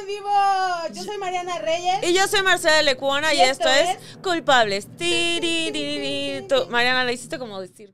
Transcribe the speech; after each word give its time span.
en 0.00 0.06
vivo. 0.06 0.30
Yo 0.92 1.02
soy 1.02 1.18
Mariana 1.18 1.58
Reyes. 1.58 1.98
Y 2.02 2.14
yo 2.14 2.26
soy 2.28 2.42
Marcela 2.42 2.82
Lecuona 2.82 3.34
y, 3.34 3.38
Y 3.38 3.40
esto, 3.42 3.68
esto 3.68 3.90
es 3.90 4.18
Culpables. 4.22 4.86
Tiririri. 4.96 6.46
Tú, 6.48 6.66
Mariana, 6.70 7.04
la 7.04 7.12
hiciste 7.12 7.38
como 7.38 7.60
decir. 7.60 7.92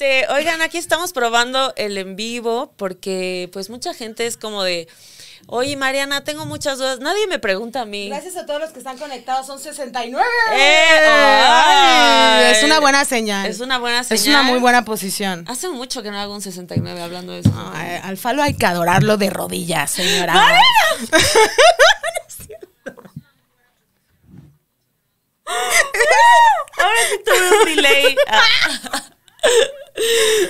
Este, 0.00 0.26
oigan, 0.32 0.62
aquí 0.62 0.78
estamos 0.78 1.12
probando 1.12 1.74
el 1.76 1.98
en 1.98 2.16
vivo 2.16 2.72
porque 2.78 3.50
pues 3.52 3.68
mucha 3.68 3.92
gente 3.92 4.26
es 4.26 4.38
como 4.38 4.62
de, 4.62 4.88
oye 5.46 5.76
Mariana, 5.76 6.24
tengo 6.24 6.46
muchas 6.46 6.78
dudas. 6.78 7.00
Nadie 7.00 7.26
me 7.26 7.38
pregunta 7.38 7.82
a 7.82 7.84
mí. 7.84 8.08
Gracias 8.08 8.38
a 8.38 8.46
todos 8.46 8.60
los 8.60 8.70
que 8.70 8.78
están 8.78 8.96
conectados. 8.96 9.46
Son 9.46 9.58
69. 9.60 10.26
Eh, 10.54 11.06
Ay, 11.06 12.52
es 12.52 12.64
una 12.64 12.80
buena 12.80 13.04
señal. 13.04 13.46
Es 13.46 13.60
una 13.60 13.76
buena 13.76 14.02
señal. 14.02 14.18
Es 14.18 14.26
una 14.26 14.42
muy 14.42 14.58
buena 14.58 14.86
posición. 14.86 15.44
Hace 15.48 15.68
mucho 15.68 16.02
que 16.02 16.10
no 16.10 16.18
hago 16.18 16.34
un 16.34 16.40
69 16.40 17.02
hablando 17.02 17.34
de 17.34 17.40
eso. 17.40 17.52
Ay, 17.74 18.00
al 18.02 18.16
falo 18.16 18.42
hay 18.42 18.54
que 18.54 18.64
adorarlo 18.64 19.18
de 19.18 19.28
rodillas, 19.28 19.90
señora. 19.90 20.32
Ahora 26.78 27.00
sí 27.10 27.20
tuve 27.22 27.50
un 27.60 27.76
delay. 27.76 28.16
Ah. 29.42 29.48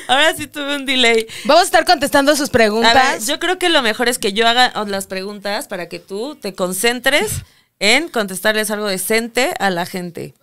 Ahora 0.09 0.35
sí 0.37 0.47
tuve 0.47 0.77
un 0.77 0.87
delay. 0.87 1.27
Vamos 1.45 1.62
a 1.62 1.65
estar 1.65 1.85
contestando 1.85 2.37
sus 2.37 2.48
A 2.48 2.53
preguntas. 2.53 2.95
ver, 2.95 3.23
yo 3.29 3.39
creo 3.41 3.59
que 3.59 3.69
lo 3.69 3.83
mejor 3.83 4.09
es 4.09 4.19
que 4.19 4.33
yo 4.33 4.47
haga 4.47 4.73
las 4.87 5.06
preguntas 5.06 5.67
para 5.67 5.89
que 5.89 5.98
tú 5.98 6.37
te 6.37 6.55
concentres 6.55 7.33
en 7.79 8.09
contestarles 8.09 8.70
algo 8.70 8.87
decente 8.87 9.55
a 9.59 9.70
la 9.70 9.87
gente. 9.87 10.34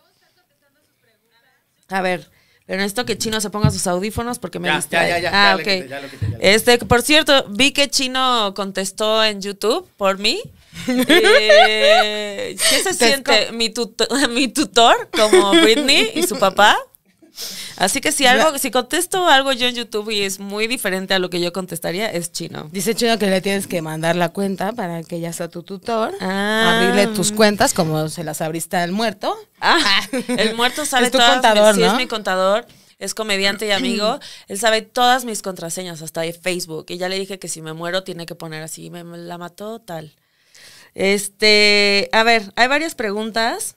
A 1.89 2.01
ver, 2.01 2.29
pero 2.65 2.79
necesito 2.79 3.05
que 3.05 3.17
Chino 3.17 3.39
se 3.39 3.49
ponga 3.49 3.71
sus 3.71 3.87
audífonos 3.87 4.39
porque 4.39 4.59
me 4.59 4.67
Ya, 4.67 4.75
distrae. 4.75 5.09
ya, 5.09 5.19
ya, 5.19 5.31
ya, 5.31 5.51
ah, 5.51 5.55
ya 5.55 5.55
ok. 5.55 5.59
lo 5.59 5.63
quité, 5.63 5.87
ya 5.87 5.99
lo 6.01 6.09
quité, 6.09 6.25
ya 6.25 6.27
lo 6.27 6.35
quité. 6.37 6.53
Este, 6.55 6.77
por 6.79 7.01
cierto, 7.01 7.45
vi 7.49 7.71
que 7.71 7.89
Chino 7.89 8.53
contestó 8.55 9.23
en 9.23 9.41
YouTube 9.41 9.87
por 9.97 10.17
mí. 10.17 10.41
Eh, 10.87 12.55
¿Qué 12.57 12.77
se 12.83 12.93
Te 12.93 12.93
siente? 13.07 13.51
Mi, 13.51 13.69
tuto- 13.69 14.07
mi 14.29 14.47
tutor, 14.47 15.09
como 15.11 15.51
Britney 15.51 16.11
y 16.15 16.23
su 16.23 16.37
papá. 16.37 16.77
Así 17.75 18.01
que 18.01 18.11
si 18.11 18.25
algo, 18.25 18.57
si 18.57 18.71
contesto 18.71 19.27
algo 19.27 19.51
yo 19.51 19.67
en 19.67 19.75
YouTube 19.75 20.09
y 20.09 20.21
es 20.23 20.39
muy 20.39 20.65
diferente 20.67 21.13
a 21.13 21.19
lo 21.19 21.29
que 21.29 21.39
yo 21.39 21.53
contestaría, 21.53 22.11
es 22.11 22.31
chino. 22.31 22.67
Dice 22.71 22.95
Chino 22.95 23.19
que 23.19 23.27
le 23.27 23.41
tienes 23.41 23.67
que 23.67 23.81
mandar 23.81 24.15
la 24.15 24.29
cuenta 24.29 24.71
para 24.73 25.03
que 25.03 25.19
ya 25.19 25.31
sea 25.33 25.47
tu 25.47 25.61
tutor. 25.63 26.13
Ah. 26.19 26.75
Abrirle 26.79 27.07
tus 27.15 27.31
cuentas 27.31 27.73
como 27.73 28.09
se 28.09 28.23
las 28.23 28.41
abriste 28.41 28.77
al 28.77 28.91
muerto. 28.91 29.37
Ah, 29.61 30.01
el 30.37 30.55
muerto 30.55 30.85
sabe 30.85 31.05
Es 31.07 31.11
tu 31.11 31.19
todas 31.19 31.33
contador, 31.33 31.75
mis- 31.75 31.83
sí, 31.83 31.87
¿no? 31.87 31.91
es 31.93 31.97
mi 31.97 32.07
contador, 32.07 32.65
es 32.97 33.13
comediante 33.13 33.67
y 33.67 33.71
amigo. 33.71 34.19
Él 34.47 34.57
sabe 34.59 34.81
todas 34.81 35.23
mis 35.25 35.43
contraseñas, 35.43 36.01
hasta 36.01 36.21
de 36.21 36.33
Facebook. 36.33 36.85
Y 36.89 36.97
ya 36.97 37.07
le 37.09 37.19
dije 37.19 37.37
que 37.37 37.47
si 37.47 37.61
me 37.61 37.73
muero 37.73 38.03
tiene 38.03 38.25
que 38.25 38.33
poner 38.33 38.63
así, 38.63 38.89
me, 38.89 39.03
me 39.03 39.17
la 39.19 39.37
mató 39.37 39.79
tal. 39.79 40.15
Este, 40.95 42.09
a 42.11 42.23
ver, 42.23 42.51
hay 42.55 42.67
varias 42.67 42.95
preguntas. 42.95 43.75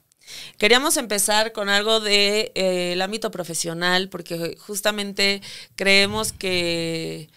Queríamos 0.58 0.96
empezar 0.96 1.52
con 1.52 1.68
algo 1.68 2.00
del 2.00 2.12
de, 2.12 2.52
eh, 2.54 2.92
el 2.92 3.02
ámbito 3.02 3.30
profesional, 3.30 4.08
porque 4.08 4.56
justamente 4.58 5.42
creemos 5.76 6.32
que, 6.32 7.30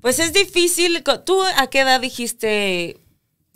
pues 0.00 0.18
es 0.18 0.32
difícil. 0.32 1.02
¿Tú 1.24 1.42
a 1.56 1.66
qué 1.68 1.80
edad 1.80 2.00
dijiste 2.00 2.98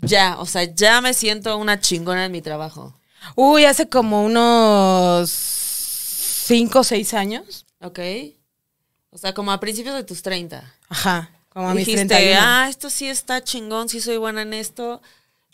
ya? 0.00 0.36
O 0.39 0.47
sea, 0.47 0.64
ya 0.64 1.00
me 1.00 1.14
siento 1.14 1.56
una 1.56 1.81
chingona 1.81 2.27
en 2.27 2.32
mi 2.32 2.43
trabajo. 2.43 2.94
Uy, 3.37 3.65
hace 3.65 3.88
como 3.88 4.25
unos 4.25 5.31
cinco 5.31 6.81
o 6.81 6.84
seis 6.84 7.15
años. 7.15 7.66
Ok. 7.81 8.00
O 9.10 9.19
sea, 9.19 9.34
como 9.34 9.53
a 9.53 9.60
principios 9.60 9.94
de 9.94 10.05
tus 10.05 10.22
30. 10.22 10.65
Ajá, 10.88 11.31
como 11.50 11.69
a 11.69 11.75
mis 11.75 11.87
Dijiste, 11.87 12.06
31. 12.06 12.41
ah, 12.43 12.66
esto 12.69 12.88
sí 12.91 13.09
está 13.09 13.44
chingón, 13.44 13.88
sí 13.88 14.00
soy 14.00 14.16
buena 14.16 14.43
en 14.43 14.55
esto. 14.55 15.03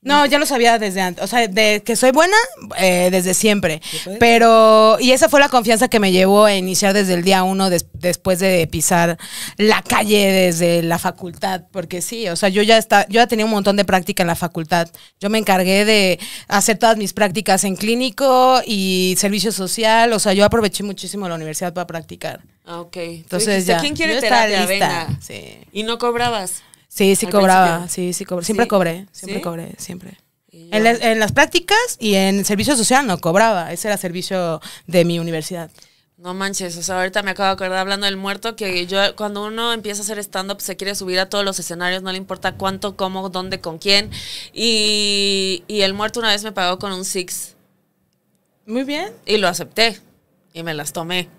No, 0.03 0.25
ya 0.27 0.39
lo 0.39 0.47
sabía 0.47 0.79
desde 0.79 1.01
antes. 1.01 1.25
O 1.25 1.27
sea, 1.27 1.49
de 1.49 1.83
que 1.85 1.97
soy 1.97 2.13
buena, 2.13 2.37
eh, 2.79 3.09
desde 3.11 3.35
siempre. 3.35 3.83
Pero, 4.21 4.97
y 5.01 5.11
esa 5.11 5.29
fue 5.29 5.41
la 5.41 5.49
confianza 5.49 5.89
que 5.89 5.99
me 5.99 6.13
llevó 6.13 6.45
a 6.45 6.55
iniciar 6.55 6.95
desde 6.95 7.15
el 7.15 7.25
día 7.25 7.43
uno, 7.43 7.69
des- 7.69 7.87
después 7.95 8.39
de 8.39 8.67
pisar 8.69 9.19
la 9.57 9.83
calle 9.83 10.31
desde 10.31 10.83
la 10.83 10.99
facultad. 10.99 11.63
Porque 11.73 12.01
sí, 12.01 12.29
o 12.29 12.37
sea, 12.37 12.49
yo 12.49 12.63
ya, 12.63 12.79
está, 12.79 13.07
yo 13.09 13.15
ya 13.21 13.27
tenía 13.27 13.45
un 13.45 13.51
montón 13.51 13.77
de 13.77 13.85
práctica 13.85 14.23
en 14.23 14.29
la 14.29 14.37
facultad. 14.37 14.89
Yo 15.21 15.31
me 15.31 15.39
encargué 15.39 15.85
de 15.85 16.19
hacer 16.47 16.79
todas 16.79 16.97
mis 16.97 17.13
prácticas 17.13 17.65
en 17.65 17.75
clínico 17.77 18.63
y 18.65 19.15
servicio 19.19 19.51
social. 19.53 20.13
O 20.13 20.19
sea, 20.21 20.33
yo 20.33 20.45
aproveché 20.45 20.85
muchísimo 20.85 21.29
la 21.29 21.35
universidad 21.35 21.73
para 21.75 21.87
practicar. 21.89 22.41
Ah, 22.65 22.81
ok. 22.83 22.97
Entonces 22.99 23.67
ya, 23.67 23.81
¿quién 23.81 23.97
quiere 23.97 24.15
yo 24.15 24.21
terapia? 24.21 24.61
lista, 24.67 25.07
Venga. 25.07 25.19
sí. 25.21 25.59
Y 25.73 25.83
no 25.83 25.99
cobrabas. 25.99 26.63
Sí, 26.89 27.15
sí 27.17 27.27
cobraba, 27.27 27.79
principio. 27.81 28.13
sí, 28.13 28.13
sí 28.13 28.25
cobré. 28.25 28.45
Siempre 28.45 28.65
¿Sí? 28.65 28.69
cobré, 28.69 29.07
siempre 29.13 29.39
¿Sí? 29.39 29.43
cobré, 29.43 29.75
siempre. 29.79 30.19
La- 30.71 30.91
en 30.91 31.21
las 31.21 31.33
prácticas 31.33 31.79
y 32.01 32.15
en 32.15 32.45
servicio 32.45 32.77
social 32.77 33.07
no 33.07 33.19
cobraba, 33.21 33.73
ese 33.73 33.89
era 33.89 33.97
servicio 33.97 34.61
de 34.87 35.05
mi 35.05 35.19
universidad. 35.19 35.71
No 36.17 36.35
manches, 36.35 36.77
o 36.77 36.83
sea, 36.83 36.99
ahorita 36.99 37.23
me 37.23 37.31
acabo 37.31 37.47
de 37.47 37.53
acordar 37.53 37.79
hablando 37.79 38.07
del 38.07 38.17
muerto 38.17 38.57
que 38.57 38.87
yo 38.89 39.15
cuando 39.15 39.45
uno 39.47 39.73
empieza 39.73 40.01
a 40.01 40.05
hacer 40.05 40.19
stand-up 40.19 40.61
se 40.61 40.77
quiere 40.77 40.97
subir 40.97 41.21
a 41.21 41.29
todos 41.29 41.45
los 41.45 41.61
escenarios, 41.61 42.03
no 42.03 42.11
le 42.11 42.19
importa 42.19 42.57
cuánto, 42.57 42.97
cómo, 42.97 43.29
dónde, 43.29 43.61
con 43.61 43.79
quién. 43.79 44.11
Y, 44.53 45.63
y 45.69 45.83
el 45.83 45.95
muerto 45.95 46.19
una 46.19 46.31
vez 46.31 46.43
me 46.43 46.51
pagó 46.51 46.81
con 46.81 46.91
un 46.93 47.05
six 47.05 47.55
Muy 48.67 48.83
bien. 48.83 49.13
y 49.27 49.37
lo 49.37 49.47
acepté 49.47 50.01
y 50.53 50.65
me 50.65 50.75
las 50.75 50.93
tomé. 50.93 51.29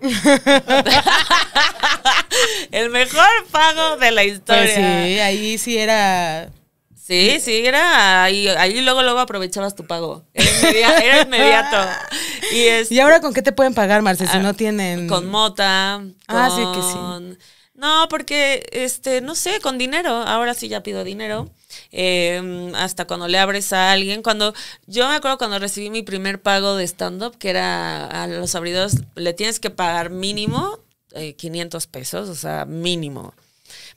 el 2.72 2.90
mejor 2.90 3.26
pago 3.50 3.96
de 3.96 4.10
la 4.10 4.24
historia. 4.24 4.62
Pues 4.62 4.74
sí, 4.74 5.18
ahí 5.20 5.58
sí 5.58 5.78
era... 5.78 6.50
Sí, 6.94 7.38
sí, 7.40 7.66
era 7.66 8.22
ahí, 8.22 8.46
ahí 8.46 8.80
luego 8.82 9.02
luego 9.02 9.18
aprovechabas 9.18 9.74
tu 9.74 9.84
pago. 9.84 10.24
Era, 10.32 10.48
inmedia- 10.60 10.98
era 10.98 11.22
inmediato. 11.22 11.76
Y, 12.52 12.62
es, 12.62 12.90
¿Y 12.90 12.98
ahora 12.98 13.20
con 13.20 13.32
qué 13.32 13.42
te 13.42 13.52
pueden 13.52 13.74
pagar, 13.74 14.02
Marce, 14.02 14.26
si 14.26 14.36
Ah, 14.36 14.40
no 14.40 14.54
tienen... 14.54 15.06
con 15.06 15.28
mota. 15.28 16.02
Ah, 16.26 16.50
sí 16.50 16.62
que 16.74 16.82
sí. 16.82 17.38
No, 17.74 18.08
porque, 18.10 18.66
este, 18.72 19.20
no 19.20 19.36
sé, 19.36 19.60
con 19.60 19.78
dinero. 19.78 20.10
Ahora 20.10 20.52
sí 20.54 20.66
ya 20.68 20.82
pido 20.82 21.04
dinero. 21.04 21.48
Eh, 21.92 22.72
hasta 22.74 23.06
cuando 23.06 23.28
le 23.28 23.38
abres 23.38 23.72
a 23.72 23.92
alguien. 23.92 24.22
Cuando, 24.22 24.52
yo 24.86 25.08
me 25.08 25.14
acuerdo 25.14 25.38
cuando 25.38 25.60
recibí 25.60 25.90
mi 25.90 26.02
primer 26.02 26.42
pago 26.42 26.74
de 26.76 26.84
stand-up, 26.84 27.38
que 27.38 27.50
era 27.50 28.06
a 28.06 28.26
los 28.26 28.54
abridores, 28.56 28.96
le 29.14 29.32
tienes 29.32 29.60
que 29.60 29.70
pagar 29.70 30.10
mínimo 30.10 30.80
eh, 31.12 31.34
500 31.34 31.86
pesos, 31.86 32.28
o 32.28 32.34
sea, 32.34 32.64
mínimo. 32.64 33.34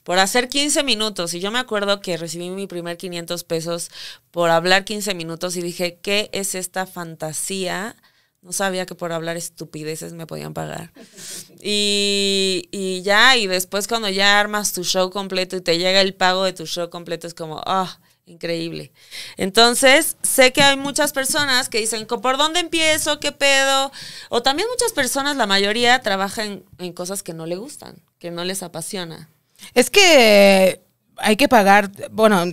Por 0.02 0.18
hacer 0.18 0.48
15 0.48 0.82
minutos. 0.84 1.34
Y 1.34 1.40
yo 1.40 1.50
me 1.50 1.58
acuerdo 1.58 2.00
que 2.00 2.16
recibí 2.16 2.50
mi 2.50 2.66
primer 2.66 2.96
500 2.96 3.44
pesos 3.44 3.90
por 4.30 4.50
hablar 4.50 4.84
15 4.84 5.14
minutos 5.14 5.56
y 5.56 5.62
dije, 5.62 5.98
¿qué 6.00 6.30
es 6.32 6.54
esta 6.54 6.86
fantasía? 6.86 7.96
No 8.42 8.52
sabía 8.52 8.86
que 8.86 8.94
por 8.94 9.12
hablar 9.12 9.36
estupideces 9.36 10.12
me 10.12 10.26
podían 10.26 10.54
pagar. 10.54 10.92
Y, 11.66 12.68
y 12.72 13.00
ya, 13.00 13.38
y 13.38 13.46
después 13.46 13.88
cuando 13.88 14.10
ya 14.10 14.38
armas 14.38 14.74
tu 14.74 14.84
show 14.84 15.08
completo 15.08 15.56
y 15.56 15.62
te 15.62 15.78
llega 15.78 16.02
el 16.02 16.12
pago 16.12 16.44
de 16.44 16.52
tu 16.52 16.66
show 16.66 16.90
completo, 16.90 17.26
es 17.26 17.32
como, 17.32 17.62
ah, 17.64 17.98
increíble. 18.26 18.92
Entonces, 19.36 20.16
sé 20.22 20.52
que 20.52 20.62
hay 20.62 20.76
muchas 20.76 21.12
personas 21.12 21.68
que 21.68 21.78
dicen, 21.78 22.06
¿por 22.06 22.36
dónde 22.36 22.60
empiezo? 22.60 23.20
¿Qué 23.20 23.32
pedo? 23.32 23.92
O 24.30 24.42
también 24.42 24.68
muchas 24.70 24.92
personas, 24.92 25.36
la 25.36 25.46
mayoría, 25.46 26.00
trabajan 26.00 26.64
en 26.78 26.92
cosas 26.92 27.22
que 27.22 27.34
no 27.34 27.46
le 27.46 27.56
gustan, 27.56 27.96
que 28.18 28.30
no 28.30 28.44
les 28.44 28.62
apasiona. 28.62 29.28
Es 29.74 29.90
que 29.90 30.82
hay 31.16 31.36
que 31.36 31.48
pagar, 31.48 31.90
bueno, 32.10 32.44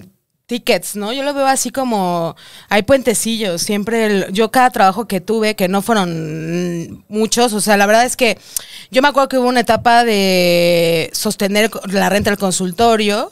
tickets, 0.51 0.97
¿no? 0.97 1.13
Yo 1.13 1.23
lo 1.23 1.33
veo 1.33 1.47
así 1.47 1.71
como 1.71 2.35
hay 2.67 2.83
puentecillos, 2.83 3.62
siempre 3.62 4.27
yo 4.33 4.51
cada 4.51 4.69
trabajo 4.69 5.07
que 5.07 5.21
tuve, 5.21 5.56
que 5.56 5.69
no 5.69 5.81
fueron 5.81 7.06
muchos, 7.07 7.53
o 7.53 7.62
sea, 7.62 7.77
la 7.77 7.85
verdad 7.85 8.03
es 8.03 8.17
que 8.17 8.38
yo 8.91 9.01
me 9.01 9.07
acuerdo 9.07 9.29
que 9.29 9.38
hubo 9.38 9.47
una 9.47 9.62
etapa 9.62 10.03
de 10.03 11.09
sostener 11.13 11.71
la 11.85 12.09
renta 12.09 12.31
del 12.31 12.38
consultorio, 12.38 13.31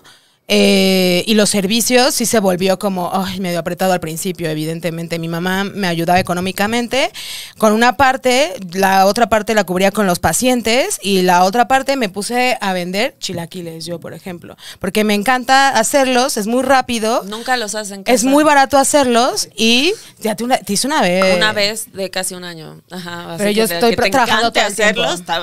Eh, 0.52 1.24
y 1.28 1.36
los 1.36 1.52
servicios 1.52 2.16
sí 2.16 2.26
se 2.26 2.40
volvió 2.40 2.80
como 2.80 3.12
ay, 3.14 3.40
medio 3.40 3.60
apretado 3.60 3.94
al 3.94 4.00
principio, 4.00 4.50
evidentemente. 4.50 5.20
Mi 5.20 5.28
mamá 5.28 5.64
me 5.64 5.88
ayudaba 5.88 6.20
económicamente 6.20 7.12
con 7.60 7.72
una 7.72 7.98
parte, 7.98 8.54
la 8.74 9.06
otra 9.06 9.30
parte 9.30 9.54
la 9.54 9.64
cubría 9.64 9.92
con 9.92 10.08
los 10.08 10.18
pacientes 10.18 11.00
y 11.04 11.22
la 11.22 11.44
otra 11.44 11.68
parte 11.68 11.96
me 11.98 12.10
puse 12.10 12.58
a 12.62 12.74
vender 12.74 13.16
chilaquiles, 13.20 13.86
yo, 13.86 14.00
por 14.00 14.16
ejemplo. 14.16 14.58
Porque 14.80 15.04
me 15.04 15.14
encanta 15.14 15.70
hacerlos, 15.70 16.36
es 16.36 16.48
muy 16.48 16.64
rápido, 16.64 17.22
Nunca 17.26 17.56
los 17.56 17.76
hacen. 17.76 18.02
es 18.08 18.24
muy 18.24 18.44
barato 18.44 18.80
hacerlos 18.80 19.50
y 19.56 19.94
ya 20.18 20.36
te, 20.36 20.44
una, 20.44 20.58
te 20.58 20.74
hice 20.74 20.88
una 20.88 21.04
vez. 21.04 21.38
Una 21.38 21.54
vez 21.54 21.94
de 21.94 22.10
casi 22.10 22.34
un 22.34 22.44
año. 22.44 22.82
Ajá. 22.90 23.36
Pero 23.38 23.52
yo 23.52 23.66
estoy 23.66 23.96
que 23.96 24.10
trabajando 24.10 24.52
hacerlos. 24.60 25.14
está. 25.14 25.40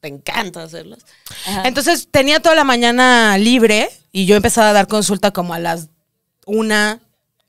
Te 0.00 0.08
encanta 0.08 0.62
hacerlos. 0.62 1.00
Entonces 1.64 2.08
tenía 2.10 2.40
toda 2.40 2.54
la 2.54 2.64
mañana 2.64 3.36
libre 3.38 3.88
y 4.12 4.26
yo 4.26 4.36
empezaba 4.36 4.70
a 4.70 4.72
dar 4.72 4.86
consulta 4.86 5.30
como 5.30 5.54
a 5.54 5.58
las 5.58 5.88
una, 6.46 7.00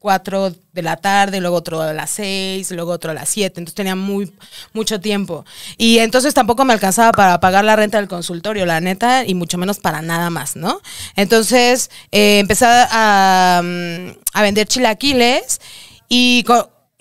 cuatro 0.02 0.54
de 0.74 0.82
la 0.82 0.98
tarde, 0.98 1.40
luego 1.42 1.56
otro 1.56 1.80
a 1.80 1.94
las 1.94 2.10
seis, 2.10 2.72
luego 2.72 2.92
otro 2.92 3.12
a 3.12 3.14
las 3.14 3.30
siete, 3.30 3.60
entonces 3.60 3.76
tenía 3.76 3.96
muy 3.96 4.34
mucho 4.74 5.00
tiempo. 5.00 5.46
Y 5.78 6.00
entonces 6.00 6.34
tampoco 6.34 6.66
me 6.66 6.74
alcanzaba 6.74 7.12
para 7.12 7.40
pagar 7.40 7.64
la 7.64 7.76
renta 7.76 8.00
del 8.00 8.08
consultorio, 8.08 8.66
la 8.66 8.82
neta, 8.82 9.26
y 9.26 9.36
mucho 9.36 9.60
menos 9.60 9.80
para 9.80 10.02
nada 10.02 10.32
más, 10.32 10.56
¿no? 10.56 10.82
Entonces 11.16 11.92
eh, 12.12 12.40
empecé 12.40 12.66
a, 12.68 13.62
mm, 13.64 14.10
a 14.34 14.42
vender 14.42 14.68
chilaquiles 14.68 15.62
y... 16.10 16.44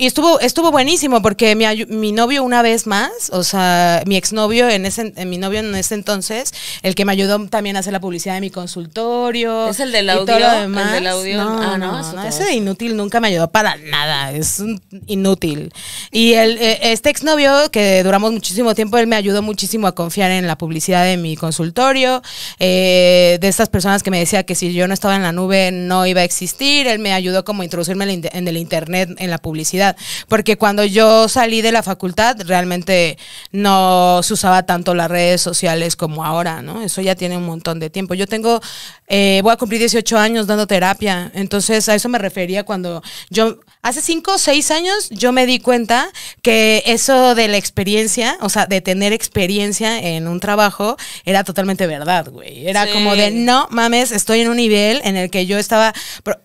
Y 0.00 0.06
estuvo, 0.06 0.40
estuvo 0.40 0.70
buenísimo 0.70 1.20
porque 1.20 1.54
mi, 1.54 1.66
mi, 1.84 2.10
novio 2.10 2.42
una 2.42 2.62
vez 2.62 2.86
más, 2.86 3.10
o 3.32 3.44
sea, 3.44 4.02
mi 4.06 4.16
exnovio 4.16 4.66
en 4.66 4.86
ese, 4.86 5.12
en 5.14 5.28
mi 5.28 5.36
novio 5.36 5.60
en 5.60 5.74
ese 5.74 5.94
entonces, 5.94 6.54
el 6.82 6.94
que 6.94 7.04
me 7.04 7.12
ayudó 7.12 7.46
también 7.48 7.76
a 7.76 7.80
hacer 7.80 7.92
la 7.92 8.00
publicidad 8.00 8.32
de 8.32 8.40
mi 8.40 8.48
consultorio. 8.48 9.68
¿Es 9.68 9.78
el 9.78 9.92
del 9.92 10.08
audio? 10.08 10.36
¿El 10.36 10.72
del 10.72 11.06
audio? 11.06 11.36
No, 11.36 11.60
ah, 11.60 11.76
no, 11.76 12.14
no, 12.14 12.24
ese 12.24 12.44
de 12.44 12.54
inútil 12.54 12.96
nunca 12.96 13.20
me 13.20 13.28
ayudó 13.28 13.50
para 13.50 13.76
nada, 13.76 14.32
es 14.32 14.62
inútil. 15.06 15.70
Y 16.10 16.32
el, 16.32 16.56
e, 16.56 16.92
este 16.92 17.10
exnovio, 17.10 17.70
que 17.70 18.02
duramos 18.02 18.32
muchísimo 18.32 18.74
tiempo, 18.74 18.96
él 18.96 19.06
me 19.06 19.16
ayudó 19.16 19.42
muchísimo 19.42 19.86
a 19.86 19.94
confiar 19.94 20.30
en 20.30 20.46
la 20.46 20.56
publicidad 20.56 21.04
de 21.04 21.18
mi 21.18 21.36
consultorio, 21.36 22.22
eh, 22.58 23.36
de 23.38 23.48
estas 23.48 23.68
personas 23.68 24.02
que 24.02 24.10
me 24.10 24.18
decía 24.18 24.44
que 24.44 24.54
si 24.54 24.72
yo 24.72 24.88
no 24.88 24.94
estaba 24.94 25.14
en 25.14 25.22
la 25.22 25.32
nube 25.32 25.72
no 25.72 26.06
iba 26.06 26.22
a 26.22 26.24
existir, 26.24 26.86
él 26.86 27.00
me 27.00 27.12
ayudó 27.12 27.44
como 27.44 27.60
a 27.60 27.64
introducirme 27.66 28.04
en 28.32 28.48
el 28.48 28.56
internet, 28.56 29.10
en 29.18 29.28
la 29.28 29.36
publicidad 29.36 29.89
porque 30.28 30.56
cuando 30.56 30.84
yo 30.84 31.28
salí 31.28 31.62
de 31.62 31.72
la 31.72 31.82
facultad 31.82 32.36
realmente 32.44 33.18
no 33.52 34.20
se 34.22 34.34
usaba 34.34 34.64
tanto 34.64 34.94
las 34.94 35.10
redes 35.10 35.40
sociales 35.40 35.96
como 35.96 36.24
ahora, 36.24 36.62
¿no? 36.62 36.82
Eso 36.82 37.00
ya 37.00 37.14
tiene 37.14 37.36
un 37.36 37.46
montón 37.46 37.80
de 37.80 37.90
tiempo. 37.90 38.14
Yo 38.14 38.26
tengo, 38.26 38.60
eh, 39.08 39.40
voy 39.42 39.52
a 39.52 39.56
cumplir 39.56 39.80
18 39.80 40.18
años 40.18 40.46
dando 40.46 40.66
terapia, 40.66 41.30
entonces 41.34 41.88
a 41.88 41.94
eso 41.94 42.08
me 42.08 42.18
refería 42.18 42.64
cuando 42.64 43.02
yo 43.28 43.58
Hace 43.82 44.02
cinco 44.02 44.34
o 44.34 44.38
seis 44.38 44.70
años 44.70 45.08
yo 45.08 45.32
me 45.32 45.46
di 45.46 45.58
cuenta 45.58 46.10
que 46.42 46.82
eso 46.84 47.34
de 47.34 47.48
la 47.48 47.56
experiencia, 47.56 48.36
o 48.42 48.50
sea, 48.50 48.66
de 48.66 48.82
tener 48.82 49.14
experiencia 49.14 49.98
en 49.98 50.28
un 50.28 50.38
trabajo, 50.38 50.98
era 51.24 51.44
totalmente 51.44 51.86
verdad, 51.86 52.28
güey. 52.30 52.68
Era 52.68 52.92
como 52.92 53.16
de, 53.16 53.30
no 53.30 53.68
mames, 53.70 54.12
estoy 54.12 54.40
en 54.40 54.50
un 54.50 54.58
nivel 54.58 55.00
en 55.04 55.16
el 55.16 55.30
que 55.30 55.46
yo 55.46 55.56
estaba, 55.56 55.94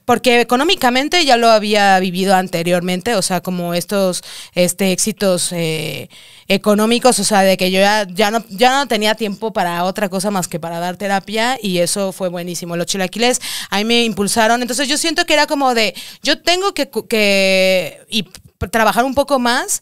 porque 0.06 0.40
económicamente 0.40 1.26
ya 1.26 1.36
lo 1.36 1.50
había 1.50 2.00
vivido 2.00 2.36
anteriormente, 2.36 3.16
o 3.16 3.22
sea, 3.22 3.35
como 3.42 3.74
estos 3.74 4.24
este, 4.54 4.92
éxitos 4.92 5.52
eh, 5.52 6.10
económicos, 6.48 7.20
o 7.20 7.24
sea, 7.24 7.42
de 7.42 7.58
que 7.58 7.72
yo 7.72 7.80
ya, 7.80 8.08
ya, 8.08 8.32
no, 8.32 8.44
ya 8.50 8.78
no 8.78 8.88
tenía 8.88 9.16
tiempo 9.16 9.54
para 9.54 9.84
otra 9.84 10.10
cosa 10.10 10.32
más 10.32 10.48
que 10.48 10.60
para 10.60 10.80
dar 10.80 10.98
terapia 10.98 11.58
y 11.62 11.80
eso 11.80 12.12
fue 12.12 12.30
buenísimo. 12.30 12.76
Los 12.78 12.88
chilaquiles 12.88 13.42
ahí 13.70 13.86
me 13.86 14.04
impulsaron, 14.04 14.62
entonces 14.62 14.88
yo 14.88 14.98
siento 14.98 15.26
que 15.26 15.34
era 15.34 15.48
como 15.48 15.74
de, 15.74 15.96
yo 16.24 16.42
tengo 16.42 16.74
que, 16.74 16.90
que 17.10 18.00
y 18.10 18.28
trabajar 18.72 19.06
un 19.06 19.16
poco 19.16 19.40
más 19.40 19.82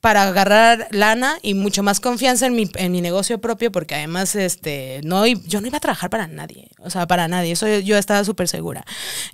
para 0.00 0.22
agarrar 0.22 0.88
lana 0.92 1.38
y 1.42 1.52
mucho 1.52 1.82
más 1.82 2.00
confianza 2.00 2.46
en 2.46 2.54
mi, 2.54 2.70
en 2.76 2.90
mi 2.90 3.02
negocio 3.02 3.38
propio, 3.38 3.70
porque 3.70 3.94
además 3.94 4.34
este, 4.34 5.00
no, 5.04 5.26
yo 5.26 5.60
no 5.60 5.66
iba 5.66 5.76
a 5.76 5.80
trabajar 5.80 6.08
para 6.08 6.26
nadie, 6.26 6.68
o 6.78 6.88
sea, 6.88 7.06
para 7.06 7.28
nadie, 7.28 7.52
eso 7.52 7.68
yo, 7.80 7.98
estaba 7.98 8.24
súper 8.24 8.48
segura. 8.48 8.82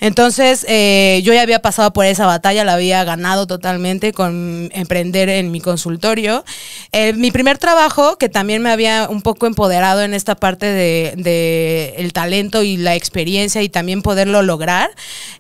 Entonces, 0.01 0.67
eh, 0.69 1.21
yo 1.23 1.33
ya 1.33 1.43
había 1.43 1.63
pasado 1.63 1.93
por 1.93 2.05
esa 2.05 2.27
batalla, 2.27 2.65
la 2.65 2.73
había 2.73 3.05
ganado 3.05 3.47
totalmente 3.47 4.13
con 4.13 4.69
emprender 4.73 5.29
en 5.29 5.53
mi 5.53 5.61
consultorio. 5.61 6.45
Eh, 6.91 7.13
mi 7.13 7.31
primer 7.31 7.59
trabajo, 7.59 8.19
que 8.19 8.29
también 8.29 8.61
me 8.61 8.71
había 8.71 9.07
un 9.09 9.23
poco 9.23 9.47
empoderado 9.47 10.03
en 10.03 10.15
esta 10.15 10.35
parte 10.35 10.67
de, 10.67 11.15
de, 11.17 11.95
el 11.99 12.13
talento 12.13 12.65
y 12.65 12.77
la 12.77 12.97
experiencia 12.97 13.63
y 13.63 13.69
también 13.69 14.03
poderlo 14.03 14.43
lograr, 14.43 14.91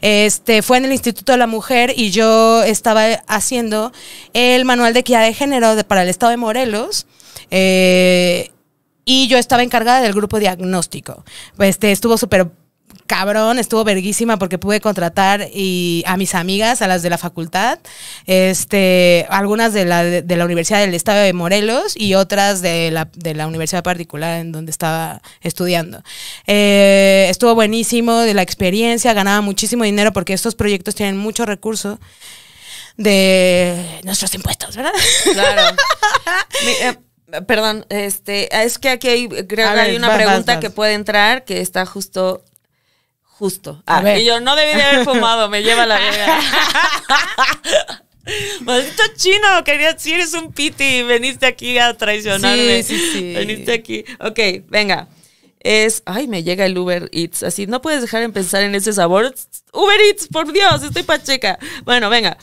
este, 0.03 0.63
fue 0.63 0.77
en 0.77 0.85
el 0.85 0.93
Instituto 0.93 1.33
de 1.33 1.39
la 1.39 1.49
Mujer 1.49 1.95
y 1.97 2.11
yo 2.13 2.63
estaba 2.63 3.07
haciendo 3.27 3.93
el 4.33 4.65
manual 4.65 4.95
de 4.95 5.03
de 5.21 5.35
género 5.35 5.77
para 5.87 6.03
el 6.03 6.09
estado 6.09 6.31
de 6.31 6.37
Morelos. 6.37 7.07
Eh, 7.51 8.51
y 9.05 9.29
yo 9.29 9.39
estaba 9.39 9.63
encargada 9.63 10.01
del 10.01 10.13
grupo 10.13 10.41
diagnóstico. 10.41 11.25
Este, 11.59 11.93
estuvo 11.93 12.19
súper 12.19 12.51
cabrón, 13.07 13.59
estuvo 13.59 13.85
verguísima 13.85 14.37
porque 14.39 14.59
pude 14.59 14.81
contratar 14.81 15.49
y 15.53 16.03
a 16.07 16.17
mis 16.17 16.35
amigas, 16.35 16.83
a 16.83 16.89
las 16.89 17.03
de 17.03 17.11
la 17.11 17.19
facultad, 17.19 17.79
este, 18.27 19.27
algunas 19.31 19.73
de 19.73 19.85
la, 19.85 20.05
de, 20.05 20.37
la 20.37 20.45
Universidad 20.45 20.81
del 20.81 20.95
Estado 20.95 21.23
de 21.23 21.33
Morelos 21.33 21.95
y 21.97 22.15
otras 22.15 22.63
de 22.63 22.91
la, 22.91 23.09
de 23.15 23.35
la 23.35 23.47
universidad 23.47 23.85
particular 23.85 24.41
en 24.41 24.53
donde 24.53 24.71
estaba 24.71 25.23
estudiando. 25.41 26.03
Eh, 26.47 27.29
estuvo 27.31 27.55
buenísimo 27.55 28.21
de 28.21 28.35
la 28.35 28.43
experiencia, 28.43 29.13
ganaba 29.13 29.41
muchísimo 29.41 29.85
dinero 29.85 30.13
porque 30.13 30.33
estos 30.33 30.55
proyectos 30.55 30.95
tienen 30.95 31.17
mucho 31.17 31.47
recurso 31.47 31.99
de 32.97 34.01
nuestros 34.05 34.35
impuestos, 34.35 34.77
¿verdad? 34.77 34.93
Claro. 35.33 35.77
Eh, 37.29 37.43
perdón, 37.47 37.85
este, 37.89 38.49
es 38.65 38.79
que 38.79 38.89
aquí 38.89 39.09
hay, 39.09 39.29
creo 39.29 39.73
que 39.75 39.81
hay 39.81 39.97
una 39.97 40.15
pregunta 40.15 40.61
que 40.61 40.71
puede 40.71 40.95
entrar 40.95 41.45
que 41.45 41.61
está 41.61 41.85
justo 41.85 42.45
justo. 43.23 43.83
A 43.85 44.01
ver. 44.01 44.19
Y 44.19 44.25
yo 44.25 44.41
no 44.41 44.55
debí 44.57 44.75
de 44.75 44.83
haber 44.83 45.05
fumado, 45.05 45.49
me 45.49 45.63
lleva 45.63 45.87
la 45.87 45.99
vida. 45.99 46.41
Maldito 48.61 49.03
chino, 49.17 49.65
quería, 49.65 49.99
si 49.99 50.13
eres 50.13 50.35
un 50.35 50.53
piti, 50.53 51.03
veniste 51.03 51.47
aquí 51.47 51.79
a 51.79 51.95
traicionarme. 51.95 52.83
Sí, 52.83 52.99
sí, 52.99 53.13
sí. 53.13 53.35
Veniste 53.35 53.73
aquí. 53.73 54.05
Ok, 54.21 54.39
venga 54.69 55.09
es, 55.61 56.03
ay, 56.07 56.29
me 56.29 56.43
llega 56.43 56.67
el 56.67 56.79
Uber 56.79 57.09
Eats, 57.13 57.43
así, 57.43 57.67
no 57.67 57.81
puedes 57.81 58.01
dejar 58.01 58.21
de 58.23 58.29
pensar 58.29 58.63
en 58.63 58.75
ese 58.75 58.93
sabor. 58.93 59.35
Uber 59.73 60.01
Eats, 60.01 60.29
por 60.29 60.53
Dios, 60.53 60.83
estoy 60.83 61.03
pacheca. 61.03 61.59
Bueno, 61.85 62.11
venga. 62.11 62.39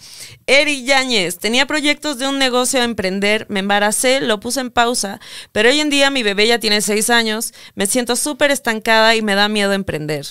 Eri 0.45 0.83
Yáñez, 0.83 1.39
tenía 1.39 1.65
proyectos 1.65 2.17
de 2.17 2.27
un 2.27 2.37
negocio 2.37 2.81
a 2.81 2.83
emprender, 2.83 3.45
me 3.49 3.61
embaracé, 3.61 4.19
lo 4.19 4.39
puse 4.39 4.59
en 4.59 4.71
pausa, 4.71 5.21
pero 5.51 5.69
hoy 5.69 5.79
en 5.79 5.89
día 5.89 6.09
mi 6.09 6.21
bebé 6.23 6.47
ya 6.47 6.59
tiene 6.59 6.81
seis 6.81 7.09
años, 7.09 7.53
me 7.75 7.87
siento 7.87 8.15
súper 8.15 8.51
estancada 8.51 9.15
y 9.15 9.21
me 9.21 9.35
da 9.35 9.47
miedo 9.47 9.71
emprender. 9.73 10.25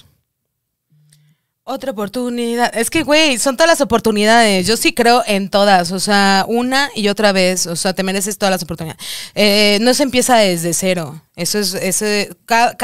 Otra 1.65 1.93
oportunidad. 1.93 2.77
Es 2.77 2.91
que, 2.91 3.05
güey, 3.05 3.39
son 3.39 3.57
todas 3.57 3.71
las 3.71 3.81
oportunidades. 3.81 4.67
Yo 4.67 4.77
sí 4.77 4.93
creo 4.93 5.23
en 5.29 5.49
todas. 5.49 5.93
O 5.93 6.01
sea, 6.01 6.45
una 6.49 6.91
y 6.97 7.07
otra 7.07 7.31
vez. 7.31 7.69
O 7.69 7.77
sea, 7.77 7.93
te 7.93 8.03
mereces 8.03 8.37
todas 8.37 8.51
las 8.51 8.65
oportunidades. 8.65 9.01
Eh, 9.37 9.79
no 9.81 9.95
se 9.95 10.03
empieza 10.03 10.37
desde 10.39 10.75
cero. 10.75 11.23
Eso 11.37 11.61
es, 11.61 11.75
ese, 11.75 12.37
cada, 12.47 12.77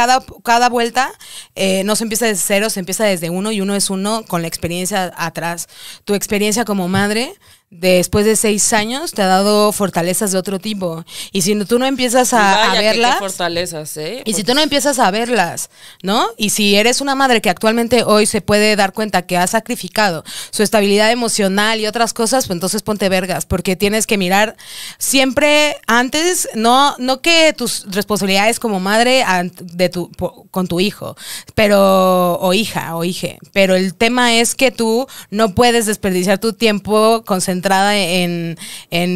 cada 0.44 0.68
vuelta 0.68 1.10
eh, 1.56 1.82
no 1.84 1.96
se 1.96 2.04
empieza 2.04 2.26
desde 2.26 2.42
cero, 2.46 2.70
se 2.70 2.78
empieza 2.78 3.04
desde 3.04 3.30
uno 3.30 3.50
y 3.50 3.60
uno 3.60 3.74
es 3.74 3.90
uno 3.90 4.24
con 4.28 4.42
la 4.42 4.48
experiencia 4.48 5.12
atrás. 5.16 5.66
Tu 6.04 6.14
experiencia 6.14 6.64
como 6.64 6.86
madre 6.86 7.34
después 7.70 8.24
de 8.24 8.34
seis 8.34 8.72
años 8.72 9.12
te 9.12 9.20
ha 9.20 9.26
dado 9.26 9.72
fortalezas 9.72 10.32
de 10.32 10.38
otro 10.38 10.58
tipo. 10.58 11.04
Y 11.32 11.42
si 11.42 11.54
tú 11.66 11.78
no 11.78 11.84
empiezas 11.84 12.32
a, 12.32 12.72
verlas. 12.72 13.18
fortalezas, 13.18 13.96
¿eh? 13.98 14.22
Y 14.24 14.32
si 14.34 14.42
tú 14.42 14.54
no 14.54 14.62
empiezas 14.62 14.98
a 14.98 15.10
verlas, 15.10 15.68
¿no? 16.02 16.28
Y 16.38 16.50
si 16.50 16.76
eres 16.76 17.00
una 17.00 17.14
madre 17.14 17.42
que 17.42 17.50
actualmente 17.50 18.04
hoy 18.04 18.24
se 18.24 18.40
puede 18.40 18.74
dar 18.74 18.92
cuenta 18.92 19.22
que 19.22 19.36
ha 19.36 19.46
sacrificado 19.46 20.24
su 20.50 20.62
estabilidad 20.62 21.10
emocional 21.10 21.80
y 21.80 21.86
otras 21.86 22.14
cosas, 22.14 22.46
pues 22.46 22.56
entonces 22.56 22.82
ponte 22.82 23.08
vergas, 23.08 23.44
porque 23.44 23.76
tienes 23.76 24.06
que 24.06 24.16
mirar 24.16 24.56
siempre 24.96 25.76
antes, 25.86 26.48
no, 26.54 26.94
no 26.98 27.20
que 27.20 27.52
tus 27.52 27.84
responsabilidades 27.90 28.60
como 28.60 28.80
madre 28.80 29.24
de 29.60 29.88
tu, 29.90 30.10
con 30.50 30.68
tu 30.68 30.80
hijo, 30.80 31.16
pero, 31.54 32.38
o 32.40 32.54
hija, 32.54 32.96
o 32.96 33.04
hije. 33.04 33.38
Pero 33.52 33.74
el 33.74 33.94
tema 33.94 34.34
es 34.34 34.54
que 34.54 34.70
tú 34.70 35.06
no 35.30 35.54
puedes 35.54 35.84
desperdiciar 35.86 36.38
tu 36.38 36.54
tiempo 36.54 37.24
concentrado 37.26 37.57
centrada 37.58 37.96
en, 37.96 38.56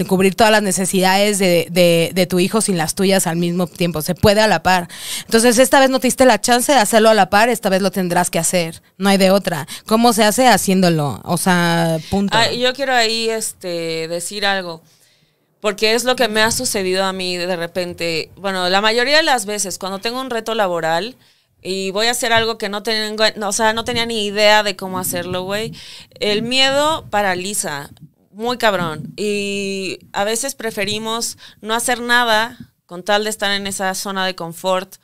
cubrir 0.06 0.34
todas 0.34 0.50
las 0.50 0.62
necesidades 0.62 1.38
de, 1.38 2.26
tu 2.28 2.40
hijo 2.40 2.61
sin 2.61 2.76
las 2.76 2.94
tuyas 2.94 3.26
al 3.26 3.37
mismo 3.37 3.66
tiempo. 3.66 4.02
Se 4.02 4.14
puede 4.14 4.40
a 4.40 4.49
la 4.49 4.62
par. 4.62 4.88
Entonces, 5.25 5.58
esta 5.58 5.80
vez 5.80 5.90
no 5.90 6.00
te 6.00 6.08
diste 6.08 6.25
la 6.25 6.40
chance 6.40 6.72
de 6.72 6.78
hacerlo 6.78 7.11
a 7.11 7.14
la 7.14 7.30
par, 7.30 7.49
esta 7.49 7.68
vez 7.68 7.82
lo 7.82 7.90
tendrás 7.90 8.30
que 8.30 8.38
hacer. 8.38 8.82
No 8.99 9.08
hay 9.08 9.18
de 9.18 9.30
otra. 9.30 9.66
¿Cómo 9.87 10.12
se 10.12 10.25
hace? 10.25 10.49
Haciéndolo. 10.49 11.20
O 11.25 11.37
sea, 11.37 11.99
punto. 12.11 12.37
Ah, 12.37 12.50
yo 12.50 12.72
quiero 12.72 12.94
ahí 12.94 13.28
este, 13.30 14.08
decir 14.08 14.44
algo 14.44 14.82
porque 15.61 15.94
es 15.94 16.02
lo 16.02 16.16
que 16.16 16.26
me 16.26 16.42
ha 16.42 16.50
sucedido 16.50 17.04
a 17.04 17.12
mí 17.12 17.37
de 17.37 17.54
repente. 17.54 18.30
Bueno, 18.34 18.68
la 18.68 18.80
mayoría 18.80 19.18
de 19.18 19.22
las 19.22 19.46
veces 19.46 19.78
cuando 19.78 20.00
tengo 20.00 20.20
un 20.20 20.28
reto 20.28 20.56
laboral 20.56 21.16
y 21.62 21.92
voy 21.92 22.08
a 22.08 22.11
hacer 22.11 22.32
algo 22.32 22.58
que 22.58 22.68
no 22.68 22.82
tengo, 22.82 23.25
o 23.46 23.52
sea, 23.52 23.72
no 23.72 23.84
tenía 23.84 24.04
ni 24.04 24.26
idea 24.26 24.64
de 24.64 24.75
cómo 24.75 24.99
hacerlo, 24.99 25.44
güey. 25.44 25.72
El 26.18 26.42
miedo 26.42 27.06
paraliza 27.11 27.90
muy 28.32 28.58
cabrón. 28.58 29.12
Y 29.16 30.00
a 30.12 30.24
veces 30.24 30.54
preferimos 30.54 31.38
no 31.60 31.74
hacer 31.74 32.00
nada 32.00 32.58
con 32.86 33.02
tal 33.02 33.24
de 33.24 33.30
estar 33.30 33.50
en 33.52 33.66
esa 33.66 33.94
zona 33.94 34.26
de 34.26 34.34
confort. 34.34 34.96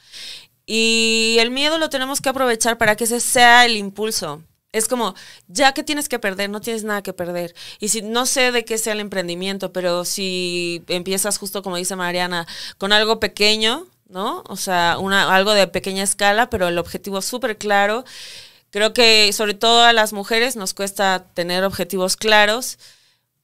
Y 0.66 1.36
el 1.40 1.50
miedo 1.50 1.78
lo 1.78 1.88
tenemos 1.88 2.20
que 2.20 2.28
aprovechar 2.28 2.76
para 2.76 2.96
que 2.96 3.04
ese 3.04 3.20
sea 3.20 3.64
el 3.64 3.76
impulso. 3.76 4.42
Es 4.72 4.86
como, 4.86 5.14
ya 5.46 5.72
que 5.72 5.82
tienes 5.82 6.10
que 6.10 6.18
perder, 6.18 6.50
no 6.50 6.60
tienes 6.60 6.84
nada 6.84 7.02
que 7.02 7.14
perder. 7.14 7.54
Y 7.80 7.88
si 7.88 8.02
no 8.02 8.26
sé 8.26 8.52
de 8.52 8.66
qué 8.66 8.76
sea 8.76 8.92
el 8.92 9.00
emprendimiento, 9.00 9.72
pero 9.72 10.04
si 10.04 10.84
empiezas 10.88 11.38
justo 11.38 11.62
como 11.62 11.76
dice 11.76 11.96
Mariana, 11.96 12.46
con 12.76 12.92
algo 12.92 13.18
pequeño, 13.18 13.86
¿no? 14.08 14.44
O 14.46 14.56
sea, 14.56 14.98
una, 14.98 15.34
algo 15.34 15.54
de 15.54 15.66
pequeña 15.68 16.02
escala, 16.02 16.50
pero 16.50 16.68
el 16.68 16.78
objetivo 16.78 17.22
súper 17.22 17.56
claro. 17.56 18.04
Creo 18.70 18.92
que 18.92 19.32
sobre 19.32 19.54
todo 19.54 19.82
a 19.82 19.94
las 19.94 20.12
mujeres 20.12 20.56
nos 20.56 20.74
cuesta 20.74 21.24
tener 21.32 21.64
objetivos 21.64 22.16
claros 22.16 22.78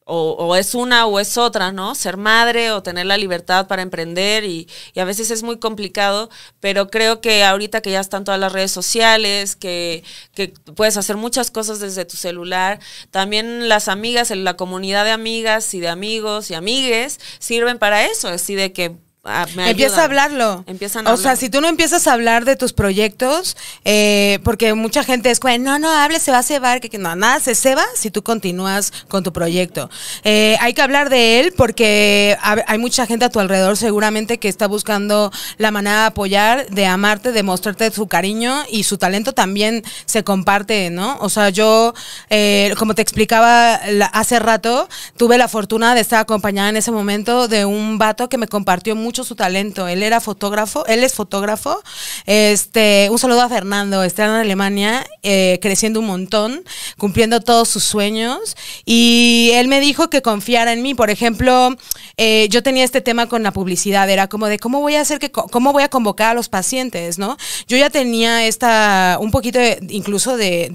o, 0.07 0.55
es 0.57 0.75
una 0.75 1.07
o 1.07 1.19
es 1.19 1.39
otra, 1.39 1.73
¿no? 1.73 1.95
Ser 1.95 2.17
madre 2.17 2.73
o 2.73 2.83
tener 2.83 3.07
la 3.07 3.17
libertad 3.17 3.67
para 3.67 3.83
emprender 3.83 4.45
y, 4.45 4.69
a 4.97 5.05
veces 5.05 5.31
es 5.31 5.43
muy 5.43 5.59
complicado, 5.59 6.31
pero 6.61 6.89
creo 6.89 7.21
que 7.21 7.45
ahorita 7.45 7.81
que 7.81 7.91
ya 7.91 8.01
están 8.01 8.25
todas 8.25 8.41
las 8.41 8.53
redes 8.53 8.71
sociales, 8.71 9.57
que, 9.57 10.05
que 10.35 10.49
puedes 10.75 10.97
hacer 10.97 11.17
muchas 11.17 11.51
cosas 11.51 11.81
desde 11.81 12.05
tu 12.05 12.17
celular, 12.17 12.81
también 13.11 13.69
las 13.69 13.89
amigas, 13.89 14.31
la 14.31 14.57
comunidad 14.57 15.05
de 15.05 15.11
amigas 15.13 15.73
y 15.75 15.81
de 15.81 15.89
amigos 15.89 16.51
y 16.51 16.55
amigues 16.55 17.19
sirven 17.39 17.79
para 17.79 18.05
eso, 18.07 18.29
así 18.29 18.55
de 18.55 18.73
que 18.73 19.04
Ah, 19.27 19.47
Empieza 19.57 20.03
a 20.03 20.05
hablarlo. 20.05 20.65
Empiezan 20.67 21.07
a 21.07 21.13
o 21.15 21.17
sea, 21.17 21.35
si 21.35 21.49
tú 21.49 21.63
no 21.63 21.69
empiezas 21.69 22.07
a 22.07 22.13
hablar 22.13 22.45
de 22.45 22.57
tus 22.57 22.75
proyectos, 22.75 23.57
eh, 23.87 24.39
porque 24.45 24.75
mucha 24.75 25.03
gente 25.03 25.31
es, 25.31 25.41
no, 25.61 25.79
no, 25.79 25.91
hable, 25.91 26.21
se 26.21 26.31
va 26.31 26.39
a 26.39 26.43
cebar, 26.43 26.81
que, 26.81 26.99
no, 26.99 27.17
nada 27.17 27.41
se 27.41 27.55
ceba 27.55 27.83
si 27.95 28.11
tú 28.11 28.23
continúas 28.23 28.93
con 29.09 29.23
tu 29.23 29.33
proyecto. 29.33 29.89
Eh, 30.25 30.59
hay 30.61 30.75
que 30.75 30.83
hablar 30.83 31.09
de 31.09 31.41
él 31.41 31.55
porque 31.57 32.37
hay 32.43 32.77
mucha 32.77 33.07
gente 33.07 33.25
a 33.25 33.31
tu 33.31 33.41
alrededor 33.41 33.79
seguramente 33.79 34.37
que 34.37 34.49
está 34.49 34.67
buscando 34.67 35.33
la 35.57 35.71
manera 35.71 36.01
de 36.01 36.07
apoyar, 36.07 36.67
de 36.69 36.85
amarte, 36.85 37.33
de 37.33 37.43
mostrarte 37.43 37.91
su 37.93 38.07
cariño 38.09 38.65
y 38.71 38.83
su 38.83 38.99
talento 38.99 39.33
también 39.33 39.85
se 40.05 40.23
comparte, 40.23 40.91
¿no? 40.91 41.17
O 41.21 41.31
sea, 41.31 41.49
yo, 41.49 41.95
eh, 42.29 42.75
como 42.79 42.95
te 42.95 43.01
explicaba 43.01 43.81
hace 44.13 44.39
rato, 44.39 44.87
tuve 45.17 45.39
la 45.39 45.49
fortuna 45.49 45.95
de 45.95 46.03
estar 46.03 46.21
acompañada 46.21 46.69
en 46.69 46.77
ese 46.77 46.91
momento 46.91 47.49
de 47.49 47.65
un 47.65 47.97
vato 47.97 48.29
que 48.29 48.37
me 48.37 48.49
compartió 48.49 48.95
mucho 48.95 49.14
su 49.23 49.37
talento. 49.37 49.87
Él 49.87 50.03
era 50.03 50.21
fotógrafo, 50.21 50.85
él 50.87 51.05
es 51.05 51.15
fotógrafo. 51.15 51.81
Este, 52.27 53.09
un 53.11 53.19
saludo 53.19 53.43
a 53.43 53.49
Fernando, 53.49 54.03
está 54.03 54.25
en 54.25 54.31
Alemania, 54.31 55.07
eh, 55.23 55.59
creciendo 55.63 56.01
un 56.01 56.07
montón, 56.07 56.65
cumpliendo 56.99 57.41
todos 57.41 57.69
sus 57.69 57.85
sueños. 57.85 58.57
Y 58.85 59.51
él 59.55 59.69
me 59.69 59.79
dijo 59.81 60.11
que 60.11 60.23
confiara 60.23 60.73
en 60.73 60.83
mí. 60.83 60.95
Por 60.95 61.11
ejemplo, 61.11 61.77
eh, 62.17 62.49
yo 62.51 62.63
tenía 62.63 62.85
este 62.85 63.01
tema 63.01 63.29
con 63.29 63.43
la 63.43 63.53
publicidad, 63.53 64.09
era 64.09 64.27
como 64.27 64.47
de 64.47 64.59
cómo 64.59 64.81
voy 64.81 64.97
a 64.97 65.03
hacer 65.03 65.19
que, 65.19 65.31
cómo 65.31 65.73
voy 65.73 65.83
a 65.83 65.89
convocar 65.89 66.31
a 66.31 66.35
los 66.35 66.49
pacientes, 66.49 67.19
¿no? 67.19 67.37
Yo 67.69 67.77
ya 67.77 67.91
tenía 67.91 68.47
esta, 68.47 69.19
un 69.21 69.31
poquito 69.31 69.59
incluso 69.89 70.37
de, 70.37 70.71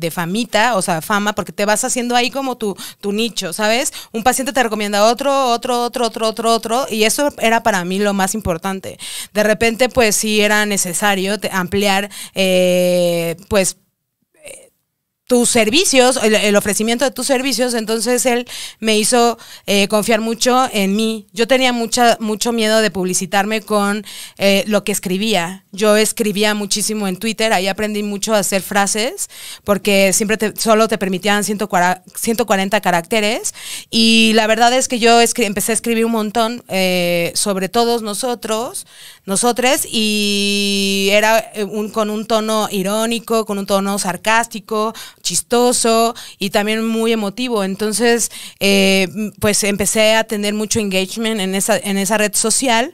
de, 0.00 0.10
famita, 0.10 0.76
o 0.76 0.82
sea, 0.82 1.00
fama, 1.00 1.34
porque 1.34 1.52
te 1.52 1.64
vas 1.64 1.84
haciendo 1.84 2.14
ahí 2.14 2.30
como 2.30 2.56
tu, 2.56 2.76
tu 3.00 3.12
nicho, 3.12 3.52
¿sabes? 3.52 3.92
Un 4.12 4.22
paciente 4.22 4.52
te 4.52 4.62
recomienda 4.62 5.04
otro, 5.04 5.48
otro, 5.50 5.82
otro, 5.82 6.06
otro, 6.06 6.28
otro, 6.28 6.52
otro, 6.52 6.86
y 6.90 7.04
eso 7.04 7.28
era 7.38 7.53
para 7.62 7.84
mí 7.84 7.98
lo 7.98 8.14
más 8.14 8.34
importante. 8.34 8.98
De 9.32 9.42
repente, 9.42 9.88
pues 9.88 10.16
sí 10.16 10.40
era 10.40 10.66
necesario 10.66 11.36
ampliar, 11.52 12.10
eh, 12.34 13.36
pues 13.48 13.76
tus 15.34 15.50
servicios, 15.50 16.20
el, 16.22 16.54
ofrecimiento 16.54 17.04
de 17.04 17.10
tus 17.10 17.26
servicios, 17.26 17.74
entonces 17.74 18.24
él 18.24 18.46
me 18.78 18.96
hizo 18.96 19.36
eh, 19.66 19.88
confiar 19.88 20.20
mucho 20.20 20.68
en 20.72 20.94
mí. 20.94 21.26
Yo 21.32 21.48
tenía 21.48 21.72
mucha, 21.72 22.16
mucho 22.20 22.52
miedo 22.52 22.80
de 22.80 22.92
publicitarme 22.92 23.60
con 23.60 24.06
eh, 24.38 24.62
lo 24.68 24.84
que 24.84 24.92
escribía. 24.92 25.64
Yo 25.72 25.96
escribía 25.96 26.54
muchísimo 26.54 27.08
en 27.08 27.16
Twitter, 27.16 27.52
ahí 27.52 27.66
aprendí 27.66 28.04
mucho 28.04 28.32
a 28.32 28.38
hacer 28.38 28.62
frases, 28.62 29.28
porque 29.64 30.12
siempre 30.12 30.38
solo 30.56 30.86
te 30.86 30.98
permitían 30.98 31.42
140, 31.42 32.80
caracteres. 32.80 33.54
Y 33.90 34.34
la 34.34 34.46
verdad 34.46 34.72
es 34.72 34.86
que 34.86 35.00
yo 35.00 35.20
empecé 35.20 35.72
a 35.72 35.74
escribir 35.74 36.04
un 36.04 36.12
montón 36.12 36.62
eh, 36.68 37.32
sobre 37.34 37.68
todos 37.68 38.02
nosotros, 38.02 38.86
nosotros, 39.26 39.86
y 39.90 41.08
era 41.12 41.50
un, 41.70 41.90
con 41.90 42.10
un 42.10 42.26
tono 42.26 42.68
irónico, 42.70 43.46
con 43.46 43.58
un 43.58 43.66
tono 43.66 43.98
sarcástico, 43.98 44.94
chistoso 45.22 46.14
y 46.38 46.50
también 46.50 46.84
muy 46.84 47.12
emotivo. 47.12 47.64
Entonces, 47.64 48.30
eh, 48.60 49.08
pues 49.40 49.64
empecé 49.64 50.14
a 50.14 50.24
tener 50.24 50.54
mucho 50.54 50.78
engagement 50.78 51.40
en 51.40 51.54
esa, 51.54 51.76
en 51.78 51.96
esa 51.96 52.18
red 52.18 52.34
social 52.34 52.92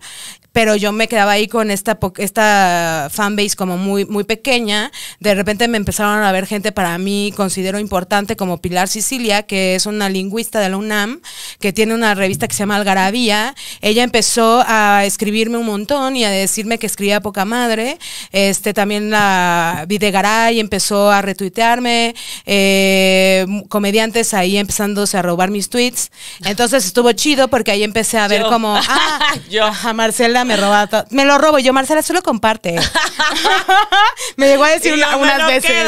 pero 0.53 0.75
yo 0.77 0.93
me 0.93 1.09
quedaba 1.09 1.33
ahí 1.33 1.47
con 1.47 1.71
esta, 1.71 1.99
esta 2.19 3.09
fanbase 3.11 3.57
como 3.57 3.77
muy, 3.77 4.05
muy 4.05 4.25
pequeña. 4.25 4.91
De 5.21 5.35
repente 5.35 5.69
me 5.69 5.77
empezaron 5.77 6.23
a 6.23 6.33
ver 6.33 6.47
gente 6.47 6.73
para 6.73 6.99
mí, 6.99 7.33
considero 7.37 7.79
importante, 7.79 8.37
como 8.37 8.59
Pilar 8.59 8.89
Sicilia, 8.89 9.45
que 9.45 9.75
es 9.75 9.87
una 9.87 10.09
lingüista 10.09 10.61
de 10.61 10.69
la 10.69 10.77
UNAM, 10.77 11.21
que 11.61 11.73
tiene 11.73 11.95
una 11.95 12.15
revista 12.15 12.49
que 12.49 12.55
se 12.55 12.61
llama 12.61 12.77
Algarabía. 12.77 13.55
Ella 13.81 14.03
empezó 14.03 14.65
a 14.67 15.05
escribirme 15.05 15.57
un 15.57 15.67
montón 15.67 16.17
y 16.17 16.25
a 16.25 16.31
decirme 16.31 16.79
que 16.79 16.87
escribía 16.87 17.21
poca 17.21 17.45
madre. 17.45 17.99
Este, 18.33 18.75
también 18.75 19.11
la 19.11 19.85
Videgaray 19.87 20.59
empezó 20.59 21.11
a 21.11 21.23
retuitearme. 21.23 22.15
Eh, 22.47 23.47
comediantes 23.69 24.35
ahí 24.35 24.57
empezándose 24.57 25.17
a 25.17 25.23
robar 25.23 25.51
mis 25.51 25.69
tweets. 25.69 26.11
Entonces 26.45 26.85
estuvo 26.85 27.13
chido 27.13 27.49
porque 27.49 27.71
ahí 27.71 27.85
empecé 27.85 28.19
a 28.19 28.27
ver 28.27 28.43
como, 28.43 28.75
ah, 28.89 29.35
yo. 29.49 29.65
a 29.67 29.93
Marcela 29.93 30.40
me 30.45 30.57
roba 30.57 30.87
todo. 30.87 31.05
Me 31.11 31.25
lo 31.25 31.39
robo. 31.39 31.59
yo, 31.59 31.73
Marcela, 31.73 32.03
solo 32.03 32.23
comparte. 32.23 32.77
me 34.37 34.49
llegó 34.49 34.65
a 34.65 34.71
decir 34.71 34.95
unas 34.95 35.47
veces. 35.47 35.85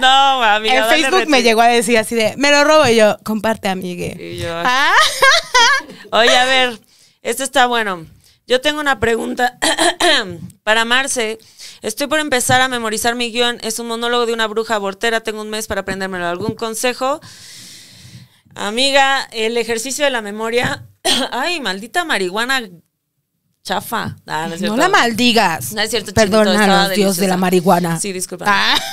no, 0.00 0.56
En 0.64 0.84
Facebook 0.86 1.28
me 1.28 1.42
llegó 1.42 1.60
a 1.60 1.68
decir 1.68 1.98
así 1.98 2.14
de, 2.14 2.34
me 2.36 2.50
lo 2.50 2.64
robo. 2.64 2.86
Y 2.86 2.96
yo, 2.96 3.18
comparte, 3.24 3.68
amigue. 3.68 4.40
Ah. 4.64 4.92
Oye, 6.12 6.36
a 6.36 6.44
ver, 6.44 6.80
esto 7.22 7.42
está 7.42 7.66
bueno. 7.66 8.06
Yo 8.46 8.60
tengo 8.60 8.80
una 8.80 8.98
pregunta 9.00 9.58
para 10.62 10.84
Marce. 10.84 11.38
Estoy 11.80 12.06
por 12.06 12.18
empezar 12.18 12.60
a 12.60 12.68
memorizar 12.68 13.14
mi 13.14 13.30
guion. 13.32 13.58
Es 13.62 13.78
un 13.78 13.88
monólogo 13.88 14.26
de 14.26 14.32
una 14.32 14.46
bruja 14.46 14.74
abortera. 14.74 15.20
Tengo 15.20 15.40
un 15.40 15.50
mes 15.50 15.66
para 15.66 15.82
aprendérmelo. 15.82 16.26
¿Algún 16.26 16.54
consejo? 16.54 17.20
Amiga, 18.54 19.28
el 19.32 19.56
ejercicio 19.56 20.04
de 20.04 20.10
la 20.10 20.22
memoria. 20.22 20.84
Ay, 21.30 21.60
maldita 21.60 22.04
marihuana 22.04 22.68
chafa. 23.62 24.16
Ah, 24.26 24.48
no, 24.60 24.76
la 24.76 24.88
maldigas. 24.88 25.72
No 25.72 25.82
es 25.82 25.90
cierto. 25.90 26.12
Perdona 26.12 26.88
Dios 26.90 27.16
de 27.16 27.28
la 27.28 27.36
marihuana. 27.36 28.00
Sí, 28.00 28.12
disculpa. 28.12 28.44
Ah. 28.48 28.78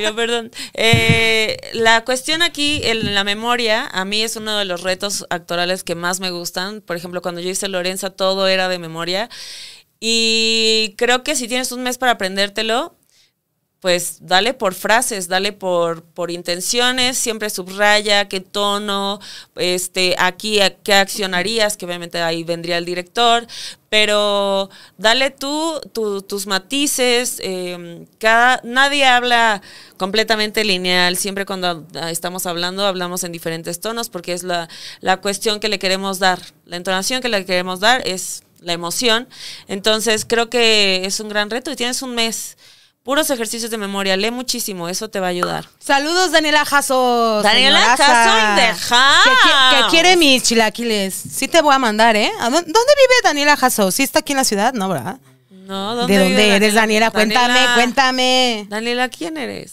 Eh, 0.00 0.12
perdón. 0.14 0.50
Eh, 0.74 1.56
la 1.74 2.04
cuestión 2.04 2.42
aquí, 2.42 2.80
en 2.84 3.14
la 3.14 3.24
memoria, 3.24 3.86
a 3.86 4.04
mí 4.04 4.22
es 4.22 4.36
uno 4.36 4.56
de 4.56 4.64
los 4.64 4.82
retos 4.82 5.26
actorales 5.30 5.84
que 5.84 5.94
más 5.94 6.20
me 6.20 6.30
gustan. 6.30 6.80
Por 6.80 6.96
ejemplo, 6.96 7.22
cuando 7.22 7.40
yo 7.40 7.50
hice 7.50 7.68
Lorenza, 7.68 8.10
todo 8.10 8.48
era 8.48 8.68
de 8.68 8.78
memoria. 8.78 9.28
Y 10.00 10.94
creo 10.96 11.22
que 11.22 11.36
si 11.36 11.48
tienes 11.48 11.72
un 11.72 11.82
mes 11.82 11.98
para 11.98 12.12
aprendértelo, 12.12 12.96
pues 13.80 14.18
dale 14.20 14.52
por 14.52 14.74
frases, 14.74 15.26
dale 15.26 15.52
por, 15.52 16.02
por 16.02 16.30
intenciones, 16.30 17.16
siempre 17.16 17.48
subraya 17.48 18.28
qué 18.28 18.40
tono, 18.40 19.20
este, 19.56 20.14
aquí 20.18 20.58
qué 20.84 20.94
accionarías, 20.94 21.78
que 21.78 21.86
obviamente 21.86 22.20
ahí 22.20 22.44
vendría 22.44 22.76
el 22.76 22.84
director, 22.84 23.46
pero 23.88 24.68
dale 24.98 25.30
tú 25.30 25.80
tus 25.92 26.46
matices, 26.46 27.38
em, 27.42 28.04
cada, 28.18 28.60
nadie 28.64 29.06
habla 29.06 29.62
completamente 29.96 30.62
lineal, 30.62 31.16
siempre 31.16 31.46
cuando 31.46 31.86
estamos 32.10 32.44
hablando 32.44 32.84
hablamos 32.84 33.24
en 33.24 33.32
diferentes 33.32 33.80
tonos 33.80 34.10
porque 34.10 34.34
es 34.34 34.42
la, 34.42 34.68
la 35.00 35.22
cuestión 35.22 35.58
que 35.58 35.68
le 35.68 35.78
queremos 35.78 36.18
dar, 36.18 36.38
la 36.66 36.76
entonación 36.76 37.22
que 37.22 37.30
le 37.30 37.46
queremos 37.46 37.80
dar 37.80 38.06
es 38.06 38.42
la 38.60 38.74
emoción, 38.74 39.26
entonces 39.68 40.26
creo 40.26 40.50
que 40.50 41.06
es 41.06 41.18
un 41.18 41.30
gran 41.30 41.48
reto 41.48 41.70
y 41.70 41.76
tienes 41.76 42.02
un 42.02 42.14
mes 42.14 42.58
Puros 43.02 43.30
ejercicios 43.30 43.70
de 43.70 43.78
memoria, 43.78 44.14
lee 44.14 44.30
muchísimo, 44.30 44.86
eso 44.88 45.08
te 45.08 45.20
va 45.20 45.28
a 45.28 45.30
ayudar. 45.30 45.66
Saludos, 45.78 46.32
Daniela 46.32 46.66
Jasso. 46.66 47.40
Daniela 47.42 47.96
Jasso 47.96 48.56
de 48.56 48.74
que, 48.74 49.90
quiere 49.90 50.16
mis 50.18 50.42
chilaquiles. 50.42 51.14
Sí 51.14 51.48
te 51.48 51.62
voy 51.62 51.74
a 51.74 51.78
mandar, 51.78 52.14
¿eh? 52.16 52.30
¿Dónde 52.38 52.66
vive 52.66 53.14
Daniela 53.24 53.56
Jasso? 53.56 53.90
¿Sí 53.90 54.02
está 54.02 54.18
aquí 54.18 54.32
en 54.32 54.36
la 54.36 54.44
ciudad? 54.44 54.74
No, 54.74 54.90
¿verdad? 54.90 55.18
No, 55.50 55.94
¿dónde 55.94 56.18
¿De 56.18 56.24
dónde 56.24 56.56
eres, 56.56 56.74
Daniela? 56.74 57.10
Cuéntame, 57.10 57.60
cuéntame. 57.74 58.66
Daniela, 58.68 59.08
¿quién 59.08 59.38
eres? 59.38 59.72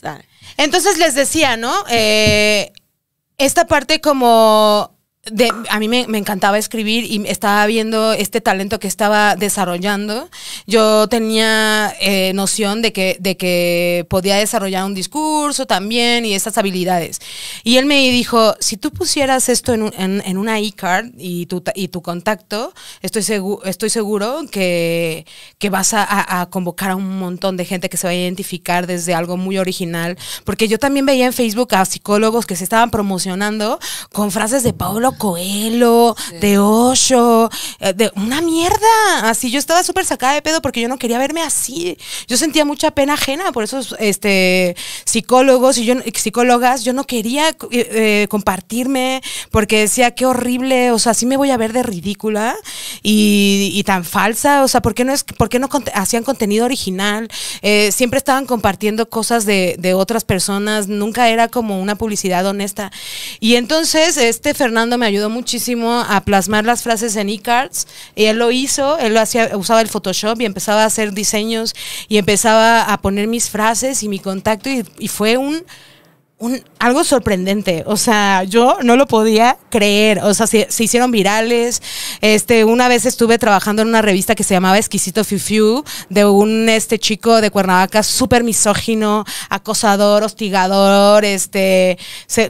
Entonces 0.56 0.98
les 0.98 1.14
decía, 1.14 1.58
¿no? 1.58 1.74
Eh, 1.90 2.72
esta 3.38 3.68
parte 3.68 4.00
como 4.00 4.97
a 5.70 5.80
mí 5.80 5.88
me, 5.88 6.18
encantaba 6.18 6.58
escribir 6.58 7.04
y 7.06 7.26
estaba 7.28 7.66
viendo 7.66 8.14
este 8.14 8.42
talento 8.42 8.80
que 8.80 8.88
estaba 8.88 9.36
desarrollando. 9.36 10.30
Yo 10.66 11.08
tenía 11.08 11.94
eh, 12.00 12.32
noción 12.34 12.82
de 12.82 12.94
que, 12.94 13.18
de 13.20 13.38
que 13.38 14.06
podía 14.10 14.36
desarrollar 14.38 14.86
un 14.86 14.94
discurso 14.94 15.66
también 15.66 16.26
y 16.26 16.34
esas 16.34 16.58
habilidades. 16.58 17.20
Y 17.64 17.78
él 17.78 17.86
me 17.86 18.00
dijo, 18.12 18.56
si 18.60 18.78
tú 18.78 18.92
pusieras 18.92 19.50
esto 19.50 19.74
en, 19.74 19.92
en, 19.98 20.38
una 20.38 20.60
e-card 20.60 21.12
y 21.18 21.46
tu, 21.46 21.64
y 21.76 21.88
tu 21.90 22.02
contacto, 22.02 22.74
estoy, 23.02 23.24
seguro 23.24 23.64
estoy 23.66 23.90
seguro 23.90 24.42
que, 24.52 25.26
que 25.58 25.70
vas 25.70 25.94
a, 25.94 26.42
a, 26.42 26.50
convocar 26.50 26.92
a 26.92 26.96
un 26.96 27.20
montón 27.20 27.58
de 27.58 27.66
gente 27.66 27.90
que 27.90 27.98
se 27.98 28.08
va 28.08 28.12
a 28.12 28.16
identificar 28.16 28.88
desde 28.88 29.14
algo 29.14 29.38
muy 29.38 29.58
original. 29.58 30.18
Porque 30.44 30.68
yo 30.68 30.80
también 30.80 31.06
veía 31.06 31.26
en 31.26 31.34
Facebook 31.34 31.76
a 31.76 31.86
psicólogos 31.86 32.46
que 32.46 32.56
se 32.56 32.64
estaban 32.64 32.92
promocionando 32.92 33.80
con 34.12 34.32
frases 34.32 34.64
de 34.64 34.74
Pablo 34.74 35.17
Coelho, 35.18 36.16
de 36.40 36.60
Osho, 36.60 37.50
eh, 37.80 37.94
de 37.94 38.12
una 38.16 38.42
mierda. 38.42 38.78
Así 39.24 39.52
yo 39.52 39.60
estaba 39.60 39.84
súper 39.84 40.06
sacada 40.06 40.34
de 40.34 40.42
pedo 40.42 40.62
porque 40.62 40.82
yo 40.82 40.88
no 40.88 40.98
quería 40.98 41.18
verme 41.18 41.42
así. 41.42 41.98
Yo 42.28 42.38
sentía 42.38 42.66
mucha 42.66 42.92
pena 42.92 43.14
ajena 43.14 43.52
por 43.52 43.64
esos 43.64 43.96
este, 44.00 44.76
psicólogos 45.06 45.78
y 45.78 45.86
yo, 45.86 45.96
psicólogas. 46.14 46.84
Yo 46.84 46.94
no 46.94 47.06
quería 47.06 47.50
eh, 47.50 47.56
eh, 47.72 48.28
compartirme 48.30 49.22
porque 49.52 49.80
decía 49.80 50.12
qué 50.12 50.26
horrible, 50.26 50.92
o 50.92 51.00
sea, 51.00 51.14
sí 51.14 51.26
me 51.26 51.38
voy 51.38 51.52
a 51.52 51.58
ver 51.58 51.74
de 51.74 51.84
ridícula 51.84 52.56
y, 53.04 53.72
y 53.74 53.84
tan 53.84 54.04
falsa. 54.04 54.64
O 54.64 54.68
sea, 54.68 54.82
¿por 54.82 54.94
qué 54.94 55.04
no, 55.04 55.14
es, 55.14 55.24
por 55.24 55.50
qué 55.50 55.60
no 55.60 55.70
hacían 55.94 56.24
contenido 56.24 56.66
original? 56.66 57.30
siempre 57.92 58.18
estaban 58.18 58.46
compartiendo 58.46 59.10
cosas 59.10 59.46
de, 59.46 59.76
de 59.80 59.94
otras 59.94 60.24
personas. 60.24 60.88
Nunca 60.88 61.30
era 61.30 61.48
como 61.48 61.82
una 61.82 61.96
publicidad 61.96 62.46
honesta. 62.46 62.92
Y 63.40 63.56
entonces 63.56 64.18
este 64.18 64.54
Fernando 64.54 64.98
me 64.98 65.07
ayudó 65.08 65.30
muchísimo 65.30 66.04
a 66.08 66.22
plasmar 66.22 66.66
las 66.66 66.84
frases 66.84 67.16
en 67.16 67.30
e-cards 67.30 67.88
él 68.16 68.38
lo 68.38 68.52
hizo, 68.52 68.98
él 68.98 69.14
lo 69.14 69.20
hacía, 69.20 69.52
usaba 69.56 69.82
el 69.82 69.88
Photoshop 69.88 70.40
y 70.42 70.46
empezaba 70.46 70.84
a 70.84 70.86
hacer 70.86 71.14
diseños 71.14 71.76
y 72.08 72.18
empezaba 72.18 72.84
a 72.84 73.02
poner 73.02 73.28
mis 73.28 73.50
frases 73.50 74.04
y 74.04 74.10
mi 74.10 74.20
contacto 74.20 74.70
y 74.70 75.08
fue 75.08 75.38
un 75.38 75.64
un, 76.40 76.64
algo 76.78 77.04
sorprendente. 77.04 77.84
O 77.88 77.98
sea, 77.98 78.44
yo 78.44 78.78
no 78.84 78.96
lo 78.96 79.08
podía 79.08 79.58
creer. 79.70 80.20
O 80.20 80.34
sea, 80.34 80.46
se, 80.46 80.68
hicieron 80.78 81.10
virales. 81.10 81.82
Este, 82.22 82.64
una 82.64 82.88
vez 82.88 83.06
estuve 83.06 83.40
trabajando 83.40 83.82
en 83.82 83.88
una 83.88 84.04
revista 84.04 84.36
que 84.36 84.44
se 84.44 84.54
llamaba 84.54 84.78
Exquisito 84.78 85.24
Fiu 85.24 85.84
de 86.10 86.26
un 86.26 86.70
este 86.70 87.00
chico 87.00 87.42
de 87.42 87.50
Cuernavaca 87.50 88.04
súper 88.04 88.44
misógino, 88.44 89.26
acosador, 89.50 90.24
hostigador. 90.24 91.26
Este, 91.26 91.98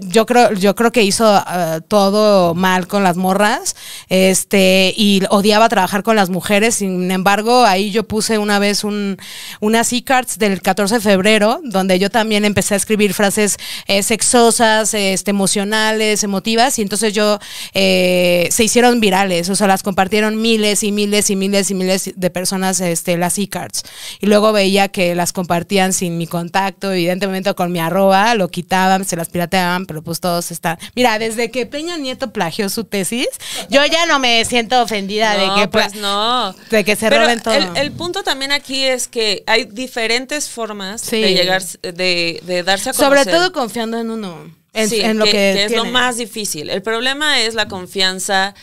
yo 0.02 0.26
creo, 0.26 0.52
yo 0.54 0.76
creo 0.76 0.92
que 0.92 1.04
hizo 1.04 1.26
uh, 1.26 1.80
todo 1.88 2.56
mal 2.56 2.88
con 2.88 3.04
las 3.04 3.16
morras. 3.16 3.76
Este, 4.10 4.94
y 4.98 5.24
odiaba 5.30 5.70
trabajar 5.70 6.04
con 6.04 6.18
las 6.18 6.30
mujeres. 6.30 6.76
Sin 6.76 7.10
embargo, 7.10 7.64
ahí 7.64 7.92
yo 7.92 8.06
puse 8.06 8.38
una 8.38 8.60
vez 8.60 8.84
un, 8.84 9.18
unas 9.62 9.94
e-cards 9.94 10.38
del 10.40 10.62
14 10.62 10.96
de 10.96 11.02
febrero, 11.02 11.62
donde 11.64 12.00
yo 12.00 12.10
también 12.10 12.44
empecé 12.44 12.74
a 12.74 12.78
escribir 12.78 13.14
frases 13.14 13.58
eh, 13.88 14.04
sexosas, 14.04 14.94
este, 14.94 15.32
emocionales, 15.32 16.24
emotivas, 16.24 16.80
y 16.80 16.82
entonces 16.82 17.14
yo 17.14 17.40
eh, 17.74 18.48
se 18.52 18.64
hicieron 18.64 19.00
virales, 19.00 19.50
o 19.50 19.56
sea, 19.56 19.68
las 19.68 19.84
compartieron 19.84 20.42
miles 20.42 20.84
y 20.84 20.92
miles 20.92 21.30
y 21.30 21.36
miles 21.36 21.72
y 21.72 21.74
miles 21.74 22.12
de 22.16 22.30
personas 22.30 22.80
este, 22.82 23.18
las 23.18 23.38
e-cards. 23.38 23.84
Y 24.20 24.28
luego 24.28 24.52
veía 24.52 24.88
que 24.90 25.16
las 25.16 25.34
compartían 25.34 25.94
sin 25.94 26.18
mi 26.18 26.28
contacto, 26.28 26.92
evidentemente 26.92 27.54
con 27.54 27.72
mi 27.72 27.80
arroba, 27.80 28.36
lo 28.36 28.50
quitaban, 28.50 29.06
se 29.06 29.16
las 29.16 29.30
pirateaban, 29.30 29.86
pero 29.86 30.02
pues 30.02 30.20
todos 30.20 30.52
están. 30.52 30.78
Mira, 30.96 31.20
desde 31.20 31.52
que 31.52 31.66
Peña 31.66 31.98
Nieto 31.98 32.32
plagió 32.32 32.70
su 32.70 32.84
tesis, 32.84 33.28
yo 33.70 33.86
ya 33.86 34.06
no 34.06 34.20
me 34.20 34.44
siento 34.46 34.82
ofendida 34.82 35.38
de 35.38 35.62
que 35.62 35.68
pues 35.68 35.96
no. 35.96 36.54
de 36.70 36.84
que 36.84 36.96
se 36.96 37.10
roben 37.10 37.42
todo. 37.42 37.56
El, 37.76 37.92
punto 37.92 38.24
también 38.24 38.52
aquí 38.52 38.84
es 38.84 39.08
que 39.08 39.44
hay 39.48 39.66
diferentes 39.66 40.50
formas 40.50 41.10
de 41.10 41.34
llegar, 41.34 41.64
de, 41.82 42.42
de 42.44 42.64
darse 42.64 42.90
a 42.90 42.94
conocer. 42.94 43.18
Sobre 43.18 43.32
todo 43.32 43.52
con 43.52 43.67
confiando 43.68 44.00
en 44.00 44.12
uno. 44.12 44.56
en 44.74 45.18
lo 45.18 45.26
que, 45.26 45.66
es 45.66 45.74
lo 45.74 45.84
más 45.86 46.16
difícil. 46.16 46.70
El 46.70 46.82
problema 46.82 47.42
es 47.42 47.54
la 47.54 47.68
confianza 47.68 48.56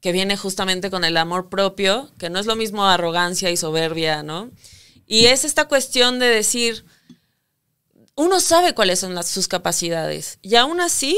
que 0.00 0.10
viene 0.10 0.36
justamente 0.36 0.90
con 0.90 1.04
el 1.04 1.16
amor 1.16 1.48
propio, 1.48 2.10
que 2.18 2.28
no 2.28 2.40
es 2.40 2.46
lo 2.46 2.56
mismo 2.56 2.84
arrogancia 2.84 3.50
y 3.50 3.56
soberbia, 3.56 4.24
¿no? 4.24 4.50
Y 5.06 5.26
es 5.26 5.44
esta 5.44 5.66
cuestión 5.66 6.18
de 6.18 6.26
decir, 6.26 6.84
uno 8.16 8.40
sabe 8.40 8.74
cuáles 8.74 8.98
son 8.98 9.14
las, 9.14 9.28
sus 9.28 9.46
capacidades 9.46 10.40
y 10.42 10.56
aún 10.56 10.80
así 10.80 11.16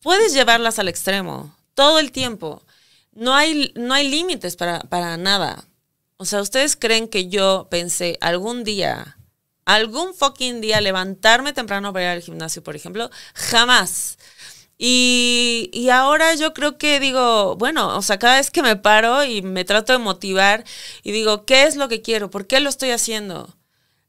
puedes 0.00 0.32
llevarlas 0.32 0.78
al 0.78 0.88
extremo 0.88 1.54
todo 1.74 1.98
el 1.98 2.10
tiempo. 2.10 2.62
No 3.12 3.34
hay, 3.34 3.72
no 3.76 3.92
hay 3.92 4.08
límites 4.08 4.56
para, 4.56 4.80
para 4.80 5.18
nada. 5.18 5.64
O 6.16 6.24
sea, 6.24 6.40
¿ustedes 6.40 6.74
creen 6.74 7.06
que 7.06 7.28
yo 7.28 7.68
pensé 7.70 8.16
algún 8.22 8.64
día 8.64 9.17
algún 9.68 10.14
fucking 10.14 10.62
día 10.62 10.80
levantarme 10.80 11.52
temprano 11.52 11.92
para 11.92 12.06
ir 12.06 12.10
al 12.10 12.22
gimnasio, 12.22 12.62
por 12.62 12.74
ejemplo, 12.74 13.10
jamás. 13.34 14.18
Y, 14.78 15.70
y, 15.74 15.90
ahora 15.90 16.34
yo 16.36 16.54
creo 16.54 16.78
que 16.78 17.00
digo, 17.00 17.56
bueno, 17.56 17.96
o 17.98 18.02
sea, 18.02 18.18
cada 18.18 18.36
vez 18.36 18.50
que 18.50 18.62
me 18.62 18.76
paro 18.76 19.24
y 19.24 19.42
me 19.42 19.64
trato 19.64 19.92
de 19.92 19.98
motivar 19.98 20.64
y 21.02 21.12
digo, 21.12 21.44
¿qué 21.44 21.64
es 21.64 21.76
lo 21.76 21.88
que 21.88 22.00
quiero? 22.00 22.30
¿Por 22.30 22.46
qué 22.46 22.60
lo 22.60 22.70
estoy 22.70 22.90
haciendo? 22.92 23.57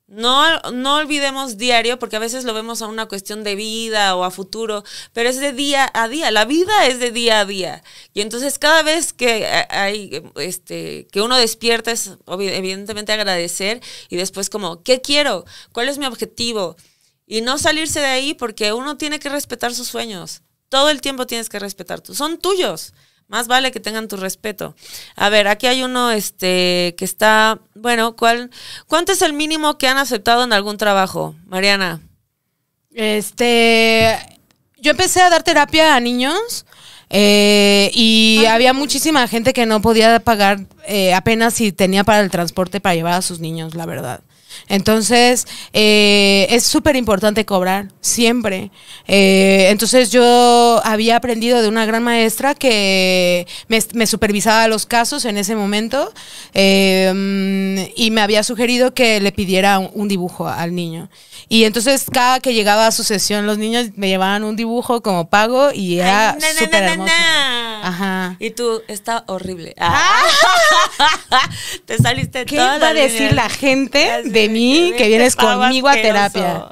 No, 0.10 0.60
no 0.72 0.96
olvidemos 0.96 1.58
diario, 1.58 2.00
porque 2.00 2.16
a 2.16 2.20
veces 2.20 2.44
lo 2.44 2.56
vemos 2.56 2.82
a 2.82 2.88
una 2.88 3.06
cuestión 3.06 3.44
de 3.44 3.54
vida 3.54 4.16
o 4.16 4.24
a 4.24 4.32
futuro, 4.32 4.84
pero 5.14 5.30
es 5.30 5.40
de 5.40 5.54
día 5.54 5.88
a 5.94 6.08
día. 6.08 6.32
La 6.32 6.46
vida 6.46 6.88
es 6.88 7.00
de 7.00 7.12
día 7.12 7.42
a 7.42 7.46
día. 7.46 7.84
Y 8.16 8.22
entonces 8.22 8.58
cada 8.58 8.82
vez 8.82 9.14
que 9.14 9.46
hay, 9.70 10.24
este, 10.38 11.08
que 11.12 11.22
uno 11.22 11.38
despierta 11.38 11.92
es 11.92 12.18
evidentemente 12.28 13.14
agradecer 13.14 13.82
y 14.10 14.16
después 14.16 14.50
como, 14.50 14.82
¿qué 14.82 15.00
quiero? 15.00 15.46
¿Cuál 15.74 15.90
es 15.90 16.00
mi 16.00 16.08
objetivo? 16.08 16.76
Y 17.28 17.42
no 17.42 17.60
salirse 17.60 18.00
de 18.00 18.08
ahí 18.08 18.34
porque 18.34 18.74
uno 18.74 18.98
tiene 18.98 19.20
que 19.20 19.30
respetar 19.30 19.76
sus 19.76 19.88
sueños. 19.88 20.42
Todo 20.70 20.90
el 20.90 21.02
tiempo 21.02 21.28
tienes 21.28 21.50
que 21.50 21.60
respetar. 21.60 22.02
Son 22.04 22.40
tuyos. 22.40 22.94
Más 23.30 23.48
vale 23.48 23.72
que 23.72 23.80
tengan 23.80 24.08
tu 24.08 24.18
respeto. 24.18 24.76
A 25.16 25.30
ver, 25.30 25.48
aquí 25.48 25.68
hay 25.68 25.84
uno 25.84 26.10
este 26.12 26.96
que 26.98 27.06
está, 27.06 27.60
bueno, 27.76 28.16
¿cuál 28.16 28.50
cuánto 28.88 29.12
es 29.12 29.22
el 29.22 29.34
mínimo 29.34 29.78
que 29.78 29.88
han 29.88 29.98
aceptado 29.98 30.44
en 30.44 30.52
algún 30.52 30.78
trabajo, 30.78 31.36
Mariana? 31.46 32.02
Este, 32.92 34.18
yo 34.78 34.92
empecé 34.92 35.22
a 35.22 35.30
dar 35.30 35.44
terapia 35.44 35.96
a 35.96 36.00
niños 36.00 36.66
eh, 37.12 37.92
y 37.94 38.46
había 38.46 38.74
muchísima 38.74 39.28
gente 39.28 39.54
que 39.54 39.68
no 39.68 39.80
podía 39.80 40.20
pagar 40.20 40.66
eh, 40.88 41.14
apenas 41.14 41.54
si 41.54 41.72
tenía 41.72 42.04
para 42.04 42.22
el 42.22 42.32
transporte 42.32 42.82
para 42.82 42.96
llevar 42.96 43.14
a 43.14 43.22
sus 43.22 43.40
niños, 43.40 43.76
la 43.76 43.86
verdad. 43.86 44.22
Entonces, 44.68 45.48
eh, 45.74 46.48
es 46.50 46.64
súper 46.64 46.96
importante 46.96 47.46
cobrar, 47.46 47.88
siempre. 48.02 48.72
Eh, 49.08 49.68
entonces, 49.70 50.12
yo 50.12 50.82
había 50.84 51.16
aprendido 51.16 51.62
de 51.62 51.68
una 51.68 51.86
gran 51.86 52.04
maestra 52.04 52.56
que 52.56 53.48
me, 53.68 54.08
supervisaba 54.08 54.68
los 54.68 54.86
casos 54.86 55.26
en 55.26 55.38
ese 55.38 55.56
momento 55.56 56.12
eh, 56.54 57.92
y 57.96 58.12
me 58.12 58.22
había 58.22 58.44
sugerido 58.44 58.94
que 58.94 59.20
le 59.20 59.32
pidiera 59.32 59.80
un 59.80 60.08
dibujo 60.08 60.48
al 60.48 60.76
niño. 60.76 61.10
Y 61.48 61.64
entonces 61.64 62.06
cada 62.12 62.40
que 62.40 62.54
llegaba 62.54 62.88
a 62.88 62.92
su 62.92 63.04
sesión 63.04 63.48
los 63.48 63.58
niños 63.58 63.90
me 63.96 64.08
llevaban 64.08 64.44
un 64.44 64.56
dibujo 64.56 65.02
como 65.02 65.30
pago 65.30 65.72
y 65.74 66.00
era 66.00 66.38
súper 66.60 66.84
hermoso. 66.84 67.12
Ajá. 67.90 68.36
Y 68.38 68.52
tú, 68.52 68.84
está 68.88 69.24
horrible. 69.28 69.74
Ah. 69.80 70.22
Te 71.86 71.98
saliste 71.98 72.46
¿Qué 72.46 72.58
va 72.58 72.76
a 72.76 72.94
decir 72.94 73.34
la 73.34 73.50
gente 73.50 74.22
de 74.26 74.48
mí 74.48 74.94
que 74.96 75.08
vienes 75.08 75.36
conmigo 75.36 75.88
a 75.88 75.94
terapia? 75.94 76.68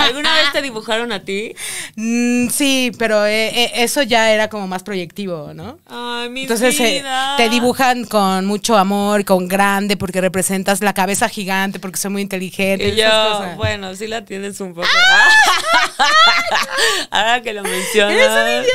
¿Alguna 0.00 0.34
vez 0.34 0.52
te 0.52 0.62
dibujaron 0.62 1.12
a 1.12 1.20
ti? 1.20 1.54
Mm, 1.96 2.48
sí, 2.48 2.92
pero 2.98 3.26
eh, 3.26 3.48
eh, 3.48 3.72
eso 3.76 4.02
ya 4.02 4.32
era 4.32 4.48
como 4.48 4.66
más 4.66 4.82
proyectivo, 4.82 5.52
¿no? 5.54 5.78
Ay, 5.86 6.28
mi 6.30 6.42
Entonces 6.42 6.78
eh, 6.80 7.04
te 7.36 7.48
dibujan 7.48 8.04
con 8.04 8.46
mucho 8.46 8.76
amor, 8.76 9.24
con 9.24 9.48
grande, 9.48 9.96
porque 9.96 10.20
representas 10.20 10.80
la 10.80 10.94
cabeza 10.94 11.28
gigante, 11.28 11.78
porque 11.78 11.98
soy 11.98 12.10
muy 12.10 12.22
inteligente. 12.22 12.88
Y 12.88 12.96
yo, 12.96 13.54
bueno, 13.56 13.94
sí 13.94 14.06
la 14.06 14.24
tienes 14.24 14.60
un 14.60 14.74
poco. 14.74 14.88
Ahora 17.10 17.42
que 17.42 17.52
lo 17.52 17.62
mencionas. 17.62 18.16
Eres 18.16 18.66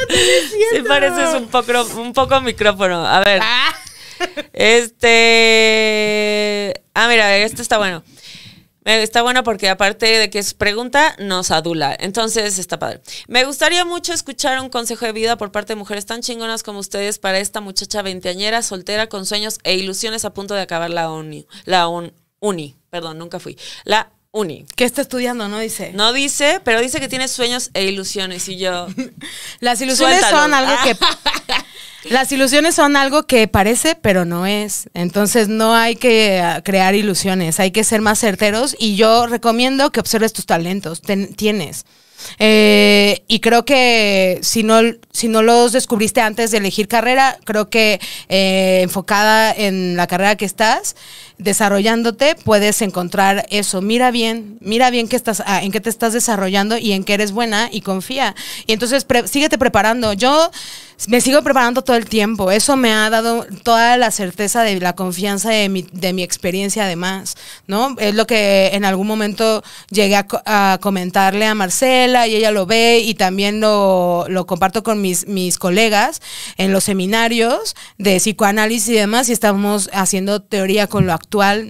un 0.54 0.76
Sí 0.76 0.82
pareces 0.88 1.34
un 1.36 1.48
poco, 1.48 1.72
un 2.00 2.14
poco 2.14 2.40
micrófono. 2.42 3.06
A 3.06 3.20
ver. 3.20 3.42
Ah. 3.44 3.74
Este. 4.54 5.14
Ah, 6.94 7.08
mira, 7.10 7.36
esto 7.38 7.62
está 7.62 7.78
bueno. 7.78 8.04
Está 8.86 9.24
bueno 9.24 9.44
porque 9.44 9.68
aparte 9.68 10.06
de 10.06 10.30
que 10.30 10.38
es 10.38 10.54
pregunta, 10.54 11.16
nos 11.18 11.50
adula. 11.50 11.96
Entonces 12.00 12.60
está 12.60 12.78
padre. 12.78 13.02
Me 13.28 13.44
gustaría 13.44 13.84
mucho 13.84 14.14
escuchar 14.14 14.62
un 14.62 14.70
consejo 14.70 15.06
de 15.08 15.12
vida 15.12 15.38
por 15.38 15.52
parte 15.52 15.74
de 15.74 15.78
mujeres 15.78 16.06
tan 16.06 16.22
chingonas 16.22 16.62
como 16.62 16.80
ustedes 16.80 17.18
para 17.18 17.40
esta 17.40 17.62
muchacha 17.62 18.04
veinteañera, 18.04 18.62
soltera, 18.62 19.08
con 19.08 19.26
sueños 19.26 19.58
e 19.64 19.74
ilusiones 19.74 20.24
a 20.24 20.34
punto 20.34 20.54
de 20.54 20.62
acabar 20.62 20.92
la 20.92 21.12
uni. 21.12 21.48
La 21.66 21.88
uni, 21.88 22.76
perdón, 22.92 23.18
nunca 23.18 23.40
fui. 23.40 23.58
La 23.86 24.12
uni. 24.36 24.66
¿Qué 24.76 24.84
está 24.84 25.02
estudiando? 25.02 25.48
No 25.48 25.60
dice. 25.60 25.92
No 25.94 26.14
dice, 26.14 26.60
pero 26.64 26.82
dice 26.82 27.00
que 27.00 27.08
tiene 27.08 27.28
sueños 27.28 27.72
e 27.74 27.86
ilusiones. 27.86 28.48
Y 28.50 28.58
yo. 28.58 28.88
Las 29.62 29.82
ilusiones 29.82 30.22
son 30.30 30.54
algo 30.54 30.74
que. 30.84 30.96
Las 32.10 32.32
ilusiones 32.32 32.76
son 32.76 32.98
algo 32.98 33.24
que 33.24 33.48
parece, 33.48 33.96
pero 33.96 34.26
no 34.26 34.46
es. 34.46 34.90
Entonces 34.94 35.48
no 35.48 35.74
hay 35.74 35.96
que 35.96 36.40
ah, 36.40 36.62
crear 36.64 36.94
ilusiones, 36.94 37.60
hay 37.60 37.72
que 37.72 37.84
ser 37.84 38.02
más 38.02 38.20
certeros 38.20 38.76
y 38.78 38.96
yo 38.96 39.26
recomiendo 39.26 39.92
que 39.92 40.02
observes 40.02 40.32
tus 40.32 40.46
talentos. 40.46 41.02
tienes. 41.36 41.86
Eh, 42.40 43.24
y 43.28 43.40
creo 43.40 43.66
que 43.66 44.40
si 44.42 44.64
no, 44.64 44.80
si 45.12 45.28
no 45.28 45.42
los 45.42 45.72
descubriste 45.72 46.22
antes 46.22 46.52
de 46.52 46.58
elegir 46.58 46.88
carrera, 46.88 47.38
creo 47.44 47.70
que 47.70 48.00
eh, 48.30 48.82
enfocada 48.84 49.52
en 49.52 49.98
la 49.98 50.08
carrera 50.08 50.36
que 50.36 50.46
estás 50.46 50.96
desarrollándote, 51.38 52.36
puedes 52.36 52.82
encontrar 52.82 53.46
eso. 53.50 53.82
Mira 53.82 54.12
bien, 54.12 54.58
mira 54.62 54.90
bien 54.90 55.08
que 55.08 55.16
estás, 55.16 55.44
ah, 55.46 55.64
en 55.64 55.72
qué 55.72 55.82
te 55.82 55.90
estás 55.90 56.14
desarrollando 56.14 56.78
y 56.78 56.94
en 56.94 57.04
qué 57.04 57.14
eres 57.14 57.32
buena 57.32 57.70
y 57.72 57.82
confía. 57.82 58.36
Y 58.68 58.74
entonces 58.74 59.06
síguete 59.26 59.58
preparando. 59.58 60.14
Yo 60.14 60.50
me 61.08 61.22
sigo 61.22 61.44
preparando 61.44 61.84
todo 61.84 61.98
el 61.98 62.06
tiempo. 62.06 62.52
Eso 62.52 62.78
me 62.78 62.92
ha 62.92 63.10
dado 63.10 63.46
toda 63.64 63.98
la 63.98 64.12
certeza 64.12 64.64
de 64.64 64.80
la 64.80 64.94
confianza 64.94 65.50
de 65.50 65.70
mi, 65.70 65.86
de 65.92 66.14
mi 66.14 66.24
experiencia 66.24 66.86
además, 66.86 67.36
¿no? 67.68 67.96
Es 68.00 68.16
lo 68.16 68.26
que 68.26 68.72
en 68.74 68.86
algún 68.86 69.08
momento 69.08 69.64
llegué 69.90 70.16
a, 70.16 70.78
comentarle 70.82 71.46
a 71.46 71.56
Marcela 71.56 72.28
y 72.28 72.36
ella 72.36 72.52
lo 72.52 72.66
ve 72.66 73.00
y 73.00 73.16
también 73.16 73.60
lo, 73.60 74.26
lo, 74.30 74.46
comparto 74.46 74.84
con 74.84 75.02
mis, 75.02 75.28
mis 75.28 75.58
colegas 75.58 76.22
en 76.58 76.72
los 76.72 76.84
seminarios 76.84 77.76
de 77.98 78.18
psicoanálisis 78.18 78.90
y 78.90 78.94
demás 78.94 79.30
y 79.30 79.34
estamos 79.34 79.90
haciendo 79.94 80.42
teoría 80.42 80.88
con 80.88 81.06
lo 81.06 81.14
actual, 81.14 81.25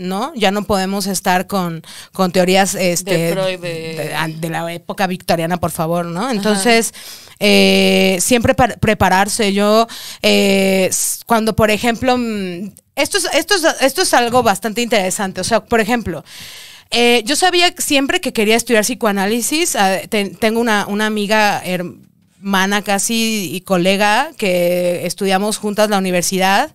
¿no? 0.07 0.33
Ya 0.35 0.51
no 0.51 0.63
podemos 0.63 1.07
estar 1.07 1.47
con, 1.47 1.83
con 2.13 2.31
teorías 2.31 2.75
este, 2.75 3.35
de, 3.35 4.49
la 4.49 4.73
época 4.73 5.07
victoriana, 5.07 5.57
por 5.57 5.71
favor, 5.71 6.05
¿no? 6.05 6.29
Entonces... 6.29 6.93
Eh, 7.39 8.17
siempre 8.21 8.55
prepararse. 8.55 9.51
Yo, 9.51 9.87
eh, 10.21 10.89
cuando, 11.25 11.53
por 11.53 11.69
ejemplo, 11.69 12.17
mm, 12.17 12.71
esto 12.95 13.17
es, 13.17 13.27
esto, 13.33 13.55
esto 13.81 14.01
es 14.01 14.13
algo 14.13 14.41
bastante 14.41 14.81
interesante. 14.81 15.41
O 15.41 15.43
sea, 15.43 15.63
por 15.63 15.81
ejemplo, 15.81 16.23
eh, 16.91 17.23
yo 17.25 17.35
sabía 17.35 17.73
siempre 17.77 18.21
que 18.21 18.33
quería 18.33 18.55
estudiar 18.55 18.83
psicoanálisis. 18.83 19.75
Ah, 19.75 19.99
tengo 20.39 20.59
una, 20.59 20.87
una 20.87 21.05
amiga 21.05 21.61
hermana 21.65 22.81
casi 22.83 23.53
y 23.53 23.61
colega 23.61 24.31
que 24.37 25.05
estudiamos 25.05 25.57
juntas 25.57 25.89
la 25.89 25.97
universidad. 25.97 26.71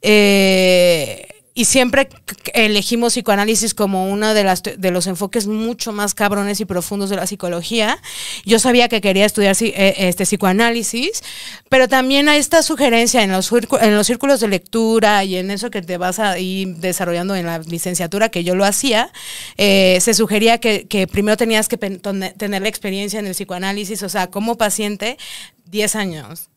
Eh, 0.00 1.28
y 1.54 1.66
siempre 1.66 2.08
elegimos 2.54 3.12
psicoanálisis 3.12 3.74
como 3.74 4.10
uno 4.10 4.32
de, 4.32 4.42
las, 4.42 4.62
de 4.62 4.90
los 4.90 5.06
enfoques 5.06 5.46
mucho 5.46 5.92
más 5.92 6.14
cabrones 6.14 6.60
y 6.60 6.64
profundos 6.64 7.10
de 7.10 7.16
la 7.16 7.26
psicología. 7.26 7.98
Yo 8.46 8.58
sabía 8.58 8.88
que 8.88 9.02
quería 9.02 9.26
estudiar 9.26 9.54
eh, 9.60 9.94
este 9.98 10.24
psicoanálisis, 10.24 11.22
pero 11.68 11.88
también 11.88 12.30
hay 12.30 12.40
esta 12.40 12.62
sugerencia 12.62 13.22
en 13.22 13.32
los, 13.32 13.52
en 13.52 13.94
los 13.94 14.06
círculos 14.06 14.40
de 14.40 14.48
lectura 14.48 15.24
y 15.24 15.36
en 15.36 15.50
eso 15.50 15.70
que 15.70 15.82
te 15.82 15.98
vas 15.98 16.18
a 16.18 16.38
ir 16.38 16.76
desarrollando 16.76 17.36
en 17.36 17.44
la 17.44 17.58
licenciatura, 17.58 18.30
que 18.30 18.44
yo 18.44 18.54
lo 18.54 18.64
hacía, 18.64 19.12
eh, 19.58 19.98
se 20.00 20.14
sugería 20.14 20.58
que, 20.58 20.88
que 20.88 21.06
primero 21.06 21.36
tenías 21.36 21.68
que 21.68 21.76
tener 21.76 22.62
la 22.62 22.68
experiencia 22.68 23.20
en 23.20 23.26
el 23.26 23.32
psicoanálisis, 23.32 24.02
o 24.02 24.08
sea, 24.08 24.28
como 24.28 24.56
paciente, 24.56 25.18
10 25.66 25.96
años, 25.96 26.48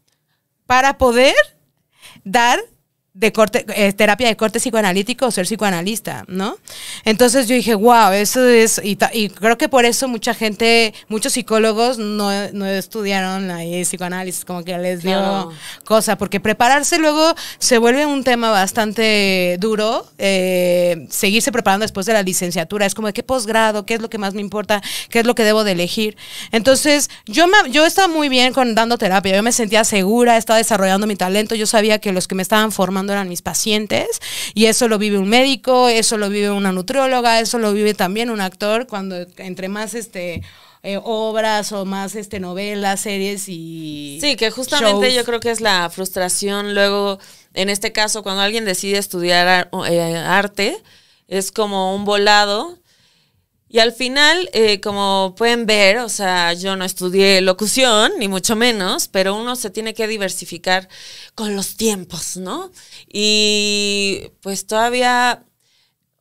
para 0.65 0.97
poder 0.97 1.35
dar 2.23 2.63
de 3.15 3.31
corte, 3.31 3.65
eh, 3.69 3.93
terapia 3.93 4.27
de 4.27 4.35
corte 4.35 4.59
psicoanalítico 4.59 5.25
o 5.25 5.31
ser 5.31 5.45
psicoanalista, 5.45 6.25
¿no? 6.27 6.57
Entonces 7.05 7.47
yo 7.47 7.55
dije, 7.55 7.73
wow, 7.73 8.11
eso 8.11 8.45
es, 8.45 8.81
y, 8.83 8.97
y 9.13 9.29
creo 9.29 9.57
que 9.57 9.69
por 9.69 9.85
eso 9.85 10.09
mucha 10.09 10.33
gente, 10.33 10.93
muchos 11.07 11.31
psicólogos 11.31 11.97
no, 11.97 12.29
no 12.51 12.65
estudiaron 12.65 13.49
ahí 13.51 13.83
psicoanálisis, 13.83 14.43
como 14.43 14.65
que 14.65 14.77
les 14.77 15.01
dio 15.01 15.49
cosa, 15.85 16.17
porque 16.17 16.41
prepararse 16.41 16.99
luego 16.99 17.33
se 17.57 17.77
vuelve 17.77 18.05
un 18.05 18.25
tema 18.25 18.51
bastante 18.51 19.55
duro, 19.61 20.05
eh, 20.17 21.07
seguirse 21.09 21.53
preparando 21.53 21.85
después 21.85 22.05
de 22.05 22.11
la 22.11 22.21
licenciatura, 22.21 22.85
es 22.85 22.93
como 22.93 23.07
de 23.07 23.13
qué 23.13 23.23
posgrado, 23.23 23.85
qué 23.85 23.93
es 23.93 24.01
lo 24.01 24.09
que 24.09 24.17
más 24.17 24.33
me 24.33 24.41
importa, 24.41 24.81
qué 25.09 25.19
es 25.19 25.25
lo 25.25 25.35
que 25.35 25.45
debo 25.45 25.63
de 25.63 25.71
elegir. 25.71 26.17
Entonces 26.51 27.09
yo, 27.25 27.47
me, 27.47 27.71
yo 27.71 27.85
estaba 27.85 28.09
muy 28.09 28.27
bien 28.27 28.51
con 28.51 28.75
dando 28.75 28.97
terapia, 28.97 29.37
yo 29.37 29.43
me 29.43 29.53
sentía 29.53 29.85
segura, 29.85 30.35
estaba 30.35 30.57
desarrollando 30.57 31.07
mi 31.07 31.15
talento, 31.15 31.55
yo 31.55 31.65
sabía 31.65 31.99
que 31.99 32.11
los 32.11 32.27
que 32.27 32.35
me 32.35 32.41
estaban 32.41 32.73
formando 32.73 33.04
eran 33.13 33.29
mis 33.29 33.41
pacientes 33.41 34.21
y 34.53 34.65
eso 34.65 34.87
lo 34.87 34.97
vive 34.97 35.17
un 35.17 35.29
médico, 35.29 35.89
eso 35.89 36.17
lo 36.17 36.29
vive 36.29 36.51
una 36.51 36.71
nutrióloga, 36.71 37.39
eso 37.39 37.59
lo 37.59 37.73
vive 37.73 37.93
también 37.93 38.29
un 38.29 38.41
actor 38.41 38.87
cuando 38.87 39.15
entre 39.37 39.69
más 39.69 39.93
este 39.93 40.41
eh, 40.83 40.99
obras 41.03 41.71
o 41.71 41.83
más 41.85 42.15
este 42.15 42.39
novelas, 42.39 43.01
series 43.01 43.49
y 43.49 44.19
Sí, 44.21 44.35
que 44.35 44.51
justamente 44.51 45.13
yo 45.13 45.25
creo 45.25 45.39
que 45.39 45.49
es 45.49 45.59
la 45.59 45.89
frustración. 45.89 46.75
Luego 46.75 47.17
en 47.53 47.69
este 47.69 47.91
caso 47.91 48.21
cuando 48.21 48.43
alguien 48.43 48.65
decide 48.65 48.99
estudiar 48.99 49.69
eh, 49.89 50.15
arte 50.17 50.77
es 51.27 51.51
como 51.51 51.95
un 51.95 52.05
volado 52.05 52.77
y 53.75 53.79
al 53.79 53.91
final, 53.91 54.49
eh, 54.53 54.79
como 54.79 55.35
pueden 55.37 55.65
ver, 55.65 55.97
o 55.97 56.07
sea, 56.07 56.53
yo 56.53 56.77
no 56.77 56.85
estudié 56.85 57.41
locución, 57.41 58.13
ni 58.19 58.29
mucho 58.29 58.55
menos, 58.55 59.09
pero 59.09 59.35
uno 59.35 59.57
se 59.57 59.69
tiene 59.69 59.93
que 59.93 60.07
diversificar 60.07 60.87
con 61.35 61.57
los 61.57 61.75
tiempos, 61.75 62.37
¿no? 62.37 62.71
Y 63.11 64.31
pues 64.39 64.65
todavía, 64.65 65.43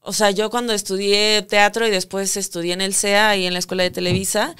o 0.01 0.13
sea, 0.13 0.33
yo 0.33 0.51
cuando 0.51 0.73
estudié 0.73 1.43
teatro 1.43 1.87
y 1.87 1.93
después 1.93 2.37
estudié 2.37 2.73
en 2.73 2.81
el 2.81 2.93
CEA 2.93 3.37
y 3.37 3.47
en 3.47 3.53
la 3.53 3.61
escuela 3.61 3.85
de 3.85 3.93
Televisa, 3.93 4.57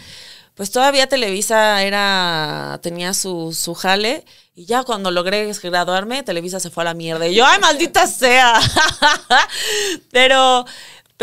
pues 0.55 0.71
todavía 0.71 1.09
Televisa 1.09 1.83
era, 1.83 2.79
tenía 2.81 3.13
su, 3.13 3.53
su 3.53 3.75
jale. 3.75 4.25
Y 4.55 4.67
ya 4.67 4.85
cuando 4.85 5.11
logré 5.11 5.53
graduarme, 5.53 6.23
Televisa 6.23 6.61
se 6.61 6.71
fue 6.71 6.85
a 6.85 6.87
la 6.87 6.95
mierda. 6.95 7.27
Y 7.27 7.35
yo, 7.35 7.45
¡ay, 7.45 7.59
maldita 7.59 8.07
sea! 8.07 8.61
Pero 10.13 10.65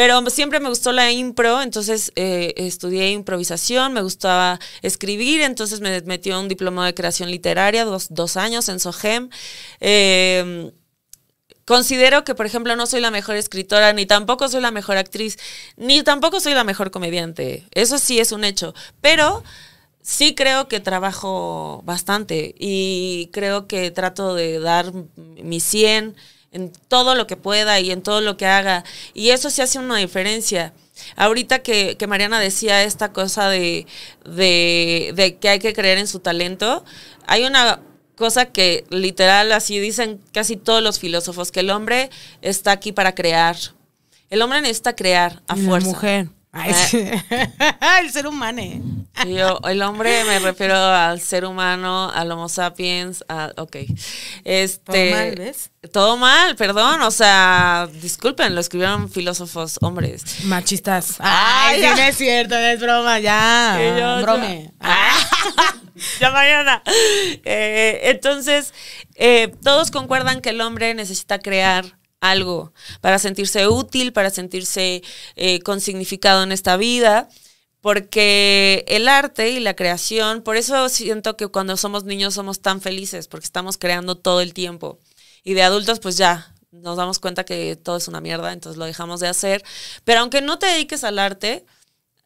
pero 0.02 0.28
siempre 0.32 0.60
me 0.60 0.68
gustó 0.68 0.94
la 0.94 1.12
impro, 1.12 1.62
entonces 1.62 2.12
eh, 2.16 2.56
estudié 2.58 3.12
improvisación, 3.12 3.94
me 3.94 4.02
gustaba 4.02 4.60
escribir, 4.82 5.42
entonces 5.42 5.80
me 5.80 6.02
metí 6.02 6.32
a 6.32 6.40
un 6.40 6.48
diploma 6.48 6.88
de 6.88 6.96
creación 6.96 7.30
literaria, 7.30 7.86
dos, 7.86 8.08
dos 8.10 8.36
años 8.36 8.68
en 8.70 8.80
SOGEM. 8.80 9.30
Em, 9.80 10.72
considero 11.66 12.24
que, 12.24 12.34
por 12.34 12.48
ejemplo, 12.48 12.76
no 12.76 12.88
soy 12.88 13.00
la 13.00 13.12
mejor 13.12 13.36
escritora, 13.36 13.94
ni 13.94 14.08
tampoco 14.08 14.50
soy 14.50 14.62
la 14.62 14.72
mejor 14.72 14.98
actriz, 14.98 15.38
ni 15.78 16.02
tampoco 16.02 16.40
soy 16.40 16.56
la 16.56 16.64
mejor 16.64 16.90
comediante. 16.90 17.68
Eso 17.70 18.00
sí 18.00 18.20
es 18.20 18.32
un 18.32 18.44
hecho. 18.44 18.74
Pero 19.02 19.44
sí 20.02 20.34
creo 20.34 20.68
que 20.68 20.80
trabajo 20.80 21.84
bastante 21.86 22.56
y 22.58 23.30
creo 23.34 23.68
que 23.68 23.92
trato 23.92 24.34
de 24.34 24.60
dar 24.60 24.94
mi 25.16 25.60
100 25.60 26.16
en 26.52 26.72
todo 26.88 27.16
lo 27.16 27.28
que 27.28 27.38
pueda 27.38 27.80
y 27.80 27.92
en 27.92 28.02
todo 28.02 28.22
lo 28.22 28.38
que 28.38 28.46
haga. 28.46 28.84
Y 29.14 29.30
eso 29.30 29.50
sí 29.50 29.62
hace 29.62 29.80
una 29.80 29.98
diferencia. 29.98 30.74
Ahorita 31.16 31.60
que, 31.60 31.98
Mariana 32.08 32.40
decía 32.40 32.84
esta 32.84 33.12
cosa 33.14 33.50
de, 33.50 33.88
de, 34.26 35.38
que 35.40 35.50
hay 35.50 35.60
que 35.60 35.74
creer 35.74 35.98
en 35.98 36.08
su 36.08 36.20
talento, 36.20 36.84
hay 37.26 37.46
una 37.46 37.82
cosa 38.16 38.46
que 38.46 38.86
literal 38.90 39.52
así 39.52 39.80
dicen 39.80 40.22
casi 40.32 40.58
todos 40.58 40.84
los 40.84 41.00
filósofos, 41.00 41.52
que 41.52 41.62
el 41.62 41.70
hombre 41.70 42.10
está 42.42 42.72
aquí 42.72 42.92
para 42.92 43.16
crear. 43.16 43.56
El 44.30 44.42
hombre 44.42 44.62
necesita 44.62 44.96
crear 44.96 45.42
a 45.48 45.56
fuerza. 45.56 45.88
mujer. 45.88 46.30
Ay, 46.52 46.74
ah. 47.80 48.00
el 48.04 48.12
ser 48.12 48.28
humano. 48.28 48.62
Yo, 49.28 49.60
el 49.70 49.82
hombre 49.84 50.24
me 50.24 50.40
refiero 50.40 50.76
al 50.76 51.20
ser 51.22 51.46
humano, 51.46 52.10
al 52.10 52.32
Homo 52.32 52.50
sapiens, 52.50 53.24
a, 53.28 53.52
ok. 53.58 53.78
Este, 54.44 54.80
todo 54.82 55.12
mal, 55.12 55.36
¿ves? 55.36 55.72
Todo 55.92 56.18
mal, 56.18 56.56
perdón, 56.56 57.02
o 57.02 57.12
sea, 57.12 57.88
disculpen, 58.02 58.56
lo 58.56 58.62
escribieron 58.62 59.10
filósofos 59.12 59.78
hombres. 59.82 60.46
Machistas. 60.46 61.16
Ay, 61.20 61.82
no 61.82 61.94
es 62.02 62.18
cierto, 62.18 62.56
es 62.56 62.80
broma, 62.80 63.20
ya. 63.20 63.78
Yo, 64.00 64.22
brome. 64.24 64.72
ya 66.20 66.32
mañana. 66.32 66.82
Eh, 67.44 68.02
entonces, 68.06 68.74
eh, 69.16 69.52
todos 69.64 69.92
concuerdan 69.92 70.42
que 70.42 70.50
el 70.50 70.62
hombre 70.62 70.94
necesita 70.96 71.40
crear 71.40 71.98
algo, 72.22 72.72
para 73.02 73.20
sentirse 73.20 73.68
útil, 73.68 74.14
para 74.14 74.30
sentirse 74.30 75.04
eh, 75.36 75.60
con 75.62 75.82
significado 75.82 76.44
en 76.44 76.52
esta 76.52 76.78
vida, 76.78 77.28
porque 77.82 78.86
el 78.88 79.08
arte 79.08 79.50
y 79.50 79.60
la 79.60 79.76
creación, 79.76 80.44
por 80.44 80.56
eso 80.56 80.88
siento 80.90 81.36
que 81.36 81.48
cuando 81.48 81.78
somos 81.78 82.04
niños 82.04 82.36
somos 82.36 82.62
tan 82.62 82.80
felices, 82.82 83.28
porque 83.28 83.46
estamos 83.46 83.78
creando 83.78 84.16
todo 84.16 84.42
el 84.42 84.54
tiempo. 84.54 85.00
Y 85.44 85.56
de 85.56 85.64
adultos, 85.64 86.00
pues 86.00 86.18
ya, 86.18 86.54
nos 86.72 86.98
damos 86.98 87.20
cuenta 87.20 87.44
que 87.44 87.76
todo 87.76 87.98
es 87.98 88.08
una 88.08 88.22
mierda, 88.22 88.54
entonces 88.54 88.78
lo 88.78 88.86
dejamos 88.86 89.20
de 89.20 89.28
hacer. 89.28 89.64
Pero 90.04 90.22
aunque 90.22 90.42
no 90.42 90.60
te 90.60 90.68
dediques 90.68 91.04
al 91.04 91.20
arte, 91.20 91.66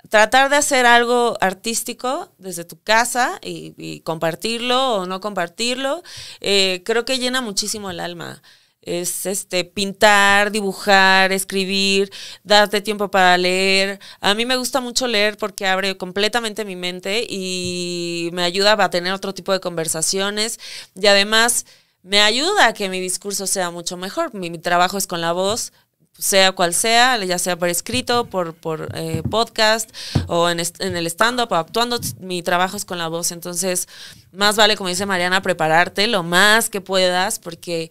tratar 0.09 0.49
de 0.49 0.57
hacer 0.57 0.85
algo 0.85 1.37
artístico 1.41 2.33
desde 2.37 2.65
tu 2.65 2.81
casa 2.81 3.39
y, 3.41 4.01
compartirlo 4.01 4.95
o 4.95 5.05
no 5.05 5.21
compartirlo, 5.21 6.03
eh, 6.41 6.83
creo 6.85 7.05
que 7.05 7.17
llena 7.17 7.41
muchísimo 7.41 7.89
el 7.89 7.99
alma 7.99 8.41
es 8.85 9.25
este 9.25 9.65
pintar, 9.65 10.51
dibujar, 10.51 11.31
escribir, 11.31 12.11
darte 12.43 12.81
tiempo 12.81 13.09
para 13.09 13.37
leer. 13.37 13.99
A 14.21 14.33
mí 14.35 14.45
me 14.45 14.57
gusta 14.57 14.79
mucho 14.79 15.07
leer 15.07 15.37
porque 15.37 15.67
abre 15.67 15.97
completamente 15.97 16.65
mi 16.65 16.75
mente 16.75 17.25
y 17.27 18.29
me 18.33 18.43
ayuda 18.43 18.73
a 18.73 18.89
tener 18.89 19.13
otro 19.13 19.33
tipo 19.33 19.51
de 19.51 19.59
conversaciones 19.59 20.59
y 20.95 21.07
además 21.07 21.65
me 22.05 22.21
ayuda 22.21 22.67
a 22.67 22.73
que 22.73 22.87
mi 22.87 23.01
discurso 23.01 23.47
sea 23.47 23.71
mucho 23.71 23.97
mejor. 23.97 24.33
Mi, 24.35 24.55
trabajo 24.59 24.97
es 24.99 25.07
con 25.07 25.21
la 25.21 25.31
voz, 25.31 25.73
sea 26.17 26.51
cual 26.51 26.75
sea, 26.75 27.17
ya 27.25 27.39
sea 27.39 27.57
por 27.57 27.67
escrito, 27.67 28.25
por, 28.25 28.53
por 28.53 28.89
eh, 28.93 29.23
podcast 29.29 29.89
o 30.27 30.47
en, 30.49 30.59
en 30.59 30.95
el 30.95 31.07
stand-up 31.07 31.51
o 31.51 31.55
actuando, 31.55 31.99
mi 32.19 32.43
trabajo 32.43 32.77
es 32.77 32.85
con 32.85 32.99
la 32.99 33.07
voz. 33.07 33.31
Entonces, 33.31 33.87
más 34.31 34.55
vale, 34.55 34.77
como 34.77 34.89
dice 34.89 35.07
Mariana, 35.07 35.41
prepararte 35.41 36.05
lo 36.05 36.21
más 36.21 36.69
que 36.69 36.79
puedas 36.79 37.39
porque 37.39 37.89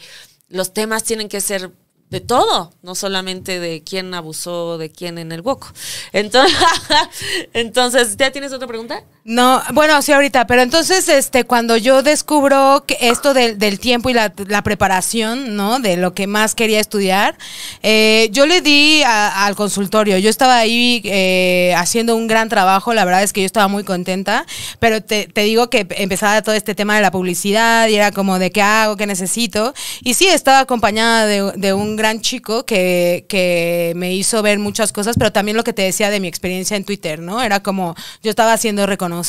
los 0.48 0.72
temas 0.72 1.04
tienen 1.04 1.28
que 1.28 1.40
ser 1.40 1.72
de 2.10 2.20
todo, 2.20 2.72
no 2.82 2.94
solamente 2.94 3.58
de 3.58 3.82
quién 3.84 4.14
abusó 4.14 4.78
de 4.78 4.90
quién 4.90 5.18
en 5.18 5.32
el 5.32 5.40
hueco. 5.40 5.72
Entonces, 6.12 6.56
entonces, 7.52 8.16
¿ya 8.16 8.30
tienes 8.30 8.52
otra 8.52 8.68
pregunta? 8.68 9.02
No, 9.24 9.62
bueno, 9.72 10.02
sí, 10.02 10.12
ahorita, 10.12 10.46
pero 10.46 10.60
entonces, 10.60 11.08
este, 11.08 11.44
cuando 11.44 11.78
yo 11.78 12.02
descubro 12.02 12.84
esto 13.00 13.32
del, 13.32 13.58
del 13.58 13.80
tiempo 13.80 14.10
y 14.10 14.12
la, 14.12 14.34
la, 14.48 14.62
preparación, 14.62 15.56
¿no? 15.56 15.80
De 15.80 15.96
lo 15.96 16.12
que 16.12 16.26
más 16.26 16.54
quería 16.54 16.78
estudiar, 16.78 17.38
eh, 17.82 18.28
yo 18.32 18.44
le 18.44 18.60
di 18.60 19.02
al 19.02 19.54
consultorio. 19.56 20.18
Yo 20.18 20.28
estaba 20.28 20.58
ahí 20.58 21.00
eh, 21.06 21.74
haciendo 21.74 22.16
un 22.16 22.26
gran 22.26 22.50
trabajo, 22.50 22.92
la 22.92 23.06
verdad 23.06 23.22
es 23.22 23.32
que 23.32 23.40
yo 23.40 23.46
estaba 23.46 23.66
muy 23.66 23.82
contenta, 23.82 24.44
pero 24.78 25.02
te, 25.02 25.26
te, 25.26 25.40
digo 25.40 25.70
que 25.70 25.86
empezaba 25.96 26.42
todo 26.42 26.54
este 26.54 26.74
tema 26.74 26.94
de 26.96 27.00
la 27.00 27.10
publicidad 27.10 27.88
y 27.88 27.94
era 27.94 28.12
como 28.12 28.38
de 28.38 28.50
qué 28.50 28.60
hago, 28.60 28.98
qué 28.98 29.06
necesito. 29.06 29.72
Y 30.02 30.14
sí, 30.14 30.26
estaba 30.26 30.60
acompañada 30.60 31.24
de, 31.24 31.52
de 31.56 31.72
un 31.72 31.93
gran 31.96 32.20
chico 32.20 32.66
que, 32.66 33.24
que 33.28 33.92
me 33.96 34.14
hizo 34.14 34.42
ver 34.42 34.58
muchas 34.58 34.92
cosas, 34.92 35.16
pero 35.18 35.32
también 35.32 35.56
lo 35.56 35.64
que 35.64 35.72
te 35.72 35.82
decía 35.82 36.10
de 36.10 36.20
mi 36.20 36.28
experiencia 36.28 36.76
en 36.76 36.84
Twitter, 36.84 37.20
¿no? 37.20 37.42
Era 37.42 37.62
como 37.62 37.94
yo 38.22 38.30
estaba 38.30 38.52
haciendo 38.52 38.86
reconocimiento 38.86 39.24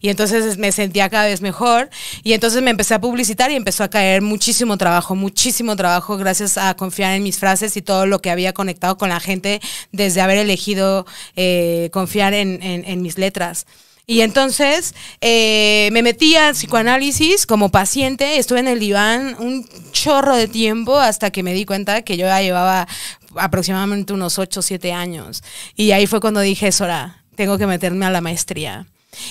y 0.00 0.08
entonces 0.08 0.58
me 0.58 0.72
sentía 0.72 1.08
cada 1.08 1.26
vez 1.26 1.40
mejor 1.40 1.90
y 2.22 2.32
entonces 2.32 2.62
me 2.62 2.70
empecé 2.70 2.94
a 2.94 3.00
publicitar 3.00 3.50
y 3.50 3.54
empezó 3.54 3.84
a 3.84 3.88
caer 3.88 4.22
muchísimo 4.22 4.76
trabajo, 4.76 5.14
muchísimo 5.14 5.76
trabajo 5.76 6.16
gracias 6.16 6.58
a 6.58 6.74
confiar 6.74 7.14
en 7.14 7.22
mis 7.22 7.38
frases 7.38 7.76
y 7.76 7.82
todo 7.82 8.06
lo 8.06 8.20
que 8.20 8.30
había 8.30 8.52
conectado 8.52 8.96
con 8.96 9.08
la 9.08 9.20
gente 9.20 9.60
desde 9.92 10.20
haber 10.20 10.38
elegido 10.38 11.06
eh, 11.36 11.90
confiar 11.92 12.34
en, 12.34 12.60
en, 12.62 13.02
mis 13.02 13.18
letras. 13.18 13.66
Y 14.06 14.22
entonces 14.22 14.94
eh, 15.20 15.88
me 15.92 16.02
metí 16.02 16.36
a 16.36 16.52
psicoanálisis 16.52 17.46
como 17.46 17.68
paciente, 17.70 18.38
estuve 18.38 18.60
en 18.60 18.68
el 18.68 18.80
diván 18.80 19.36
un 19.38 19.68
chorro 19.92 20.36
de 20.36 20.48
tiempo 20.48 20.98
hasta 20.98 21.30
que 21.30 21.42
me 21.42 21.54
di 21.54 21.64
cuenta 21.64 22.02
que 22.02 22.16
yo 22.16 22.26
ya 22.26 22.40
llevaba 22.40 22.88
aproximadamente 23.36 24.12
unos 24.12 24.38
8 24.38 24.60
o 24.60 24.62
7 24.62 24.92
años. 24.92 25.42
Y 25.76 25.92
ahí 25.92 26.06
fue 26.06 26.20
cuando 26.20 26.40
dije, 26.40 26.72
Sora, 26.72 27.24
tengo 27.36 27.58
que 27.58 27.66
meterme 27.66 28.06
a 28.06 28.10
la 28.10 28.20
maestría. 28.20 28.86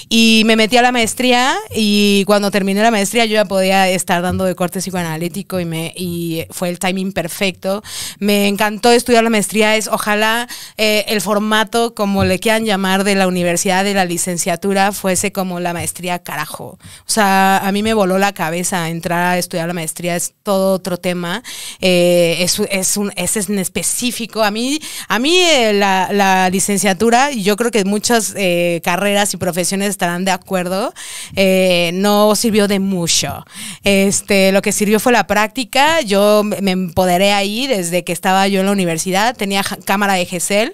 Y 0.09 0.43
me 0.45 0.55
metí 0.55 0.77
a 0.77 0.81
la 0.81 0.91
maestría 0.91 1.55
y 1.73 2.23
cuando 2.25 2.51
terminé 2.51 2.81
la 2.81 2.91
maestría 2.91 3.25
yo 3.25 3.33
ya 3.35 3.45
podía 3.45 3.89
estar 3.89 4.21
dando 4.21 4.43
de 4.43 4.55
corte 4.55 4.79
psicoanalítico 4.79 5.59
y, 5.59 5.65
me, 5.65 5.93
y 5.95 6.45
fue 6.49 6.69
el 6.69 6.79
timing 6.79 7.13
perfecto. 7.13 7.81
Me 8.19 8.47
encantó 8.47 8.91
estudiar 8.91 9.23
la 9.23 9.29
maestría, 9.29 9.75
es 9.75 9.87
ojalá 9.87 10.47
eh, 10.77 11.05
el 11.07 11.21
formato, 11.21 11.95
como 11.95 12.25
le 12.25 12.39
quieran 12.39 12.65
llamar, 12.65 13.03
de 13.03 13.15
la 13.15 13.27
universidad, 13.27 13.83
de 13.83 13.93
la 13.93 14.05
licenciatura, 14.05 14.91
fuese 14.91 15.31
como 15.31 15.59
la 15.59 15.73
maestría 15.73 16.19
carajo. 16.19 16.77
O 16.81 17.11
sea, 17.11 17.59
a 17.59 17.71
mí 17.71 17.83
me 17.83 17.93
voló 17.93 18.17
la 18.17 18.33
cabeza 18.33 18.89
entrar 18.89 19.33
a 19.33 19.37
estudiar 19.37 19.67
la 19.67 19.73
maestría, 19.73 20.15
es 20.15 20.33
todo 20.43 20.73
otro 20.73 20.97
tema. 20.97 21.43
Eh, 21.79 22.37
es, 22.39 22.59
es, 22.69 22.97
un, 22.97 23.11
es 23.15 23.37
en 23.37 23.59
específico. 23.59 24.43
A 24.43 24.51
mí, 24.51 24.79
a 25.07 25.19
mí 25.19 25.37
eh, 25.37 25.73
la, 25.73 26.09
la, 26.11 26.49
licenciatura, 26.49 27.31
yo 27.31 27.55
creo 27.55 27.71
que 27.71 27.85
muchas 27.85 28.33
eh, 28.35 28.81
carreras 28.83 29.33
y 29.33 29.37
profesiones 29.37 29.68
estarán 29.71 30.25
de 30.25 30.31
acuerdo, 30.31 30.93
eh, 31.35 31.91
no 31.93 32.35
sirvió 32.35 32.67
de 32.67 32.79
mucho. 32.79 33.45
Este, 33.83 34.51
lo 34.51 34.61
que 34.61 34.71
sirvió 34.71 34.99
fue 34.99 35.11
la 35.11 35.27
práctica. 35.27 36.01
Yo 36.01 36.43
me 36.43 36.71
empoderé 36.71 37.33
ahí 37.33 37.67
desde 37.67 38.03
que 38.03 38.11
estaba 38.11 38.47
yo 38.47 38.59
en 38.59 38.65
la 38.65 38.71
universidad. 38.71 39.35
Tenía 39.35 39.63
cámara 39.85 40.13
de 40.13 40.25
GESEL. 40.25 40.73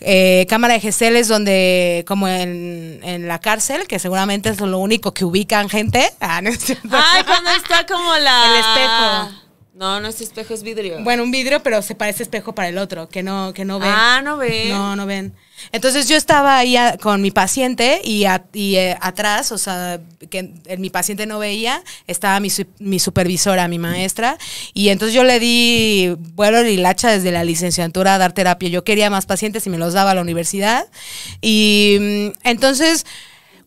Eh, 0.00 0.46
cámara 0.48 0.74
de 0.74 0.80
GESEL 0.80 1.16
es 1.16 1.28
donde, 1.28 2.04
como 2.06 2.28
en, 2.28 3.00
en, 3.02 3.28
la 3.28 3.40
cárcel, 3.40 3.86
que 3.86 3.98
seguramente 3.98 4.48
es 4.50 4.60
lo 4.60 4.78
único 4.78 5.12
que 5.12 5.24
ubican 5.24 5.68
gente. 5.68 6.10
Ah, 6.20 6.40
no 6.40 6.50
Ay, 6.50 7.22
cuando 7.24 7.50
está 7.50 7.86
como 7.86 8.16
la... 8.16 8.46
El 8.46 8.60
espejo. 8.60 9.45
No, 9.76 10.00
no 10.00 10.08
es 10.08 10.22
espejo, 10.22 10.54
es 10.54 10.62
vidrio. 10.62 11.02
Bueno, 11.04 11.22
un 11.22 11.30
vidrio, 11.30 11.62
pero 11.62 11.82
se 11.82 11.94
parece 11.94 12.22
espejo 12.22 12.54
para 12.54 12.70
el 12.70 12.78
otro, 12.78 13.10
que 13.10 13.22
no, 13.22 13.52
que 13.52 13.66
no 13.66 13.78
ven. 13.78 13.92
Ah, 13.92 14.22
no 14.24 14.38
ven. 14.38 14.70
No, 14.70 14.96
no 14.96 15.04
ven. 15.04 15.34
Entonces 15.70 16.08
yo 16.08 16.16
estaba 16.16 16.56
ahí 16.56 16.78
con 17.02 17.20
mi 17.20 17.30
paciente 17.30 18.00
y, 18.02 18.24
eh, 18.24 18.96
atrás, 19.02 19.52
o 19.52 19.58
sea, 19.58 20.00
que 20.30 20.50
mi 20.78 20.88
paciente 20.88 21.26
no 21.26 21.38
veía, 21.38 21.82
estaba 22.06 22.40
mi, 22.40 22.48
mi, 22.78 22.98
supervisora, 22.98 23.68
mi 23.68 23.78
maestra, 23.78 24.38
y 24.72 24.88
entonces 24.88 25.14
yo 25.14 25.24
le 25.24 25.38
di 25.38 26.16
vuelo 26.34 26.66
y 26.66 26.78
lacha 26.78 27.10
desde 27.10 27.30
la 27.30 27.44
licenciatura 27.44 28.14
a 28.14 28.18
dar 28.18 28.32
terapia. 28.32 28.70
Yo 28.70 28.82
quería 28.82 29.10
más 29.10 29.26
pacientes 29.26 29.66
y 29.66 29.70
me 29.70 29.76
los 29.76 29.92
daba 29.92 30.12
a 30.12 30.14
la 30.14 30.22
universidad. 30.22 30.86
Y 31.42 31.98
mm, 32.00 32.38
entonces 32.44 33.04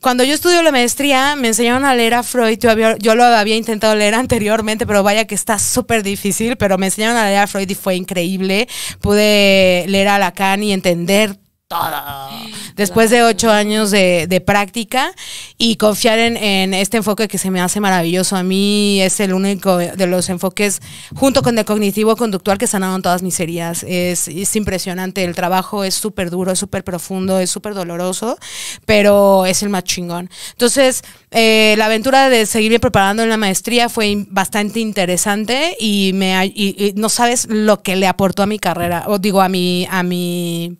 cuando 0.01 0.23
yo 0.23 0.33
estudio 0.33 0.61
la 0.61 0.71
maestría, 0.71 1.35
me 1.35 1.49
enseñaron 1.49 1.83
a 1.83 1.93
leer 1.93 2.13
a 2.13 2.23
Freud. 2.23 2.57
Yo, 2.59 2.97
yo 2.97 3.15
lo 3.15 3.23
había 3.25 3.57
intentado 3.57 3.95
leer 3.95 4.15
anteriormente, 4.15 4.87
pero 4.87 5.03
vaya 5.03 5.25
que 5.25 5.35
está 5.35 5.59
súper 5.59 6.03
difícil. 6.03 6.55
Pero 6.55 6.77
me 6.77 6.87
enseñaron 6.87 7.17
a 7.17 7.25
leer 7.25 7.39
a 7.39 7.47
Freud 7.47 7.69
y 7.69 7.75
fue 7.75 7.95
increíble. 7.95 8.67
Pude 9.01 9.85
leer 9.87 10.07
a 10.07 10.19
Lacan 10.19 10.63
y 10.63 10.71
entender 10.71 11.37
todo. 11.69 11.91
Después 12.75 13.11
de 13.11 13.21
ocho 13.21 13.51
años 13.51 13.91
de, 13.91 14.25
de 14.27 14.41
práctica 14.41 15.13
y 15.59 15.75
confiar 15.75 16.17
en, 16.17 16.35
en, 16.35 16.73
este 16.73 16.97
enfoque 16.97 17.27
que 17.27 17.37
se 17.37 17.51
me 17.51 17.61
hace 17.61 17.79
maravilloso. 17.79 18.35
A 18.35 18.41
mí 18.41 18.99
es 19.01 19.19
el 19.19 19.33
único 19.33 19.77
de 19.77 20.07
los 20.07 20.29
enfoques, 20.29 20.81
junto 21.15 21.43
con 21.43 21.59
el 21.59 21.65
cognitivo 21.65 22.15
conductual, 22.15 22.57
que 22.57 22.65
sanaron 22.65 23.03
todas 23.03 23.21
mis 23.21 23.39
heridas. 23.39 23.85
Es, 23.87 24.27
es 24.27 24.55
impresionante. 24.55 25.23
El 25.23 25.35
trabajo 25.35 25.83
es 25.83 25.93
súper 25.93 26.31
duro, 26.31 26.51
es 26.51 26.57
súper 26.57 26.83
profundo, 26.83 27.37
es 27.37 27.51
súper 27.51 27.75
doloroso, 27.75 28.39
pero 28.87 29.45
es 29.45 29.61
el 29.61 29.69
más 29.69 29.83
chingón. 29.83 30.27
Entonces, 30.53 31.03
eh, 31.29 31.75
la 31.77 31.85
aventura 31.85 32.29
de 32.29 32.47
seguirme 32.47 32.79
preparando 32.79 33.21
en 33.21 33.29
la 33.29 33.37
maestría 33.37 33.89
fue 33.89 34.25
bastante 34.29 34.79
interesante 34.79 35.77
y, 35.79 36.13
me, 36.15 36.47
y, 36.47 36.93
no 36.95 37.09
sabes 37.09 37.45
lo 37.47 37.83
que 37.83 37.95
le 37.95 38.07
aportó 38.07 38.41
a 38.41 38.47
mi 38.47 38.57
carrera, 38.57 39.03
o 39.05 39.19
digo, 39.19 39.39
a 39.39 39.49
mi, 39.49 39.87
a 39.91 40.01
mi 40.01 40.75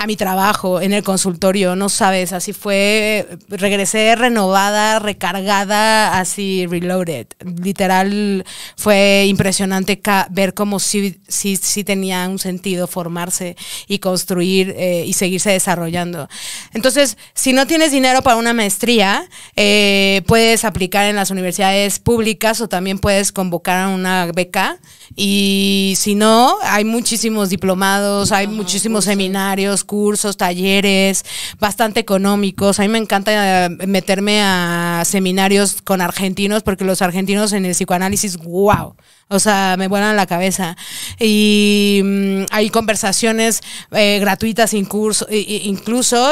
a 0.00 0.06
mi 0.06 0.16
trabajo 0.16 0.80
en 0.80 0.94
el 0.94 1.02
consultorio, 1.02 1.76
no 1.76 1.90
sabes, 1.90 2.32
así 2.32 2.54
fue, 2.54 3.28
regresé 3.50 4.16
renovada, 4.16 4.98
recargada, 4.98 6.18
así 6.18 6.64
reloaded. 6.66 7.26
Literal 7.62 8.46
fue 8.78 9.26
impresionante 9.28 10.00
ver 10.30 10.54
cómo 10.54 10.80
sí, 10.80 11.20
sí, 11.28 11.56
sí 11.56 11.84
tenía 11.84 12.26
un 12.30 12.38
sentido 12.38 12.86
formarse 12.86 13.58
y 13.88 13.98
construir 13.98 14.74
eh, 14.78 15.04
y 15.06 15.12
seguirse 15.12 15.50
desarrollando. 15.50 16.30
Entonces, 16.72 17.18
si 17.34 17.52
no 17.52 17.66
tienes 17.66 17.92
dinero 17.92 18.22
para 18.22 18.36
una 18.36 18.54
maestría, 18.54 19.28
eh, 19.54 20.22
puedes 20.26 20.64
aplicar 20.64 21.10
en 21.10 21.16
las 21.16 21.30
universidades 21.30 21.98
públicas 21.98 22.62
o 22.62 22.70
también 22.70 23.00
puedes 23.00 23.32
convocar 23.32 23.76
a 23.82 23.88
una 23.88 24.32
beca. 24.34 24.78
Y 25.16 25.94
si 25.96 26.14
no, 26.14 26.56
hay 26.62 26.84
muchísimos 26.84 27.48
diplomados, 27.48 28.30
hay 28.32 28.46
muchísimos 28.46 29.04
seminarios, 29.04 29.84
cursos, 29.84 30.36
talleres, 30.36 31.24
bastante 31.58 32.00
económicos. 32.00 32.78
A 32.78 32.82
mí 32.82 32.88
me 32.88 32.98
encanta 32.98 33.66
eh, 33.66 33.68
meterme 33.86 34.40
a 34.42 35.02
seminarios 35.04 35.82
con 35.82 36.00
argentinos 36.00 36.62
porque 36.62 36.84
los 36.84 37.02
argentinos 37.02 37.52
en 37.52 37.64
el 37.64 37.72
psicoanálisis, 37.72 38.36
wow. 38.36 38.94
O 39.32 39.38
sea, 39.38 39.76
me 39.78 39.86
vuelan 39.86 40.16
la 40.16 40.26
cabeza. 40.26 40.76
Y 41.20 42.00
mm, 42.04 42.46
hay 42.50 42.68
conversaciones 42.68 43.60
eh, 43.92 44.18
gratuitas 44.18 44.74
incluso, 44.74 45.28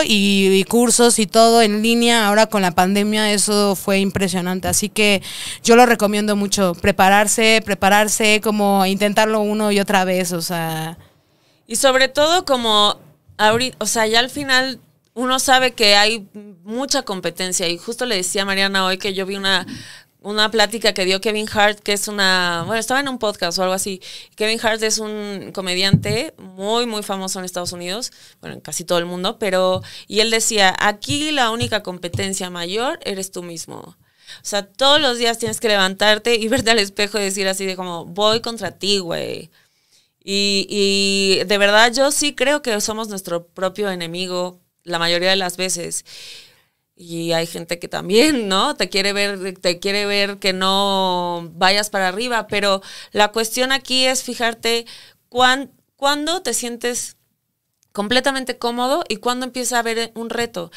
y, 0.04 0.64
cursos 0.64 1.20
y 1.20 1.26
todo 1.26 1.62
en 1.62 1.80
línea. 1.80 2.26
Ahora 2.26 2.46
con 2.46 2.60
la 2.60 2.72
pandemia 2.72 3.32
eso 3.32 3.76
fue 3.76 4.00
impresionante. 4.00 4.66
Así 4.66 4.88
que 4.88 5.22
yo 5.62 5.76
lo 5.76 5.86
recomiendo 5.86 6.34
mucho. 6.34 6.74
Prepararse, 6.74 7.62
prepararse, 7.64 8.40
como 8.42 8.84
intentarlo 8.84 9.42
uno 9.42 9.70
y 9.70 9.78
otra 9.78 10.04
vez. 10.04 10.32
O 10.32 10.42
sea. 10.42 10.98
Y 11.68 11.76
sobre 11.76 12.08
todo 12.08 12.44
como 12.44 12.98
ahorita, 13.36 13.76
o 13.78 13.86
sea, 13.86 14.08
ya 14.08 14.18
al 14.18 14.30
final 14.30 14.80
uno 15.14 15.38
sabe 15.38 15.70
que 15.70 15.94
hay 15.94 16.26
mucha 16.64 17.02
competencia. 17.02 17.68
Y 17.68 17.78
justo 17.78 18.06
le 18.06 18.16
decía 18.16 18.42
a 18.42 18.44
Mariana 18.44 18.84
hoy 18.84 18.98
que 18.98 19.14
yo 19.14 19.24
vi 19.24 19.36
una 19.36 19.66
una 20.28 20.50
plática 20.50 20.92
que 20.92 21.06
dio 21.06 21.20
Kevin 21.22 21.48
Hart, 21.50 21.80
que 21.80 21.94
es 21.94 22.06
una, 22.06 22.64
bueno, 22.66 22.78
estaba 22.78 23.00
en 23.00 23.08
un 23.08 23.18
podcast 23.18 23.58
o 23.58 23.62
algo 23.62 23.74
así. 23.74 24.02
Kevin 24.36 24.60
Hart 24.62 24.82
es 24.82 24.98
un 24.98 25.52
comediante 25.54 26.34
muy, 26.36 26.84
muy 26.84 27.02
famoso 27.02 27.38
en 27.38 27.46
Estados 27.46 27.72
Unidos, 27.72 28.12
bueno, 28.40 28.56
en 28.56 28.60
casi 28.60 28.84
todo 28.84 28.98
el 28.98 29.06
mundo, 29.06 29.38
pero, 29.38 29.82
y 30.06 30.20
él 30.20 30.30
decía, 30.30 30.74
aquí 30.78 31.30
la 31.32 31.50
única 31.50 31.82
competencia 31.82 32.50
mayor 32.50 33.00
eres 33.04 33.30
tú 33.30 33.42
mismo. 33.42 33.76
O 33.76 33.96
sea, 34.42 34.66
todos 34.66 35.00
los 35.00 35.16
días 35.16 35.38
tienes 35.38 35.60
que 35.60 35.68
levantarte 35.68 36.34
y 36.36 36.46
verte 36.48 36.70
al 36.70 36.78
espejo 36.78 37.18
y 37.18 37.22
decir 37.22 37.48
así 37.48 37.64
de 37.64 37.76
como, 37.76 38.04
voy 38.04 38.40
contra 38.42 38.72
ti, 38.72 38.98
güey. 38.98 39.50
Y, 40.22 40.66
y 40.68 41.44
de 41.44 41.58
verdad 41.58 41.90
yo 41.94 42.10
sí 42.10 42.34
creo 42.34 42.60
que 42.60 42.78
somos 42.82 43.08
nuestro 43.08 43.46
propio 43.46 43.90
enemigo 43.90 44.60
la 44.84 44.98
mayoría 44.98 45.30
de 45.30 45.36
las 45.36 45.56
veces 45.56 46.04
y 46.98 47.32
hay 47.32 47.46
gente 47.46 47.78
que 47.78 47.88
también, 47.88 48.48
¿no? 48.48 48.74
Te 48.74 48.88
quiere 48.88 49.12
ver, 49.12 49.56
te 49.58 49.78
quiere 49.78 50.04
ver 50.04 50.38
que 50.38 50.52
no 50.52 51.48
vayas 51.54 51.90
para 51.90 52.08
arriba, 52.08 52.48
pero 52.48 52.82
la 53.12 53.28
cuestión 53.28 53.70
aquí 53.70 54.04
es 54.04 54.24
fijarte 54.24 54.84
cuán, 55.28 55.70
cuándo 55.96 56.42
te 56.42 56.54
sientes 56.54 57.16
completamente 57.92 58.58
cómodo 58.58 59.04
y 59.08 59.16
cuándo 59.16 59.46
empieza 59.46 59.76
a 59.76 59.80
haber 59.80 60.10
un 60.14 60.28
reto. 60.28 60.72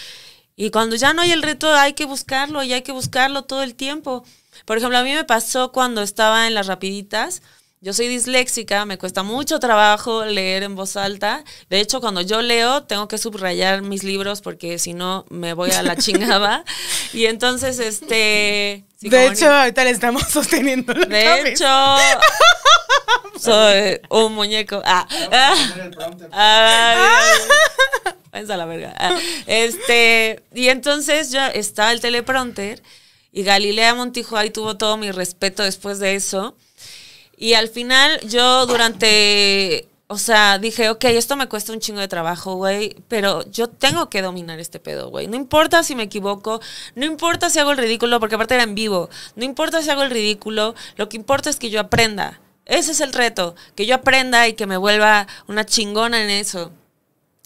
Y 0.55 0.69
cuando 0.69 0.95
ya 0.95 1.13
no 1.13 1.23
hay 1.23 1.31
el 1.31 1.41
reto, 1.41 1.73
hay 1.73 1.93
que 1.93 2.05
buscarlo 2.05 2.61
y 2.61 2.73
hay 2.73 2.83
que 2.83 2.91
buscarlo 2.91 3.43
todo 3.43 3.63
el 3.63 3.73
tiempo. 3.73 4.23
Por 4.65 4.77
ejemplo, 4.77 4.99
a 4.99 5.03
mí 5.03 5.13
me 5.13 5.23
pasó 5.23 5.71
cuando 5.71 6.03
estaba 6.03 6.47
en 6.47 6.53
las 6.53 6.67
rapiditas, 6.67 7.41
Yo 7.83 7.93
soy 7.93 8.07
disléxica, 8.07 8.85
me 8.85 8.99
cuesta 8.99 9.23
mucho 9.23 9.59
trabajo 9.59 10.23
leer 10.23 10.61
en 10.61 10.75
voz 10.75 10.97
alta. 10.97 11.43
De 11.67 11.79
hecho, 11.79 11.99
cuando 11.99 12.21
yo 12.21 12.43
leo, 12.43 12.83
tengo 12.83 13.07
que 13.07 13.17
subrayar 13.17 13.81
mis 13.81 14.03
libros 14.03 14.41
porque 14.41 14.77
si 14.77 14.93
no 14.93 15.25
me 15.31 15.53
voy 15.53 15.71
a 15.71 15.81
la 15.81 15.95
chingada. 15.95 16.63
y 17.13 17.25
entonces, 17.25 17.79
este... 17.79 18.85
de 18.99 19.27
hecho, 19.27 19.51
ahorita 19.51 19.83
le 19.83 19.89
estamos 19.89 20.27
sosteniendo. 20.29 20.93
La 20.93 21.07
de 21.07 21.49
hecho, 21.49 21.65
soy 23.39 23.99
un 24.09 24.35
muñeco. 24.35 24.83
Ah, 24.85 25.07
ah, 25.31 25.55
a 28.31 28.57
la 28.57 28.65
verga. 28.65 28.93
Ah, 28.95 29.17
este, 29.47 30.43
y 30.53 30.67
entonces 30.69 31.31
ya 31.31 31.47
está 31.47 31.91
el 31.91 31.99
teleprompter 31.99 32.83
y 33.31 33.41
Galilea 33.41 33.95
Montijo 33.95 34.37
ahí 34.37 34.51
tuvo 34.51 34.77
todo 34.77 34.97
mi 34.97 35.09
respeto 35.09 35.63
después 35.63 35.97
de 35.97 36.13
eso. 36.13 36.55
Y 37.41 37.55
al 37.55 37.69
final 37.69 38.19
yo 38.27 38.67
durante, 38.67 39.89
o 40.05 40.19
sea, 40.19 40.59
dije, 40.59 40.91
ok, 40.91 41.05
esto 41.05 41.35
me 41.35 41.49
cuesta 41.49 41.73
un 41.73 41.79
chingo 41.79 41.99
de 41.99 42.07
trabajo, 42.07 42.53
güey, 42.53 42.95
pero 43.07 43.43
yo 43.49 43.67
tengo 43.67 44.11
que 44.11 44.21
dominar 44.21 44.59
este 44.59 44.79
pedo, 44.79 45.09
güey. 45.09 45.25
No 45.25 45.37
importa 45.37 45.83
si 45.83 45.95
me 45.95 46.03
equivoco, 46.03 46.61
no 46.93 47.03
importa 47.03 47.49
si 47.49 47.57
hago 47.57 47.71
el 47.71 47.79
ridículo, 47.79 48.19
porque 48.19 48.35
aparte 48.35 48.53
era 48.53 48.63
en 48.63 48.75
vivo, 48.75 49.09
no 49.35 49.43
importa 49.43 49.81
si 49.81 49.89
hago 49.89 50.03
el 50.03 50.11
ridículo, 50.11 50.75
lo 50.97 51.09
que 51.09 51.17
importa 51.17 51.49
es 51.49 51.55
que 51.55 51.71
yo 51.71 51.79
aprenda. 51.79 52.39
Ese 52.65 52.91
es 52.91 53.01
el 53.01 53.11
reto, 53.11 53.55
que 53.73 53.87
yo 53.87 53.95
aprenda 53.95 54.47
y 54.47 54.53
que 54.53 54.67
me 54.67 54.77
vuelva 54.77 55.25
una 55.47 55.65
chingona 55.65 56.21
en 56.21 56.29
eso. 56.29 56.71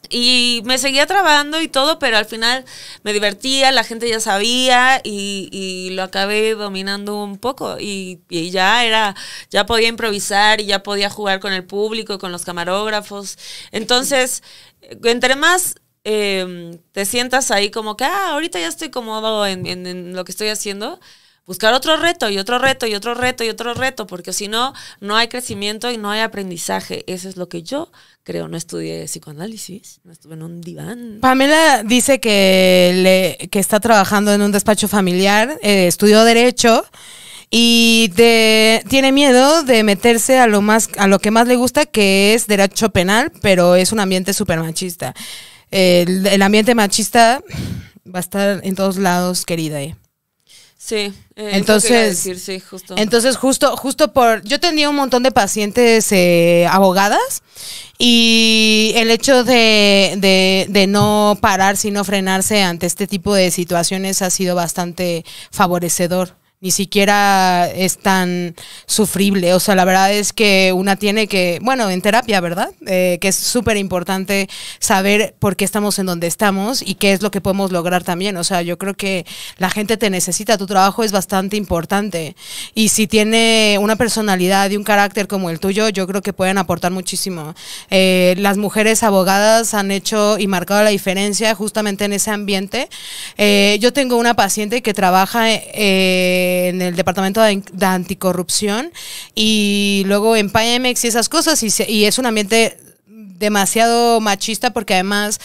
Y 0.10 0.62
me 0.66 0.78
seguía 0.78 1.06
trabajando 1.06 1.62
y 1.62 1.68
todo, 1.68 2.00
pero 2.00 2.18
al 2.18 2.26
final 2.26 2.66
me 3.04 3.14
divertía, 3.14 3.72
la 3.72 3.84
gente 3.84 4.10
ya 4.10 4.20
sabía 4.20 5.02
y, 5.04 5.90
lo 5.92 6.04
acabé 6.04 6.56
dominando 6.56 7.24
un 7.24 7.38
poco. 7.38 7.78
Y, 7.80 8.22
ya 8.30 8.86
era, 8.86 9.16
ya 9.50 9.66
podía 9.66 9.88
improvisar 9.88 10.62
y 10.62 10.66
ya 10.66 10.84
podía 10.84 11.10
jugar 11.10 11.40
con 11.40 11.54
el 11.54 11.66
público, 11.66 12.20
con 12.20 12.32
los 12.32 12.46
camarógrafos. 12.46 13.38
Entonces, 13.72 14.44
entre 14.82 15.36
más 15.36 15.76
em, 16.04 16.78
te 16.92 17.06
sientas 17.06 17.52
ahí 17.52 17.72
como 17.72 17.98
que, 17.98 18.06
ah, 18.06 18.32
ahorita 18.32 18.60
ya 18.60 18.68
estoy 18.68 18.90
cómodo 18.92 19.46
en 19.48 20.16
lo 20.16 20.24
que 20.26 20.32
estoy 20.32 20.50
haciendo, 20.50 21.00
buscar 21.46 21.74
otro 21.74 21.98
reto 21.98 22.30
y 22.30 22.38
otro 22.38 22.60
reto 22.60 22.88
y 22.88 22.96
otro 22.96 23.14
reto 23.14 23.44
y 23.44 23.50
otro 23.50 23.74
reto, 23.74 24.08
porque 24.08 24.34
si 24.34 24.48
no, 24.48 24.74
no 25.00 25.16
hay 25.16 25.28
crecimiento 25.28 25.92
y 25.92 25.98
no 25.98 26.10
hay 26.10 26.22
aprendizaje. 26.22 27.04
Eso 27.08 27.30
es 27.30 27.38
lo 27.38 27.50
que 27.50 27.64
yo 27.64 27.92
creo. 28.24 28.48
No 28.48 28.58
estudié 28.58 29.06
psicoanálisis, 29.06 30.00
no 30.04 30.12
estuve 30.12 30.34
en 30.34 30.44
un 30.44 30.62
diván. 30.62 31.20
Pamela 31.22 31.84
dice 31.84 32.20
que, 32.20 33.38
le, 33.40 33.48
que 33.50 33.60
está 33.60 33.80
trabajando 33.80 34.34
en 34.34 34.42
un 34.42 34.52
despacho 34.52 34.88
familiar, 34.88 35.58
eh, 35.62 35.88
estudió 35.88 36.24
Derecho 36.24 36.84
y 37.50 38.12
tiene 38.90 39.12
miedo 39.12 39.64
de 39.64 39.84
meterse 39.84 40.40
a 40.40 40.48
lo 40.48 40.62
más 40.62 40.90
a 40.98 41.08
lo 41.08 41.20
que 41.20 41.32
más 41.32 41.48
le 41.48 41.56
gusta 41.56 41.86
que 41.86 42.34
es 42.34 42.48
derecho 42.48 42.90
penal 42.90 43.32
pero 43.42 43.76
es 43.76 43.92
un 43.92 44.00
ambiente 44.00 44.34
súper 44.34 44.60
machista 44.60 45.14
el, 45.70 46.42
ambiente 46.42 46.74
machista 46.74 47.44
va 48.14 48.20
a 48.20 48.22
estar 48.22 48.62
en 48.64 48.76
todos 48.76 48.98
lados 48.98 49.46
querida 49.46 49.82
eh. 49.82 49.96
Sí, 50.86 50.98
eh, 50.98 51.14
entonces, 51.54 52.20
sí, 52.20 52.60
justo. 52.60 52.94
entonces 52.96 53.38
justo, 53.38 53.76
justo 53.76 54.14
por, 54.14 54.44
yo 54.44 54.60
tenía 54.60 54.88
un 54.88 54.96
montón 54.96 55.24
de 55.24 55.32
pacientes 55.32 56.12
eh, 56.12 56.68
abogadas 56.70 57.42
y 57.98 58.92
el 58.96 59.10
hecho 59.10 59.44
de, 59.44 60.14
de, 60.20 60.68
de, 60.70 60.86
no 60.86 61.40
parar, 61.42 61.76
sino 61.76 62.04
frenarse 62.04 62.62
ante 62.62 62.86
este 62.86 63.08
tipo 63.08 63.34
de 63.34 63.50
situaciones 63.50 64.22
ha 64.22 64.30
sido 64.30 64.54
bastante 64.54 65.26
favorecedor 65.50 66.36
ni 66.66 66.72
siquiera 66.72 67.70
es 67.72 68.00
tan 68.00 68.56
sufrible. 68.88 69.54
O 69.54 69.60
sea, 69.60 69.76
la 69.76 69.86
verdad 69.86 70.12
es 70.12 70.34
que 70.34 70.74
una 70.74 70.96
tiene 70.96 71.28
que, 71.28 71.60
bueno, 71.62 71.92
en 71.92 72.02
terapia, 72.02 72.42
¿verdad? 72.42 72.72
Eh, 72.88 73.20
que 73.22 73.28
es 73.28 73.36
súper 73.36 73.78
importante 73.78 74.50
saber 74.80 75.36
por 75.38 75.56
qué 75.58 75.64
estamos 75.64 76.00
en 76.00 76.08
donde 76.08 76.26
estamos 76.26 76.82
y 76.82 76.96
qué 76.96 77.12
es 77.12 77.22
lo 77.22 77.30
que 77.30 77.40
podemos 77.40 77.72
lograr 77.72 78.04
también. 78.04 78.36
O 78.38 78.44
sea, 78.44 78.64
yo 78.64 78.80
creo 78.80 78.96
que 78.96 79.28
la 79.60 79.70
gente 79.70 79.96
te 79.96 80.10
necesita, 80.10 80.58
tu 80.58 80.66
trabajo 80.66 81.04
es 81.04 81.12
bastante 81.12 81.56
importante. 81.56 82.36
Y 82.74 82.90
si 82.90 83.06
tiene 83.06 83.78
una 83.80 83.96
personalidad 83.96 84.72
y 84.72 84.78
un 84.78 84.84
carácter 84.84 85.28
como 85.28 85.52
el 85.52 85.60
tuyo, 85.60 85.90
yo 85.90 86.08
creo 86.08 86.24
que 86.24 86.34
pueden 86.34 86.58
aportar 86.58 86.92
muchísimo. 86.92 87.54
Eh, 87.92 88.34
las 88.40 88.58
mujeres 88.58 89.04
abogadas 89.04 89.76
han 89.76 89.92
hecho 89.92 90.40
y 90.40 90.48
marcado 90.48 90.84
la 90.84 90.90
diferencia 90.90 91.54
justamente 91.54 92.06
en 92.06 92.14
ese 92.14 92.32
ambiente. 92.32 92.90
Eh, 93.38 93.78
yo 93.80 93.94
tengo 93.94 94.18
una 94.18 94.34
paciente 94.34 94.82
que 94.82 94.96
trabaja 94.96 95.46
en 96.70 96.82
el 96.82 96.96
departamento 96.96 97.42
de, 97.42 97.62
anticorrupción 97.86 98.92
y 99.34 100.04
luego 100.06 100.36
en 100.36 100.50
Paemex 100.50 101.06
y 101.06 101.08
esas 101.08 101.30
cosas 101.30 101.62
y, 101.64 101.70
y 101.88 102.06
es 102.06 102.18
un 102.18 102.26
ambiente 102.26 102.78
demasiado 103.38 104.22
machista 104.22 104.72
porque 104.72 104.94
además 104.94 105.40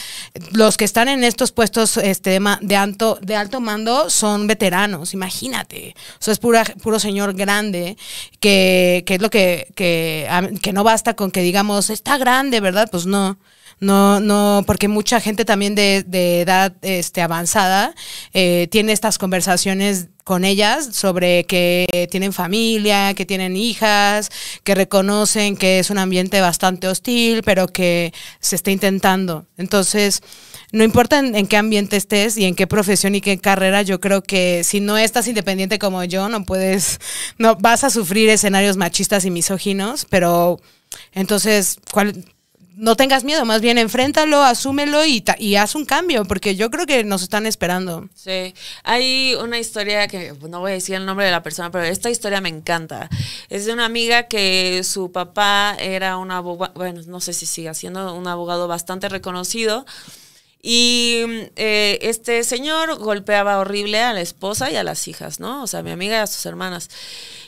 los 0.53 0.77
que 0.77 0.85
están 0.85 1.09
en 1.09 1.25
estos 1.25 1.53
puestos 1.53 1.97
este, 1.97 2.39
de, 2.61 2.77
alto, 2.77 3.19
de 3.21 3.37
alto 3.37 3.61
mando 3.61 4.11
son 4.11 4.47
veteranos, 4.47 5.13
imagínate. 5.13 5.95
O 6.15 6.23
sea, 6.25 6.33
es 6.33 6.39
pura, 6.39 6.65
puro 6.83 6.99
señor 6.99 7.35
grande 7.35 7.97
que, 8.39 9.03
que 9.07 9.15
es 9.17 9.23
lo 9.23 9.31
que, 9.31 9.73
que, 9.75 10.29
que 10.63 10.73
no 10.73 10.85
basta 10.85 11.15
con 11.15 11.31
que 11.31 11.43
digamos, 11.43 11.91
está 11.91 12.19
grande, 12.19 12.61
¿verdad? 12.61 12.89
Pues 12.91 13.07
no. 13.07 13.39
No, 13.81 14.21
no, 14.21 14.63
porque 14.67 14.89
mucha 14.89 15.21
gente 15.21 15.47
también 15.47 15.75
de, 15.75 16.05
edad 16.43 16.75
este, 16.83 17.23
avanzada 17.23 17.95
eh, 18.35 18.69
tiene 18.71 18.93
estas 18.93 19.17
conversaciones 19.17 20.09
con 20.23 20.45
ellas 20.45 20.91
sobre 20.93 21.45
que 21.45 22.07
tienen 22.11 22.33
familia, 22.33 23.15
que 23.15 23.27
tienen 23.27 23.57
hijas, 23.57 24.31
que 24.65 24.75
reconocen 24.75 25.57
que 25.57 25.79
es 25.79 25.91
un 25.91 25.99
ambiente 25.99 26.41
bastante 26.43 26.89
hostil, 26.89 27.43
pero 27.43 27.69
que 27.69 28.13
se 28.39 28.55
está 28.55 28.71
intentando. 28.71 29.47
Entonces, 29.57 30.23
no 30.73 30.85
importa 30.85 31.19
en, 31.19 31.47
qué 31.47 31.57
ambiente 31.57 31.97
estés 31.97 32.37
y 32.37 32.45
en 32.45 32.55
qué 32.55 32.67
profesión 32.67 33.15
y 33.15 33.21
qué 33.21 33.39
carrera, 33.39 33.83
yo 33.83 33.99
creo 33.99 34.23
que 34.23 34.63
si 34.63 34.81
no 34.81 34.99
estás 34.99 35.27
independiente 35.27 35.79
como 35.79 36.05
yo, 36.05 36.29
no 36.29 36.45
puedes, 36.45 37.01
no 37.39 37.57
vas 37.57 37.83
a 37.83 37.91
sufrir 37.91 38.29
escenarios 38.29 38.77
machistas 38.77 39.25
y 39.25 39.31
misóginos, 39.31 40.07
pero 40.09 40.61
entonces, 41.13 41.79
¿cuál? 41.91 42.25
No 42.77 42.97
tengas 42.97 43.25
miedo, 43.25 43.45
más 43.45 43.61
bien 43.61 43.79
enfréntalo, 43.79 44.43
asúmelo 44.43 45.05
y, 45.05 45.25
y 45.39 45.57
haz 45.57 45.75
un 45.75 45.85
cambio, 45.85 46.25
porque 46.25 46.57
yo 46.57 46.71
creo 46.71 46.87
que 46.87 47.05
nos 47.05 47.23
están 47.23 47.47
esperando. 47.47 48.09
Sí, 48.15 48.55
hay 48.85 49.35
una 49.35 49.59
historia 49.59 50.09
que 50.09 50.33
no 50.49 50.61
voy 50.61 50.73
a 50.73 50.75
decir 50.75 50.95
el 50.95 51.07
nombre 51.07 51.27
de 51.27 51.33
la 51.33 51.43
persona, 51.43 51.71
pero 51.71 51.85
esta 51.85 52.11
historia 52.11 52.41
me 52.41 52.49
encanta. 52.49 53.09
Es 53.49 53.67
de 53.67 53.73
una 53.73 53.85
amiga 53.85 54.25
que 54.29 54.83
su 54.85 55.13
papá 55.13 55.77
era 55.79 56.17
un 56.17 56.31
abogado, 56.31 56.73
bueno, 56.75 57.03
no 57.07 57.21
sé 57.21 57.33
si 57.33 57.47
sigue 57.47 57.73
siendo 57.75 58.15
un 58.15 58.27
abogado 58.27 58.69
bastante 58.69 59.09
reconocido. 59.09 59.85
Y 60.63 61.25
eh, 61.57 61.99
este 62.03 62.45
señor 62.45 62.99
golpeaba 62.99 63.59
horrible 63.59 64.01
a 64.01 64.13
la 64.13 64.21
esposa 64.21 64.71
y 64.71 64.77
a 64.77 64.85
las 64.85 65.09
hijas, 65.09 65.41
¿no? 65.41 65.63
O 65.63 65.67
sea, 65.67 65.83
mi 65.83 65.91
amiga 65.91 66.17
y 66.17 66.19
a 66.19 66.27
sus 66.27 66.45
hermanas. 66.45 66.91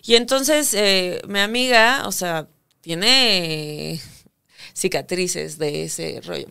Y 0.03 0.15
entonces 0.15 0.73
eh, 0.73 1.21
mi 1.29 1.41
amiga, 1.41 2.05
o 2.07 2.13
sea, 2.13 2.49
tiene 2.81 4.01
cicatrices 4.75 5.59
de 5.59 5.85
ese 5.85 6.21
rollo. 6.25 6.49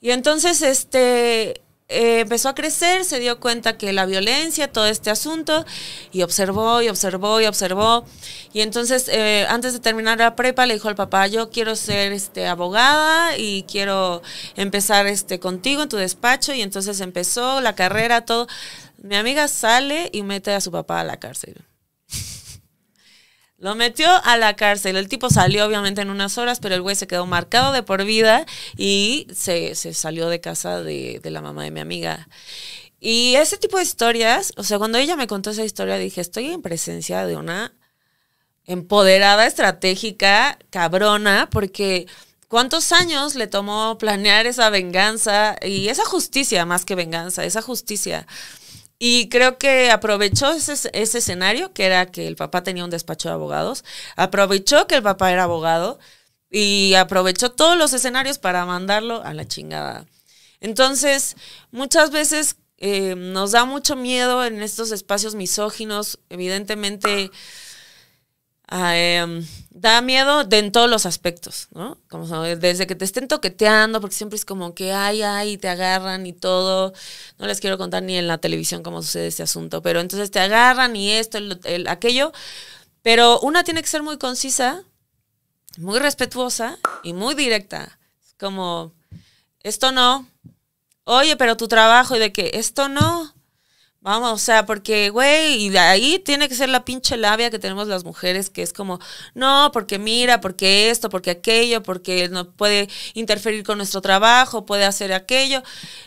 Y 0.00 0.10
entonces, 0.10 0.62
este, 0.62 1.60
eh, 1.92 2.20
empezó 2.20 2.48
a 2.48 2.54
crecer, 2.54 3.04
se 3.04 3.20
dio 3.20 3.38
cuenta 3.38 3.76
que 3.76 3.92
la 3.92 4.06
violencia, 4.06 4.72
todo 4.72 4.86
este 4.86 5.10
asunto, 5.10 5.66
y 6.10 6.22
observó 6.22 6.80
y 6.80 6.88
observó 6.88 7.40
y 7.40 7.46
observó. 7.46 8.06
Y 8.54 8.62
entonces, 8.62 9.08
eh, 9.08 9.46
antes 9.50 9.74
de 9.74 9.80
terminar 9.80 10.18
la 10.18 10.34
prepa, 10.34 10.64
le 10.64 10.74
dijo 10.74 10.88
al 10.88 10.94
papá, 10.94 11.26
yo 11.26 11.50
quiero 11.50 11.76
ser 11.76 12.12
este, 12.12 12.46
abogada 12.46 13.36
y 13.36 13.64
quiero 13.64 14.22
empezar 14.56 15.06
este, 15.06 15.38
contigo 15.38 15.82
en 15.82 15.88
tu 15.90 15.98
despacho. 15.98 16.54
Y 16.54 16.62
entonces 16.62 17.00
empezó 17.00 17.60
la 17.60 17.74
carrera, 17.74 18.24
todo. 18.24 18.46
Mi 19.02 19.16
amiga 19.16 19.46
sale 19.48 20.08
y 20.12 20.22
mete 20.22 20.52
a 20.54 20.60
su 20.62 20.70
papá 20.72 21.00
a 21.00 21.04
la 21.04 21.18
cárcel. 21.18 21.56
Lo 23.62 23.76
metió 23.76 24.08
a 24.24 24.36
la 24.36 24.56
cárcel. 24.56 24.96
El 24.96 25.08
tipo 25.08 25.30
salió 25.30 25.64
obviamente 25.64 26.02
en 26.02 26.10
unas 26.10 26.36
horas, 26.36 26.58
pero 26.58 26.74
el 26.74 26.82
güey 26.82 26.96
se 26.96 27.06
quedó 27.06 27.26
marcado 27.26 27.72
de 27.72 27.84
por 27.84 28.04
vida 28.04 28.44
y 28.76 29.28
se, 29.32 29.76
salió 29.76 30.28
de 30.28 30.40
casa 30.40 30.82
de, 30.82 31.20
de, 31.22 31.30
la 31.30 31.42
mamá 31.42 31.62
de 31.62 31.70
mi 31.70 31.78
amiga. 31.78 32.28
Y 32.98 33.36
ese 33.36 33.58
tipo 33.58 33.76
de 33.76 33.84
historias, 33.84 34.52
o 34.56 34.64
sea, 34.64 34.78
cuando 34.78 34.98
ella 34.98 35.14
me 35.14 35.28
contó 35.28 35.50
esa 35.50 35.64
historia, 35.64 35.96
dije, 35.96 36.20
estoy 36.20 36.46
en 36.50 36.60
presencia 36.60 37.24
de 37.24 37.36
una 37.36 37.72
empoderada 38.66 39.46
estratégica 39.46 40.58
cabrona, 40.70 41.48
porque 41.48 42.08
¿cuántos 42.48 42.90
años 42.90 43.36
le 43.36 43.46
tomó 43.46 43.96
planear 43.96 44.46
esa 44.46 44.70
venganza 44.70 45.54
y 45.62 45.86
esa 45.86 46.04
justicia, 46.04 46.66
más 46.66 46.84
que 46.84 46.96
venganza, 46.96 47.44
esa 47.44 47.62
justicia? 47.62 48.26
Y 49.04 49.28
creo 49.30 49.58
que 49.58 49.90
aprovechó 49.90 50.52
ese, 50.52 50.74
ese, 50.92 51.18
escenario, 51.18 51.72
que 51.72 51.86
era 51.86 52.06
que 52.06 52.28
el 52.28 52.36
papá 52.36 52.62
tenía 52.62 52.84
un 52.84 52.90
despacho 52.90 53.28
de 53.28 53.34
abogados, 53.34 53.84
aprovechó 54.14 54.86
que 54.86 54.94
el 54.94 55.02
papá 55.02 55.32
era 55.32 55.42
abogado 55.42 55.98
y 56.52 56.94
aprovechó 56.94 57.50
todos 57.50 57.76
los 57.76 57.92
escenarios 57.94 58.38
para 58.38 58.64
mandarlo 58.64 59.20
a 59.24 59.34
la 59.34 59.44
chingada. 59.44 60.06
Entonces, 60.60 61.34
muchas 61.72 62.12
veces 62.12 62.54
eh, 62.78 63.16
nos 63.16 63.50
da 63.50 63.64
mucho 63.64 63.96
miedo 63.96 64.44
en 64.44 64.62
estos 64.62 64.92
espacios 64.92 65.34
misóginos, 65.34 66.20
evidentemente 66.30 67.32
ah, 68.68 68.96
em, 68.96 69.46
da 69.70 70.00
miedo 70.00 70.44
de 70.44 70.58
en 70.58 70.72
todos 70.72 70.88
los 70.88 71.06
aspectos, 71.06 71.68
¿no? 71.72 71.98
Como 72.08 72.26
desde 72.42 72.86
que 72.86 72.94
te 72.94 73.04
estén 73.04 73.28
toqueteando, 73.28 74.00
porque 74.00 74.16
siempre 74.16 74.36
es 74.36 74.44
como 74.44 74.74
que 74.74 74.92
ay, 74.92 75.22
ay, 75.22 75.58
te 75.58 75.68
agarran 75.68 76.26
y 76.26 76.32
todo. 76.32 76.92
No 77.38 77.46
les 77.46 77.60
quiero 77.60 77.78
contar 77.78 78.02
ni 78.02 78.16
en 78.16 78.28
la 78.28 78.38
televisión 78.38 78.82
cómo 78.82 79.02
sucede 79.02 79.26
este 79.26 79.42
asunto, 79.42 79.82
pero 79.82 80.00
entonces 80.00 80.30
te 80.30 80.40
agarran 80.40 80.94
y 80.96 81.10
esto, 81.12 81.38
el, 81.38 81.88
aquello. 81.88 82.32
Pero 83.02 83.40
una 83.40 83.64
tiene 83.64 83.82
que 83.82 83.88
ser 83.88 84.02
muy 84.02 84.18
concisa, 84.18 84.84
muy 85.78 85.98
respetuosa 85.98 86.78
y 87.02 87.12
muy 87.12 87.34
directa. 87.34 87.98
Como, 88.38 88.92
esto 89.62 89.92
no. 89.92 90.28
Oye, 91.04 91.36
pero 91.36 91.56
tu 91.56 91.66
trabajo 91.68 92.16
y 92.16 92.18
de 92.20 92.32
que 92.32 92.52
esto 92.54 92.88
no. 92.88 93.31
Vamos, 94.04 94.32
o 94.32 94.38
sea, 94.38 94.66
porque, 94.66 95.10
güey, 95.10 95.62
y 95.62 95.68
de 95.68 95.78
ahí 95.78 96.18
tiene 96.18 96.48
que 96.48 96.56
ser 96.56 96.68
la 96.68 96.84
pinche 96.84 97.16
labia 97.16 97.50
que 97.50 97.60
tenemos 97.60 97.86
las 97.86 98.02
mujeres, 98.04 98.50
que 98.50 98.62
es 98.62 98.72
como, 98.72 98.98
no, 99.32 99.70
porque 99.72 100.00
mira, 100.00 100.40
porque 100.40 100.90
esto, 100.90 101.08
porque 101.08 101.30
aquello, 101.30 101.84
porque 101.84 102.28
no 102.28 102.50
puede 102.50 102.88
interferir 103.14 103.62
con 103.62 103.78
nuestro 103.78 104.00
trabajo, 104.00 104.66
puede 104.66 104.86
hacer 104.86 105.12
aquello. 105.12 105.62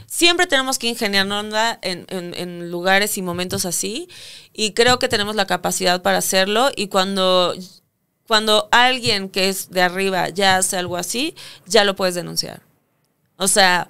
Siempre 0.08 0.46
tenemos 0.46 0.78
que 0.78 0.88
ingeniarnos 0.88 1.46
en, 1.84 2.06
en, 2.10 2.34
en 2.34 2.70
lugares 2.70 3.18
y 3.18 3.22
momentos 3.22 3.66
así, 3.66 4.10
y 4.52 4.74
creo 4.74 5.00
que 5.00 5.08
tenemos 5.08 5.36
la 5.38 5.48
capacidad 5.48 6.02
para 6.02 6.18
hacerlo, 6.18 6.72
y 6.76 6.90
cuando, 6.90 7.56
cuando 8.28 8.68
alguien 8.72 9.30
que 9.30 9.48
es 9.48 9.70
de 9.70 9.82
arriba 9.82 10.28
ya 10.28 10.58
hace 10.58 10.76
algo 10.76 10.98
así, 10.98 11.34
ya 11.66 11.86
lo 11.86 11.96
puedes 11.96 12.16
denunciar. 12.16 12.62
O 13.38 13.48
sea, 13.48 13.88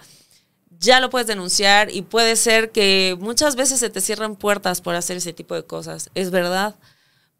ya 0.80 0.99
lo 0.99 1.09
puedes 1.09 1.28
denunciar 1.28 1.93
y 1.93 2.01
puede 2.01 2.36
ser 2.36 2.71
que 2.71 3.17
muchas 3.19 3.55
veces 3.55 3.80
se 3.80 3.89
te 3.89 4.01
cierran 4.01 4.36
puertas 4.36 4.82
por 4.82 4.95
hacer 4.95 5.17
ese 5.17 5.34
tipo 5.34 5.55
de 5.55 5.65
cosas, 5.65 6.09
es 6.15 6.32
verdad, 6.32 6.76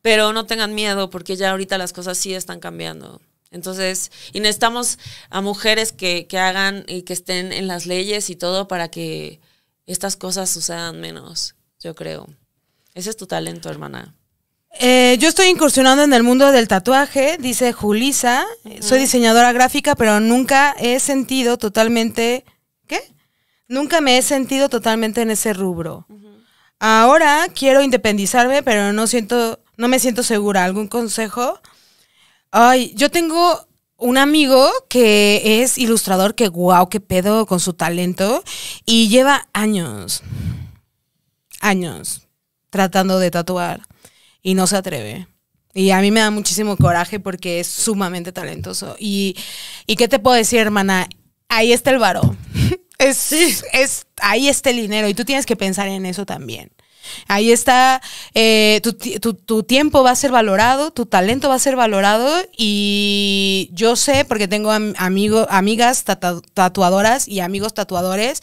pero 0.02 0.34
no 0.34 0.46
tengan 0.46 0.76
miedo 0.76 1.10
porque 1.10 1.36
ya 1.36 1.52
ahorita 1.52 1.78
las 1.78 1.94
cosas 1.94 2.18
sí 2.18 2.34
están 2.34 2.60
cambiando. 2.60 3.22
Entonces, 3.52 4.12
y 4.34 4.40
necesitamos 4.40 5.00
a 5.30 5.42
mujeres 5.42 5.92
que, 5.92 6.28
que 6.28 6.38
hagan 6.38 6.84
y 6.88 7.04
que 7.04 7.14
estén 7.14 7.54
en 7.54 7.68
las 7.68 7.86
leyes 7.86 8.30
y 8.30 8.36
todo 8.36 8.68
para 8.68 8.90
que 8.90 9.40
estas 9.86 10.16
cosas 10.16 10.50
sucedan 10.50 11.00
menos, 11.00 11.56
yo 11.80 11.96
creo. 11.96 12.28
Ese 12.94 13.10
es 13.10 13.18
tu 13.18 13.28
talento, 13.28 13.70
hermana. 13.70 14.14
Eh, 14.80 15.18
yo 15.20 15.30
estoy 15.30 15.48
incursionando 15.48 16.04
en 16.04 16.14
el 16.14 16.24
mundo 16.24 16.52
del 16.52 16.68
tatuaje, 16.68 17.38
dice 17.40 17.72
Julisa. 17.72 18.46
Soy 18.82 19.00
diseñadora 19.00 19.54
gráfica, 19.54 19.96
pero 19.96 20.20
nunca 20.20 20.76
he 20.80 21.00
sentido 21.00 21.58
totalmente. 21.58 22.44
¿Qué? 22.88 23.02
Nunca 23.68 24.02
me 24.02 24.18
he 24.18 24.22
sentido 24.22 24.70
totalmente 24.70 25.22
en 25.22 25.32
ese 25.32 25.54
rubro. 25.54 26.08
Ahora 26.80 27.48
quiero 27.54 27.82
independizarme, 27.82 28.62
pero 28.62 28.94
no 28.94 29.08
siento, 29.08 29.60
no 29.78 29.88
me 29.88 30.00
siento 30.00 30.24
segura. 30.24 30.66
¿Algún 30.66 30.88
consejo? 30.88 31.60
Ay, 32.52 32.94
yo 32.96 33.10
tengo 33.10 33.68
un 33.98 34.18
amigo 34.18 34.70
que 34.90 35.64
es 35.64 35.78
ilustrador, 35.78 36.36
que 36.36 36.48
guau, 36.48 36.90
qué 36.90 37.00
pedo 37.00 37.46
con 37.46 37.60
su 37.60 37.74
talento. 37.74 38.44
Y 38.86 39.10
lleva 39.10 39.48
años, 39.54 40.22
años, 41.60 42.28
tratando 42.70 43.20
de 43.20 43.32
tatuar. 43.32 43.82
Y 44.42 44.54
no 44.54 44.68
se 44.68 44.78
atreve. 44.78 45.28
Y 45.74 45.90
a 45.90 46.00
mí 46.02 46.12
me 46.12 46.20
da 46.20 46.30
muchísimo 46.30 46.78
coraje 46.78 47.20
porque 47.20 47.60
es 47.60 47.68
sumamente 47.68 48.32
talentoso. 48.32 48.96
Y, 49.00 49.36
y 49.88 49.96
¿qué 49.96 50.08
te 50.08 50.20
puedo 50.20 50.38
decir, 50.38 50.60
hermana? 50.60 51.10
Ahí 51.50 51.74
está 51.74 51.90
el 51.92 52.00
varo. 52.00 52.36
Es, 52.98 53.32
es, 53.32 54.06
ahí 54.22 54.48
está 54.48 54.70
el 54.70 54.78
dinero 54.78 55.08
y 55.08 55.14
tú 55.14 55.26
tienes 55.26 55.46
que 55.46 55.56
pensar 55.56 55.88
en 55.88 56.06
eso 56.06 56.26
también. 56.26 56.72
Ahí 57.28 57.52
está, 57.52 58.02
eh, 58.34 58.82
tu, 59.22 59.64
tiempo 59.64 60.04
va 60.04 60.12
a 60.12 60.16
ser 60.16 60.32
valorado, 60.32 60.92
tu 60.92 61.06
talento 61.06 61.50
va 61.50 61.56
a 61.56 61.60
ser 61.60 61.76
valorado 61.76 62.44
y 62.58 63.70
yo 63.74 63.96
sé, 63.96 64.26
porque 64.26 64.48
tengo 64.48 64.72
amigo, 64.72 65.46
amigas 65.50 66.04
tatuadoras 66.04 67.28
y 67.28 67.40
amigos 67.40 67.74
tatuadores, 67.74 68.42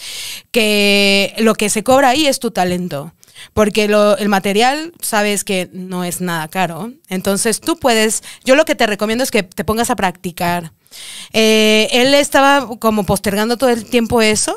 que 0.50 1.34
lo 1.38 1.54
que 1.54 1.70
se 1.70 1.82
cobra 1.82 2.10
ahí 2.10 2.26
es 2.26 2.38
tu 2.38 2.50
talento. 2.50 3.12
Porque 3.54 3.88
lo, 3.88 4.16
el 4.18 4.28
material, 4.28 4.92
sabes 5.00 5.42
que 5.42 5.68
no 5.72 6.04
es 6.04 6.20
nada 6.20 6.46
caro. 6.46 6.92
Entonces 7.08 7.60
tú 7.60 7.76
puedes, 7.76 8.22
yo 8.44 8.54
lo 8.54 8.64
que 8.64 8.76
te 8.76 8.86
recomiendo 8.86 9.24
es 9.24 9.32
que 9.32 9.42
te 9.42 9.64
pongas 9.64 9.90
a 9.90 9.96
practicar 9.96 10.72
eh, 11.32 11.88
él 11.92 12.14
estaba 12.14 12.68
como 12.78 13.04
postergando 13.04 13.56
todo 13.56 13.70
el 13.70 13.84
tiempo 13.84 14.22
eso. 14.22 14.56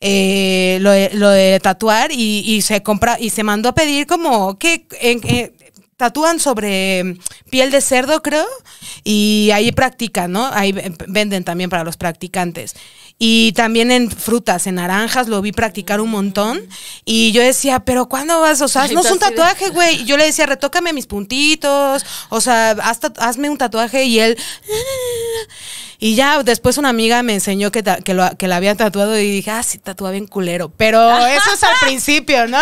Eh, 0.00 0.76
lo, 0.82 0.90
de, 1.30 1.58
tatuar 1.62 2.10
y, 2.12 2.60
se 2.60 2.82
compra 2.82 3.16
y 3.18 3.30
se 3.30 3.42
mandó 3.42 3.70
a 3.70 3.74
pedir 3.74 4.06
como 4.06 4.58
que 4.58 4.86
tatúan 5.96 6.38
sobre 6.38 7.16
piel 7.50 7.70
de 7.70 7.80
cerdo 7.80 8.22
creo 8.22 8.46
y 9.02 9.50
ahí 9.54 9.72
practican 9.72 10.30
no 10.32 10.50
ahí 10.52 10.74
venden 11.08 11.44
también 11.44 11.70
para 11.70 11.84
los 11.84 11.96
practicantes 11.96 12.74
y 13.18 13.52
también 13.52 13.90
en 13.90 14.10
frutas, 14.10 14.66
en 14.66 14.74
naranjas, 14.74 15.28
lo 15.28 15.40
vi 15.40 15.52
practicar 15.52 16.00
un 16.02 16.10
montón. 16.10 16.60
Y 17.06 17.32
yo 17.32 17.42
decía, 17.42 17.80
pero 17.80 18.08
¿cuándo 18.08 18.40
vas? 18.40 18.60
O 18.60 18.68
sea, 18.68 18.86
no 18.88 19.00
es 19.00 19.10
un 19.10 19.18
tatuaje, 19.18 19.70
güey. 19.70 20.02
Y 20.02 20.04
yo 20.04 20.18
le 20.18 20.24
decía, 20.26 20.44
retócame 20.44 20.92
mis 20.92 21.06
puntitos, 21.06 22.04
o 22.28 22.40
sea, 22.42 22.70
hazme 22.70 23.48
un 23.48 23.56
tatuaje. 23.56 24.04
Y 24.04 24.20
él... 24.20 24.38
Y 25.98 26.14
ya 26.14 26.42
después 26.42 26.76
una 26.76 26.90
amiga 26.90 27.22
me 27.22 27.32
enseñó 27.32 27.72
que, 27.72 27.82
que, 27.82 28.12
lo, 28.12 28.28
que 28.36 28.48
la 28.48 28.56
había 28.56 28.74
tatuado 28.74 29.18
y 29.18 29.30
dije, 29.30 29.50
ah, 29.50 29.62
sí, 29.62 29.78
tatúa 29.78 30.10
bien 30.10 30.26
culero. 30.26 30.70
Pero 30.76 31.26
eso 31.26 31.54
es 31.54 31.62
al 31.62 31.74
principio, 31.80 32.46
¿no? 32.46 32.58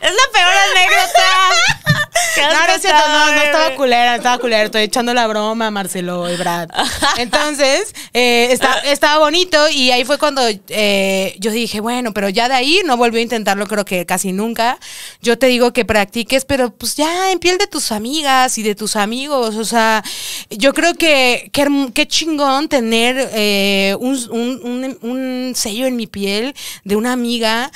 Es 0.00 0.10
la 0.12 0.32
peor 0.32 0.52
anécdota. 0.70 2.08
no, 2.42 2.66
no 2.66 2.72
es 2.74 2.82
cierto, 2.82 3.08
no, 3.08 3.32
no 3.32 3.42
estaba 3.42 3.74
culera, 3.74 4.16
estaba 4.16 4.38
culera. 4.38 4.62
Estoy 4.64 4.82
echando 4.82 5.14
la 5.14 5.26
broma, 5.26 5.70
Marcelo 5.70 6.30
y 6.30 6.36
Brad. 6.36 6.68
Entonces, 7.16 7.94
eh, 8.12 8.56
estaba 8.84 9.18
bonito 9.18 9.68
y 9.68 9.90
ahí 9.90 10.04
fue 10.04 10.18
cuando 10.18 10.42
eh, 10.68 11.34
yo 11.38 11.50
dije, 11.50 11.80
bueno, 11.80 12.12
pero 12.12 12.28
ya 12.28 12.48
de 12.48 12.54
ahí 12.54 12.80
no 12.84 12.96
volvió 12.96 13.20
a 13.20 13.22
intentarlo, 13.22 13.66
creo 13.66 13.84
que 13.84 14.06
casi 14.06 14.32
nunca. 14.32 14.78
Yo 15.20 15.38
te 15.38 15.46
digo 15.46 15.72
que 15.72 15.84
practiques, 15.84 16.44
pero 16.44 16.70
pues 16.70 16.94
ya 16.94 17.30
en 17.32 17.38
piel 17.38 17.58
de 17.58 17.66
tus 17.66 17.92
amigas 17.92 18.58
y 18.58 18.62
de 18.62 18.74
tus 18.74 18.96
amigos. 18.96 19.56
O 19.56 19.64
sea, 19.64 20.04
yo 20.50 20.72
creo 20.74 20.94
que 20.94 21.50
qué 21.52 22.08
chingón 22.08 22.68
tener 22.68 23.30
eh, 23.32 23.96
un, 23.98 25.52
sello 25.54 25.86
en 25.86 25.96
mi 25.96 26.06
piel 26.06 26.54
de 26.84 26.96
una 26.96 27.12
amiga 27.12 27.70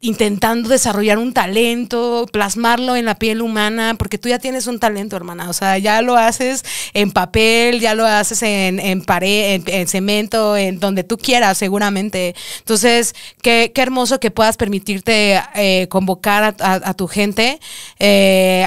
intentando 0.00 0.68
desarrollar 0.68 1.18
un 1.18 1.32
talento, 1.32 2.26
plasmarlo 2.30 2.96
en 2.96 3.06
la 3.06 3.14
piel 3.14 3.40
humana, 3.40 3.94
porque 3.98 4.18
tú 4.18 4.28
ya 4.28 4.38
tienes 4.38 4.66
un 4.66 4.78
talento, 4.78 5.16
hermana. 5.16 5.48
O 5.48 5.54
sea, 5.54 5.78
ya 5.78 6.02
lo 6.02 6.16
haces 6.16 6.64
en 6.92 7.12
papel, 7.12 7.80
ya 7.80 7.94
lo 7.94 8.04
haces 8.04 8.42
en, 8.42 8.78
en 8.78 9.02
pared, 9.02 9.62
en, 9.66 9.88
cemento, 9.88 10.56
en 10.56 10.80
donde 10.80 11.02
tú 11.02 11.16
quieras, 11.16 11.56
seguramente. 11.56 12.34
Entonces, 12.58 13.14
qué, 13.40 13.72
qué 13.74 13.82
hermoso 13.82 14.20
que 14.20 14.30
puedas 14.30 14.58
permitirte 14.58 15.42
eh, 15.54 15.86
convocar 15.88 16.54
a, 16.60 16.94
tu 16.94 17.08
gente, 17.08 17.58
eh, 17.98 18.66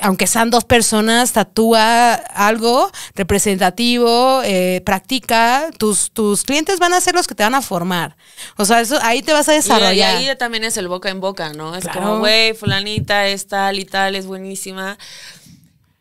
aunque 0.00 0.26
sean 0.26 0.50
dos 0.50 0.64
personas, 0.64 1.32
tatúa 1.32 2.12
algo 2.12 2.90
representativo, 3.14 4.42
eh, 4.44 4.82
practica, 4.84 5.70
tus, 5.78 6.10
tus 6.10 6.42
clientes 6.42 6.78
van 6.78 6.92
a 6.92 7.00
ser 7.00 7.14
los 7.14 7.26
que 7.26 7.34
te 7.34 7.42
van 7.42 7.54
a 7.54 7.62
formar. 7.62 8.16
O 8.56 8.64
sea, 8.64 8.80
eso, 8.80 8.98
ahí 9.02 9.22
te 9.22 9.32
vas 9.32 9.48
a 9.48 9.52
desarrollar 9.52 10.20
también 10.50 10.64
es 10.64 10.76
el 10.78 10.88
boca 10.88 11.10
en 11.10 11.20
boca, 11.20 11.52
¿no? 11.52 11.76
Es 11.76 11.86
como, 11.86 12.18
güey, 12.18 12.54
fulanita 12.54 13.28
es 13.28 13.46
tal 13.46 13.78
y 13.78 13.84
tal, 13.84 14.16
es 14.16 14.26
buenísima. 14.26 14.98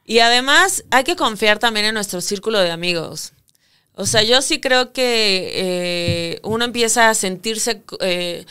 Y 0.06 0.22
además 0.22 0.84
hay 0.90 1.04
que 1.04 1.16
confiar 1.16 1.60
también 1.60 1.86
en 1.86 1.94
nuestro 1.94 2.20
círculo 2.20 2.58
de 2.58 2.72
amigos. 2.72 3.34
O 3.94 4.08
sea, 4.08 4.24
yo 4.24 4.42
sí 4.42 4.60
creo 4.60 4.92
que 4.92 5.52
eh, 5.54 6.40
uno 6.42 6.66
empieza 6.66 7.12
a 7.12 7.14
sentirse... 7.14 7.84
Eh, 8.00 8.48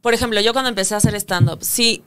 por 0.00 0.12
ejemplo, 0.12 0.40
yo 0.40 0.52
cuando 0.52 0.70
empecé 0.70 0.94
a 0.94 0.96
hacer 0.96 1.14
stand-up, 1.14 1.62
sí, 1.62 2.02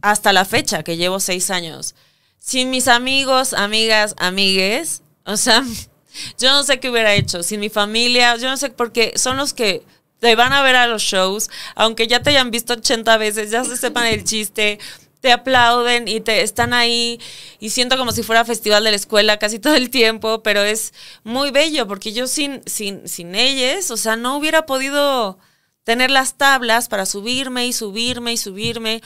hasta 0.00 0.32
la 0.32 0.46
fecha, 0.46 0.82
que 0.82 0.96
llevo 0.96 1.20
seis 1.20 1.50
años, 1.50 1.94
sin 2.38 2.70
mis 2.70 2.88
amigos, 2.88 3.52
amigas, 3.52 4.14
amigues, 4.16 5.02
o 5.26 5.36
sea, 5.36 5.62
yo 6.38 6.50
no 6.50 6.64
sé 6.64 6.80
qué 6.80 6.88
hubiera 6.88 7.12
hecho. 7.12 7.42
Sin 7.42 7.60
mi 7.60 7.68
familia, 7.68 8.36
yo 8.36 8.48
no 8.48 8.56
sé, 8.56 8.70
porque 8.70 9.12
son 9.16 9.36
los 9.36 9.52
que 9.52 9.84
te 10.22 10.36
van 10.36 10.52
a 10.52 10.62
ver 10.62 10.76
a 10.76 10.86
los 10.86 11.02
shows, 11.02 11.50
aunque 11.74 12.06
ya 12.06 12.22
te 12.22 12.30
hayan 12.30 12.52
visto 12.52 12.74
80 12.74 13.16
veces, 13.16 13.50
ya 13.50 13.64
se 13.64 13.76
sepan 13.76 14.06
el 14.06 14.22
chiste, 14.22 14.78
te 15.20 15.32
aplauden 15.32 16.06
y 16.06 16.20
te 16.20 16.42
están 16.42 16.74
ahí 16.74 17.20
y 17.58 17.70
siento 17.70 17.96
como 17.96 18.12
si 18.12 18.22
fuera 18.22 18.44
festival 18.44 18.84
de 18.84 18.90
la 18.90 18.96
escuela 18.96 19.40
casi 19.40 19.58
todo 19.58 19.74
el 19.74 19.90
tiempo, 19.90 20.40
pero 20.44 20.62
es 20.62 20.94
muy 21.24 21.50
bello 21.50 21.88
porque 21.88 22.12
yo 22.12 22.28
sin, 22.28 22.62
sin, 22.66 23.08
sin 23.08 23.34
ellas, 23.34 23.90
o 23.90 23.96
sea, 23.96 24.14
no 24.14 24.36
hubiera 24.36 24.64
podido 24.64 25.40
tener 25.82 26.12
las 26.12 26.38
tablas 26.38 26.86
para 26.86 27.04
subirme 27.04 27.66
y 27.66 27.72
subirme 27.72 28.32
y 28.32 28.36
subirme. 28.36 29.02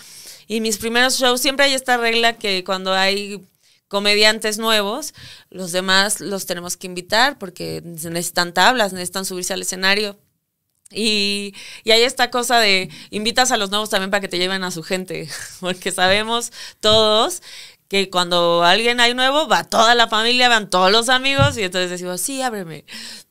Y 0.47 0.61
mis 0.61 0.77
primeros 0.77 1.19
shows 1.19 1.41
siempre 1.41 1.65
hay 1.65 1.73
esta 1.73 1.97
regla 1.97 2.35
que 2.35 2.63
cuando 2.63 2.93
hay 2.93 3.43
comediantes 3.89 4.59
nuevos, 4.59 5.15
los 5.49 5.73
demás 5.73 6.21
los 6.21 6.45
tenemos 6.45 6.77
que 6.77 6.89
invitar 6.89 7.39
porque 7.39 7.81
necesitan 7.83 8.53
tablas, 8.53 8.93
necesitan 8.93 9.25
subirse 9.25 9.55
al 9.55 9.63
escenario. 9.63 10.19
Y, 10.91 11.55
y 11.83 11.91
hay 11.91 12.03
esta 12.03 12.31
cosa 12.31 12.61
de 12.61 12.91
invitas 13.11 13.51
a 13.51 13.57
los 13.57 13.71
nuevos 13.71 13.91
también 13.91 14.11
para 14.11 14.21
que 14.21 14.29
te 14.29 14.39
lleven 14.39 14.63
a 14.65 14.71
su 14.71 14.83
gente, 14.83 15.29
porque 15.61 15.91
sabemos 15.91 16.53
todos 16.81 17.43
que 17.89 18.11
cuando 18.11 18.65
alguien 18.65 19.01
hay 19.01 19.15
nuevo, 19.15 19.47
va 19.47 19.65
toda 19.65 19.95
la 19.95 20.09
familia, 20.09 20.49
van 20.49 20.71
todos 20.71 20.91
los 20.91 21.09
amigos 21.09 21.57
y 21.57 21.63
entonces 21.63 21.91
decimos, 21.91 22.21
sí, 22.21 22.43
ábreme. 22.43 22.85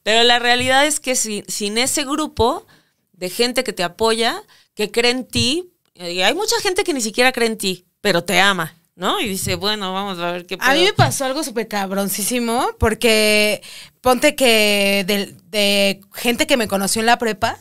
Pero 0.04 0.24
la 0.24 0.40
realidad 0.40 0.86
es 0.86 1.00
que 1.00 1.16
sin 1.16 1.78
ese 1.78 2.06
grupo 2.06 2.66
de 3.14 3.30
gente 3.30 3.64
que 3.64 3.74
te 3.74 3.84
apoya, 3.84 4.42
que 4.74 4.92
cree 4.92 5.12
en 5.12 5.26
ti, 5.26 5.72
y 5.96 6.22
hay 6.22 6.34
mucha 6.34 6.56
gente 6.62 6.84
que 6.84 6.94
ni 6.94 7.02
siquiera 7.02 7.32
cree 7.32 7.48
en 7.48 7.58
ti, 7.58 7.86
pero 8.02 8.24
te 8.24 8.40
ama. 8.40 8.76
¿no? 8.96 9.20
Y 9.20 9.28
dice, 9.28 9.56
bueno, 9.56 9.94
vamos 9.94 10.20
a 10.20 10.32
ver 10.32 10.46
qué 10.46 10.58
A 10.62 10.74
mí 10.74 10.84
me 10.84 10.94
pasó 10.94 11.26
algo 11.26 11.44
súper 11.44 11.68
cabroncísimo, 11.68 12.70
porque 12.80 13.62
ponte 14.02 14.36
que 14.36 15.04
de, 15.06 15.36
de, 15.56 16.02
gente 16.14 16.48
que 16.48 16.58
me 16.58 16.68
conoció 16.68 17.00
en 17.00 17.06
la 17.06 17.18
prepa, 17.18 17.58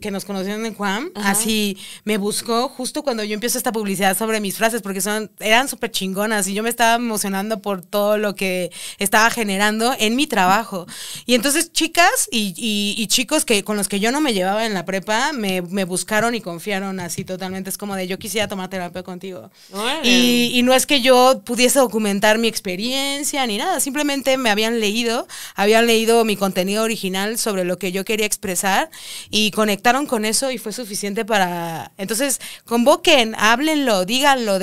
que 0.00 0.10
nos 0.10 0.24
conocieron 0.24 0.64
en 0.64 0.74
Juan, 0.74 1.10
así 1.14 1.76
me 2.04 2.16
buscó 2.16 2.68
justo 2.68 3.02
cuando 3.02 3.22
yo 3.22 3.34
empiezo 3.34 3.58
esta 3.58 3.70
publicidad 3.70 4.16
sobre 4.16 4.40
mis 4.40 4.56
frases, 4.56 4.80
porque 4.80 5.00
son, 5.00 5.30
eran 5.40 5.68
súper 5.68 5.90
chingonas 5.90 6.48
y 6.48 6.54
yo 6.54 6.62
me 6.62 6.70
estaba 6.70 6.94
emocionando 6.94 7.60
por 7.60 7.82
todo 7.84 8.16
lo 8.16 8.34
que 8.34 8.70
estaba 8.98 9.30
generando 9.30 9.94
en 9.98 10.16
mi 10.16 10.26
trabajo. 10.26 10.86
Y 11.26 11.34
entonces 11.34 11.72
chicas 11.72 12.28
y, 12.30 12.54
y, 12.56 13.06
chicos 13.08 13.44
que 13.44 13.62
con 13.62 13.76
los 13.76 13.88
que 13.88 14.00
yo 14.00 14.10
no 14.10 14.22
me 14.22 14.32
llevaba 14.32 14.64
en 14.64 14.72
la 14.72 14.86
prepa, 14.86 15.32
me, 15.32 15.60
me, 15.60 15.84
buscaron 15.84 16.34
y 16.34 16.40
confiaron 16.40 16.98
así 16.98 17.24
totalmente. 17.24 17.68
Es 17.68 17.76
como 17.76 17.94
de 17.94 18.06
yo 18.06 18.18
quisiera 18.18 18.48
tomar 18.48 18.70
terapia 18.70 19.02
contigo. 19.02 19.50
Y, 20.02 20.52
y 20.54 20.62
no 20.62 20.72
es 20.72 20.86
que 20.86 21.02
yo 21.02 21.42
pudiese 21.44 21.78
documentar 21.78 22.38
mi 22.38 22.48
experiencia 22.48 23.46
ni 23.46 23.58
nada, 23.58 23.80
simplemente 23.80 24.38
me 24.38 24.50
habían 24.50 24.80
leído 24.80 25.26
habían 25.56 25.86
leído 25.86 26.24
mi 26.24 26.36
contenido 26.36 26.82
original 26.82 27.01
sobre 27.38 27.64
lo 27.64 27.78
que 27.78 27.92
yo 27.92 28.04
quería 28.04 28.26
expresar 28.26 28.90
y 29.30 29.50
conectaron 29.50 30.06
con 30.06 30.24
eso 30.24 30.50
y 30.50 30.58
fue 30.58 30.72
suficiente 30.72 31.24
para... 31.24 31.92
Entonces, 31.98 32.40
convoquen, 32.64 33.34
háblenlo, 33.36 34.04
díganlo, 34.04 34.58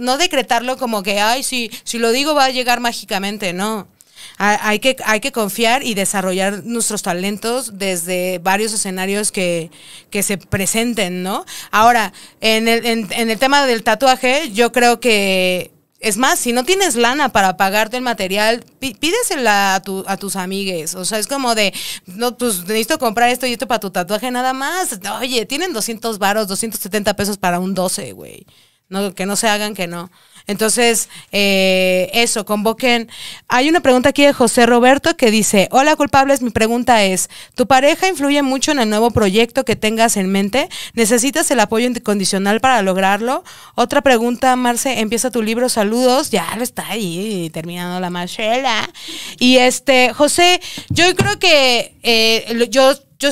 no 0.00 0.18
decretarlo 0.18 0.76
como 0.76 1.02
que, 1.02 1.20
ay, 1.20 1.42
si, 1.42 1.70
si 1.84 1.98
lo 1.98 2.12
digo 2.12 2.34
va 2.34 2.46
a 2.46 2.50
llegar 2.50 2.80
mágicamente, 2.80 3.52
no. 3.52 3.88
Hay 4.36 4.78
que, 4.78 4.96
hay 5.04 5.20
que 5.20 5.32
confiar 5.32 5.82
y 5.82 5.94
desarrollar 5.94 6.64
nuestros 6.64 7.02
talentos 7.02 7.78
desde 7.78 8.38
varios 8.38 8.72
escenarios 8.72 9.32
que, 9.32 9.70
que 10.10 10.22
se 10.22 10.38
presenten, 10.38 11.22
¿no? 11.22 11.44
Ahora, 11.70 12.12
en 12.40 12.68
el, 12.68 12.84
en 12.86 13.30
el 13.30 13.38
tema 13.38 13.66
del 13.66 13.82
tatuaje, 13.82 14.50
yo 14.52 14.70
creo 14.70 15.00
que 15.00 15.72
es 16.00 16.16
más, 16.16 16.38
si 16.38 16.52
no 16.52 16.64
tienes 16.64 16.94
lana 16.94 17.30
para 17.30 17.56
pagarte 17.56 17.96
el 17.96 18.02
material, 18.02 18.64
pídesela 18.78 19.74
a, 19.74 19.82
tu, 19.82 20.04
a 20.06 20.16
tus 20.16 20.36
amigues. 20.36 20.94
O 20.94 21.04
sea, 21.04 21.18
es 21.18 21.26
como 21.26 21.54
de, 21.54 21.74
no, 22.06 22.36
pues 22.36 22.60
necesito 22.60 22.98
comprar 22.98 23.30
esto 23.30 23.46
y 23.46 23.52
esto 23.52 23.66
para 23.66 23.80
tu 23.80 23.90
tatuaje 23.90 24.30
nada 24.30 24.52
más. 24.52 25.00
Oye, 25.20 25.44
tienen 25.46 25.72
200 25.72 26.18
varos, 26.18 26.46
270 26.46 27.14
pesos 27.14 27.36
para 27.36 27.58
un 27.58 27.74
12, 27.74 28.12
güey. 28.12 28.46
No, 28.88 29.14
que 29.14 29.26
no 29.26 29.36
se 29.36 29.48
hagan 29.48 29.74
que 29.74 29.86
no. 29.86 30.10
Entonces, 30.48 31.10
eh, 31.30 32.10
eso, 32.14 32.44
convoquen. 32.46 33.08
Hay 33.48 33.68
una 33.68 33.80
pregunta 33.80 34.08
aquí 34.08 34.24
de 34.24 34.32
José 34.32 34.64
Roberto 34.66 35.16
que 35.16 35.30
dice, 35.30 35.68
hola 35.70 35.94
culpables, 35.94 36.40
mi 36.40 36.50
pregunta 36.50 37.04
es, 37.04 37.28
¿tu 37.54 37.66
pareja 37.66 38.08
influye 38.08 38.42
mucho 38.42 38.72
en 38.72 38.80
el 38.80 38.88
nuevo 38.88 39.10
proyecto 39.10 39.64
que 39.64 39.76
tengas 39.76 40.16
en 40.16 40.32
mente? 40.32 40.70
¿Necesitas 40.94 41.50
el 41.50 41.60
apoyo 41.60 41.86
incondicional 41.86 42.60
para 42.60 42.80
lograrlo? 42.80 43.44
Otra 43.74 44.00
pregunta, 44.00 44.56
Marce, 44.56 45.00
empieza 45.00 45.30
tu 45.30 45.42
libro, 45.42 45.68
saludos, 45.68 46.30
ya 46.30 46.46
está 46.60 46.88
ahí, 46.88 47.50
terminando 47.52 48.00
la 48.00 48.08
marchela. 48.08 48.90
Y 49.38 49.58
este, 49.58 50.14
José, 50.14 50.62
yo 50.88 51.14
creo 51.14 51.38
que 51.38 51.94
eh, 52.02 52.68
yo, 52.70 52.94
yo 53.18 53.28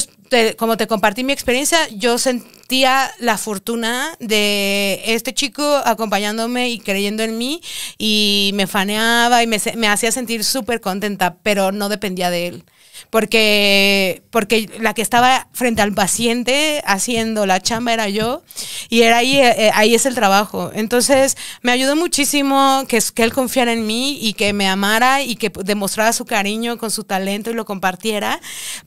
como 0.57 0.77
te 0.77 0.87
compartí 0.87 1.25
mi 1.25 1.33
experiencia, 1.33 1.79
yo 1.91 2.19
sentía 2.19 3.11
la 3.21 3.39
fortuna 3.39 4.17
de 4.19 5.01
este 5.07 5.33
chico 5.33 5.63
acompañándome 5.85 6.69
y 6.71 6.81
creyendo 6.81 7.06
en 7.07 7.39
mí 7.39 7.61
y 7.99 8.51
me 8.55 8.67
faneaba 8.67 9.43
y 9.43 9.47
me, 9.47 9.59
me 9.77 9.89
hacía 9.89 10.13
sentir 10.13 10.45
súper 10.45 10.81
contenta, 10.81 11.37
pero 11.43 11.73
no 11.73 11.89
dependía 11.89 12.31
de 12.31 12.49
él 12.49 12.65
porque, 13.11 14.23
porque 14.31 14.69
la 14.81 14.95
que 14.95 15.03
estaba 15.03 15.49
frente 15.53 15.83
al 15.83 15.93
paciente 15.93 16.83
haciendo 16.87 17.47
la 17.47 17.61
chamba 17.61 17.93
era 17.93 18.09
yo 18.09 18.43
y 18.89 19.03
era 19.03 19.19
ahí, 19.19 19.39
eh, 19.39 19.71
ahí 19.75 19.95
es 19.95 20.07
el 20.07 20.15
trabajo. 20.15 20.71
Entonces 20.75 21.37
me 21.63 21.73
ayudó 21.73 21.97
muchísimo 21.97 22.85
que, 22.89 23.01
que 23.15 23.23
él 23.23 23.33
confiara 23.33 23.73
en 23.73 23.87
mí 23.87 24.19
y 24.21 24.35
que 24.35 24.53
me 24.53 24.69
amara 24.69 25.23
y 25.23 25.37
que 25.37 25.51
demostrara 25.65 26.13
su 26.13 26.25
cariño 26.25 26.79
con 26.79 26.91
su 26.91 27.05
talento 27.05 27.51
y 27.51 27.55
lo 27.55 27.65
compartiera, 27.65 28.41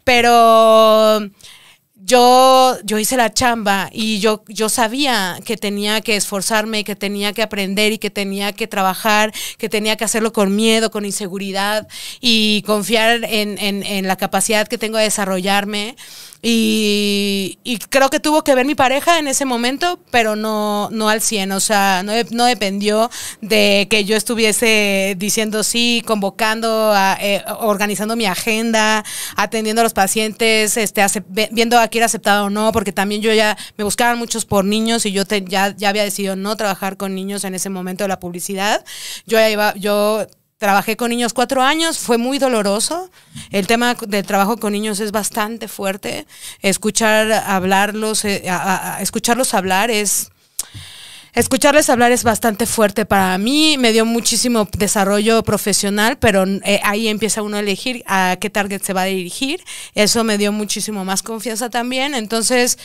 pero 0.04 1.22
yo, 2.02 2.78
yo 2.84 2.98
hice 2.98 3.18
la 3.18 3.34
chamba 3.34 3.90
y 3.92 4.20
yo, 4.20 4.44
yo 4.48 4.70
sabía 4.70 5.38
que 5.46 5.58
tenía 5.58 6.02
que 6.02 6.16
esforzarme, 6.16 6.84
que 6.84 6.96
tenía 6.96 7.34
que 7.34 7.42
aprender 7.42 7.92
y 7.92 7.98
que 7.98 8.10
tenía 8.10 8.54
que 8.54 8.68
trabajar, 8.68 9.34
que 9.58 9.70
tenía 9.70 9.96
que 9.96 10.06
hacerlo 10.06 10.32
con 10.32 10.56
miedo, 10.56 10.92
con 10.92 11.06
inseguridad 11.06 11.88
y 12.22 12.64
confiar 12.64 13.24
en, 13.26 13.58
en, 13.58 13.84
en 13.84 14.08
la 14.08 14.16
capacidad 14.16 14.68
que 14.68 14.78
tengo 14.78 14.98
de 14.98 15.04
desarrollarme. 15.06 15.96
Y, 16.42 17.60
creo 17.90 18.10
que 18.10 18.20
tuvo 18.20 18.44
que 18.44 18.56
ver 18.56 18.66
mi 18.66 18.76
pareja 18.76 19.20
en 19.20 19.28
ese 19.28 19.44
momento, 19.44 20.00
pero 20.10 20.36
no, 20.36 20.90
no 20.92 21.10
al 21.10 21.22
100, 21.22 21.52
o 21.52 21.60
sea, 21.60 22.02
no, 22.04 22.14
no 22.32 22.46
dependió 22.46 23.10
de 23.42 23.88
que 23.90 24.06
yo 24.06 24.16
estuviese 24.16 25.16
diciendo 25.18 25.64
sí, 25.64 26.02
convocando, 26.06 26.94
eh, 27.20 27.44
organizando 27.60 28.16
mi 28.16 28.26
agenda, 28.26 29.04
atendiendo 29.36 29.82
a 29.82 29.84
los 29.84 29.94
pacientes, 29.94 30.78
este, 30.78 31.02
viendo 31.52 31.78
a 31.78 31.88
quién 31.90 32.00
era 32.02 32.06
aceptado 32.06 32.46
o 32.46 32.50
no, 32.50 32.72
porque 32.72 32.94
también 32.94 33.22
yo 33.22 33.34
ya 33.34 33.58
me 33.78 33.84
buscaban 33.84 34.18
muchos 34.18 34.46
por 34.46 34.64
niños 34.64 35.06
y 35.06 35.12
yo 35.12 35.24
ya, 35.24 35.76
ya 35.76 35.90
había 35.90 36.04
decidido 36.04 36.36
no 36.36 36.56
trabajar 36.56 36.96
con 36.96 37.16
niños 37.16 37.44
en 37.44 37.56
ese 37.56 37.70
momento 37.70 38.06
de 38.06 38.08
la 38.08 38.20
publicidad. 38.20 38.86
Yo 39.26 39.38
ya 39.38 39.50
iba, 39.50 39.74
yo 39.76 40.26
Trabajé 40.60 40.98
con 40.98 41.10
niños 41.10 41.32
cuatro 41.32 41.64
años, 41.64 42.00
fue 42.00 42.18
muy 42.18 42.38
doloroso. 42.38 43.10
El 43.50 43.66
tema 43.66 43.96
del 43.96 44.26
trabajo 44.26 44.58
con 44.58 44.74
niños 44.74 45.00
es 45.00 45.14
bastante 45.14 45.70
fuerte. 45.70 46.28
Escuchar 46.62 47.32
hablarlos, 47.32 48.26
eh, 48.26 48.44
escucharlos 49.00 49.54
hablar 49.54 49.90
es, 49.90 50.32
escucharles 51.34 51.90
hablar 51.90 52.12
es 52.12 52.26
bastante 52.26 52.66
fuerte 52.66 53.06
para 53.06 53.38
mí. 53.38 53.78
Me 53.78 53.94
dio 53.94 54.06
muchísimo 54.06 54.68
desarrollo 54.78 55.44
profesional, 55.44 56.18
pero 56.18 56.44
eh, 56.66 56.82
ahí 56.84 57.08
empieza 57.08 57.42
uno 57.42 57.56
a 57.56 57.62
elegir 57.62 58.04
a 58.06 58.36
qué 58.42 58.50
target 58.50 58.84
se 58.84 58.92
va 58.92 59.04
a 59.04 59.06
dirigir. 59.06 59.64
Eso 59.96 60.26
me 60.26 60.38
dio 60.38 60.52
muchísimo 60.52 61.06
más 61.06 61.24
confianza 61.24 61.70
también. 61.70 62.14
Entonces, 62.14 62.78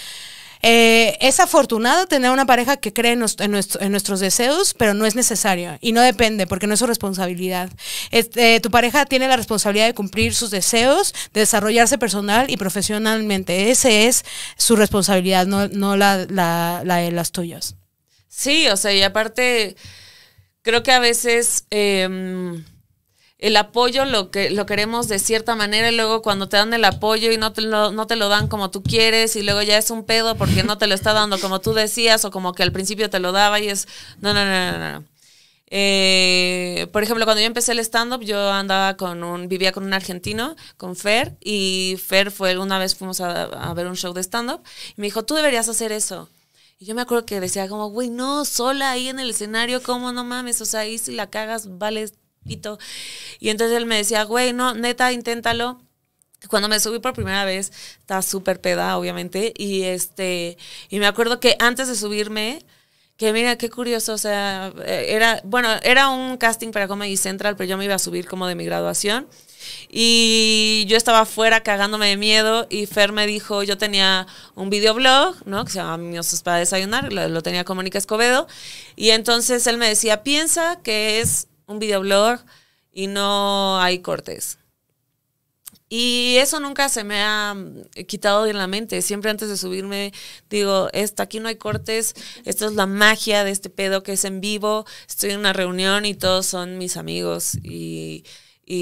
eh, 0.67 1.19
es 1.21 1.41
afortunado 1.41 2.07
tener 2.07 2.31
una 2.31 2.47
pareja 2.47 2.79
que 2.79 2.95
cree 2.95 3.13
en, 3.13 3.19
nuestros 3.21 4.19
deseos, 4.19 4.73
pero 4.73 4.95
no 4.95 5.05
es 5.05 5.15
necesario 5.15 5.77
y 5.83 5.93
no 5.93 6.01
depende 6.01 6.47
porque 6.47 6.67
no 6.67 6.73
es 6.73 6.81
su 6.81 6.87
responsabilidad. 6.87 7.71
Este, 8.11 8.61
tu 8.61 8.71
pareja 8.71 9.05
tiene 9.05 9.29
la 9.29 9.37
responsabilidad 9.37 9.85
de 9.85 9.93
cumplir 9.93 10.35
sus 10.35 10.51
deseos, 10.51 11.13
de 11.35 11.41
desarrollarse 11.41 11.99
personal 11.99 12.49
y 12.49 12.57
profesionalmente. 12.57 13.71
Esa 13.71 13.91
es 13.91 14.25
su 14.57 14.75
responsabilidad, 14.75 15.47
no, 15.47 15.97
la, 15.99 16.25
de 16.25 17.11
las 17.13 17.31
tuyas. 17.31 17.77
Sí, 18.29 18.67
o 18.69 18.79
sea, 18.79 18.95
y 18.95 19.03
aparte, 19.03 19.77
creo 20.63 20.83
que 20.83 20.93
a 20.93 20.99
veces... 20.99 21.67
Em, 21.69 22.65
el 23.45 23.59
apoyo 23.59 24.07
lo 24.07 24.31
que 24.31 24.49
lo 24.49 24.65
queremos 24.65 25.07
de 25.07 25.19
cierta 25.19 25.55
manera 25.55 25.91
y 25.93 25.95
luego 25.95 26.23
cuando 26.23 26.49
te 26.49 26.57
dan 26.57 26.73
el 26.73 26.83
apoyo 26.83 27.31
y 27.31 27.37
no 27.37 27.53
te 27.53 27.61
lo, 27.61 27.93
no 27.93 28.07
te 28.07 28.17
lo 28.17 28.31
dan 28.31 28.49
como 28.49 28.71
tú 28.71 28.83
quieres 28.83 29.37
y 29.37 29.43
luego 29.43 29.61
ya 29.61 29.77
es 29.77 29.91
un 29.91 30.05
pedo 30.05 30.35
porque 30.37 30.63
no 30.63 30.79
te 30.79 30.87
lo 30.87 30.95
está 30.95 31.13
dando 31.13 31.39
como 31.39 31.61
tú 31.61 31.75
decías 31.75 32.25
o 32.25 32.31
como 32.31 32.55
que 32.55 32.63
al 32.63 32.73
principio 32.73 33.11
te 33.11 33.19
lo 33.21 33.33
daba 33.33 33.61
y 33.61 33.69
es 33.69 33.87
no 34.21 34.33
no 34.33 34.47
no 34.47 34.73
no 34.73 34.93
no 34.93 35.05
eh, 35.67 36.87
por 36.93 37.03
ejemplo, 37.03 37.25
cuando 37.25 37.41
yo 37.41 37.47
empecé 37.47 37.73
el 37.73 37.81
stand-up, 37.81 38.23
yo 38.23 38.51
andaba 38.53 38.97
con 38.97 39.25
un, 39.25 39.49
vivía 39.49 39.73
con 39.73 39.85
un 39.85 39.93
argentino, 39.93 40.55
con 40.77 40.95
Fer, 40.95 41.37
y 41.41 41.97
Fer 42.07 42.31
fue, 42.31 42.57
una 42.59 42.79
vez 42.79 42.95
fuimos 42.95 43.21
a, 43.21 43.75
ver 43.75 43.89
un 43.89 43.97
show 43.97 44.13
de 44.13 44.23
stand-up, 44.23 44.61
y 44.97 45.01
me 45.01 45.07
dijo, 45.09 45.25
tú 45.25 45.35
deberías 45.35 45.69
hacer 45.69 45.91
eso. 45.91 46.29
Y 46.79 46.85
yo 46.85 46.95
me 46.95 47.03
acuerdo 47.03 47.27
que 47.27 47.41
decía 47.41 47.69
como, 47.69 47.89
güey, 47.89 48.09
no, 48.09 48.45
sola 48.45 48.93
ahí 48.93 49.09
en 49.09 49.19
el 49.19 49.31
escenario, 49.31 49.83
¿cómo 49.83 50.13
no 50.13 50.23
mames? 50.23 50.61
O 50.61 50.65
sea, 50.65 50.81
ahí 50.81 50.99
si 50.99 51.13
la 51.13 51.29
cagas, 51.29 51.67
y 52.45 53.49
entonces 53.49 53.77
él 53.77 53.87
me 53.87 53.97
decía, 53.97 54.25
güey, 54.25 54.53
no, 54.53 54.75
neta, 54.75 55.13
inténtalo. 55.13 55.81
Cuando 56.49 56.69
me 56.69 56.79
subí 56.79 56.99
por 56.99 57.15
primera 57.15 57.45
vez, 57.45 57.73
estaba 57.99 58.21
súper 58.21 58.61
peda, 58.61 58.99
obviamente. 58.99 59.55
Y 59.57 59.83
este, 59.85 60.59
y 60.91 60.99
me 60.99 61.07
acuerdo 61.07 61.41
que 61.41 61.57
antes 61.59 61.89
de 61.89 61.97
subirme, 61.97 62.65
que 63.17 63.33
mira, 63.33 63.57
qué 63.57 63.71
curioso, 63.71 64.13
o 64.13 64.19
sea, 64.19 64.73
era, 64.87 65.41
bueno, 65.45 65.69
era 65.83 66.09
un 66.09 66.37
casting 66.37 66.73
para 66.73 66.89
Comedy 66.89 67.17
Central, 67.17 67.57
pero 67.57 67.69
yo 67.69 67.77
me 67.79 67.85
iba 67.85 67.95
a 67.95 67.99
subir 67.99 68.27
como 68.27 68.47
de 68.47 68.57
mi 68.57 68.65
graduación. 68.65 69.29
Y 69.89 70.85
yo 70.89 70.97
estaba 70.97 71.21
afuera 71.21 71.63
cagándome 71.63 72.09
de 72.09 72.17
miedo 72.19 72.67
y 72.69 72.85
Fer 72.87 73.13
me 73.13 73.27
dijo, 73.27 73.63
yo 73.63 73.79
tenía 73.79 74.27
un 74.55 74.69
videoblog, 74.69 75.37
¿no? 75.47 75.65
Que 75.65 75.73
se 75.73 75.79
llama 75.79 75.97
Miosos 75.97 76.43
para 76.43 76.59
desayunar, 76.59 77.13
lo, 77.13 77.29
lo 77.29 77.43
tenía 77.43 77.65
con 77.65 77.77
Mónica 77.77 77.97
Escobedo. 77.99 78.47
Y 78.97 79.11
entonces 79.11 79.67
él 79.67 79.79
me 79.79 79.89
decía, 79.89 80.23
piensa 80.23 80.81
que 80.83 81.21
es 81.21 81.49
un 81.67 81.79
videoblog 81.79 82.41
y 82.93 83.07
no 83.07 83.81
hay 83.81 84.01
cortes. 84.01 84.59
Y 85.89 86.39
eso 86.39 86.59
nunca 86.61 86.89
se 86.89 87.05
me 87.05 87.23
ha 87.23 87.55
mm, 87.55 88.05
quitado 88.09 88.45
de 88.45 88.53
la 88.53 88.67
mente. 88.67 89.01
Siempre 89.03 89.31
antes 89.31 89.49
de 89.49 89.57
subirme 89.57 90.13
digo, 90.51 90.89
esto, 90.93 91.23
aquí 91.23 91.41
no 91.41 91.49
hay 91.49 91.55
cortes, 91.57 92.15
esto 92.45 92.67
es 92.67 92.73
la 92.73 92.87
magia 92.87 93.45
de 93.45 93.53
este 93.53 93.71
pedo 93.71 94.03
que 94.03 94.15
es 94.15 94.25
en 94.25 94.41
vivo, 94.41 94.87
estoy 95.09 95.31
en 95.31 95.39
una 95.41 95.53
reunión 95.53 96.05
y 96.05 96.15
todos 96.15 96.47
son 96.47 96.79
mis 96.79 96.97
amigos. 96.97 97.57
Y, 97.63 98.25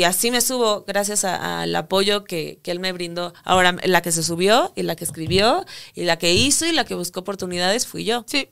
así 0.06 0.30
me 0.30 0.40
subo 0.40 0.84
gracias 0.86 1.24
al 1.24 1.74
apoyo 1.76 2.24
que, 2.24 2.60
que, 2.62 2.70
él 2.70 2.80
me 2.80 2.92
brindó. 2.92 3.34
Ahora, 3.44 3.76
la 3.84 4.00
que 4.00 4.12
se 4.12 4.22
subió 4.22 4.72
y 4.76 4.82
la 4.82 4.96
que 4.96 5.04
escribió 5.04 5.66
y 5.94 6.04
la 6.04 6.18
que 6.18 6.32
hizo 6.32 6.66
y 6.66 6.72
la 6.72 6.84
que 6.84 6.94
buscó 6.94 7.20
oportunidades 7.20 7.86
fui 7.86 8.04
yo. 8.04 8.24
Sí. 8.26 8.48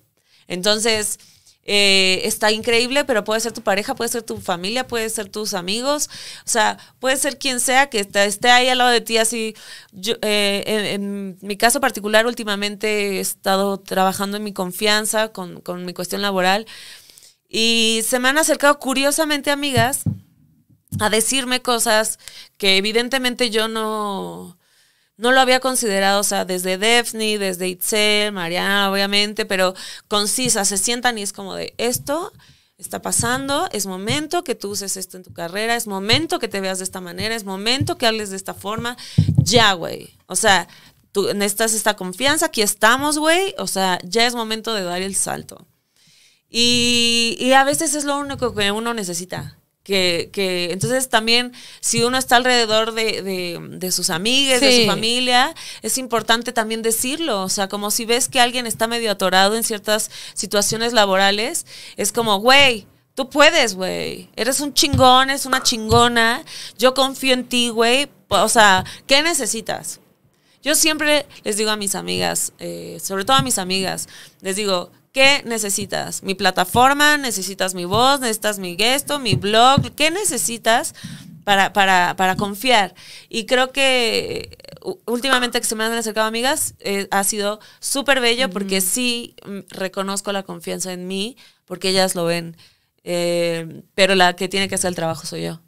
Entonces, 0.48 1.18
eh, 1.64 2.22
está 2.24 2.50
increíble, 2.52 3.04
pero 3.04 3.24
puede 3.24 3.40
ser 3.40 3.52
tu 3.52 3.62
pareja, 3.62 3.94
puede 3.94 4.10
ser 4.10 4.22
tu 4.22 4.38
familia, 4.38 4.86
puede 4.86 5.08
ser 5.10 5.28
tus 5.28 5.54
amigos, 5.54 6.08
o 6.46 6.48
sea, 6.48 6.78
puede 6.98 7.16
ser 7.16 7.38
quien 7.38 7.60
sea 7.60 7.88
que 7.90 8.00
esté 8.00 8.50
ahí 8.50 8.68
al 8.68 8.78
lado 8.78 8.90
de 8.90 9.00
ti 9.00 9.18
así. 9.18 9.54
Yo, 9.92 10.14
eh, 10.22 10.92
en, 10.94 11.38
mi 11.42 11.56
caso 11.56 11.80
particular, 11.80 12.26
últimamente 12.26 13.18
he 13.18 13.20
estado 13.20 13.78
trabajando 13.78 14.36
en 14.36 14.44
mi 14.44 14.52
confianza 14.52 15.28
con, 15.28 15.60
con 15.60 15.84
mi 15.84 15.92
cuestión 15.92 16.22
laboral 16.22 16.66
y 17.48 18.02
se 18.06 18.20
me 18.20 18.28
han 18.28 18.38
acercado 18.38 18.78
curiosamente 18.78 19.50
amigas 19.50 20.02
a 21.00 21.10
decirme 21.10 21.62
cosas 21.62 22.18
que 22.56 22.76
evidentemente 22.76 23.50
yo 23.50 23.68
no, 23.68 24.56
no 25.20 25.32
lo 25.32 25.40
había 25.40 25.60
considerado, 25.60 26.20
o 26.20 26.24
sea, 26.24 26.44
desde 26.44 26.78
Daphne, 26.78 27.38
desde 27.38 27.68
Itzel, 27.68 28.32
Mariana, 28.32 28.90
obviamente, 28.90 29.44
pero 29.46 29.74
concisa, 30.08 30.64
se 30.64 30.78
sientan 30.78 31.18
y 31.18 31.22
es 31.22 31.32
como 31.32 31.54
de 31.54 31.74
esto 31.78 32.32
está 32.80 33.02
pasando, 33.02 33.68
es 33.72 33.84
momento 33.84 34.42
que 34.42 34.54
tú 34.54 34.70
uses 34.70 34.96
esto 34.96 35.18
en 35.18 35.22
tu 35.22 35.32
carrera, 35.34 35.76
es 35.76 35.86
momento 35.86 36.38
que 36.38 36.48
te 36.48 36.60
veas 36.60 36.78
de 36.78 36.84
esta 36.84 37.00
manera, 37.00 37.34
es 37.34 37.44
momento 37.44 37.98
que 37.98 38.06
hables 38.06 38.30
de 38.30 38.36
esta 38.36 38.54
forma, 38.54 38.96
ya, 39.36 39.74
güey. 39.74 40.16
O 40.26 40.34
sea, 40.34 40.66
tú 41.12 41.32
necesitas 41.34 41.74
esta 41.74 41.94
confianza, 41.94 42.46
aquí 42.46 42.62
estamos, 42.62 43.18
güey, 43.18 43.54
o 43.58 43.66
sea, 43.66 43.98
ya 44.02 44.26
es 44.26 44.34
momento 44.34 44.72
de 44.72 44.82
dar 44.82 45.02
el 45.02 45.14
salto. 45.14 45.66
Y, 46.48 47.36
y 47.38 47.52
a 47.52 47.64
veces 47.64 47.94
es 47.94 48.04
lo 48.04 48.18
único 48.18 48.54
que 48.54 48.72
uno 48.72 48.94
necesita, 48.94 49.59
que, 49.90 50.30
que, 50.32 50.70
entonces 50.70 51.08
también 51.08 51.52
si 51.80 52.04
uno 52.04 52.16
está 52.16 52.36
alrededor 52.36 52.92
de, 52.92 53.58
de, 53.68 53.92
sus 53.92 54.08
amigas, 54.08 54.60
de 54.60 54.82
su 54.82 54.86
familia, 54.86 55.52
es 55.82 55.98
importante 55.98 56.52
también 56.52 56.80
decirlo. 56.80 57.42
O 57.42 57.48
sea, 57.48 57.68
como 57.68 57.90
si 57.90 58.04
ves 58.04 58.28
que 58.28 58.40
alguien 58.40 58.68
está 58.68 58.86
medio 58.86 59.10
atorado 59.10 59.56
en 59.56 59.64
ciertas 59.64 60.12
situaciones 60.34 60.92
laborales, 60.92 61.66
es 61.96 62.12
como, 62.12 62.38
güey, 62.38 62.86
tú 63.16 63.28
puedes, 63.28 63.74
güey. 63.74 64.30
Eres 64.36 64.60
un 64.60 64.72
chingón, 64.74 65.28
es 65.30 65.44
una 65.44 65.60
chingona. 65.60 66.44
Yo 66.78 66.94
confío 66.94 67.34
en 67.34 67.44
ti, 67.44 67.70
güey. 67.70 68.08
O 68.28 68.48
sea, 68.48 68.84
¿qué 69.08 69.24
necesitas? 69.24 69.98
Yo 70.62 70.76
siempre 70.76 71.26
les 71.42 71.56
digo 71.56 71.72
a 71.72 71.76
mis 71.76 71.96
amigas, 71.96 72.52
eh, 72.60 73.00
sobre 73.02 73.24
todo 73.24 73.38
a 73.38 73.42
mis 73.42 73.58
amigas, 73.58 74.08
les 74.40 74.54
digo, 74.54 74.92
¿Qué 75.12 75.42
necesitas? 75.44 76.22
¿Mi 76.22 76.34
plataforma? 76.34 77.16
¿Necesitas 77.16 77.74
mi 77.74 77.84
voz? 77.84 78.20
¿Necesitas 78.20 78.58
mi 78.58 78.76
gesto? 78.76 79.18
¿Mi 79.18 79.34
blog? 79.34 79.94
¿Qué 79.96 80.10
necesitas 80.10 80.94
para, 81.42 81.72
para, 81.72 82.14
para 82.16 82.36
confiar? 82.36 82.94
Y 83.28 83.46
creo 83.46 83.72
que 83.72 84.56
últimamente 85.06 85.60
que 85.60 85.66
se 85.66 85.74
me 85.74 85.84
han 85.84 85.92
acercado 85.92 86.26
amigas, 86.26 86.74
eh, 86.80 87.08
ha 87.10 87.24
sido 87.24 87.60
súper 87.80 88.20
bello 88.20 88.50
porque 88.50 88.80
sí 88.80 89.34
mm, 89.44 89.60
reconozco 89.70 90.32
la 90.32 90.42
confianza 90.42 90.92
en 90.92 91.06
mí, 91.06 91.36
porque 91.64 91.88
ellas 91.90 92.14
lo 92.14 92.24
ven. 92.24 92.56
Eh, 93.02 93.82
pero 93.94 94.14
la 94.14 94.36
que 94.36 94.48
tiene 94.48 94.68
que 94.68 94.74
hacer 94.74 94.88
el 94.88 94.94
trabajo 94.94 95.26
soy 95.26 95.42
yo. 95.42 95.60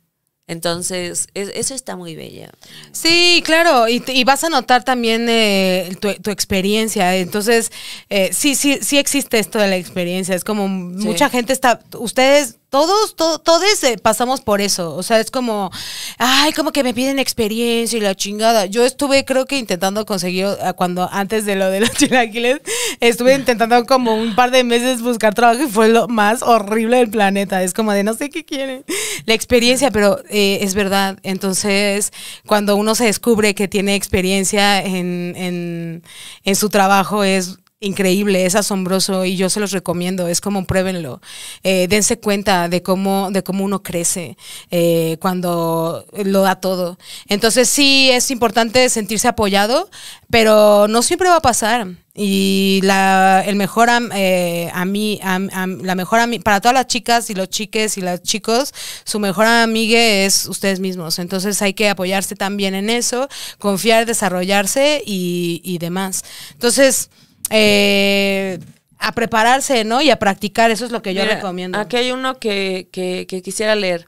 Entonces, 0.48 1.28
eso 1.34 1.74
está 1.74 1.96
muy 1.96 2.16
bella. 2.16 2.50
Sí, 2.90 3.42
claro, 3.44 3.88
y, 3.88 4.24
vas 4.24 4.44
a 4.44 4.48
notar 4.48 4.84
también 4.84 5.26
eh, 5.28 5.96
tu, 6.00 6.30
experiencia. 6.30 7.16
Entonces, 7.16 7.70
eh, 8.10 8.30
sí, 8.32 8.54
sí, 8.54 8.78
sí 8.82 8.98
existe 8.98 9.38
esto 9.38 9.58
de 9.58 9.68
la 9.68 9.76
experiencia. 9.76 10.34
Es 10.34 10.44
como 10.44 10.68
mucha 10.68 11.30
gente 11.30 11.52
está, 11.52 11.80
ustedes 11.98 12.58
todos, 12.72 13.14
todos 13.16 13.84
eh, 13.84 13.98
pasamos 13.98 14.40
por 14.40 14.62
eso. 14.62 14.96
O 14.96 15.02
sea, 15.02 15.20
es 15.20 15.30
como, 15.30 15.70
ay, 16.16 16.54
como 16.54 16.72
que 16.72 16.82
me 16.82 16.94
piden 16.94 17.18
experiencia 17.18 17.98
y 17.98 18.00
la 18.00 18.14
chingada. 18.14 18.64
Yo 18.64 18.82
estuve, 18.86 19.26
creo 19.26 19.44
que 19.44 19.58
intentando 19.58 20.06
conseguir, 20.06 20.46
eh, 20.46 20.72
cuando 20.74 21.06
antes 21.12 21.44
de 21.44 21.54
lo 21.54 21.68
de 21.68 21.80
los 21.80 21.90
chilaquiles, 21.98 22.62
estuve 23.00 23.34
intentando 23.34 23.84
como 23.84 24.16
un 24.16 24.34
par 24.34 24.50
de 24.50 24.64
meses 24.64 25.02
buscar 25.02 25.34
trabajo 25.34 25.62
y 25.62 25.68
fue 25.68 25.90
lo 25.90 26.08
más 26.08 26.40
horrible 26.40 26.96
del 26.96 27.10
planeta. 27.10 27.62
Es 27.62 27.74
como 27.74 27.92
de 27.92 28.04
no 28.04 28.14
sé 28.14 28.30
qué 28.30 28.42
quieren. 28.42 28.86
La 29.26 29.34
experiencia, 29.34 29.90
pero 29.90 30.22
eh, 30.30 30.60
es 30.62 30.74
verdad. 30.74 31.18
Entonces, 31.24 32.10
cuando 32.46 32.76
uno 32.76 32.94
se 32.94 33.04
descubre 33.04 33.54
que 33.54 33.68
tiene 33.68 33.96
experiencia 33.96 34.82
en, 34.82 35.34
en, 35.36 36.02
en 36.42 36.56
su 36.56 36.70
trabajo, 36.70 37.22
es 37.22 37.58
increíble, 37.82 38.46
es 38.46 38.54
asombroso 38.54 39.24
y 39.24 39.36
yo 39.36 39.50
se 39.50 39.60
los 39.60 39.72
recomiendo, 39.72 40.28
es 40.28 40.40
como 40.40 40.64
pruébenlo, 40.64 41.20
eh, 41.62 41.86
dense 41.88 42.18
cuenta 42.18 42.68
de 42.68 42.82
cómo, 42.82 43.30
de 43.30 43.42
cómo 43.42 43.64
uno 43.64 43.82
crece 43.82 44.36
eh, 44.70 45.16
cuando 45.20 46.06
lo 46.24 46.42
da 46.42 46.56
todo. 46.56 46.98
Entonces 47.28 47.68
sí 47.68 48.10
es 48.10 48.30
importante 48.30 48.88
sentirse 48.88 49.28
apoyado, 49.28 49.90
pero 50.30 50.86
no 50.88 51.02
siempre 51.02 51.28
va 51.28 51.36
a 51.36 51.42
pasar. 51.42 51.88
Y 52.14 52.80
la, 52.82 53.42
el 53.46 53.56
mejor 53.56 53.88
eh, 54.14 54.70
a 54.74 54.84
mí, 54.84 55.18
la 55.22 55.94
mejor 55.94 56.20
para 56.42 56.60
todas 56.60 56.74
las 56.74 56.86
chicas 56.86 57.30
y 57.30 57.34
los 57.34 57.48
chiques 57.48 57.96
y 57.96 58.02
los 58.02 58.22
chicos, 58.22 58.74
su 59.04 59.18
mejor 59.18 59.46
amiga 59.46 59.98
es 59.98 60.46
ustedes 60.46 60.78
mismos. 60.78 61.18
Entonces 61.18 61.62
hay 61.62 61.72
que 61.72 61.88
apoyarse 61.88 62.36
también 62.36 62.74
en 62.74 62.90
eso, 62.90 63.28
confiar, 63.58 64.04
desarrollarse 64.04 65.02
y, 65.06 65.62
y 65.64 65.78
demás. 65.78 66.22
Entonces, 66.52 67.08
eh, 67.50 68.58
a 68.98 69.12
prepararse, 69.12 69.84
¿no? 69.84 70.00
Y 70.00 70.10
a 70.10 70.18
practicar, 70.18 70.70
eso 70.70 70.84
es 70.84 70.92
lo 70.92 71.02
que 71.02 71.14
yo 71.14 71.24
recomiendo. 71.24 71.78
Aquí 71.78 71.96
hay 71.96 72.12
uno 72.12 72.38
que, 72.38 72.88
que, 72.92 73.42
quisiera 73.42 73.74
leer. 73.74 74.06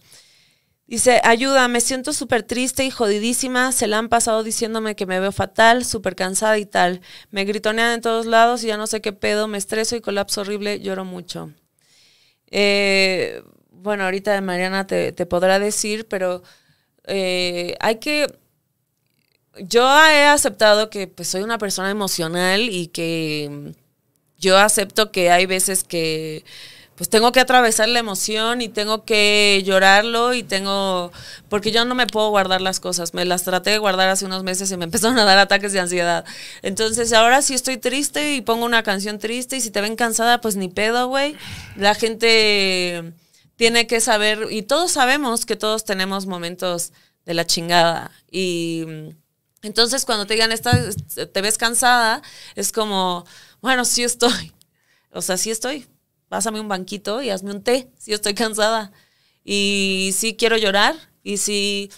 Dice, 0.87 1.21
ayuda, 1.25 1.67
me 1.67 1.81
siento 1.81 2.13
súper 2.13 2.43
triste 2.43 2.85
y 2.85 2.91
jodidísima, 2.91 3.73
se 3.73 3.87
la 3.87 3.99
han 3.99 4.09
pasado 4.09 4.43
diciéndome 4.43 4.95
que 4.95 5.07
me 5.07 5.19
veo 5.19 5.33
fatal, 5.33 5.85
súper 5.85 6.15
cansada 6.15 6.59
y 6.59 6.67
tal. 6.67 7.01
Me 7.31 7.45
gritonean 7.45 7.93
en 7.93 8.01
todos 8.03 8.27
lados 8.27 8.63
y 8.63 8.69
ya 8.69 8.77
no 8.77 8.87
sé 8.87 9.01
qué 9.01 9.13
pedo, 9.13 9.49
me 9.49 9.59
estreso 9.59 9.97
y 9.97 10.01
colapso 10.01 10.43
horrible, 10.43 10.81
lloro 10.81 11.05
mucho. 11.05 11.51
Eh, 12.51 13.43
bueno, 13.71 14.05
ahorita 14.05 14.41
Mariana 14.41 14.87
te, 14.87 15.13
podrá 15.27 15.59
decir, 15.59 16.07
pero 16.07 16.43
eh, 17.07 17.77
hay 17.81 17.97
que 17.97 18.27
yo 19.59 19.87
he 20.09 20.25
aceptado 20.25 20.91
que 20.91 21.07
pues 21.07 21.29
soy 21.29 21.43
una 21.43 21.59
persona 21.59 21.91
emocional 21.91 22.63
y 22.63 22.89
que 22.89 23.75
yo 24.39 24.59
acepto 24.59 25.13
que 25.13 25.31
hay 25.31 25.47
veces 25.47 25.85
que 25.85 26.45
pues 26.97 27.11
tengo 27.11 27.33
que 27.33 27.41
atravesar 27.41 27.89
la 27.89 27.99
emoción 27.99 28.61
y 28.61 28.69
tengo 28.69 29.05
que 29.05 29.63
llorarlo 29.65 30.33
y 30.33 30.45
tengo 30.45 31.11
porque 31.49 31.73
yo 31.73 31.85
no 31.85 31.95
me 31.97 32.07
puedo 32.07 32.31
guardar 32.31 32.61
las 32.61 32.79
cosas. 32.79 33.15
Me 33.15 33.25
las 33.25 33.43
traté 33.43 33.71
de 33.71 33.79
guardar 33.79 34.09
hace 34.11 34.27
unos 34.27 34.45
meses 34.45 34.71
y 34.71 34.77
me 34.77 34.85
empezaron 34.85 35.19
a 35.19 35.25
dar 35.25 35.39
ataques 35.39 35.73
de 35.73 35.81
ansiedad. 35.81 36.25
Entonces, 36.63 37.13
ahora 37.13 37.43
sí 37.43 37.55
estoy 37.55 37.79
triste 37.79 38.35
y 38.35 38.43
pongo 38.43 38.65
una 38.65 38.85
canción 38.85 39.19
triste 39.19 39.57
y 39.57 39.61
si 39.61 39.71
te 39.71 39.81
ven 39.81 39.97
cansada, 39.97 40.41
pues 40.41 40.57
ni 40.57 40.69
pedo, 40.69 41.09
güey. 41.09 41.37
La 41.77 41.95
gente 41.95 43.13
tiene 43.57 43.87
que 43.87 44.01
saber 44.01 44.47
y 44.51 44.63
todos 44.63 44.93
sabemos 44.93 45.47
que 45.47 45.57
todos 45.57 45.85
tenemos 45.85 46.27
momentos 46.27 46.93
de 47.27 47.35
la 47.35 47.45
chingada 47.45 48.13
y 48.31 49.15
entonces, 49.65 50.05
cuando 50.05 50.27
te 50.27 50.35
digan, 50.35 50.51
te 50.51 51.41
ves 51.41 51.57
cansada, 51.57 52.21
es 52.55 52.71
como, 52.71 53.25
bueno, 53.63 53.87
sí 53.87 54.05
estoy. 54.05 54.53
O 55.11 55.23
sea, 55.23 55.39
sí 55.39 55.51
estoy. 55.51 55.87
Pásame 56.29 56.61
un 56.61 56.69
banquito 56.69 57.23
y 57.23 57.31
hazme 57.31 57.51
un 57.51 57.63
té, 57.63 57.91
sí 57.97 58.13
estoy 58.13 58.35
cansada. 58.35 58.93
Y 59.43 60.11
sí 60.15 60.37
quiero 60.37 60.59
llorar. 60.59 60.95
Y 61.23 61.39
sí, 61.39 61.91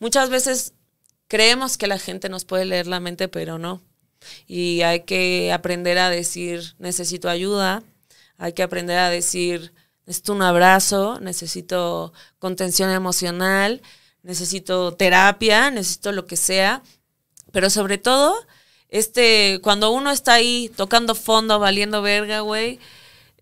muchas 0.00 0.30
veces 0.30 0.74
creemos 1.28 1.76
que 1.76 1.86
la 1.86 2.00
gente 2.00 2.28
nos 2.28 2.44
puede 2.44 2.64
leer 2.64 2.88
la 2.88 2.98
mente, 2.98 3.28
pero 3.28 3.56
no. 3.56 3.80
Y 4.48 4.82
hay 4.82 5.04
que 5.04 5.52
aprender 5.52 5.98
a 5.98 6.10
decir, 6.10 6.74
necesito 6.80 7.28
ayuda. 7.28 7.84
Hay 8.36 8.52
que 8.52 8.64
aprender 8.64 8.98
a 8.98 9.10
decir, 9.10 9.72
necesito 10.06 10.32
un 10.32 10.42
abrazo, 10.42 11.20
necesito 11.20 12.12
contención 12.40 12.90
emocional, 12.90 13.80
necesito 14.22 14.94
terapia, 14.94 15.70
necesito 15.70 16.10
lo 16.10 16.26
que 16.26 16.36
sea 16.36 16.82
pero 17.52 17.70
sobre 17.70 17.98
todo, 17.98 18.34
este, 18.88 19.60
cuando 19.62 19.90
uno 19.92 20.10
está 20.10 20.34
ahí 20.34 20.70
tocando 20.76 21.14
fondo, 21.14 21.58
valiendo 21.58 22.02
verga, 22.02 22.40
güey, 22.40 22.78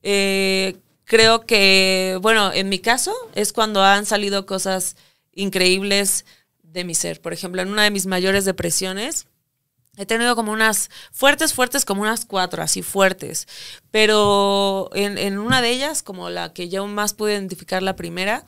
eh, 0.03 0.77
creo 1.05 1.47
que, 1.47 2.19
bueno, 2.23 2.53
en 2.53 2.69
mi 2.69 2.79
caso 2.79 3.15
es 3.35 3.53
cuando 3.53 3.83
han 3.83 4.07
salido 4.07 4.47
cosas 4.47 4.97
increíbles 5.33 6.25
de 6.63 6.85
mi 6.85 6.95
ser. 6.95 7.21
Por 7.21 7.33
ejemplo, 7.33 7.63
en 7.63 7.69
una 7.69 7.85
de 7.85 7.91
mis 7.91 8.07
mayores 8.07 8.45
depresiones, 8.45 9.27
he 9.97 10.07
tenido 10.07 10.37
como 10.37 10.53
unas 10.53 10.89
fuertes, 11.13 11.53
fuertes, 11.53 11.85
como 11.85 12.03
unas 12.03 12.25
cuatro, 12.25 12.63
así 12.63 12.83
fuertes. 12.83 13.49
Pero 13.91 14.91
en, 14.95 15.19
en 15.19 15.39
una 15.39 15.63
de 15.63 15.71
ellas, 15.71 16.03
como 16.03 16.31
la 16.31 16.53
que 16.53 16.69
yo 16.69 16.87
más 16.87 17.15
pude 17.15 17.33
identificar 17.33 17.83
la 17.83 17.97
primera, 17.97 18.45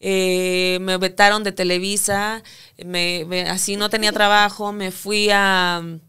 eh, 0.00 0.78
me 0.80 0.96
vetaron 0.96 1.42
de 1.44 1.52
Televisa, 1.52 2.42
me, 2.84 3.26
así 3.48 3.76
no 3.76 3.90
tenía 3.90 4.12
trabajo, 4.12 4.72
me 4.72 4.90
fui 4.90 5.30
a, 5.30 5.78
a 5.78 6.00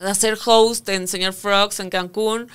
hacer 0.00 0.38
host 0.44 0.88
en 0.88 1.08
Señor 1.08 1.32
Frogs 1.32 1.80
en 1.80 1.90
Cancún. 1.90 2.48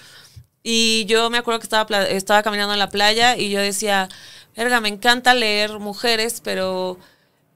Y 0.64 1.06
yo 1.06 1.30
me 1.30 1.38
acuerdo 1.38 1.60
que 1.60 1.66
estaba, 1.66 2.04
estaba 2.04 2.44
caminando 2.44 2.74
en 2.74 2.80
la 2.80 2.90
playa 2.90 3.38
y 3.38 3.50
yo 3.50 3.60
decía, 3.60 4.10
verga, 4.56 4.82
me 4.82 4.90
encanta 4.90 5.34
leer 5.34 5.80
mujeres, 5.80 6.42
pero 6.42 6.98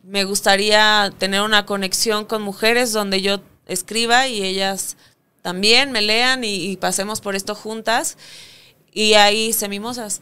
me 0.04 0.24
gustaría 0.26 1.12
tener 1.18 1.42
una 1.42 1.66
conexión 1.66 2.26
con 2.26 2.42
mujeres 2.42 2.92
donde 2.94 3.22
yo 3.22 3.42
escriba 3.66 4.28
y 4.28 4.44
ellas 4.44 4.98
también 5.42 5.92
me 5.92 6.02
lean 6.02 6.44
y, 6.44 6.78
pasemos 6.78 7.22
por 7.22 7.36
esto 7.36 7.56
juntas. 7.56 8.18
Y 8.92 9.14
ahí 9.16 9.48
hice 9.48 9.70
mimosas. 9.70 10.22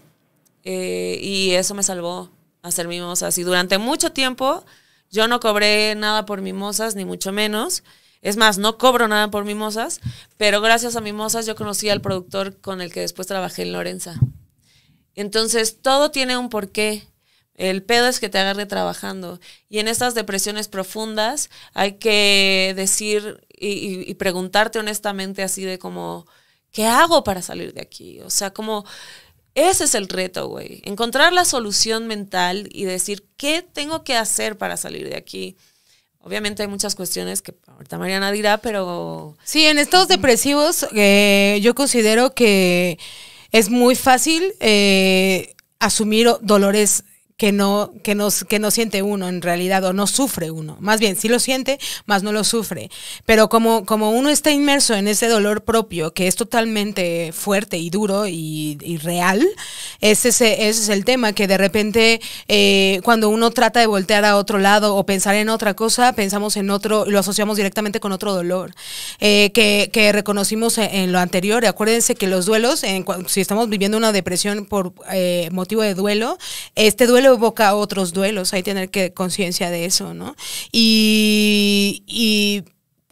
Eh, 0.63 1.19
y 1.21 1.51
eso 1.51 1.75
me 1.75 1.83
salvó 1.83 2.34
hacer 2.67 2.87
mimosas. 2.87 3.37
Y 3.37 3.43
durante 3.43 3.77
mucho 3.77 4.11
tiempo 4.11 4.65
yo 5.11 5.27
no 5.27 5.39
cobré 5.39 5.95
nada 5.95 6.25
por 6.25 6.41
mimosas, 6.41 6.95
ni 6.95 7.05
mucho 7.05 7.31
menos. 7.31 7.83
Es 8.25 8.37
más, 8.37 8.57
no 8.57 8.79
cobro 8.79 9.07
nada 9.07 9.29
por 9.29 9.45
Mimosas, 9.45 10.01
pero 10.35 10.59
gracias 10.59 10.95
a 10.95 11.01
Mimosas 11.01 11.45
yo 11.45 11.55
conocí 11.55 11.89
al 11.89 12.01
productor 12.01 12.59
con 12.59 12.81
el 12.81 12.91
que 12.91 13.01
después 13.01 13.27
trabajé 13.27 13.61
en 13.61 13.71
Lorenza. 13.71 14.19
Entonces, 15.13 15.79
todo 15.83 16.09
tiene 16.09 16.35
un 16.35 16.49
porqué. 16.49 17.07
El 17.53 17.83
pedo 17.83 18.07
es 18.07 18.19
que 18.19 18.27
te 18.27 18.39
agarre 18.39 18.65
trabajando. 18.65 19.39
Y 19.69 19.77
en 19.77 19.87
estas 19.87 20.15
depresiones 20.15 20.67
profundas 20.67 21.51
hay 21.75 21.99
que 21.99 22.73
decir 22.75 23.45
y, 23.49 24.09
y 24.09 24.13
preguntarte 24.15 24.79
honestamente 24.79 25.43
así 25.43 25.63
de 25.63 25.77
como, 25.77 26.25
¿qué 26.71 26.87
hago 26.87 27.23
para 27.23 27.43
salir 27.43 27.75
de 27.75 27.81
aquí? 27.81 28.21
O 28.21 28.31
sea, 28.31 28.51
como... 28.51 28.85
Ese 29.55 29.85
es 29.85 29.95
el 29.95 30.09
reto, 30.09 30.49
güey. 30.49 30.81
Encontrar 30.83 31.31
la 31.31 31.45
solución 31.45 32.07
mental 32.07 32.67
y 32.71 32.83
decir, 32.83 33.25
¿qué 33.37 33.61
tengo 33.61 34.03
que 34.03 34.15
hacer 34.15 34.57
para 34.57 34.75
salir 34.75 35.09
de 35.09 35.15
aquí? 35.15 35.55
Obviamente 36.19 36.61
hay 36.63 36.67
muchas 36.67 36.95
cuestiones 36.95 37.41
que 37.41 37.53
ahorita 37.67 37.97
Mariana 37.97 38.31
dirá, 38.31 38.57
pero... 38.57 39.37
Sí, 39.45 39.65
en 39.65 39.79
estados 39.79 40.09
depresivos 40.09 40.85
eh, 40.93 41.59
yo 41.61 41.73
considero 41.73 42.33
que 42.33 42.99
es 43.51 43.69
muy 43.69 43.95
fácil 43.95 44.53
eh, 44.59 45.53
asumir 45.79 46.29
dolores 46.41 47.05
que 47.37 47.51
no, 47.51 47.91
que, 48.01 48.15
no, 48.15 48.29
que 48.47 48.59
no 48.59 48.71
siente 48.71 49.01
uno 49.01 49.27
en 49.27 49.41
realidad 49.41 49.83
o 49.83 49.91
no 49.91 50.07
sufre 50.07 50.51
uno. 50.51 50.77
Más 50.79 51.01
bien, 51.01 51.17
sí 51.17 51.27
lo 51.27 51.39
siente, 51.39 51.79
más 52.05 52.23
no 52.23 52.31
lo 52.31 52.45
sufre. 52.45 52.89
Pero 53.25 53.49
como, 53.49 53.85
como 53.85 54.11
uno 54.11 54.29
está 54.29 54.51
inmerso 54.51 54.93
en 54.93 55.09
ese 55.09 55.27
dolor 55.27 55.65
propio, 55.65 56.13
que 56.13 56.27
es 56.27 56.35
totalmente 56.37 57.33
fuerte 57.33 57.77
y 57.77 57.89
duro 57.89 58.25
y, 58.27 58.77
real, 59.03 59.45
ese, 59.99 60.29
ese, 60.29 60.69
es 60.69 60.87
el 60.87 61.03
tema, 61.03 61.33
que 61.33 61.47
de 61.47 61.57
repente 61.57 62.21
eh, 62.47 63.01
cuando 63.03 63.27
uno 63.27 63.51
trata 63.51 63.81
de 63.81 63.87
voltear 63.87 64.23
a 64.23 64.37
otro 64.37 64.57
lado 64.57 64.95
o 64.95 65.05
pensar 65.05 65.35
en 65.35 65.49
otra 65.49 65.73
cosa, 65.73 66.13
pensamos 66.13 66.55
en 66.55 66.69
otro, 66.69 67.05
lo 67.05 67.19
asociamos 67.19 67.57
directamente 67.57 67.99
con 67.99 68.13
otro 68.13 68.33
dolor 68.33 68.73
eh, 69.19 69.51
que, 69.53 69.89
que, 69.91 70.13
reconocimos 70.13 70.77
en, 70.77 71.11
lo 71.11 71.19
anterior. 71.19 71.65
Acuérdense 71.65 72.15
que 72.15 72.27
los 72.27 72.45
duelos, 72.45 72.83
en, 72.83 73.05
si 73.27 73.41
estamos 73.41 73.67
viviendo 73.67 73.97
una 73.97 74.13
depresión 74.13 74.65
por 74.65 74.93
eh, 75.11 75.49
motivo 75.51 75.81
de 75.81 75.95
duelo, 75.95 76.37
este 76.75 77.07
duelo 77.07 77.24
evoca 77.33 77.75
otros 77.75 78.13
duelos, 78.13 78.53
hay 78.53 78.63
que 78.63 78.71
tener 78.71 78.89
que 78.89 79.13
conciencia 79.13 79.69
de 79.69 79.85
eso, 79.85 80.13
¿no? 80.13 80.35
Y, 80.71 82.03
y 82.07 82.63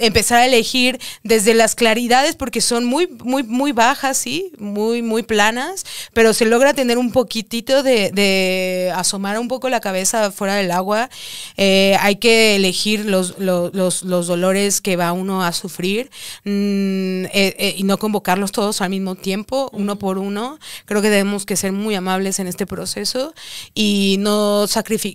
empezar 0.05 0.39
a 0.39 0.45
elegir 0.45 0.99
desde 1.23 1.53
las 1.53 1.75
claridades, 1.75 2.35
porque 2.35 2.61
son 2.61 2.85
muy, 2.85 3.07
muy, 3.23 3.43
muy 3.43 3.71
bajas, 3.71 4.17
sí, 4.17 4.51
muy, 4.57 5.01
muy 5.01 5.23
planas, 5.23 5.85
pero 6.13 6.33
se 6.33 6.45
logra 6.45 6.73
tener 6.73 6.97
un 6.97 7.11
poquitito 7.11 7.83
de, 7.83 8.91
asomar 8.95 9.39
un 9.39 9.47
poco 9.47 9.69
la 9.69 9.79
cabeza 9.79 10.31
fuera 10.31 10.55
del 10.55 10.71
agua. 10.71 11.09
Eh, 11.57 11.95
hay 11.99 12.17
que 12.17 12.55
elegir 12.55 13.05
los, 13.05 13.37
los, 13.39 14.03
los, 14.03 14.27
dolores 14.27 14.81
que 14.81 14.95
va 14.95 15.11
uno 15.11 15.43
a 15.43 15.51
sufrir 15.51 16.09
mm, 16.43 17.25
eh, 17.25 17.55
eh, 17.57 17.75
y 17.77 17.83
no 17.83 17.97
convocarlos 17.97 18.51
todos 18.51 18.81
al 18.81 18.89
mismo 18.89 19.15
tiempo, 19.15 19.69
uno 19.73 19.97
por 19.97 20.17
uno. 20.17 20.59
Creo 20.85 21.01
que 21.01 21.09
debemos 21.09 21.45
que 21.45 21.55
ser 21.55 21.71
muy 21.71 21.95
amables 21.95 22.39
en 22.39 22.47
este 22.47 22.65
proceso 22.65 23.33
y 23.73 24.17
no, 24.19 24.65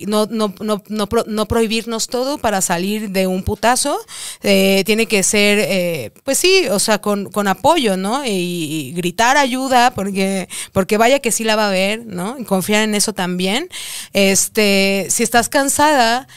no, 0.07 0.27
no, 0.29 0.53
no, 0.59 0.83
no, 0.87 1.09
no 1.27 1.47
prohibirnos 1.47 2.07
todo 2.07 2.37
para 2.37 2.61
salir 2.61 3.09
de 3.09 3.27
un 3.27 3.43
putazo. 3.43 3.99
Eh, 4.43 4.78
tiene 4.83 5.05
que 5.05 5.23
ser, 5.23 5.59
eh, 5.59 6.11
pues 6.23 6.37
sí, 6.37 6.67
o 6.69 6.79
sea, 6.79 6.99
con, 6.99 7.29
apoyo, 7.47 7.97
¿no? 7.97 8.23
Y, 8.25 8.93
gritar 8.95 9.37
ayuda, 9.37 9.91
porque, 9.91 10.47
porque 10.71 10.97
vaya 10.97 11.19
que 11.19 11.31
sí 11.31 11.43
la 11.43 11.55
va 11.55 11.67
a 11.67 11.71
ver, 11.71 12.05
¿no? 12.05 12.37
Y 12.39 12.43
confiar 12.43 12.83
en 12.83 12.95
eso 12.95 13.13
también. 13.13 13.69
Este, 14.13 15.07
si 15.09 15.23
estás 15.23 15.49
cansada, 15.49 16.27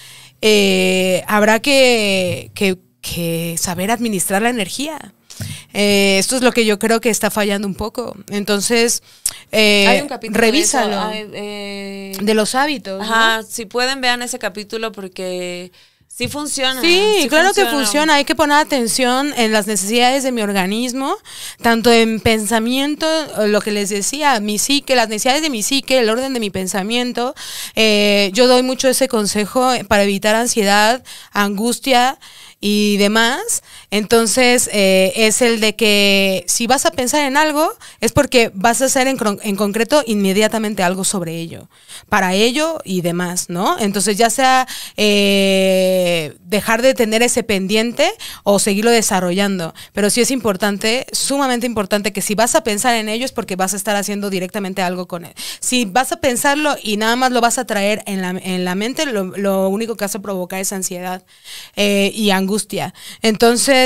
eh, 0.41 1.25
habrá 1.27 1.61
que, 1.61 2.51
saber 3.59 3.91
administrar 3.91 4.43
la 4.43 4.51
energía. 4.51 5.13
esto 5.73 6.37
es 6.37 6.43
lo 6.43 6.53
que 6.53 6.65
yo 6.65 6.79
creo 6.79 7.01
que 7.01 7.11
está 7.11 7.31
fallando 7.31 7.67
un 7.67 7.75
poco. 7.75 8.17
Entonces, 8.31 9.03
eh, 9.51 10.07
revísalo. 10.31 11.09
De, 11.09 12.35
los 12.35 12.55
hábitos. 12.55 13.03
Ajá, 13.03 13.43
si 13.43 13.67
pueden, 13.67 14.01
vean 14.01 14.23
ese 14.23 14.39
capítulo 14.39 14.93
porque 14.93 15.71
Sí 16.15 16.29
funciona. 16.29 16.79
Sí, 16.83 17.27
claro 17.31 17.55
que 17.55 17.65
funciona. 17.65 18.17
Hay 18.17 18.27
que 18.27 18.35
poner 18.35 18.59
atención 18.59 19.33
en 19.35 19.51
las 19.51 19.67
necesidades 19.67 20.23
de 20.23 20.31
mi 20.31 20.43
organismo, 20.43 21.17
tanto 21.63 21.91
en 21.91 22.21
pensamiento, 22.21 23.07
lo 23.47 23.63
que 23.63 23.71
les 23.71 23.89
decía, 23.89 24.39
mi 24.39 24.59
psique, 24.59 24.95
las 24.95 25.09
necesidades 25.09 25.41
de 25.41 25.49
mi 25.49 25.63
psique, 25.63 25.99
el 25.99 26.11
orden 26.11 26.35
de 26.35 26.41
mi 26.41 26.51
pensamiento. 26.51 27.35
Eh, 27.77 28.31
yo 28.35 28.47
doy 28.47 28.63
mucho 28.63 28.89
ese 28.89 29.09
consejo 29.09 29.73
para 29.89 30.03
evitar 30.03 30.35
ansiedad, 30.35 31.03
angustia 31.33 32.19
y 32.61 32.99
demás. 32.99 33.63
Entonces, 33.93 34.71
eh, 34.73 35.13
es 35.17 35.43
el 35.43 35.61
de 35.61 35.77
que 35.77 36.45
si 36.49 36.67
vas 36.67 36.87
a 36.87 36.91
pensar 36.93 37.27
en 37.27 37.37
algo, 37.37 37.71
es 38.01 38.13
porque 38.13 38.51
vas 38.55 38.81
a 38.81 38.87
hacer 38.87 39.07
en, 39.07 39.17
concreto 39.57 40.03
inmediatamente 40.07 40.83
algo 40.83 41.05
sobre 41.05 41.37
ello, 41.37 41.69
para 42.09 42.33
ello 42.35 42.79
y 42.85 43.03
demás, 43.03 43.51
¿no? 43.51 43.79
Entonces, 43.79 44.17
ya 44.17 44.31
sea 44.31 44.67
eh, 44.97 46.35
dejar 46.41 46.81
de 46.81 46.95
tener 46.95 47.23
ese 47.23 47.43
pendiente 47.43 48.11
o 48.45 48.59
seguirlo 48.59 48.91
desarrollando. 48.91 49.75
Pero 49.93 50.09
sí 50.09 50.23
es 50.23 50.31
importante, 50.31 51.07
sumamente 51.13 51.67
importante, 51.67 52.15
que 52.15 52.23
si 52.23 52.35
vas 52.35 52.55
a 52.55 52.65
pensar 52.65 52.95
en 52.95 53.11
ello 53.11 53.27
es 53.27 53.33
porque 53.33 53.57
vas 53.57 53.75
a 53.75 53.77
estar 53.77 53.95
haciendo 53.95 54.31
directamente 54.31 54.81
algo 54.81 55.07
con 55.07 55.27
él. 55.27 55.35
Si 55.61 55.85
vas 55.85 56.13
a 56.13 56.17
pensarlo 56.17 56.77
y 56.83 56.97
nada 56.97 57.17
más 57.17 57.31
lo 57.31 57.43
vas 57.43 57.59
a 57.59 57.67
traer 57.67 58.03
en 58.07 58.23
la, 58.23 58.31
en 58.31 58.65
la 58.65 58.75
mente, 58.75 59.05
lo, 59.05 59.69
único 59.69 59.97
que 59.97 60.07
hace 60.07 60.19
provocar 60.19 60.61
es 60.61 60.73
ansiedad 60.73 61.23
eh, 61.77 62.11
y 62.15 62.31
angustia 62.31 62.43
angustia. 62.53 62.95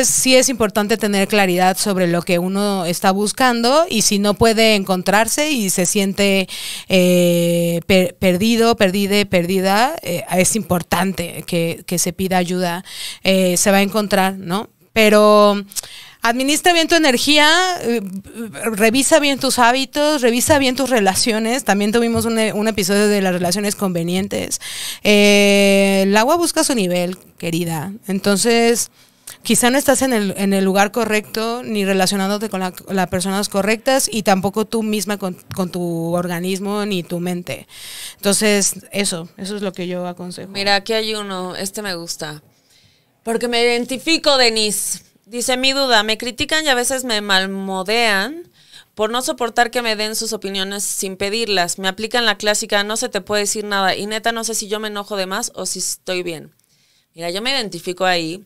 Sí 0.04 0.36
es 0.36 0.48
importante 0.48 0.96
tener 0.96 1.28
claridad 1.28 1.76
sobre 1.76 2.06
lo 2.06 2.22
que 2.22 2.38
uno 2.38 2.84
está 2.84 3.10
buscando 3.10 3.86
y 3.88 4.02
si 4.02 4.18
no 4.18 4.34
puede 4.34 4.74
encontrarse 4.74 5.50
y 5.50 5.70
se 5.70 5.86
siente 5.86 6.48
eh, 6.88 7.80
perdido, 8.18 8.76
perdida, 8.76 9.24
perdida, 9.24 9.96
eh, 10.02 10.24
es 10.36 10.56
importante 10.56 11.44
que, 11.46 11.98
se 11.98 12.12
pida 12.12 12.36
ayuda. 12.36 12.84
Eh, 13.24 13.56
se 13.56 13.70
va 13.70 13.78
a 13.78 13.82
encontrar, 13.82 14.34
¿no? 14.36 14.68
Pero 14.92 15.62
administra 16.22 16.72
bien 16.72 16.88
tu 16.88 16.94
energía, 16.94 17.48
revisa 18.64 19.20
bien 19.20 19.38
tus 19.38 19.58
hábitos, 19.58 20.22
revisa 20.22 20.58
bien 20.58 20.76
tus 20.76 20.90
relaciones. 20.90 21.64
También 21.64 21.92
tuvimos 21.92 22.24
un 22.24 22.68
episodio 22.68 23.08
de 23.08 23.22
las 23.22 23.32
relaciones 23.32 23.76
convenientes. 23.76 24.60
el 25.02 26.16
agua 26.16 26.36
busca 26.36 26.64
su 26.64 26.74
nivel, 26.74 27.16
querida. 27.38 27.92
Entonces, 28.08 28.90
quizá 29.46 29.70
no 29.70 29.78
estás 29.78 30.02
en 30.02 30.12
el, 30.12 30.64
lugar 30.64 30.90
correcto 30.90 31.62
ni 31.62 31.84
relacionándote 31.84 32.50
con 32.50 32.60
las 32.60 33.06
personas 33.06 33.48
correctas 33.48 34.10
y 34.12 34.24
tampoco 34.24 34.64
tú 34.64 34.82
misma 34.82 35.18
con, 35.18 35.36
tu 35.70 36.14
organismo 36.14 36.84
ni 36.84 37.04
tu 37.04 37.20
mente. 37.20 37.68
Entonces, 38.16 38.74
eso, 38.90 39.28
eso 39.36 39.54
es 39.54 39.62
lo 39.62 39.72
que 39.72 39.86
yo 39.86 40.04
aconsejo. 40.08 40.50
Mira, 40.50 40.74
aquí 40.74 40.94
hay 40.94 41.14
uno, 41.14 41.54
este 41.54 41.80
me 41.80 41.94
gusta. 41.94 42.42
Porque 43.22 43.46
me 43.46 43.62
identifico, 43.62 44.36
Denise. 44.36 45.04
Dice 45.26 45.56
mi 45.56 45.72
duda, 45.72 46.02
me 46.02 46.18
critican 46.18 46.64
y 46.64 46.68
a 46.68 46.74
veces 46.74 47.04
me 47.04 47.20
malmodean 47.20 48.50
por 48.96 49.10
no 49.10 49.22
soportar 49.22 49.70
que 49.70 49.82
me 49.82 49.94
den 49.94 50.16
sus 50.16 50.32
opiniones 50.32 50.82
sin 50.82 51.16
pedirlas. 51.16 51.78
Me 51.78 51.86
aplican 51.86 52.26
la 52.26 52.36
clásica, 52.36 52.82
no 52.82 52.96
se 52.96 53.08
te 53.08 53.20
puede 53.20 53.42
decir 53.42 53.64
nada. 53.64 53.94
Y 53.94 54.06
neta, 54.06 54.32
no 54.32 54.42
sé 54.42 54.56
si 54.56 54.66
yo 54.66 54.80
me 54.80 54.88
enojo 54.88 55.14
de 55.14 55.26
más 55.26 55.52
o 55.54 55.66
si 55.66 55.78
estoy 55.78 56.24
bien. 56.24 56.52
Mira, 57.14 57.30
yo 57.30 57.42
me 57.42 57.52
identifico 57.52 58.04
ahí 58.04 58.44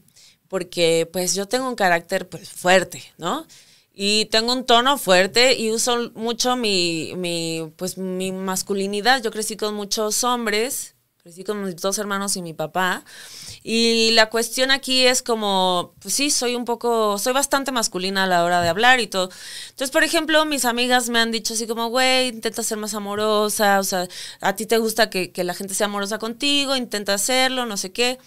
porque 0.50 1.08
pues 1.10 1.34
yo 1.34 1.48
tengo 1.48 1.68
un 1.68 1.76
carácter 1.76 2.28
pues 2.28 2.50
fuerte, 2.50 3.02
¿no? 3.16 3.46
Y 3.94 4.26
tengo 4.26 4.52
un 4.52 4.66
tono 4.66 4.98
fuerte 4.98 5.54
y 5.54 5.70
uso 5.70 6.10
mucho 6.14 6.56
mi, 6.56 7.14
mi, 7.16 7.72
pues, 7.76 7.98
mi 7.98 8.32
masculinidad. 8.32 9.22
Yo 9.22 9.30
crecí 9.30 9.56
con 9.56 9.74
muchos 9.74 10.24
hombres 10.24 10.94
Crecí 11.22 11.44
con 11.44 11.62
mis 11.62 11.76
dos 11.76 11.98
hermanos 11.98 12.36
y 12.36 12.42
mi 12.42 12.54
papá. 12.54 13.04
Y 13.62 14.12
la 14.12 14.30
cuestión 14.30 14.70
aquí 14.70 15.04
es 15.06 15.22
como, 15.22 15.94
pues 16.00 16.14
sí, 16.14 16.30
soy 16.30 16.54
un 16.54 16.64
poco, 16.64 17.18
soy 17.18 17.34
bastante 17.34 17.72
masculina 17.72 18.24
a 18.24 18.26
la 18.26 18.42
hora 18.42 18.62
de 18.62 18.70
hablar 18.70 19.00
y 19.00 19.06
todo. 19.06 19.28
Entonces, 19.68 19.90
por 19.90 20.02
ejemplo, 20.02 20.46
mis 20.46 20.64
amigas 20.64 21.10
me 21.10 21.18
han 21.18 21.30
dicho 21.30 21.52
así 21.52 21.66
como, 21.66 21.88
güey, 21.88 22.28
intenta 22.28 22.62
ser 22.62 22.78
más 22.78 22.94
amorosa, 22.94 23.80
o 23.80 23.84
sea, 23.84 24.08
a 24.40 24.56
ti 24.56 24.64
te 24.64 24.78
gusta 24.78 25.10
que, 25.10 25.30
que 25.30 25.44
la 25.44 25.52
gente 25.52 25.74
sea 25.74 25.86
amorosa 25.88 26.18
contigo, 26.18 26.74
intenta 26.74 27.12
hacerlo, 27.12 27.66
no 27.66 27.76
sé 27.76 27.92
qué. 27.92 28.18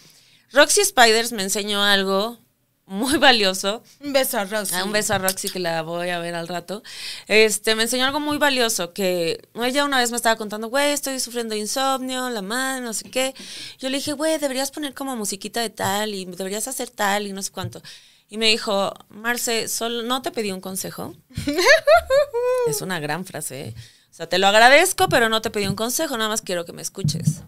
Roxy 0.53 0.85
Spiders 0.85 1.31
me 1.31 1.43
enseñó 1.43 1.83
algo 1.83 2.37
muy 2.85 3.17
valioso. 3.17 3.83
Un 4.01 4.13
beso 4.13 4.37
a 4.37 4.45
Roxy. 4.45 4.75
Ah, 4.75 4.83
un 4.83 4.91
beso 4.91 5.13
a 5.13 5.17
Roxy 5.17 5.49
que 5.49 5.59
la 5.59 5.81
voy 5.81 6.09
a 6.09 6.19
ver 6.19 6.35
al 6.35 6.47
rato. 6.47 6.83
Este, 7.27 7.75
me 7.75 7.83
enseñó 7.83 8.05
algo 8.05 8.19
muy 8.19 8.37
valioso 8.37 8.93
que 8.93 9.41
ella 9.55 9.83
una 9.83 9.99
vez 9.99 10.11
me 10.11 10.17
estaba 10.17 10.35
contando, 10.35 10.69
güey, 10.69 10.91
estoy 10.91 11.19
sufriendo 11.19 11.55
insomnio, 11.55 12.29
la 12.29 12.41
madre, 12.41 12.81
no 12.81 12.93
sé 12.93 13.09
qué. 13.09 13.33
Yo 13.79 13.89
le 13.89 13.97
dije, 13.97 14.13
güey, 14.13 14.37
deberías 14.37 14.69
poner 14.69 14.93
como 14.93 15.15
musiquita 15.15 15.61
de 15.61 15.69
tal 15.69 16.13
y 16.13 16.25
deberías 16.25 16.67
hacer 16.67 16.89
tal 16.89 17.25
y 17.25 17.33
no 17.33 17.41
sé 17.41 17.51
cuánto. 17.51 17.81
Y 18.29 18.37
me 18.37 18.47
dijo, 18.47 18.93
Marce, 19.09 19.67
solo 19.67 20.03
no 20.03 20.21
te 20.21 20.31
pedí 20.31 20.51
un 20.51 20.61
consejo. 20.61 21.15
es 22.67 22.81
una 22.81 22.99
gran 22.99 23.25
frase. 23.25 23.69
¿eh? 23.69 23.75
O 24.11 24.13
sea, 24.13 24.27
te 24.27 24.37
lo 24.37 24.47
agradezco, 24.47 25.09
pero 25.09 25.29
no 25.29 25.41
te 25.41 25.49
pedí 25.49 25.67
un 25.67 25.75
consejo, 25.75 26.17
nada 26.17 26.29
más 26.29 26.41
quiero 26.41 26.65
que 26.65 26.73
me 26.73 26.81
escuches. 26.81 27.41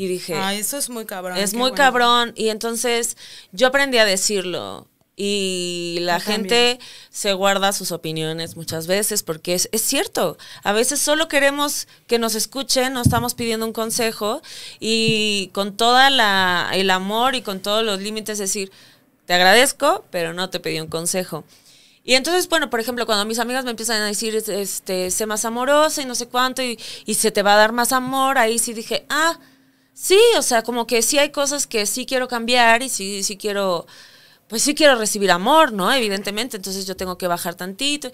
Y 0.00 0.06
dije, 0.06 0.34
Ay, 0.34 0.60
eso 0.60 0.78
es 0.78 0.88
muy 0.88 1.04
cabrón. 1.04 1.36
es 1.36 1.52
muy 1.52 1.72
bueno. 1.72 1.74
cabrón. 1.76 2.32
Y 2.34 2.48
entonces 2.48 3.18
yo 3.52 3.66
aprendí 3.66 3.98
a 3.98 4.06
decirlo. 4.06 4.88
Y 5.14 5.98
la 6.00 6.16
Yo 6.16 6.24
gente 6.24 6.78
se 7.10 7.34
guarda 7.34 7.74
sus 7.74 7.92
opiniones 7.92 8.56
muchas 8.56 8.86
veces 8.86 9.22
porque 9.22 9.52
es, 9.52 9.68
es 9.72 9.82
cierto. 9.82 10.38
A 10.62 10.72
veces 10.72 11.00
solo 11.02 11.28
queremos 11.28 11.86
que 12.06 12.18
nos 12.18 12.34
escuchen, 12.34 12.94
no 12.94 13.02
estamos 13.02 13.34
pidiendo 13.34 13.66
un 13.66 13.74
consejo 13.74 14.40
y 14.78 15.50
con 15.52 15.76
toda 15.76 16.08
la 16.08 16.70
el 16.72 16.88
amor 16.88 17.34
y 17.34 17.42
con 17.42 17.60
todos 17.60 17.84
los 17.84 18.00
límites 18.00 18.38
decir, 18.38 18.72
te 19.26 19.34
agradezco, 19.34 20.06
pero 20.10 20.32
no 20.32 20.48
te 20.48 20.60
pedí 20.60 20.80
un 20.80 20.86
consejo. 20.88 21.44
Y 22.04 22.14
entonces, 22.14 22.48
bueno, 22.48 22.70
por 22.70 22.80
ejemplo, 22.80 23.04
cuando 23.04 23.26
mis 23.26 23.38
amigas 23.38 23.66
me 23.66 23.72
empiezan 23.72 24.00
a 24.00 24.06
decir, 24.06 24.34
este, 24.34 25.10
sé 25.10 25.26
más 25.26 25.44
amorosa 25.44 26.00
y 26.00 26.06
no 26.06 26.14
sé 26.14 26.26
cuánto, 26.26 26.62
y, 26.62 26.78
y 27.04 27.14
se 27.16 27.30
te 27.30 27.42
va 27.42 27.52
a 27.52 27.58
dar 27.58 27.72
más 27.72 27.92
amor, 27.92 28.38
ahí 28.38 28.58
sí 28.58 28.72
dije, 28.72 29.04
ah, 29.10 29.38
sí, 30.00 30.18
o 30.38 30.42
sea, 30.42 30.62
como 30.62 30.86
que 30.86 31.02
sí 31.02 31.18
hay 31.18 31.30
cosas 31.30 31.66
que 31.66 31.86
sí 31.86 32.06
quiero 32.06 32.28
cambiar 32.28 32.82
y 32.82 32.88
sí, 32.88 33.22
sí 33.22 33.36
quiero, 33.36 33.86
pues 34.48 34.62
sí 34.62 34.74
quiero 34.74 34.96
recibir 34.96 35.30
amor, 35.32 35.72
¿no? 35.72 35.92
Evidentemente, 35.92 36.56
entonces 36.58 36.86
yo 36.86 36.96
tengo 36.96 37.18
que 37.18 37.28
bajar 37.28 37.54
tantito. 37.56 38.10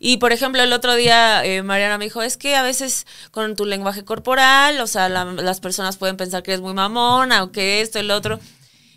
Y 0.00 0.18
por 0.18 0.32
ejemplo, 0.32 0.62
el 0.62 0.72
otro 0.72 0.94
día 0.96 1.44
eh, 1.44 1.62
Mariana 1.62 1.98
me 1.98 2.06
dijo, 2.06 2.22
es 2.22 2.36
que 2.36 2.56
a 2.56 2.62
veces 2.62 3.06
con 3.32 3.56
tu 3.56 3.66
lenguaje 3.66 4.04
corporal, 4.04 4.80
o 4.80 4.86
sea, 4.88 5.08
la- 5.10 5.24
las 5.26 5.60
personas 5.60 5.96
pueden 5.98 6.16
pensar 6.18 6.42
que 6.42 6.52
eres 6.52 6.62
muy 6.62 6.74
mamona 6.74 7.42
o 7.44 7.52
que 7.52 7.80
esto, 7.82 7.98
el 8.00 8.10
otro. 8.12 8.40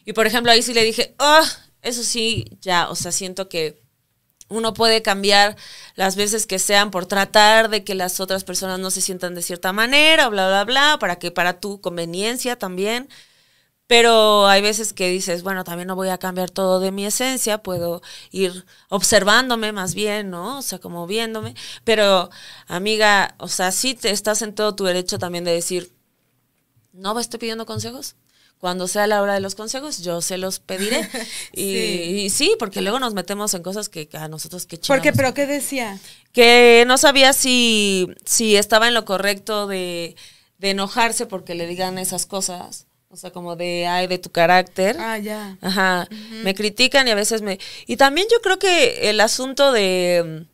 Y 0.05 0.13
por 0.13 0.27
ejemplo, 0.27 0.51
ahí 0.51 0.61
sí 0.63 0.73
le 0.73 0.83
dije, 0.83 1.15
ah, 1.19 1.43
eso 1.81 2.03
sí, 2.03 2.45
ya, 2.61 2.89
o 2.89 2.95
sea, 2.95 3.11
siento 3.11 3.49
que 3.49 3.81
uno 4.49 4.73
puede 4.73 5.01
cambiar 5.01 5.55
las 5.95 6.15
veces 6.15 6.47
que 6.47 6.59
sean 6.59 6.91
por 6.91 7.05
tratar 7.05 7.69
de 7.69 7.83
que 7.83 7.95
las 7.95 8.19
otras 8.19 8.43
personas 8.43 8.79
no 8.79 8.91
se 8.91 9.01
sientan 9.01 9.35
de 9.35 9.41
cierta 9.43 9.73
manera, 9.73 10.27
bla, 10.29 10.47
bla, 10.47 10.65
bla, 10.65 10.97
para 10.99 11.17
que 11.17 11.31
para 11.31 11.59
tu 11.59 11.81
conveniencia 11.81 12.57
también. 12.57 13.09
Pero 13.87 14.47
hay 14.47 14.61
veces 14.61 14.93
que 14.93 15.09
dices, 15.09 15.43
bueno, 15.43 15.63
también 15.63 15.87
no 15.87 15.95
voy 15.95 16.09
a 16.09 16.19
cambiar 16.19 16.51
todo 16.51 16.79
de 16.79 16.91
mi 16.91 17.05
esencia, 17.07 17.63
puedo 17.63 18.01
ir 18.31 18.65
observándome 18.89 19.71
más 19.71 19.95
bien, 19.95 20.29
¿no? 20.29 20.59
O 20.59 20.61
sea, 20.61 20.79
como 20.79 21.07
viéndome. 21.07 21.55
Pero, 21.85 22.29
amiga, 22.67 23.35
o 23.39 23.47
sea, 23.47 23.71
sí 23.71 23.95
te 23.95 24.11
estás 24.11 24.43
en 24.43 24.53
todo 24.53 24.75
tu 24.75 24.85
derecho 24.85 25.17
también 25.19 25.43
de 25.43 25.53
decir, 25.53 25.91
no 26.93 27.19
estoy 27.19 27.39
pidiendo 27.39 27.65
consejos. 27.65 28.15
Cuando 28.59 28.87
sea 28.89 29.07
la 29.07 29.21
hora 29.21 29.33
de 29.35 29.39
los 29.39 29.55
consejos, 29.55 29.99
yo 30.01 30.21
se 30.21 30.37
los 30.37 30.59
pediré. 30.59 31.07
Y 31.53 31.73
Sí. 31.73 32.21
y 32.25 32.29
sí, 32.29 32.55
porque 32.59 32.81
luego 32.81 32.99
nos 32.99 33.13
metemos 33.13 33.53
en 33.53 33.63
cosas 33.63 33.87
que 33.89 34.09
a 34.13 34.27
nosotros 34.27 34.65
que 34.65 34.77
¿Por 34.77 35.01
qué? 35.01 35.13
¿Pero 35.13 35.33
qué 35.33 35.45
decía? 35.47 35.97
Que 36.33 36.83
no 36.85 36.97
sabía 36.97 37.33
si, 37.33 38.07
si 38.25 38.55
estaba 38.57 38.87
en 38.87 38.93
lo 38.93 39.05
correcto 39.05 39.65
de, 39.67 40.15
de 40.57 40.69
enojarse 40.71 41.25
porque 41.25 41.55
le 41.55 41.67
digan 41.67 41.97
esas 41.97 42.25
cosas. 42.25 42.85
O 43.11 43.15
sea, 43.15 43.31
como 43.31 43.55
de, 43.55 43.87
ay, 43.87 44.05
de 44.07 44.19
tu 44.19 44.29
carácter. 44.29 44.97
Ah, 44.99 45.17
ya. 45.17 45.57
Ajá. 45.61 46.07
Me 46.43 46.53
critican 46.53 47.07
y 47.07 47.11
a 47.11 47.15
veces 47.15 47.41
me... 47.41 47.57
Y 47.87 47.97
también 47.97 48.27
yo 48.31 48.39
creo 48.41 48.59
que 48.59 49.09
el 49.09 49.19
asunto 49.21 49.71
de... 49.71 50.45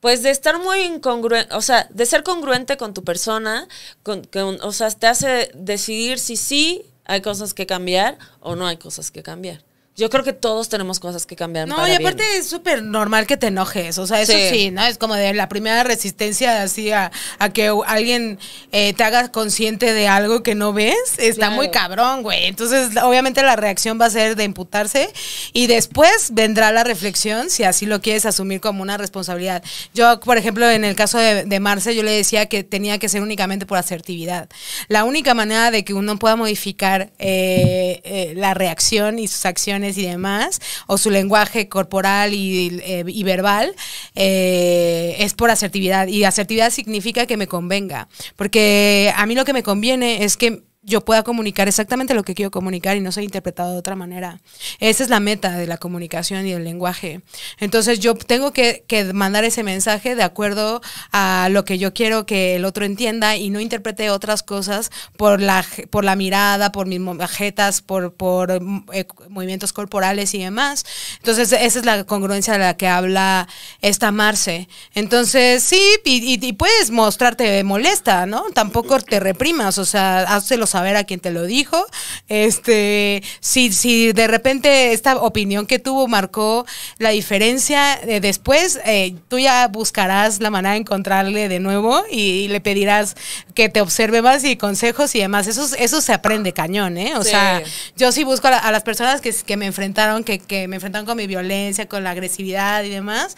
Pues 0.00 0.22
de 0.22 0.30
estar 0.30 0.58
muy 0.60 0.80
incongruente, 0.82 1.52
o 1.54 1.60
sea, 1.60 1.88
de 1.90 2.06
ser 2.06 2.22
congruente 2.22 2.76
con 2.76 2.94
tu 2.94 3.02
persona, 3.04 3.66
con, 4.04 4.22
con- 4.24 4.60
o 4.62 4.72
sea, 4.72 4.90
te 4.90 5.06
hace 5.08 5.50
decidir 5.54 6.18
si 6.20 6.36
sí 6.36 6.84
hay 7.04 7.20
cosas 7.20 7.52
que 7.54 7.66
cambiar 7.66 8.16
o 8.40 8.54
no 8.54 8.66
hay 8.66 8.76
cosas 8.76 9.10
que 9.10 9.22
cambiar. 9.24 9.64
Yo 9.98 10.08
creo 10.08 10.24
que 10.24 10.32
todos 10.32 10.68
tenemos 10.70 11.00
cosas 11.00 11.26
que 11.26 11.36
cambiar. 11.36 11.68
No, 11.68 11.76
para 11.76 11.88
y 11.88 11.98
bien. 11.98 12.02
aparte 12.06 12.24
es 12.38 12.48
súper 12.48 12.82
normal 12.82 13.26
que 13.26 13.36
te 13.36 13.48
enojes, 13.48 13.98
o 13.98 14.06
sea, 14.06 14.22
eso 14.22 14.32
sí, 14.32 14.48
Sí. 14.48 14.70
¿no? 14.70 14.84
Es 14.86 14.96
como 14.96 15.14
de 15.14 15.34
la 15.34 15.48
primera 15.48 15.82
resistencia 15.84 16.62
así 16.62 16.90
a, 16.92 17.10
a 17.38 17.48
que 17.52 17.70
alguien 17.86 18.38
eh, 18.72 18.94
te 18.94 19.04
haga 19.04 19.30
consciente 19.30 19.92
de 19.92 20.08
algo 20.08 20.42
que 20.42 20.54
no 20.54 20.72
ves, 20.72 20.96
está 21.18 21.46
Claro. 21.48 21.56
muy 21.56 21.70
cabrón, 21.70 22.22
güey. 22.22 22.46
Entonces, 22.46 22.90
obviamente 23.02 23.42
la 23.42 23.56
reacción 23.56 24.00
va 24.00 24.06
a 24.06 24.10
ser 24.10 24.36
de 24.36 24.44
imputarse 24.44 25.12
y 25.52 25.66
después 25.66 26.28
vendrá 26.32 26.70
la 26.72 26.84
reflexión 26.84 27.50
si 27.50 27.64
así 27.64 27.84
lo 27.84 28.00
quieres 28.00 28.24
asumir 28.24 28.60
como 28.60 28.82
una 28.82 28.96
responsabilidad. 28.96 29.62
Yo, 29.94 30.20
por 30.20 30.38
ejemplo, 30.38 30.70
en 30.70 30.84
el 30.84 30.94
caso 30.94 31.18
de, 31.18 31.44
de 31.44 31.60
Marce, 31.60 31.94
yo 31.96 32.02
le 32.04 32.12
decía 32.12 32.46
que 32.46 32.62
tenía 32.62 32.98
que 32.98 33.08
ser 33.08 33.20
únicamente 33.22 33.66
por 33.66 33.78
asertividad. 33.78 34.48
La 34.88 35.02
única 35.04 35.34
manera 35.34 35.70
de 35.72 35.84
que 35.84 35.92
uno 35.94 36.18
pueda 36.18 36.36
modificar 36.36 37.10
eh, 37.18 38.00
eh, 38.04 38.32
la 38.36 38.54
reacción 38.54 39.18
y 39.18 39.26
sus 39.26 39.44
acciones 39.44 39.87
y 39.96 40.02
demás, 40.02 40.60
o 40.86 40.98
su 40.98 41.10
lenguaje 41.10 41.68
corporal 41.68 42.34
y, 42.34 42.80
eh, 42.84 43.24
verbal, 43.24 43.74
eh, 44.14 45.16
es 45.20 45.34
por 45.34 45.50
asertividad. 45.50 46.08
Y 46.08 46.24
asertividad 46.24 46.70
significa 46.70 47.26
que 47.26 47.36
me 47.36 47.46
convenga. 47.46 48.08
Porque 48.36 49.12
a 49.16 49.24
mí 49.26 49.34
lo 49.34 49.44
que 49.44 49.52
me 49.52 49.62
conviene 49.62 50.24
es 50.24 50.36
que 50.36 50.67
yo 50.88 51.02
pueda 51.04 51.22
comunicar 51.22 51.68
exactamente 51.68 52.14
lo 52.14 52.22
que 52.24 52.34
quiero 52.34 52.50
comunicar 52.50 52.96
y 52.96 53.00
no 53.00 53.12
ser 53.12 53.24
interpretado 53.24 53.72
de 53.72 53.78
otra 53.78 53.94
manera. 53.94 54.40
Esa 54.80 55.04
es 55.04 55.10
la 55.10 55.20
meta 55.20 55.52
de 55.56 55.66
la 55.66 55.76
comunicación 55.78 56.46
y 56.46 56.52
del 56.52 56.64
lenguaje. 56.64 57.20
Entonces 57.60 58.00
yo 58.00 58.14
tengo 58.14 58.52
que, 58.52 58.84
que 58.88 59.12
mandar 59.12 59.44
ese 59.44 59.62
mensaje 59.62 60.14
de 60.14 60.22
acuerdo 60.22 60.80
a 61.12 61.48
lo 61.50 61.64
que 61.64 61.78
yo 61.78 61.92
quiero 61.94 62.26
que 62.26 62.56
el 62.56 62.64
otro 62.64 62.84
entienda 62.84 63.36
y 63.36 63.50
no 63.50 63.60
interprete 63.60 64.10
otras 64.10 64.42
cosas 64.42 64.90
por 65.16 65.40
la, 65.40 65.64
por 65.90 66.04
la 66.04 66.16
mirada, 66.16 66.72
por 66.72 66.86
mis 66.86 67.00
majetas, 67.00 67.82
por, 67.82 68.14
por 68.14 68.60
mm, 68.60 68.86
eh, 68.92 69.06
movimientos 69.28 69.72
corporales 69.72 70.34
y 70.34 70.38
demás. 70.38 70.84
Entonces 71.18 71.52
esa 71.52 71.78
es 71.78 71.84
la 71.84 72.04
congruencia 72.04 72.54
de 72.54 72.60
la 72.60 72.76
que 72.76 72.88
habla 72.88 73.46
esta 73.82 74.10
Marce. 74.10 74.68
Entonces 74.94 75.62
sí, 75.62 75.80
y, 76.04 76.34
y- 76.34 76.38
y 76.48 76.52
puedes 76.54 76.90
mostrarte 76.90 77.62
molesta, 77.64 78.26
¿no? 78.26 78.44
Tampoco 78.54 78.98
te 79.00 79.20
reprimas, 79.20 79.78
o 79.78 79.84
sea, 79.84 80.20
házelo 80.22 80.66
saber 80.78 80.96
a 80.96 81.04
quien 81.04 81.20
te 81.20 81.30
lo 81.30 81.44
dijo. 81.44 81.84
Este, 82.28 83.22
si, 83.40 83.72
si 83.72 84.12
de 84.12 84.26
repente 84.28 84.92
esta 84.92 85.16
opinión 85.16 85.66
que 85.66 85.78
tuvo 85.78 86.06
marcó 86.08 86.66
la 86.98 87.10
diferencia, 87.10 87.98
eh, 88.02 88.20
después 88.20 88.78
eh, 88.84 89.14
tú 89.28 89.38
ya 89.38 89.66
buscarás 89.68 90.40
la 90.40 90.50
manera 90.50 90.72
de 90.72 90.78
encontrarle 90.80 91.48
de 91.48 91.58
nuevo 91.60 92.02
y, 92.10 92.48
le 92.48 92.60
pedirás 92.60 93.16
que 93.54 93.68
te 93.68 93.80
observe 93.80 94.22
más 94.22 94.44
y 94.44 94.56
consejos 94.56 95.14
y 95.14 95.18
demás. 95.20 95.46
Eso, 95.48 95.66
eso 95.78 96.00
se 96.00 96.12
aprende 96.12 96.52
cañón, 96.52 96.96
¿eh? 96.96 97.14
O 97.16 97.24
Sí. 97.24 97.30
sea, 97.30 97.62
yo 97.96 98.12
sí 98.12 98.24
busco 98.24 98.48
a, 98.48 98.52
la- 98.52 98.58
a 98.58 98.70
las 98.72 98.82
personas 98.84 99.20
que, 99.20 99.32
que 99.34 99.56
me 99.56 99.66
enfrentaron, 99.66 100.22
que, 100.24 100.38
que 100.38 100.68
me 100.68 100.76
enfrentaron 100.76 101.06
con 101.06 101.16
mi 101.16 101.26
violencia, 101.26 101.86
con 101.86 102.04
la 102.04 102.10
agresividad 102.12 102.84
y 102.84 102.90
demás. 102.90 103.36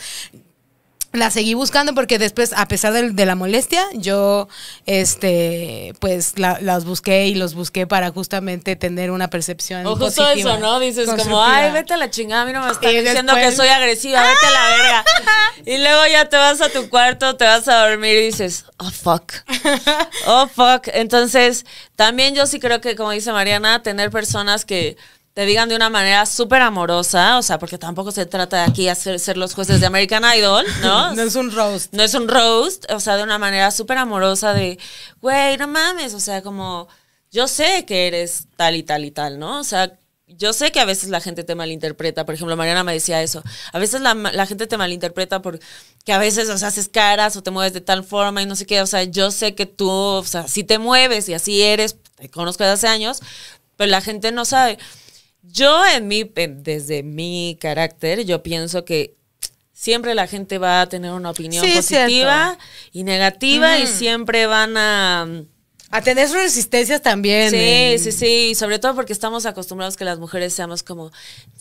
La 1.12 1.30
seguí 1.32 1.54
buscando 1.54 1.92
porque 1.92 2.18
después, 2.18 2.52
a 2.52 2.68
pesar 2.68 2.92
del- 2.92 3.16
de, 3.16 3.26
la 3.26 3.34
molestia, 3.34 3.84
yo, 3.94 4.46
este, 4.86 5.92
pues 5.98 6.38
la- 6.38 6.58
las 6.60 6.84
busqué 6.84 7.26
y 7.26 7.34
los 7.34 7.54
busqué 7.54 7.86
para 7.86 8.10
justamente 8.10 8.76
tener 8.76 9.10
una 9.10 9.28
percepción 9.28 9.84
O 9.86 9.96
justo 9.96 10.22
positiva, 10.22 10.52
eso, 10.52 10.60
¿no? 10.60 10.78
Dices 10.78 11.08
como, 11.10 11.42
ay, 11.42 11.72
vete 11.72 11.94
a 11.94 11.96
la 11.96 12.10
chingada, 12.10 12.42
a 12.42 12.44
mí 12.44 12.52
no 12.52 12.62
me 12.64 12.70
están 12.70 12.90
Y 12.90 12.98
diciendo 13.00 13.34
después- 13.34 13.50
que 13.50 13.56
soy 13.56 13.68
agresiva, 13.68 14.22
vete 14.22 14.46
a 14.46 14.50
la 14.50 14.66
verga. 14.76 15.04
Y 15.66 15.78
luego 15.78 16.06
ya 16.06 16.28
te 16.28 16.36
vas 16.36 16.60
a 16.60 16.68
tu 16.68 16.88
cuarto, 16.88 17.36
te 17.36 17.44
vas 17.44 17.66
a 17.66 17.88
dormir 17.88 18.14
y 18.16 18.26
dices, 18.26 18.64
oh, 18.78 18.90
fuck. 18.90 19.32
Oh, 20.26 20.46
fuck. 20.48 20.88
Entonces, 20.92 21.64
también 21.96 22.34
yo 22.34 22.46
sí 22.46 22.60
creo 22.60 22.80
que, 22.80 22.94
como 22.94 23.10
dice 23.10 23.32
Mariana, 23.32 23.82
tener 23.82 24.10
personas 24.10 24.64
que 24.64 24.96
te 25.34 25.46
digan 25.46 25.68
de 25.68 25.76
una 25.76 25.90
manera 25.90 26.26
súper 26.26 26.60
amorosa, 26.62 27.38
o 27.38 27.42
sea, 27.42 27.58
porque 27.58 27.78
tampoco 27.78 28.10
se 28.10 28.26
trata 28.26 28.58
de 28.58 28.70
aquí 28.70 28.88
hacer 28.88 29.18
ser 29.20 29.36
los 29.36 29.54
jueces 29.54 29.80
de 29.80 29.86
American 29.86 30.24
Idol, 30.36 30.66
¿no? 30.82 31.14
No 31.14 31.22
es 31.22 31.34
un 31.36 31.52
roast. 31.52 31.92
No 31.92 32.02
es 32.02 32.14
un 32.14 32.28
roast, 32.28 32.90
o 32.90 33.00
sea, 33.00 33.16
de 33.16 33.22
una 33.22 33.38
manera 33.38 33.70
súper 33.70 33.98
amorosa 33.98 34.52
de, 34.52 34.78
güey, 35.20 35.56
no 35.56 35.68
mames, 35.68 36.14
o 36.14 36.20
sea, 36.20 36.42
como, 36.42 36.88
yo 37.30 37.46
sé 37.46 37.84
que 37.86 38.08
eres 38.08 38.48
tal 38.56 38.74
y 38.74 38.82
tal 38.82 39.04
y 39.04 39.10
tal, 39.12 39.38
¿no? 39.38 39.60
O 39.60 39.64
sea, 39.64 39.96
yo 40.36 40.52
sé 40.52 40.70
que 40.70 40.80
a 40.80 40.84
veces 40.84 41.10
la 41.10 41.20
gente 41.20 41.44
te 41.44 41.54
malinterpreta. 41.54 42.24
Por 42.24 42.34
ejemplo, 42.34 42.56
Mariana 42.56 42.84
me 42.84 42.92
decía 42.92 43.22
eso. 43.22 43.42
A 43.72 43.78
veces 43.78 44.00
la, 44.00 44.14
la 44.14 44.46
gente 44.46 44.66
te 44.66 44.76
malinterpreta 44.76 45.42
porque 45.42 45.60
a 46.12 46.18
veces, 46.18 46.48
o 46.48 46.58
sea, 46.58 46.68
haces 46.68 46.88
caras 46.88 47.36
o 47.36 47.42
te 47.42 47.50
mueves 47.50 47.72
de 47.72 47.80
tal 47.80 48.04
forma 48.04 48.42
y 48.42 48.46
no 48.46 48.56
sé 48.56 48.66
qué. 48.66 48.80
O 48.82 48.86
sea, 48.86 49.02
yo 49.04 49.30
sé 49.30 49.54
que 49.54 49.66
tú, 49.66 49.90
o 49.90 50.24
sea, 50.24 50.46
si 50.46 50.64
te 50.64 50.78
mueves 50.78 51.28
y 51.28 51.34
así 51.34 51.62
eres, 51.62 51.96
te 52.16 52.30
conozco 52.30 52.62
desde 52.64 52.74
hace 52.74 52.88
años, 52.88 53.20
pero 53.76 53.90
la 53.90 54.00
gente 54.00 54.30
no 54.32 54.44
sabe. 54.44 54.78
Yo 55.42 55.86
en 55.86 56.08
mi, 56.08 56.24
desde 56.24 57.02
mi 57.02 57.56
carácter, 57.60 58.24
yo 58.24 58.42
pienso 58.42 58.84
que 58.84 59.16
siempre 59.72 60.14
la 60.14 60.26
gente 60.26 60.58
va 60.58 60.82
a 60.82 60.88
tener 60.88 61.12
una 61.12 61.30
opinión 61.30 61.64
positiva 61.74 62.58
y 62.92 63.04
negativa 63.04 63.78
y 63.78 63.86
siempre 63.86 64.46
van 64.46 64.76
a 64.76 65.44
a 65.90 66.02
tener 66.02 66.28
sus 66.28 66.36
resistencias 66.36 67.02
también. 67.02 67.50
Sí, 67.50 67.98
sí, 67.98 68.12
sí. 68.12 68.54
Sobre 68.54 68.78
todo 68.78 68.94
porque 68.94 69.12
estamos 69.12 69.44
acostumbrados 69.44 69.96
que 69.96 70.04
las 70.04 70.18
mujeres 70.18 70.54
seamos 70.54 70.82
como 70.84 71.10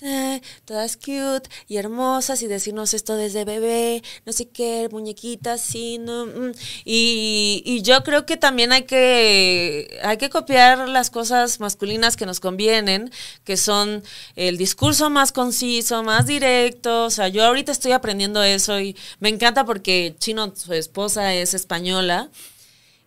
eh, 0.02 0.42
todas 0.66 0.98
cute 0.98 1.50
y 1.68 1.78
hermosas 1.78 2.44
y 2.44 2.48
decirnos 2.48 2.94
esto 2.94 3.16
desde 3.16 3.44
bebé, 3.44 4.04
no 4.26 4.32
sé 4.32 4.48
qué, 4.48 4.88
muñequitas, 4.92 5.62
sí, 5.62 5.98
no. 5.98 6.28
Mm. 6.28 6.52
Y, 6.86 7.64
y, 7.66 7.82
yo 7.82 8.04
creo 8.04 8.26
que 8.26 8.38
también 8.38 8.72
hay 8.72 8.84
que, 8.84 10.00
hay 10.04 10.18
que 10.18 10.30
copiar 10.30 10.88
las 10.88 11.10
cosas 11.10 11.60
masculinas 11.60 12.16
que 12.16 12.28
nos 12.28 12.40
convienen, 12.40 13.12
que 13.44 13.58
son 13.58 14.04
el 14.36 14.58
discurso 14.58 15.10
más 15.10 15.32
conciso, 15.32 16.04
más 16.04 16.28
directo. 16.28 17.06
O 17.06 17.10
sea, 17.10 17.30
yo 17.30 17.44
ahorita 17.44 17.72
estoy 17.72 17.94
aprendiendo 17.94 18.44
eso 18.44 18.80
y 18.80 18.96
me 19.20 19.30
encanta 19.30 19.66
porque 19.66 20.16
Chino, 20.20 20.54
su 20.56 20.74
esposa, 20.74 21.34
es 21.34 21.56
española 21.56 22.30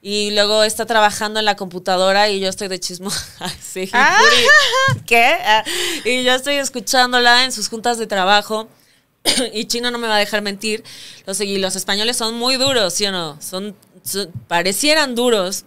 y 0.04 0.32
luego 0.32 0.64
está 0.64 0.84
trabajando 0.84 1.38
en 1.38 1.44
la 1.44 1.54
computadora 1.54 2.28
y 2.28 2.40
yo 2.40 2.48
estoy 2.48 2.66
de 2.66 2.80
chismo. 2.80 3.08
sí, 3.60 3.88
ah. 3.94 4.20
¿Qué? 5.06 5.24
Ah, 5.24 5.64
y 6.04 6.24
yo 6.24 6.34
estoy 6.34 6.56
escuchándola 6.56 7.44
en 7.44 7.52
sus 7.52 7.68
juntas 7.68 7.98
de 7.98 8.08
trabajo. 8.08 8.68
y 9.52 9.66
Chino 9.66 9.92
no 9.92 9.98
me 9.98 10.08
va 10.08 10.16
a 10.16 10.18
dejar 10.18 10.42
mentir. 10.42 10.82
Los, 11.24 11.40
y 11.40 11.58
los 11.58 11.76
españoles 11.76 12.16
son 12.16 12.34
muy 12.34 12.56
duros, 12.56 12.94
¿sí 12.94 13.06
o 13.06 13.12
no? 13.12 13.40
Son, 13.40 13.76
parecieran 14.48 15.14
duros. 15.14 15.64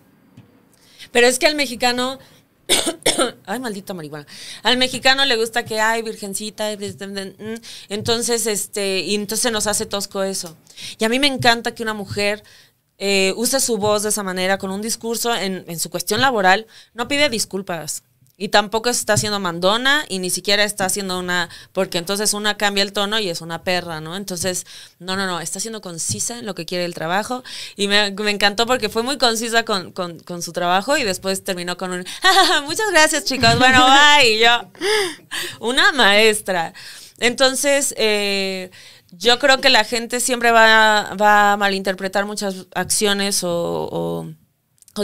Pero 1.14 1.28
es 1.28 1.40
que 1.40 1.48
al 1.48 1.56
mexicano. 1.56 2.20
ay, 3.46 3.60
maldita 3.60 3.94
marihuana. 3.94 4.28
Al 4.64 4.76
mexicano 4.76 5.24
le 5.24 5.38
gusta 5.38 5.64
que 5.64 5.80
hay 5.80 6.02
virgencita. 6.02 6.74
Entonces, 7.88 8.48
este, 8.48 9.00
y 9.00 9.16
entonces 9.16 9.50
nos 9.54 9.68
hace 9.68 9.86
tosco 9.86 10.24
eso. 10.24 10.58
Y 11.00 11.06
a 11.06 11.10
mí 11.10 11.20
me 11.20 11.28
encanta 11.28 11.74
que 11.74 11.84
una 11.84 11.94
mujer 11.94 12.44
eh, 12.98 13.34
use 13.36 13.60
su 13.60 13.78
voz 13.78 14.04
de 14.04 14.10
esa 14.10 14.24
manera, 14.24 14.58
con 14.58 14.72
un 14.72 14.82
discurso 14.82 15.36
en, 15.36 15.80
su 15.80 15.90
cuestión 15.90 16.22
laboral, 16.22 16.68
no 16.94 17.08
pide 17.08 17.30
disculpas. 17.30 18.04
Y 18.38 18.50
tampoco 18.50 18.90
está 18.90 19.14
haciendo 19.14 19.40
mandona 19.40 20.04
y 20.10 20.20
ni 20.20 20.30
siquiera 20.30 20.66
está 20.66 20.84
haciendo 20.84 21.18
una, 21.18 21.50
porque 21.72 21.98
entonces 21.98 22.34
una 22.34 22.58
cambia 22.58 22.84
el 22.84 22.92
tono 22.92 23.18
y 23.18 23.30
es 23.30 23.40
una 23.40 23.64
perra, 23.64 24.02
¿no? 24.02 24.18
Entonces, 24.18 24.66
no, 25.00 25.16
no, 25.16 25.26
no, 25.26 25.40
está 25.40 25.62
siendo 25.62 25.80
concisa 25.80 26.40
en 26.40 26.46
lo 26.46 26.54
que 26.54 26.66
quiere 26.66 26.84
el 26.84 26.94
trabajo. 26.94 27.46
Y 27.78 27.88
me, 27.88 28.08
encantó 28.08 28.66
porque 28.66 28.90
fue 28.90 29.04
muy 29.04 29.18
concisa 29.18 29.64
con, 29.64 29.94
su 30.42 30.52
trabajo 30.52 30.98
y 30.98 31.04
después 31.04 31.46
terminó 31.46 31.78
con 31.78 31.94
un, 31.94 32.06
muchas 32.66 32.92
gracias 32.92 33.24
chicos, 33.24 33.58
bueno, 33.58 33.86
bye. 33.86 34.38
Yo, 34.38 34.70
una 35.66 35.94
maestra. 35.94 36.74
Entonces, 37.20 37.94
eh, 37.98 38.70
yo 39.18 39.40
creo 39.40 39.62
que 39.62 39.70
la 39.70 39.84
gente 39.84 40.20
siempre 40.20 40.52
va, 40.52 41.10
a 41.52 41.58
malinterpretar 41.58 42.26
muchas 42.26 42.68
acciones 42.74 43.42
o, 43.44 44.32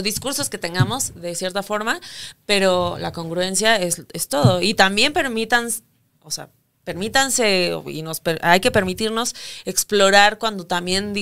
discursos 0.02 0.48
que 0.48 0.58
tengamos 0.58 1.14
de 1.20 1.34
cierta 1.34 1.62
forma, 1.62 2.00
pero 2.46 2.96
la 2.98 3.12
congruencia 3.12 3.76
es, 3.76 4.28
todo. 4.28 4.62
Y 4.62 4.74
también 4.74 5.12
permitan, 5.12 5.68
o 6.22 6.30
sea, 6.30 6.50
permítanse 6.84 7.72
y 7.86 8.02
nos 8.02 8.22
hay 8.40 8.60
que 8.60 8.70
permitirnos 8.70 9.34
explorar 9.64 10.38
cuando 10.38 10.66
también 10.66 11.12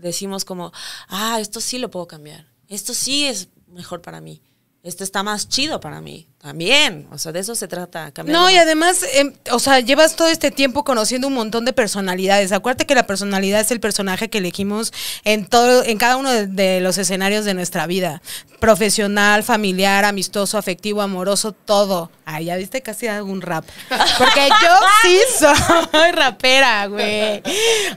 decimos 0.00 0.44
como, 0.44 0.72
ah, 1.08 1.38
esto 1.40 1.60
sí 1.60 1.78
lo 1.78 1.90
puedo 1.90 2.08
cambiar, 2.08 2.46
esto 2.68 2.92
sí 2.92 3.26
es 3.26 3.48
mejor 3.68 4.02
para 4.02 4.20
mí 4.20 4.42
esto 4.82 5.04
está 5.04 5.22
más 5.22 5.48
chido 5.48 5.80
para 5.80 6.00
mí. 6.00 6.26
También, 6.38 7.08
o 7.10 7.18
sea, 7.18 7.32
de 7.32 7.40
eso 7.40 7.56
se 7.56 7.66
trata. 7.66 8.12
No, 8.24 8.48
y 8.48 8.56
además, 8.56 9.04
em, 9.14 9.32
o 9.50 9.58
sea, 9.58 9.80
llevas 9.80 10.14
todo 10.14 10.28
este 10.28 10.52
tiempo 10.52 10.84
conociendo 10.84 11.26
un 11.26 11.34
montón 11.34 11.64
de 11.64 11.72
personalidades. 11.72 12.52
Acuérdate 12.52 12.86
que 12.86 12.94
la 12.94 13.08
personalidad 13.08 13.60
es 13.60 13.72
el 13.72 13.80
personaje 13.80 14.30
que 14.30 14.38
elegimos 14.38 14.92
en 15.24 15.46
todo, 15.46 15.82
en 15.82 15.98
cada 15.98 16.16
uno 16.16 16.30
de, 16.30 16.80
los 16.80 16.96
escenarios 16.96 17.44
de 17.44 17.54
nuestra 17.54 17.88
vida. 17.88 18.22
Profesional, 18.60 19.42
familiar, 19.42 20.04
amistoso, 20.04 20.56
afectivo, 20.58 21.02
amoroso, 21.02 21.50
todo. 21.50 22.12
Ay, 22.24 22.44
ya 22.44 22.56
viste 22.56 22.82
casi 22.82 23.08
algún 23.08 23.42
rap. 23.42 23.64
Porque 23.88 24.48
yo 24.48 24.74
sí 25.02 25.18
soy 25.90 26.12
rapera, 26.12 26.86
güey. 26.86 27.42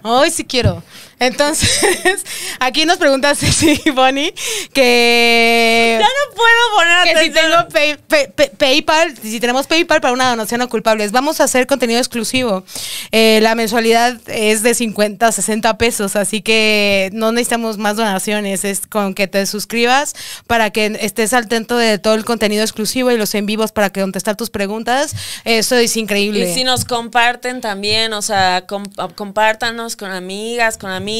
Hoy 0.02 0.32
sí 0.32 0.46
quiero. 0.46 0.82
Entonces, 1.22 2.26
aquí 2.60 2.84
nos 2.86 2.98
pregunta 2.98 3.36
Ceci 3.36 3.92
Bonnie 3.92 4.34
que. 4.74 6.00
Ya 6.00 6.08
no 6.08 6.36
puedo 6.36 6.76
poner 6.76 7.16
que 7.16 7.24
si 7.24 7.30
tengo 7.30 8.58
PayPal, 8.58 9.16
si 9.22 9.40
tenemos 9.40 9.68
PayPal 9.68 10.02
para 10.02 10.14
una 10.14 10.32
donación 10.32 10.64
a 10.64 10.68
culpables, 10.68 11.12
vamos 11.12 11.40
a 11.40 11.44
hacer 11.44 11.68
contenido 11.68 12.00
exclusivo. 12.00 12.64
Eh, 13.12 13.38
la 13.44 13.54
mensualidad 13.54 14.18
es 14.26 14.64
de 14.64 14.74
50, 14.74 15.32
60 15.32 15.78
pesos, 15.78 16.16
así 16.16 16.42
que 16.42 17.12
no 17.14 17.32
necesitamos 17.32 17.78
más 17.78 17.98
donaciones. 17.98 18.66
Es 18.66 18.88
con 18.88 19.14
que 19.14 19.28
te 19.28 19.46
suscribas 19.46 20.16
para 20.48 20.72
que 20.72 20.98
estés 21.02 21.34
al 21.34 21.48
tanto 21.48 21.78
de 21.78 22.00
todo 22.00 22.16
el 22.16 22.26
contenido 22.26 22.64
exclusivo 22.64 23.12
y 23.12 23.18
los 23.18 23.36
en 23.36 23.46
vivos 23.46 23.72
para 23.72 23.92
que 23.92 24.02
contestar 24.02 24.38
tus 24.38 24.50
preguntas. 24.50 25.16
Eso 25.46 25.76
es 25.76 25.96
increíble. 25.98 26.50
Y 26.50 26.54
si 26.56 26.64
nos 26.64 26.84
comparten 26.84 27.62
también, 27.62 28.12
o 28.14 28.24
sea, 28.24 28.66
compártanos 28.66 29.96
con 29.96 30.10
amigas, 30.10 30.80
con 30.80 30.90
amigos 30.90 31.11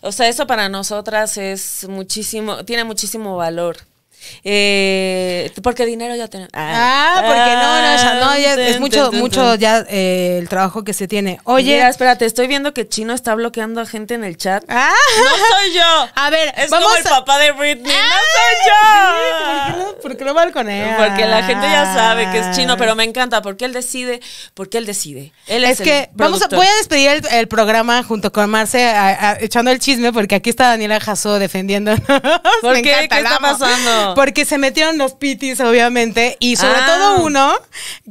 o 0.00 0.12
sea, 0.12 0.28
eso 0.28 0.46
para 0.46 0.68
nosotras 0.68 1.36
es 1.36 1.86
muchísimo, 1.88 2.64
tiene 2.64 2.84
muchísimo 2.84 3.36
valor. 3.36 3.89
Eh, 4.44 5.50
porque 5.62 5.86
dinero 5.86 6.14
ya 6.14 6.28
tenemos. 6.28 6.50
Ah, 6.54 7.14
porque 7.16 7.34
no, 7.54 7.80
no, 7.80 7.96
ya, 7.96 8.14
no, 8.14 8.38
ya 8.38 8.68
es 8.68 8.80
mucho, 8.80 9.12
mucho 9.12 9.54
ya 9.54 9.84
eh, 9.88 10.38
el 10.40 10.48
trabajo 10.48 10.84
que 10.84 10.92
se 10.92 11.08
tiene. 11.08 11.40
Oye. 11.44 11.74
Mira, 11.74 11.88
espérate, 11.88 12.24
estoy 12.24 12.46
viendo 12.46 12.72
que 12.74 12.88
Chino 12.88 13.12
está 13.12 13.34
bloqueando 13.34 13.80
a 13.80 13.86
gente 13.86 14.14
en 14.14 14.24
el 14.24 14.36
chat. 14.36 14.64
Ah. 14.68 14.92
No 15.18 15.30
soy 15.30 15.74
yo. 15.74 16.08
A 16.14 16.30
ver, 16.30 16.54
es 16.56 16.70
como 16.70 16.94
el 16.96 17.02
papá 17.04 17.38
de 17.38 17.52
Britney. 17.52 17.92
no 17.92 17.92
soy 17.92 18.66
yo. 18.66 19.90
¿por, 20.02 20.16
qué 20.16 20.24
no, 20.24 20.34
balconea? 20.34 20.96
Porque 20.96 21.26
la 21.26 21.42
gente 21.42 21.66
ya 21.66 21.92
sabe 21.92 22.30
que 22.30 22.38
es 22.38 22.56
chino, 22.56 22.76
pero 22.76 22.94
me 22.94 23.04
encanta 23.04 23.42
porque 23.42 23.64
él 23.64 23.72
decide, 23.72 24.20
porque 24.54 24.78
él 24.78 24.86
decide. 24.86 25.32
Él 25.46 25.64
es, 25.64 25.80
es 25.80 25.80
que 25.80 26.10
vamos 26.14 26.42
a, 26.42 26.48
voy 26.48 26.66
a 26.66 26.74
despedir 26.76 27.22
el, 27.30 27.48
programa 27.48 28.02
junto 28.02 28.32
con 28.32 28.48
Marce 28.48 28.94
echando 29.40 29.70
el 29.70 29.80
chisme 29.80 30.12
porque 30.12 30.36
aquí 30.36 30.50
está 30.50 30.68
Daniela 30.68 31.00
Jasso 31.00 31.38
defendiendo. 31.38 31.94
¿Por 32.62 32.74
qué? 32.76 32.82
¿Qué 32.82 33.20
está 33.20 33.38
pasando? 33.38 34.09
Porque 34.14 34.44
se 34.44 34.58
metieron 34.58 34.98
los 34.98 35.14
pitis, 35.14 35.60
obviamente, 35.60 36.36
y 36.40 36.56
sobre 36.56 36.78
ah. 36.80 36.86
todo 36.86 37.24
uno 37.24 37.52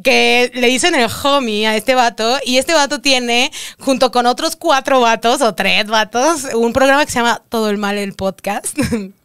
que 0.04 0.52
le 0.54 0.68
dicen 0.68 0.96
el 0.96 1.10
homie 1.24 1.68
a 1.68 1.76
este 1.76 1.96
vato, 1.96 2.38
y 2.46 2.58
este 2.58 2.74
vato 2.74 3.02
tiene, 3.02 3.52
junto 3.80 4.12
con 4.12 4.26
otros 4.26 4.56
cuatro 4.56 5.02
vatos 5.02 5.42
o 5.42 5.56
tres 5.56 5.88
vatos, 5.88 6.46
un 6.54 6.74
programa 6.74 7.06
que 7.06 7.12
se 7.12 7.20
llama 7.20 7.42
Todo 7.50 7.70
el 7.70 7.78
Mal 7.78 7.98
el 7.98 8.14
Podcast. 8.14 8.78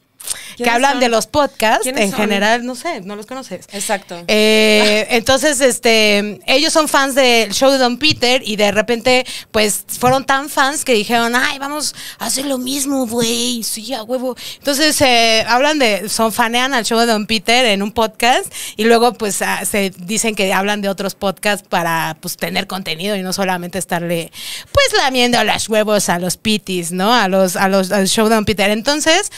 que 0.57 0.69
hablan 0.69 1.01
de 1.01 1.09
los 1.09 1.27
podcasts 1.27 1.87
en 1.87 2.13
general, 2.13 2.65
no 2.65 2.75
sé, 2.75 3.01
no 3.01 3.17
los 3.17 3.27
conoces. 3.27 3.67
Exacto. 3.73 4.23
Eh, 4.29 5.07
entonces, 5.11 5.61
este, 5.61 6.41
ellos 6.47 6.73
son 6.73 6.89
fans 6.89 7.15
del 7.15 7.53
show 7.53 7.71
de 7.71 7.79
Don 7.79 7.99
Peter 7.99 8.43
y 8.45 8.57
de 8.57 8.73
repente, 8.73 9.27
pues, 9.51 9.85
fueron 9.99 10.25
tan 10.25 10.49
fans 10.49 10.85
que 10.85 10.95
dijeron, 10.95 11.35
ay, 11.35 11.59
vamos 11.59 11.95
a 12.19 12.27
hacer 12.27 12.47
lo 12.47 12.59
mismo, 12.59 13.07
güey, 13.07 13.63
sí, 13.63 13.93
a 13.95 14.03
huevo. 14.03 14.37
Entonces, 14.59 15.01
eh, 15.01 15.45
hablan 15.49 15.79
de, 15.79 16.09
son 16.09 16.33
fanean 16.33 16.75
al 16.75 16.85
show 16.85 16.99
de 16.99 17.07
Don 17.07 17.27
Peter 17.27 17.67
en 17.67 17.83
un 17.83 17.93
podcast 17.93 18.53
y 18.77 18.85
luego, 18.85 19.15
pues, 19.15 19.43
ah, 19.43 19.65
se 19.65 19.91
dicen 19.91 20.35
que 20.35 20.53
hablan 20.53 20.81
de 20.81 20.89
otros 20.89 21.15
podcasts 21.15 21.67
para, 21.69 22.17
pues, 22.21 22.37
tener 22.37 22.67
contenido 22.67 23.17
y 23.17 23.23
no 23.23 23.33
solamente 23.33 23.79
estarle, 23.79 24.31
pues, 24.73 25.03
lamiendo 25.03 25.43
las 25.45 25.69
huevos 25.69 26.09
a 26.09 26.19
los 26.19 26.37
pitis, 26.37 26.93
¿no? 26.93 27.15
A 27.15 27.29
los, 27.29 27.57
a 27.57 27.69
los, 27.69 27.93
al 27.93 28.09
show 28.09 28.29
de 28.29 28.35
Don 28.35 28.45
Peter. 28.45 28.71
Entonces, 28.71 29.31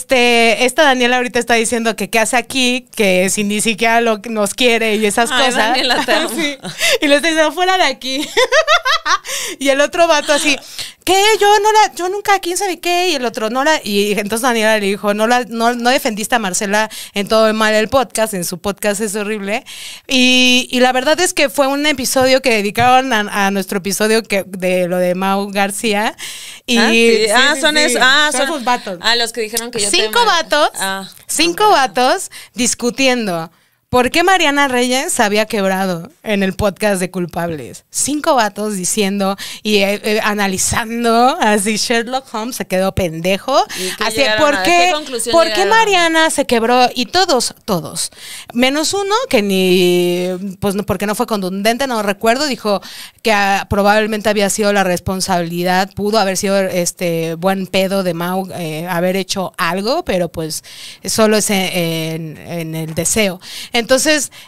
este, 0.00 0.64
esta 0.64 0.84
Daniela 0.84 1.16
ahorita 1.18 1.38
está 1.38 1.54
diciendo 1.54 1.94
que 1.94 2.08
qué 2.08 2.18
hace 2.18 2.36
aquí, 2.36 2.88
que 2.96 3.28
si 3.28 3.44
ni 3.44 3.60
siquiera 3.60 4.00
lo, 4.00 4.18
nos 4.30 4.54
quiere 4.54 4.96
y 4.96 5.04
esas 5.04 5.30
cosas. 5.30 5.56
Daniela, 5.56 5.96
Y 7.02 7.06
le 7.06 7.16
está 7.16 7.28
diciendo, 7.28 7.52
fuera 7.52 7.76
de 7.76 7.84
aquí. 7.84 8.26
y 9.58 9.68
el 9.68 9.80
otro 9.82 10.08
vato 10.08 10.32
así, 10.32 10.56
¿qué? 11.10 11.22
Yo 11.40 11.58
no 11.60 11.72
la, 11.72 11.94
yo 11.94 12.08
nunca, 12.08 12.38
quién 12.38 12.56
sabe 12.56 12.78
qué, 12.78 13.10
y 13.10 13.14
el 13.14 13.24
otro, 13.24 13.50
no 13.50 13.64
la, 13.64 13.80
y 13.82 14.12
entonces 14.12 14.42
Daniela 14.42 14.78
le 14.78 14.86
dijo, 14.86 15.12
no 15.14 15.26
la, 15.26 15.44
no, 15.44 15.74
no 15.74 15.90
defendiste 15.90 16.36
a 16.36 16.38
Marcela 16.38 16.88
en 17.14 17.26
todo 17.26 17.48
el 17.48 17.54
mal 17.54 17.74
el 17.74 17.88
podcast, 17.88 18.34
en 18.34 18.44
su 18.44 18.58
podcast 18.58 19.00
es 19.00 19.14
horrible. 19.16 19.64
Y, 20.06 20.68
y 20.70 20.80
la 20.80 20.92
verdad 20.92 21.18
es 21.20 21.34
que 21.34 21.48
fue 21.48 21.66
un 21.66 21.84
episodio 21.86 22.42
que 22.42 22.50
dedicaron 22.50 23.12
a, 23.12 23.50
nuestro 23.50 23.78
episodio 23.78 24.22
que, 24.22 24.44
de 24.46 24.86
lo 24.86 24.98
de 24.98 25.14
Mau 25.14 25.50
García. 25.50 26.16
Y, 26.66 26.78
ah, 26.78 27.52
ah 27.52 27.56
son 27.60 27.76
esos, 27.76 28.00
ah, 28.00 28.30
son, 28.32 28.48
los 28.48 28.64
vatos. 28.64 28.98
Ah, 29.00 29.16
los 29.16 29.32
que 29.32 29.40
dijeron 29.40 29.70
que 29.70 29.80
yo 29.80 29.90
Cinco 29.90 30.24
vatos, 30.24 30.70
ah, 30.76 31.08
cinco 31.26 31.68
vatos 31.70 32.30
discutiendo 32.54 33.50
¿Por 33.90 34.12
qué 34.12 34.22
Mariana 34.22 34.68
Reyes 34.68 35.12
se 35.12 35.24
había 35.24 35.46
quebrado 35.46 36.12
en 36.22 36.44
el 36.44 36.52
podcast 36.52 37.00
de 37.00 37.10
culpables? 37.10 37.84
Cinco 37.90 38.36
vatos 38.36 38.76
diciendo 38.76 39.36
y 39.64 39.78
eh, 39.78 40.00
eh, 40.04 40.20
analizando, 40.22 41.36
así 41.40 41.76
Sherlock 41.76 42.32
Holmes 42.32 42.54
se 42.54 42.66
quedó 42.68 42.94
pendejo. 42.94 43.60
¿Y 43.80 43.88
qué 43.96 44.04
Así, 44.04 44.20
¿por 44.38 44.62
qué, 44.62 44.92
¿por 45.32 45.52
qué? 45.52 45.66
Mariana 45.66 46.30
se 46.30 46.46
quebró? 46.46 46.88
Y 46.94 47.06
todos, 47.06 47.52
todos. 47.64 48.12
Menos 48.54 48.94
uno 48.94 49.12
que 49.28 49.42
ni, 49.42 50.54
pues 50.60 50.76
no, 50.76 50.84
porque 50.86 51.06
no 51.06 51.16
fue 51.16 51.26
contundente, 51.26 51.88
no 51.88 52.00
recuerdo, 52.04 52.46
dijo 52.46 52.80
que 53.22 53.32
ah, 53.32 53.66
probablemente 53.68 54.28
había 54.28 54.50
sido 54.50 54.72
la 54.72 54.84
responsabilidad, 54.84 55.90
pudo 55.96 56.20
haber 56.20 56.36
sido 56.36 56.56
este 56.60 57.34
buen 57.34 57.66
pedo 57.66 58.04
de 58.04 58.14
Mau 58.14 58.46
eh, 58.54 58.86
haber 58.88 59.16
hecho 59.16 59.52
algo, 59.58 60.04
pero 60.04 60.28
pues 60.28 60.62
solo 61.04 61.36
es 61.36 61.50
en, 61.50 61.56
en- 61.74 62.36
en 62.36 62.74
el 62.76 62.94
deseo. 62.94 63.40
Entonces, 63.72 63.79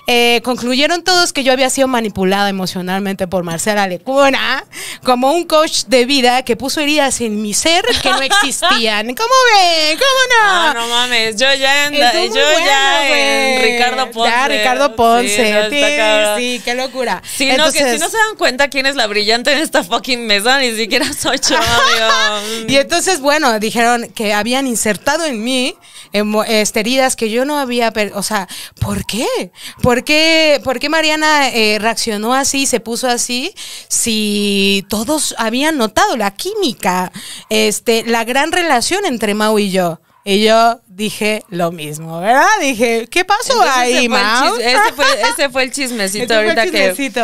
eh, 0.06 0.40
concluyeron 0.42 1.02
todos 1.02 1.32
que 1.32 1.44
yo 1.44 1.52
había 1.52 1.70
sido 1.70 1.88
manipulada 1.88 2.48
emocionalmente 2.48 3.26
por 3.26 3.44
Marcela 3.44 3.86
Lecuna 3.86 4.64
como 5.04 5.32
un 5.32 5.44
coach 5.44 5.84
de 5.86 6.04
vida 6.06 6.42
que 6.42 6.56
puso 6.56 6.80
heridas 6.80 7.20
en 7.20 7.42
mi 7.42 7.54
ser 7.54 7.84
que 8.02 8.10
no 8.10 8.20
existían. 8.20 9.14
¿Cómo 9.14 9.34
ven? 9.52 9.98
¿Cómo 9.98 10.20
no? 10.30 10.42
Ah, 10.42 10.72
no 10.74 10.88
mames, 10.88 11.36
yo 11.36 11.52
ya 11.54 11.86
en, 11.86 11.94
yo 11.94 12.30
bueno, 12.30 12.58
ya 12.64 13.08
en. 13.08 13.62
Ricardo 13.62 14.10
Ponce. 14.10 14.30
Ya, 14.30 14.48
Ricardo 14.48 14.96
Ponce. 14.96 15.36
Sí, 15.36 15.52
no, 15.52 16.36
Sí, 16.36 16.56
sí, 16.56 16.62
qué 16.64 16.74
locura. 16.74 17.22
Si 17.24 17.46
no, 17.52 17.72
que 17.72 17.92
si 17.92 17.98
no 17.98 18.08
se 18.08 18.16
dan 18.16 18.36
cuenta 18.36 18.68
quién 18.68 18.86
es 18.86 18.96
la 18.96 19.06
brillante 19.06 19.52
en 19.52 19.58
esta 19.58 19.82
fucking 19.82 20.26
mesa, 20.26 20.58
ni 20.58 20.74
siquiera 20.76 21.12
soy 21.12 21.38
yo. 21.48 21.58
Y 22.68 22.76
entonces, 22.76 23.20
bueno, 23.20 23.58
dijeron 23.58 24.10
que 24.14 24.32
habían 24.32 24.66
insertado 24.66 25.24
en 25.24 25.42
mí 25.42 25.76
este, 26.12 26.80
heridas 26.80 27.16
que 27.16 27.30
yo 27.30 27.44
no 27.44 27.58
había, 27.58 27.92
o 28.14 28.22
sea, 28.22 28.48
¿por 28.80 29.04
qué? 29.06 29.26
¿Por 29.82 30.04
qué, 30.04 30.60
por 30.64 30.78
qué 30.78 30.88
Mariana 30.88 31.48
eh, 31.50 31.78
reaccionó 31.80 32.34
así, 32.34 32.66
se 32.66 32.80
puso 32.80 33.08
así, 33.08 33.54
si 33.88 34.84
todos 34.88 35.34
habían 35.38 35.76
notado 35.78 36.16
la 36.16 36.32
química, 36.32 37.12
este, 37.48 38.04
la 38.06 38.24
gran 38.24 38.52
relación 38.52 39.04
entre 39.04 39.34
Mau 39.34 39.58
y 39.58 39.70
yo? 39.70 40.00
Y 40.24 40.44
yo 40.44 40.80
dije 40.86 41.42
lo 41.48 41.72
mismo, 41.72 42.20
¿verdad? 42.20 42.46
Dije, 42.60 43.08
¿qué 43.10 43.24
pasó 43.24 43.54
Entonces, 43.54 43.76
ahí, 43.76 44.08
Mau? 44.08 44.54
ese, 44.56 44.92
fue, 44.94 45.06
ese 45.32 45.48
fue 45.50 45.62
el 45.64 45.72
chismecito 45.72 46.34
el 46.34 46.50
ahorita 46.50 46.66
que. 46.66 47.22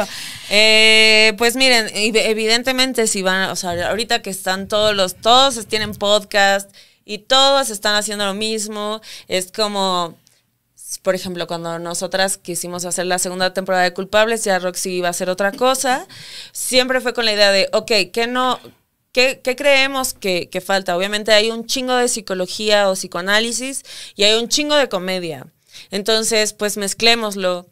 Eh, 0.50 1.34
pues 1.38 1.54
miren, 1.56 1.86
ev- 1.88 2.22
evidentemente 2.24 3.06
si 3.06 3.22
van, 3.22 3.50
o 3.50 3.56
sea, 3.56 3.88
ahorita 3.90 4.20
que 4.22 4.30
están 4.30 4.66
todos 4.66 4.96
los, 4.96 5.14
todos 5.16 5.64
tienen 5.66 5.92
podcast 5.94 6.70
y 7.08 7.20
todos 7.20 7.70
están 7.70 7.94
haciendo 7.94 8.26
lo 8.26 8.34
mismo, 8.34 9.00
es 9.28 9.50
como, 9.50 10.14
por 11.02 11.14
ejemplo, 11.14 11.46
cuando 11.46 11.78
nosotras 11.78 12.36
quisimos 12.36 12.84
hacer 12.84 13.06
la 13.06 13.18
segunda 13.18 13.54
temporada 13.54 13.84
de 13.84 13.94
Culpables, 13.94 14.44
ya 14.44 14.58
Roxy 14.58 14.90
iba 14.90 15.08
a 15.08 15.12
hacer 15.12 15.30
otra 15.30 15.52
cosa, 15.52 16.06
siempre 16.52 17.00
fue 17.00 17.14
con 17.14 17.24
la 17.24 17.32
idea 17.32 17.50
de, 17.50 17.70
ok, 17.72 17.90
¿qué 18.12 18.26
no, 18.28 18.60
qué, 19.12 19.40
qué 19.42 19.56
creemos 19.56 20.12
que, 20.12 20.50
que 20.50 20.60
falta? 20.60 20.98
Obviamente 20.98 21.32
hay 21.32 21.50
un 21.50 21.66
chingo 21.66 21.94
de 21.94 22.08
psicología 22.08 22.90
o 22.90 22.92
psicoanálisis 22.92 23.84
y 24.14 24.24
hay 24.24 24.38
un 24.38 24.48
chingo 24.48 24.76
de 24.76 24.90
comedia. 24.90 25.46
Entonces, 25.90 26.52
pues 26.52 26.76
mezclémoslo. 26.76 27.66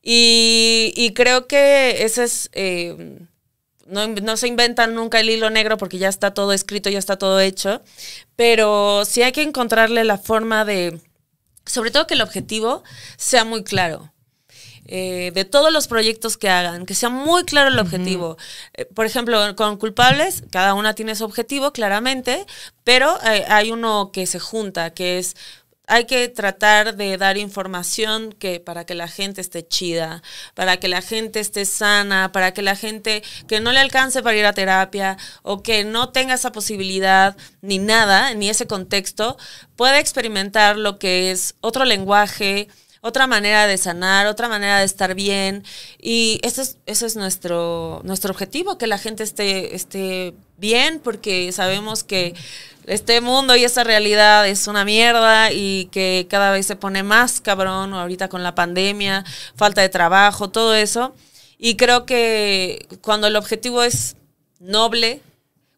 Y, 0.00 1.12
creo 1.16 1.48
que 1.48 2.04
ese 2.04 2.22
es... 2.22 2.50
eh, 2.52 3.18
no, 3.88 4.06
no 4.08 4.36
se 4.36 4.48
inventan 4.48 4.94
nunca 4.94 5.20
el 5.20 5.30
hilo 5.30 5.50
negro 5.50 5.76
porque 5.78 5.98
ya 5.98 6.08
está 6.08 6.32
todo 6.32 6.52
escrito, 6.52 6.90
ya 6.90 6.98
está 6.98 7.16
todo 7.16 7.40
hecho, 7.40 7.82
pero 8.36 9.04
sí 9.04 9.22
hay 9.22 9.32
que 9.32 9.42
encontrarle 9.42 10.04
la 10.04 10.18
forma 10.18 10.64
de, 10.64 11.00
sobre 11.64 11.90
todo 11.90 12.06
que 12.06 12.14
el 12.14 12.22
objetivo 12.22 12.82
sea 13.16 13.44
muy 13.44 13.64
claro. 13.64 14.12
Eh, 14.88 15.32
de 15.34 15.44
todos 15.44 15.72
los 15.72 15.88
proyectos 15.88 16.36
que 16.36 16.48
hagan, 16.48 16.86
que 16.86 16.94
sea 16.94 17.08
muy 17.08 17.42
claro 17.42 17.70
el 17.70 17.78
objetivo. 17.80 18.36
Eh, 18.74 18.84
por 18.84 19.04
ejemplo, 19.04 19.56
con 19.56 19.78
culpables, 19.78 20.44
cada 20.50 20.74
una 20.74 20.94
tiene 20.94 21.16
su 21.16 21.24
objetivo, 21.24 21.72
claramente, 21.72 22.46
pero 22.84 23.18
eh, 23.24 23.44
hay 23.48 23.72
uno 23.72 24.10
que 24.12 24.26
se 24.26 24.38
junta, 24.38 24.90
que 24.94 25.18
es 25.18 25.34
hay 25.86 26.04
que 26.04 26.28
tratar 26.28 26.96
de 26.96 27.16
dar 27.16 27.36
información 27.36 28.32
que 28.32 28.60
para 28.60 28.84
que 28.84 28.94
la 28.94 29.08
gente 29.08 29.40
esté 29.40 29.66
chida, 29.66 30.22
para 30.54 30.78
que 30.78 30.88
la 30.88 31.00
gente 31.00 31.40
esté 31.40 31.64
sana, 31.64 32.32
para 32.32 32.52
que 32.52 32.62
la 32.62 32.74
gente 32.74 33.22
que 33.46 33.60
no 33.60 33.72
le 33.72 33.78
alcance 33.78 34.22
para 34.22 34.36
ir 34.36 34.46
a 34.46 34.52
terapia 34.52 35.16
o 35.42 35.62
que 35.62 35.84
no 35.84 36.10
tenga 36.10 36.34
esa 36.34 36.52
posibilidad 36.52 37.36
ni 37.62 37.78
nada, 37.78 38.34
ni 38.34 38.48
ese 38.50 38.66
contexto, 38.66 39.36
pueda 39.76 40.00
experimentar 40.00 40.76
lo 40.76 40.98
que 40.98 41.30
es 41.30 41.54
otro 41.60 41.84
lenguaje, 41.84 42.68
otra 43.06 43.26
manera 43.28 43.66
de 43.68 43.78
sanar, 43.78 44.26
otra 44.26 44.48
manera 44.48 44.80
de 44.80 44.84
estar 44.84 45.14
bien. 45.14 45.62
Y 46.00 46.40
ese 46.42 46.62
es, 46.62 46.78
ese 46.86 47.06
es 47.06 47.16
nuestro, 47.16 48.00
nuestro 48.04 48.32
objetivo, 48.32 48.78
que 48.78 48.88
la 48.88 48.98
gente 48.98 49.22
esté, 49.22 49.76
esté 49.76 50.34
bien, 50.58 51.00
porque 51.02 51.52
sabemos 51.52 52.02
que 52.02 52.34
este 52.86 53.20
mundo 53.20 53.54
y 53.54 53.64
esta 53.64 53.84
realidad 53.84 54.46
es 54.48 54.66
una 54.66 54.84
mierda 54.84 55.52
y 55.52 55.88
que 55.92 56.26
cada 56.28 56.50
vez 56.50 56.66
se 56.66 56.76
pone 56.76 57.02
más 57.04 57.40
cabrón, 57.40 57.94
ahorita 57.94 58.28
con 58.28 58.42
la 58.42 58.54
pandemia, 58.54 59.24
falta 59.54 59.82
de 59.82 59.88
trabajo, 59.88 60.50
todo 60.50 60.74
eso. 60.74 61.14
Y 61.58 61.76
creo 61.76 62.06
que 62.06 62.86
cuando 63.02 63.28
el 63.28 63.36
objetivo 63.36 63.82
es 63.82 64.16
noble, 64.58 65.22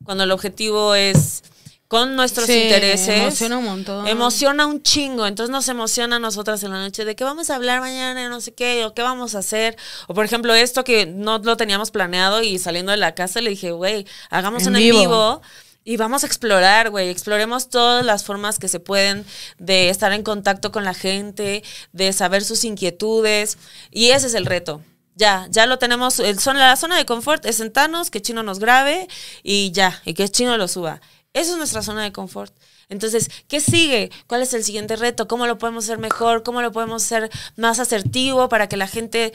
cuando 0.05 0.24
el 0.24 0.31
objetivo 0.31 0.95
es 0.95 1.43
con 1.89 2.16
nuestros 2.16 2.47
Sí, 2.47 2.64
intereses. 2.64 3.09
emociona 3.20 3.57
un 3.59 3.64
montón. 3.64 4.07
Emociona 4.07 4.66
un 4.66 4.82
chingo. 4.82 5.26
Entonces 5.26 5.51
nos 5.51 5.66
emociona 5.68 6.16
a 6.16 6.18
nosotras 6.18 6.62
en 6.62 6.70
la 6.70 6.78
noche 6.80 7.05
de 7.07 7.16
qué 7.16 7.24
vamos 7.24 7.49
a 7.51 7.55
hablar 7.57 7.80
mañana, 7.80 8.28
no 8.28 8.41
sé 8.43 8.53
qué, 8.53 8.84
o 8.84 8.93
qué 8.95 9.03
vamos 9.03 9.34
a 9.34 9.39
hacer. 9.39 9.76
O 10.07 10.14
por 10.14 10.24
ejemplo, 10.26 10.55
esto 10.55 10.84
que 10.84 11.07
no 11.07 11.39
lo 11.39 11.57
teníamos 11.57 11.91
planeado 11.91 12.43
y 12.43 12.59
saliendo 12.59 12.93
de 12.93 12.99
la 12.99 13.14
casa 13.14 13.41
le 13.41 13.51
dije, 13.51 13.70
güey, 13.72 14.07
hagamos 14.30 14.62
En 14.64 14.68
un 14.70 14.76
en 14.76 14.82
vivo. 14.82 14.99
vivo. 15.01 15.43
Y 15.84 15.97
vamos 15.97 16.22
a 16.22 16.26
explorar, 16.26 16.91
güey. 16.91 17.09
Exploremos 17.09 17.70
todas 17.70 18.05
las 18.05 18.22
formas 18.22 18.59
que 18.59 18.68
se 18.68 18.78
pueden 18.80 19.24
de 19.59 19.89
estar 19.89 20.12
en 20.12 20.22
contacto 20.22 20.70
con 20.70 20.84
la 20.84 20.93
gente, 20.93 21.64
de 21.93 22.12
saber 22.12 22.45
sus 22.45 22.64
inquietudes. 22.64 23.57
Y 23.91 24.11
ese 24.11 24.26
es 24.26 24.34
el 24.34 24.45
reto. 24.45 24.82
Ya, 25.14 25.47
ya 25.51 25.64
lo 25.64 25.78
tenemos. 25.78 26.20
El 26.20 26.39
son, 26.39 26.59
la 26.59 26.76
zona 26.76 26.99
de 26.99 27.07
confort 27.07 27.47
es 27.47 27.57
sentarnos, 27.57 28.11
que 28.11 28.20
Chino 28.20 28.43
nos 28.43 28.59
grabe 28.59 29.09
y 29.43 29.72
ya, 29.72 30.01
y 30.05 30.12
que 30.12 30.28
Chino 30.28 30.59
lo 30.59 30.68
suba. 30.68 31.01
Esa 31.33 31.53
es 31.53 31.59
nuestra 31.59 31.83
zona 31.83 32.03
de 32.03 32.12
confort. 32.12 32.55
Entonces, 32.89 33.31
¿qué 33.49 33.61
sigue? 33.61 34.11
¿Cuál 34.26 34.43
es 34.43 34.55
el 34.55 34.64
siguiente 34.64 34.97
reto? 34.97 35.29
¿Cómo 35.29 35.47
lo 35.47 35.59
podemos 35.59 35.85
hacer 35.85 35.99
mejor? 35.99 36.43
¿Cómo 36.43 36.62
lo 36.62 36.72
podemos 36.72 37.05
hacer 37.05 37.31
más 37.57 37.79
asertivo 37.79 38.49
para 38.49 38.68
que 38.68 38.76
la 38.76 38.89
gente 38.89 39.33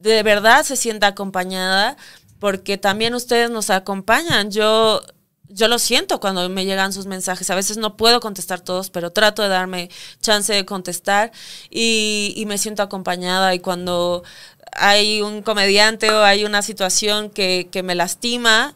de 0.00 0.22
verdad 0.22 0.64
se 0.64 0.76
sienta 0.76 1.08
acompañada? 1.08 1.96
Porque 2.40 2.78
también 2.78 3.14
ustedes 3.14 3.50
nos 3.50 3.70
acompañan. 3.70 4.50
Yo 4.50 5.00
yo 5.48 5.68
lo 5.68 5.78
siento 5.78 6.20
cuando 6.20 6.48
me 6.48 6.64
llegan 6.64 6.92
sus 6.92 7.06
mensajes. 7.06 7.50
A 7.50 7.54
veces 7.54 7.76
no 7.76 7.96
puedo 7.96 8.20
contestar 8.20 8.60
todos, 8.60 8.90
pero 8.90 9.12
trato 9.12 9.42
de 9.42 9.48
darme 9.48 9.90
chance 10.20 10.52
de 10.52 10.64
contestar 10.66 11.32
y, 11.70 12.34
y 12.36 12.46
me 12.46 12.58
siento 12.58 12.82
acompañada. 12.82 13.54
Y 13.54 13.60
cuando 13.60 14.24
hay 14.72 15.22
un 15.22 15.42
comediante 15.42 16.10
o 16.10 16.22
hay 16.22 16.44
una 16.44 16.62
situación 16.62 17.30
que, 17.30 17.68
que 17.70 17.82
me 17.82 17.94
lastima, 17.94 18.74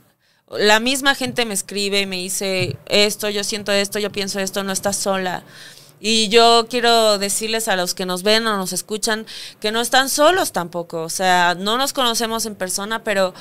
la 0.51 0.81
misma 0.81 1.15
gente 1.15 1.45
me 1.45 1.55
escribe 1.55 2.01
y 2.01 2.07
me 2.07 2.17
dice 2.17 2.77
esto, 2.87 3.29
yo 3.29 3.45
siento 3.45 3.73
esto, 3.73 3.99
yo 3.99 4.11
pienso 4.11 4.41
esto, 4.41 4.65
no 4.65 4.73
estás 4.73 4.97
sola. 4.97 5.45
Y 6.01 6.29
yo 6.29 6.67
quiero 6.71 7.19
decirles 7.19 7.69
a 7.69 7.77
los 7.77 7.95
que 7.95 8.07
nos 8.07 8.23
ven 8.23 8.47
o 8.47 8.57
nos 8.57 8.73
escuchan 8.73 9.27
que 9.61 9.71
no 9.71 9.83
están 9.83 10.09
solos 10.09 10.51
tampoco. 10.53 11.03
O 11.03 11.11
sea, 11.11 11.55
no 11.55 11.77
nos 11.77 11.93
conocemos 11.93 12.47
en 12.47 12.55
persona, 12.55 13.05
pero 13.05 13.35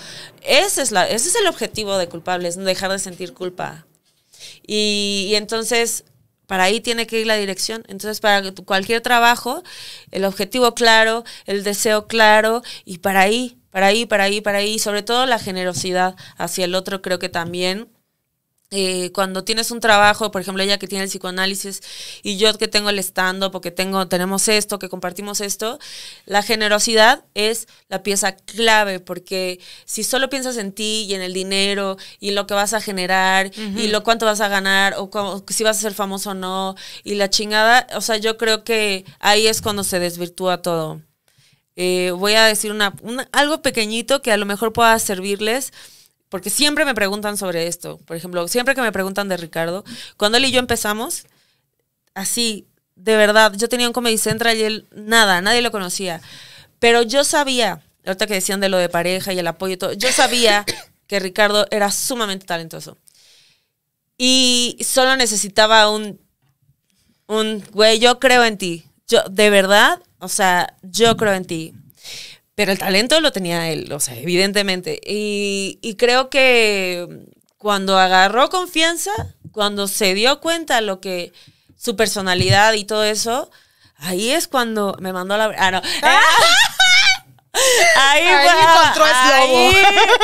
ese 0.43 0.81
es, 0.81 0.91
la, 0.91 1.07
ese 1.07 1.29
es 1.29 1.35
el 1.35 1.47
objetivo 1.47 1.97
de 1.97 2.09
culpables, 2.09 2.57
dejar 2.57 2.91
de 2.91 2.99
sentir 2.99 3.33
culpa. 3.33 3.85
Y, 4.67 5.27
y 5.29 5.35
entonces, 5.35 6.03
para 6.47 6.63
ahí 6.63 6.81
tiene 6.81 7.07
que 7.07 7.21
ir 7.21 7.27
la 7.27 7.35
dirección. 7.35 7.83
Entonces, 7.87 8.19
para 8.19 8.51
cualquier 8.65 9.01
trabajo, 9.01 9.63
el 10.11 10.25
objetivo 10.25 10.75
claro, 10.75 11.23
el 11.45 11.63
deseo 11.63 12.07
claro, 12.07 12.61
y 12.83 12.97
para 12.97 13.21
ahí, 13.21 13.58
para 13.71 13.87
ahí, 13.87 14.05
para 14.05 14.25
ahí, 14.25 14.41
para 14.41 14.59
ahí, 14.59 14.75
y 14.75 14.79
sobre 14.79 15.03
todo 15.03 15.25
la 15.25 15.39
generosidad 15.39 16.15
hacia 16.37 16.65
el 16.65 16.75
otro, 16.75 17.01
creo 17.01 17.19
que 17.19 17.29
también 17.29 17.89
eh, 18.71 19.11
cuando 19.13 19.43
tienes 19.43 19.71
un 19.71 19.79
trabajo, 19.79 20.29
por 20.29 20.41
ejemplo, 20.43 20.61
ella 20.61 20.77
que 20.77 20.87
tiene 20.87 21.03
el 21.03 21.09
psicoanálisis 21.09 21.81
y 22.21 22.37
yo 22.37 22.55
que 22.55 22.67
tengo 22.67 22.91
el 22.91 22.99
stand-up 22.99 23.55
o 23.55 23.61
que 23.61 23.71
tengo, 23.71 24.07
tenemos 24.07 24.47
esto, 24.47 24.77
que 24.77 24.89
compartimos 24.89 25.41
esto, 25.41 25.79
la 26.27 26.43
generosidad 26.43 27.25
es 27.33 27.67
la 27.87 28.03
pieza 28.03 28.35
clave 28.35 28.99
porque 28.99 29.59
si 29.85 30.03
solo 30.03 30.29
piensas 30.29 30.57
en 30.57 30.71
ti 30.71 31.07
y 31.09 31.15
en 31.15 31.23
el 31.23 31.33
dinero 31.33 31.97
y 32.19 32.29
lo 32.29 32.45
que 32.45 32.53
vas 32.53 32.73
a 32.75 32.79
generar 32.81 33.49
y 33.75 33.87
lo 33.87 34.03
cuánto 34.03 34.27
vas 34.27 34.39
a 34.39 34.49
ganar 34.49 34.93
o 34.99 35.09
cómo- 35.09 35.43
si 35.47 35.63
vas 35.63 35.77
a 35.79 35.81
ser 35.81 35.95
famoso 35.95 36.29
o 36.31 36.33
no 36.35 36.75
y 37.03 37.15
la 37.15 37.27
chingada, 37.31 37.87
o 37.95 38.01
sea, 38.01 38.17
yo 38.17 38.37
creo 38.37 38.63
que 38.63 39.03
ahí 39.19 39.47
es 39.47 39.63
cuando 39.63 39.83
se 39.83 39.97
desvirtúa 39.99 40.61
todo. 40.61 41.01
Eh, 41.81 42.11
voy 42.11 42.33
a 42.33 42.43
decir 42.43 42.71
una, 42.73 42.93
una- 43.03 43.29
algo 43.31 43.61
pequeñito 43.61 44.21
que 44.21 44.33
a 44.33 44.37
lo 44.37 44.45
mejor 44.45 44.73
pueda 44.73 44.99
servirles, 44.99 45.71
porque 46.27 46.49
siempre 46.49 46.83
me 46.83 46.93
preguntan 46.93 47.37
sobre 47.37 47.67
esto. 47.67 47.99
Por 48.05 48.17
ejemplo, 48.17 48.47
siempre 48.49 48.75
que 48.75 48.81
me 48.81 48.91
preguntan 48.91 49.29
de 49.29 49.37
Ricardo, 49.37 49.85
cuando 50.17 50.37
él 50.37 50.43
y 50.45 50.51
yo 50.51 50.59
empezamos, 50.59 51.23
así, 52.13 52.67
de 52.95 53.15
verdad, 53.15 53.53
yo 53.55 53.69
tenía 53.69 53.87
un 53.87 53.93
Comedy 53.93 54.17
Central 54.17 54.57
y 54.57 54.63
él 54.63 54.87
nada, 54.91 55.41
nadie 55.41 55.61
lo 55.61 55.71
conocía. 55.71 56.21
Pero 56.79 57.01
yo 57.03 57.23
sabía, 57.23 57.81
ahorita 58.05 58.27
que 58.27 58.33
decían 58.35 58.59
de 58.59 58.67
lo 58.69 58.77
de 58.77 58.89
pareja 58.89 59.31
y 59.33 59.39
el 59.39 59.47
apoyo 59.47 59.75
y 59.75 59.77
todo, 59.77 59.93
yo 59.93 60.11
sabía 60.11 60.65
que 61.07 61.19
Ricardo 61.19 61.65
era 61.71 61.91
sumamente 61.91 62.45
talentoso. 62.45 62.97
Y 64.17 64.77
solo 64.81 65.15
necesitaba 65.15 65.89
un, 65.89 66.19
un, 67.27 67.63
güey, 67.71 67.99
yo 67.99 68.19
creo 68.19 68.43
en 68.43 68.57
ti. 68.57 68.85
Yo, 69.07 69.23
de 69.29 69.49
verdad, 69.49 70.01
o 70.19 70.27
sea, 70.27 70.73
yo 70.83 71.17
creo 71.17 71.33
en 71.33 71.45
ti. 71.45 71.73
Pero 72.55 72.71
el 72.71 72.77
talento 72.77 73.19
lo 73.21 73.31
tenía 73.31 73.69
él, 73.69 73.91
o 73.93 73.99
sea, 73.99 74.15
evidentemente. 74.17 74.99
Y, 75.05 75.79
y 75.81 75.95
creo 75.95 76.29
que 76.29 77.07
cuando 77.57 77.97
agarró 77.97 78.49
confianza, 78.49 79.11
cuando 79.51 79.87
se 79.87 80.13
dio 80.13 80.39
cuenta 80.41 80.81
lo 80.81 80.99
que 80.99 81.31
su 81.77 81.95
personalidad 81.95 82.73
y 82.73 82.83
todo 82.83 83.03
eso, 83.05 83.49
ahí 83.97 84.31
es 84.31 84.47
cuando 84.47 84.95
me 84.99 85.13
mandó 85.13 85.35
a 85.35 85.37
la... 85.37 85.55
Ah, 85.57 85.71
no. 85.71 85.81
Ahí, 87.97 88.23
Ahí 88.25 88.45
va, 88.45 88.61
encontró 88.61 89.05
ahí 89.05 89.73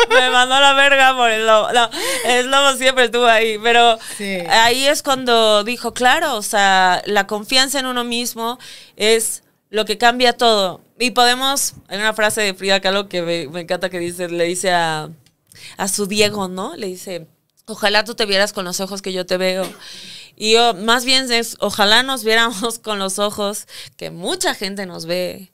me 0.09 0.29
mandó 0.29 0.55
a 0.55 0.59
la 0.61 0.73
verga 0.73 1.15
por 1.17 1.31
el 1.31 1.45
lobo. 1.47 1.71
No, 1.73 1.89
el 2.25 2.51
lobo 2.51 2.77
siempre 2.77 3.05
estuvo 3.05 3.25
ahí, 3.25 3.57
pero 3.61 3.97
Sí. 4.15 4.37
ahí 4.49 4.85
es 4.85 5.01
cuando 5.01 5.63
dijo, 5.63 5.93
claro, 5.93 6.35
o 6.35 6.43
sea, 6.43 7.01
la 7.05 7.25
confianza 7.25 7.79
en 7.79 7.87
uno 7.87 8.03
mismo 8.03 8.59
es 8.95 9.41
lo 9.69 9.85
que 9.85 9.97
cambia 9.97 10.33
todo. 10.33 10.81
Y 10.99 11.11
podemos, 11.11 11.73
hay 11.87 11.97
una 11.99 12.13
frase 12.13 12.41
de 12.41 12.53
Frida 12.53 12.79
Kahlo 12.79 13.09
que 13.09 13.21
me, 13.21 13.61
encanta 13.61 13.89
que 13.89 13.99
dice, 13.99 14.29
le 14.29 14.45
dice 14.45 14.71
a, 14.71 15.09
a 15.77 15.87
su 15.87 16.05
Diego, 16.07 16.47
¿no? 16.47 16.75
Le 16.75 16.87
dice, 16.87 17.27
ojalá 17.65 18.03
tú 18.03 18.15
te 18.15 18.25
vieras 18.25 18.53
con 18.53 18.65
los 18.65 18.79
ojos 18.79 19.01
que 19.01 19.13
yo 19.13 19.25
te 19.25 19.37
veo. 19.37 19.65
Y 20.35 20.53
yo, 20.53 20.73
más 20.73 21.05
bien 21.05 21.31
es, 21.31 21.57
ojalá 21.59 22.03
nos 22.03 22.23
viéramos 22.23 22.79
con 22.79 22.99
los 22.99 23.19
ojos 23.19 23.67
que 23.97 24.09
mucha 24.11 24.53
gente 24.53 24.85
nos 24.85 25.05
ve, 25.05 25.53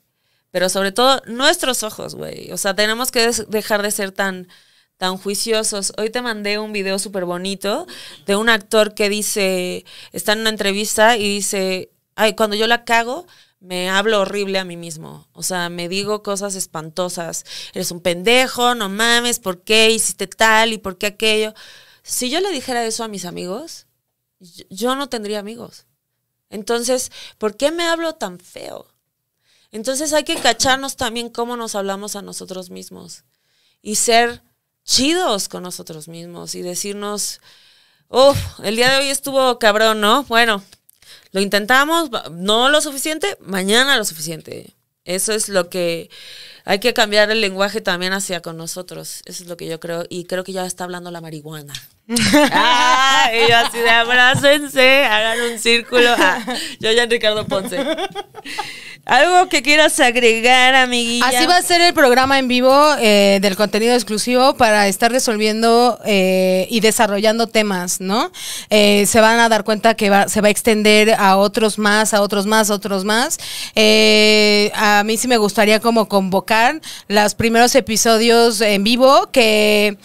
pero 0.50 0.68
sobre 0.68 0.92
todo 0.92 1.22
nuestros 1.26 1.82
ojos, 1.82 2.14
güey. 2.14 2.52
O 2.52 2.56
sea, 2.56 2.74
tenemos 2.74 3.10
que 3.10 3.30
dejar 3.48 3.82
de 3.82 3.90
ser 3.90 4.12
tan, 4.12 4.48
tan 4.96 5.16
juiciosos. 5.16 5.92
Hoy 5.98 6.10
te 6.10 6.22
mandé 6.22 6.58
un 6.58 6.72
video 6.72 6.98
súper 6.98 7.24
bonito 7.24 7.86
de 8.26 8.36
un 8.36 8.48
actor 8.48 8.94
que 8.94 9.08
dice, 9.08 9.84
está 10.12 10.32
en 10.32 10.40
una 10.40 10.50
entrevista 10.50 11.16
y 11.16 11.28
dice, 11.28 11.90
ay, 12.16 12.34
cuando 12.34 12.56
yo 12.56 12.66
la 12.66 12.84
cago, 12.84 13.26
me 13.62 13.88
hablo 13.90 14.20
horrible 14.20 14.58
a 14.58 14.64
mí 14.64 14.76
mismo. 14.76 15.28
O 15.32 15.42
sea, 15.42 15.68
me 15.68 15.88
digo 15.88 16.22
cosas 16.22 16.54
espantosas. 16.56 17.44
Eres 17.74 17.90
un 17.92 18.00
pendejo, 18.00 18.74
no 18.74 18.88
mames, 18.88 19.38
¿por 19.38 19.62
qué 19.62 19.90
hiciste 19.90 20.26
tal 20.26 20.72
y 20.72 20.78
por 20.78 20.98
qué 20.98 21.06
aquello? 21.06 21.54
Si 22.02 22.28
yo 22.30 22.40
le 22.40 22.50
dijera 22.50 22.84
eso 22.84 23.04
a 23.04 23.08
mis 23.08 23.24
amigos, 23.24 23.86
yo- 24.70 24.96
no 24.96 25.08
tendría 25.08 25.38
amigos. 25.38 25.86
Entonces, 26.50 27.12
¿por 27.38 27.56
qué 27.56 27.70
me 27.70 27.84
hablo 27.84 28.14
tan 28.14 28.38
feo? 28.40 28.86
Entonces 29.70 30.12
hay 30.12 30.24
que 30.24 30.36
cacharnos 30.36 30.96
también 30.96 31.30
cómo 31.30 31.56
nos 31.56 31.74
hablamos 31.74 32.16
a 32.16 32.22
nosotros 32.22 32.70
mismos 32.70 33.24
y 33.80 33.96
ser 33.96 34.42
chidos 34.84 35.48
con 35.48 35.62
nosotros 35.62 36.08
mismos 36.08 36.54
y 36.54 36.62
decirnos, 36.62 37.40
uff, 38.08 38.38
el 38.64 38.76
día 38.76 38.90
de 38.92 38.98
hoy 38.98 39.08
estuvo 39.08 39.58
cabrón, 39.58 40.00
¿no? 40.00 40.24
Bueno, 40.24 40.62
lo 41.32 41.40
intentamos, 41.40 42.10
no 42.30 42.68
lo 42.68 42.80
suficiente, 42.80 43.36
mañana 43.40 43.96
lo 43.96 44.04
suficiente. 44.04 44.74
Eso 45.04 45.32
es 45.32 45.48
lo 45.48 45.68
que 45.68 46.10
hay 46.64 46.78
que 46.78 46.94
cambiar 46.94 47.30
el 47.30 47.40
lenguaje 47.40 47.80
también 47.80 48.12
hacia 48.12 48.40
con 48.40 48.56
nosotros. 48.56 49.22
Eso 49.24 49.42
es 49.42 49.48
lo 49.48 49.56
que 49.56 49.66
yo 49.66 49.80
creo 49.80 50.04
y 50.08 50.24
creo 50.24 50.44
que 50.44 50.52
ya 50.52 50.64
está 50.66 50.84
hablando 50.84 51.10
la 51.10 51.20
marihuana. 51.20 51.72
ah, 52.52 53.30
y 53.32 53.48
yo 53.48 53.56
así 53.56 53.78
de 53.78 53.90
abrácense, 53.90 55.04
hagan 55.04 55.40
un 55.52 55.58
círculo. 55.58 56.08
Ah, 56.18 56.40
yo 56.80 56.92
ya 56.92 57.04
en 57.04 57.10
Ricardo 57.10 57.46
Ponce. 57.46 57.78
Algo 59.04 59.48
que 59.48 59.62
quieras 59.62 59.98
agregar, 59.98 60.74
amiguilla. 60.76 61.26
Así 61.26 61.44
va 61.46 61.56
a 61.56 61.62
ser 61.62 61.80
el 61.80 61.92
programa 61.92 62.38
en 62.38 62.46
vivo 62.46 62.94
eh, 63.00 63.38
del 63.42 63.56
contenido 63.56 63.94
exclusivo 63.94 64.54
para 64.56 64.86
estar 64.86 65.10
resolviendo 65.10 65.98
eh, 66.04 66.68
y 66.70 66.78
desarrollando 66.80 67.48
temas, 67.48 68.00
¿no? 68.00 68.30
Eh, 68.70 69.06
se 69.06 69.20
van 69.20 69.40
a 69.40 69.48
dar 69.48 69.64
cuenta 69.64 69.94
que 69.94 70.08
va- 70.10 70.28
se 70.28 70.40
va 70.40 70.48
a 70.48 70.50
extender 70.52 71.14
a 71.18 71.36
otros 71.36 71.78
más, 71.78 72.14
a 72.14 72.22
otros 72.22 72.46
más, 72.46 72.70
a 72.70 72.74
otros 72.74 73.04
más. 73.04 73.38
Eh, 73.74 74.70
a 74.74 75.02
mí 75.04 75.16
sí 75.16 75.26
me 75.26 75.36
gustaría 75.36 75.80
como 75.80 76.08
convocar 76.08 76.51
los 77.08 77.34
primeros 77.34 77.74
episodios 77.74 78.60
en 78.60 78.84
vivo 78.84 79.30
que 79.32 79.96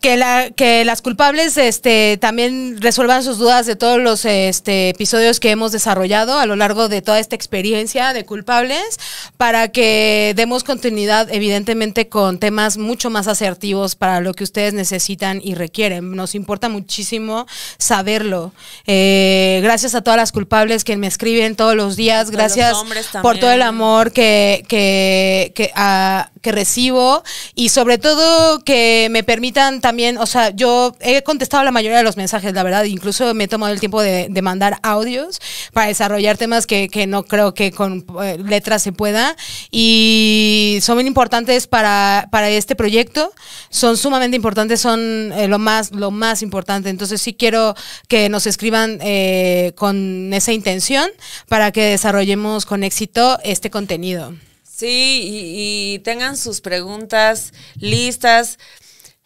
que, 0.00 0.16
la, 0.16 0.50
que 0.50 0.84
las 0.84 1.02
culpables 1.02 1.56
este, 1.56 2.18
también 2.20 2.80
resuelvan 2.80 3.24
sus 3.24 3.38
dudas 3.38 3.66
de 3.66 3.76
todos 3.76 3.98
los 3.98 4.24
este, 4.24 4.90
episodios 4.90 5.40
que 5.40 5.50
hemos 5.50 5.72
desarrollado 5.72 6.38
a 6.38 6.46
lo 6.46 6.56
largo 6.56 6.88
de 6.88 7.02
toda 7.02 7.18
esta 7.18 7.34
experiencia 7.34 8.12
de 8.12 8.24
culpables 8.24 9.00
para 9.36 9.68
que 9.68 10.32
demos 10.36 10.64
continuidad 10.64 11.28
evidentemente 11.32 12.08
con 12.08 12.38
temas 12.38 12.76
mucho 12.78 13.10
más 13.10 13.26
asertivos 13.26 13.96
para 13.96 14.20
lo 14.20 14.34
que 14.34 14.44
ustedes 14.44 14.74
necesitan 14.74 15.40
y 15.42 15.54
requieren. 15.54 16.12
Nos 16.14 16.34
importa 16.34 16.68
muchísimo 16.68 17.46
saberlo. 17.78 18.52
Eh, 18.86 19.60
gracias 19.62 19.94
a 19.94 20.02
todas 20.02 20.18
las 20.18 20.32
culpables 20.32 20.84
que 20.84 20.96
me 20.96 21.06
escriben 21.06 21.56
todos 21.56 21.74
los 21.74 21.96
días. 21.96 22.28
A 22.28 22.30
Gracias 22.30 22.76
por 23.22 23.38
todo 23.38 23.50
el 23.50 23.62
amor 23.62 24.12
que, 24.12 24.64
que, 24.68 25.52
que, 25.54 25.72
ah, 25.74 26.30
que 26.42 26.52
recibo 26.52 27.24
y 27.54 27.70
sobre 27.70 27.98
todo 27.98 28.62
que 28.62 29.08
me 29.10 29.24
permitan 29.24 29.80
también, 29.86 30.18
o 30.18 30.26
sea, 30.26 30.50
yo 30.50 30.96
he 30.98 31.22
contestado 31.22 31.62
la 31.62 31.70
mayoría 31.70 31.98
de 31.98 32.02
los 32.02 32.16
mensajes, 32.16 32.52
la 32.52 32.64
verdad, 32.64 32.82
incluso 32.82 33.32
me 33.34 33.44
he 33.44 33.46
tomado 33.46 33.72
el 33.72 33.78
tiempo 33.78 34.02
de, 34.02 34.26
de 34.28 34.42
mandar 34.42 34.80
audios 34.82 35.40
para 35.72 35.86
desarrollar 35.86 36.36
temas 36.36 36.66
que, 36.66 36.88
que 36.88 37.06
no 37.06 37.22
creo 37.22 37.54
que 37.54 37.70
con 37.70 38.04
eh, 38.20 38.36
letras 38.44 38.82
se 38.82 38.90
pueda 38.90 39.36
y 39.70 40.80
son 40.82 40.96
muy 40.96 41.06
importantes 41.06 41.68
para, 41.68 42.26
para 42.32 42.50
este 42.50 42.74
proyecto, 42.74 43.32
son 43.70 43.96
sumamente 43.96 44.34
importantes, 44.34 44.80
son 44.80 45.32
eh, 45.32 45.46
lo, 45.46 45.60
más, 45.60 45.92
lo 45.92 46.10
más 46.10 46.42
importante, 46.42 46.90
entonces 46.90 47.22
sí 47.22 47.34
quiero 47.34 47.76
que 48.08 48.28
nos 48.28 48.48
escriban 48.48 48.98
eh, 49.02 49.70
con 49.76 50.34
esa 50.34 50.52
intención 50.52 51.08
para 51.48 51.70
que 51.70 51.84
desarrollemos 51.84 52.66
con 52.66 52.82
éxito 52.82 53.38
este 53.44 53.70
contenido. 53.70 54.34
Sí, 54.64 55.22
y, 55.22 55.94
y 55.94 55.98
tengan 56.00 56.36
sus 56.36 56.60
preguntas 56.60 57.52
listas. 57.78 58.58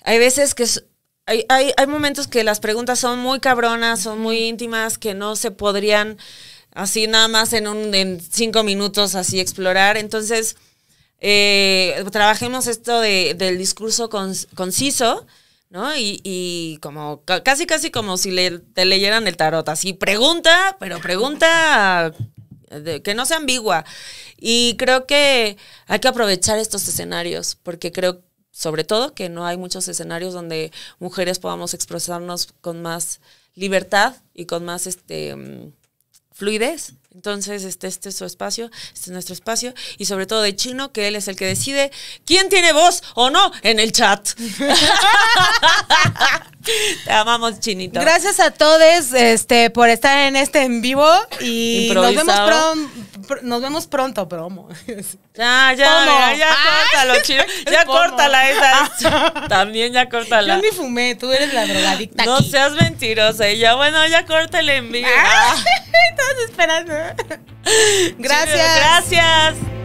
Hay 0.03 0.19
veces 0.19 0.55
que 0.55 0.67
hay, 1.27 1.45
hay, 1.49 1.73
hay 1.77 1.87
momentos 1.87 2.27
que 2.27 2.45
las 2.45 2.61
preguntas 2.61 2.99
son 2.99 3.19
muy 3.21 3.41
cabronas, 3.41 4.01
son 4.01 4.19
muy 4.21 4.39
íntimas, 4.49 4.99
que 4.99 5.15
no 5.15 5.37
se 5.37 5.51
podrían 5.51 6.19
así 6.73 7.07
nada 7.07 7.29
más 7.29 7.53
en, 7.53 7.69
un, 7.69 7.95
en 7.95 8.21
cinco 8.21 8.63
minutos 8.63 9.15
así 9.15 9.41
explorar. 9.41 9.97
Entonces, 9.97 10.57
eh, 11.21 12.05
trabajemos 12.13 12.67
esto 12.67 13.01
de, 13.01 13.35
del 13.35 13.59
discurso 13.59 14.09
conciso, 14.09 15.27
¿no? 15.69 15.95
Y, 15.97 16.21
y 16.25 16.79
como 16.83 17.23
ca- 17.25 17.43
casi, 17.43 17.67
casi 17.67 17.91
como 17.91 18.17
si 18.17 18.31
le, 18.31 18.59
te 18.59 18.85
leyeran 18.85 19.29
el 19.29 19.37
tarot, 19.37 19.69
así 19.69 19.93
pregunta, 19.93 20.77
pero 20.81 21.01
pregunta 21.01 22.13
de- 22.71 23.03
que 23.03 23.15
no 23.15 23.27
sea 23.27 23.37
ambigua. 23.37 23.85
Y 24.39 24.77
creo 24.79 25.07
que 25.07 25.57
hay 25.87 25.99
que 26.01 26.09
aprovechar 26.09 26.59
estos 26.59 26.89
escenarios, 26.89 27.57
porque 27.63 27.93
creo, 27.93 28.23
sobre 28.61 28.85
todo, 28.85 29.15
que 29.15 29.31
no 29.31 29.47
hay 29.47 29.57
muchos 29.57 29.89
escenarios 29.89 30.35
donde 30.35 30.71
mujeres 30.99 31.39
podamos 31.39 31.73
expresarnos 31.73 32.49
con 32.61 32.83
más 32.83 33.21
libertad 33.55 34.17
y 34.35 34.45
con 34.45 34.67
más 34.67 34.87
este 34.87 35.35
mm, 35.35 35.73
fluidez. 36.33 36.93
Entonces, 37.15 37.65
este, 37.65 37.87
este 37.87 38.11
es 38.11 38.17
su 38.17 38.27
espacio, 38.27 38.71
este 38.93 39.07
es 39.07 39.09
nuestro 39.09 39.33
espacio, 39.33 39.73
y 39.97 40.05
sobre 40.05 40.27
todo 40.27 40.43
de 40.43 40.55
Chino, 40.55 40.93
que 40.93 41.09
él 41.09 41.17
es 41.17 41.27
el 41.27 41.37
que 41.37 41.47
decide 41.47 41.91
quién 42.27 42.51
tiene 42.51 42.75
voz 42.75 43.03
o 43.15 43.31
no 43.31 43.51
en 43.63 43.81
el 43.81 43.93
chat. 43.93 44.29
Te 47.05 47.11
amamos, 47.13 47.59
Chinito. 47.61 47.99
Gracias 48.01 48.39
a 48.41 48.51
todos 48.51 49.13
este, 49.15 49.71
por 49.71 49.89
estar 49.89 50.29
en 50.29 50.37
este 50.37 50.63
en 50.63 50.83
vivo 50.83 51.09
y 51.41 51.91
nos 51.95 52.15
vemos, 52.15 52.35
pr- 52.35 52.89
nos 53.43 53.61
vemos 53.63 53.87
pronto, 53.87 54.29
promo. 54.29 54.69
Ya, 55.35 55.73
ya, 55.77 55.87
Pomo. 56.05 56.19
ya, 56.19 56.35
ya, 56.35 56.49
Ay, 56.51 56.57
córtalo, 56.91 57.23
Chino. 57.23 57.43
es 57.43 57.65
Ya 57.73 57.85
pomo. 57.85 57.99
córtala 57.99 58.51
esa. 58.51 58.91
También 59.49 59.93
ya 59.93 60.09
córtala. 60.09 60.57
Yo 60.57 60.63
ni 60.63 60.69
fumé, 60.77 61.15
tú 61.15 61.33
eres 61.33 61.53
la 61.55 61.67
drogadicta 61.67 62.25
No 62.25 62.37
aquí. 62.37 62.51
seas 62.51 62.73
mentirosa. 62.73 63.49
Y 63.49 63.59
ya, 63.59 63.75
bueno, 63.77 64.07
ya 64.09 64.27
córtale 64.27 64.77
en 64.77 64.93
vivo. 64.93 65.09
Ah, 65.17 65.55
Estás 66.11 66.45
esperando. 66.49 66.93
Gracias. 68.19 68.77
Gracias. 68.77 69.80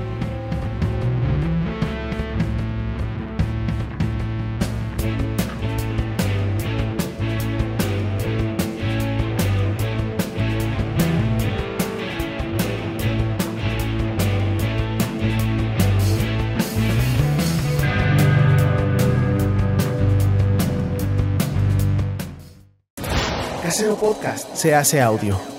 Casero 23.75 23.97
Podcast 23.97 24.55
se 24.55 24.73
hace 24.73 25.01
audio. 25.01 25.54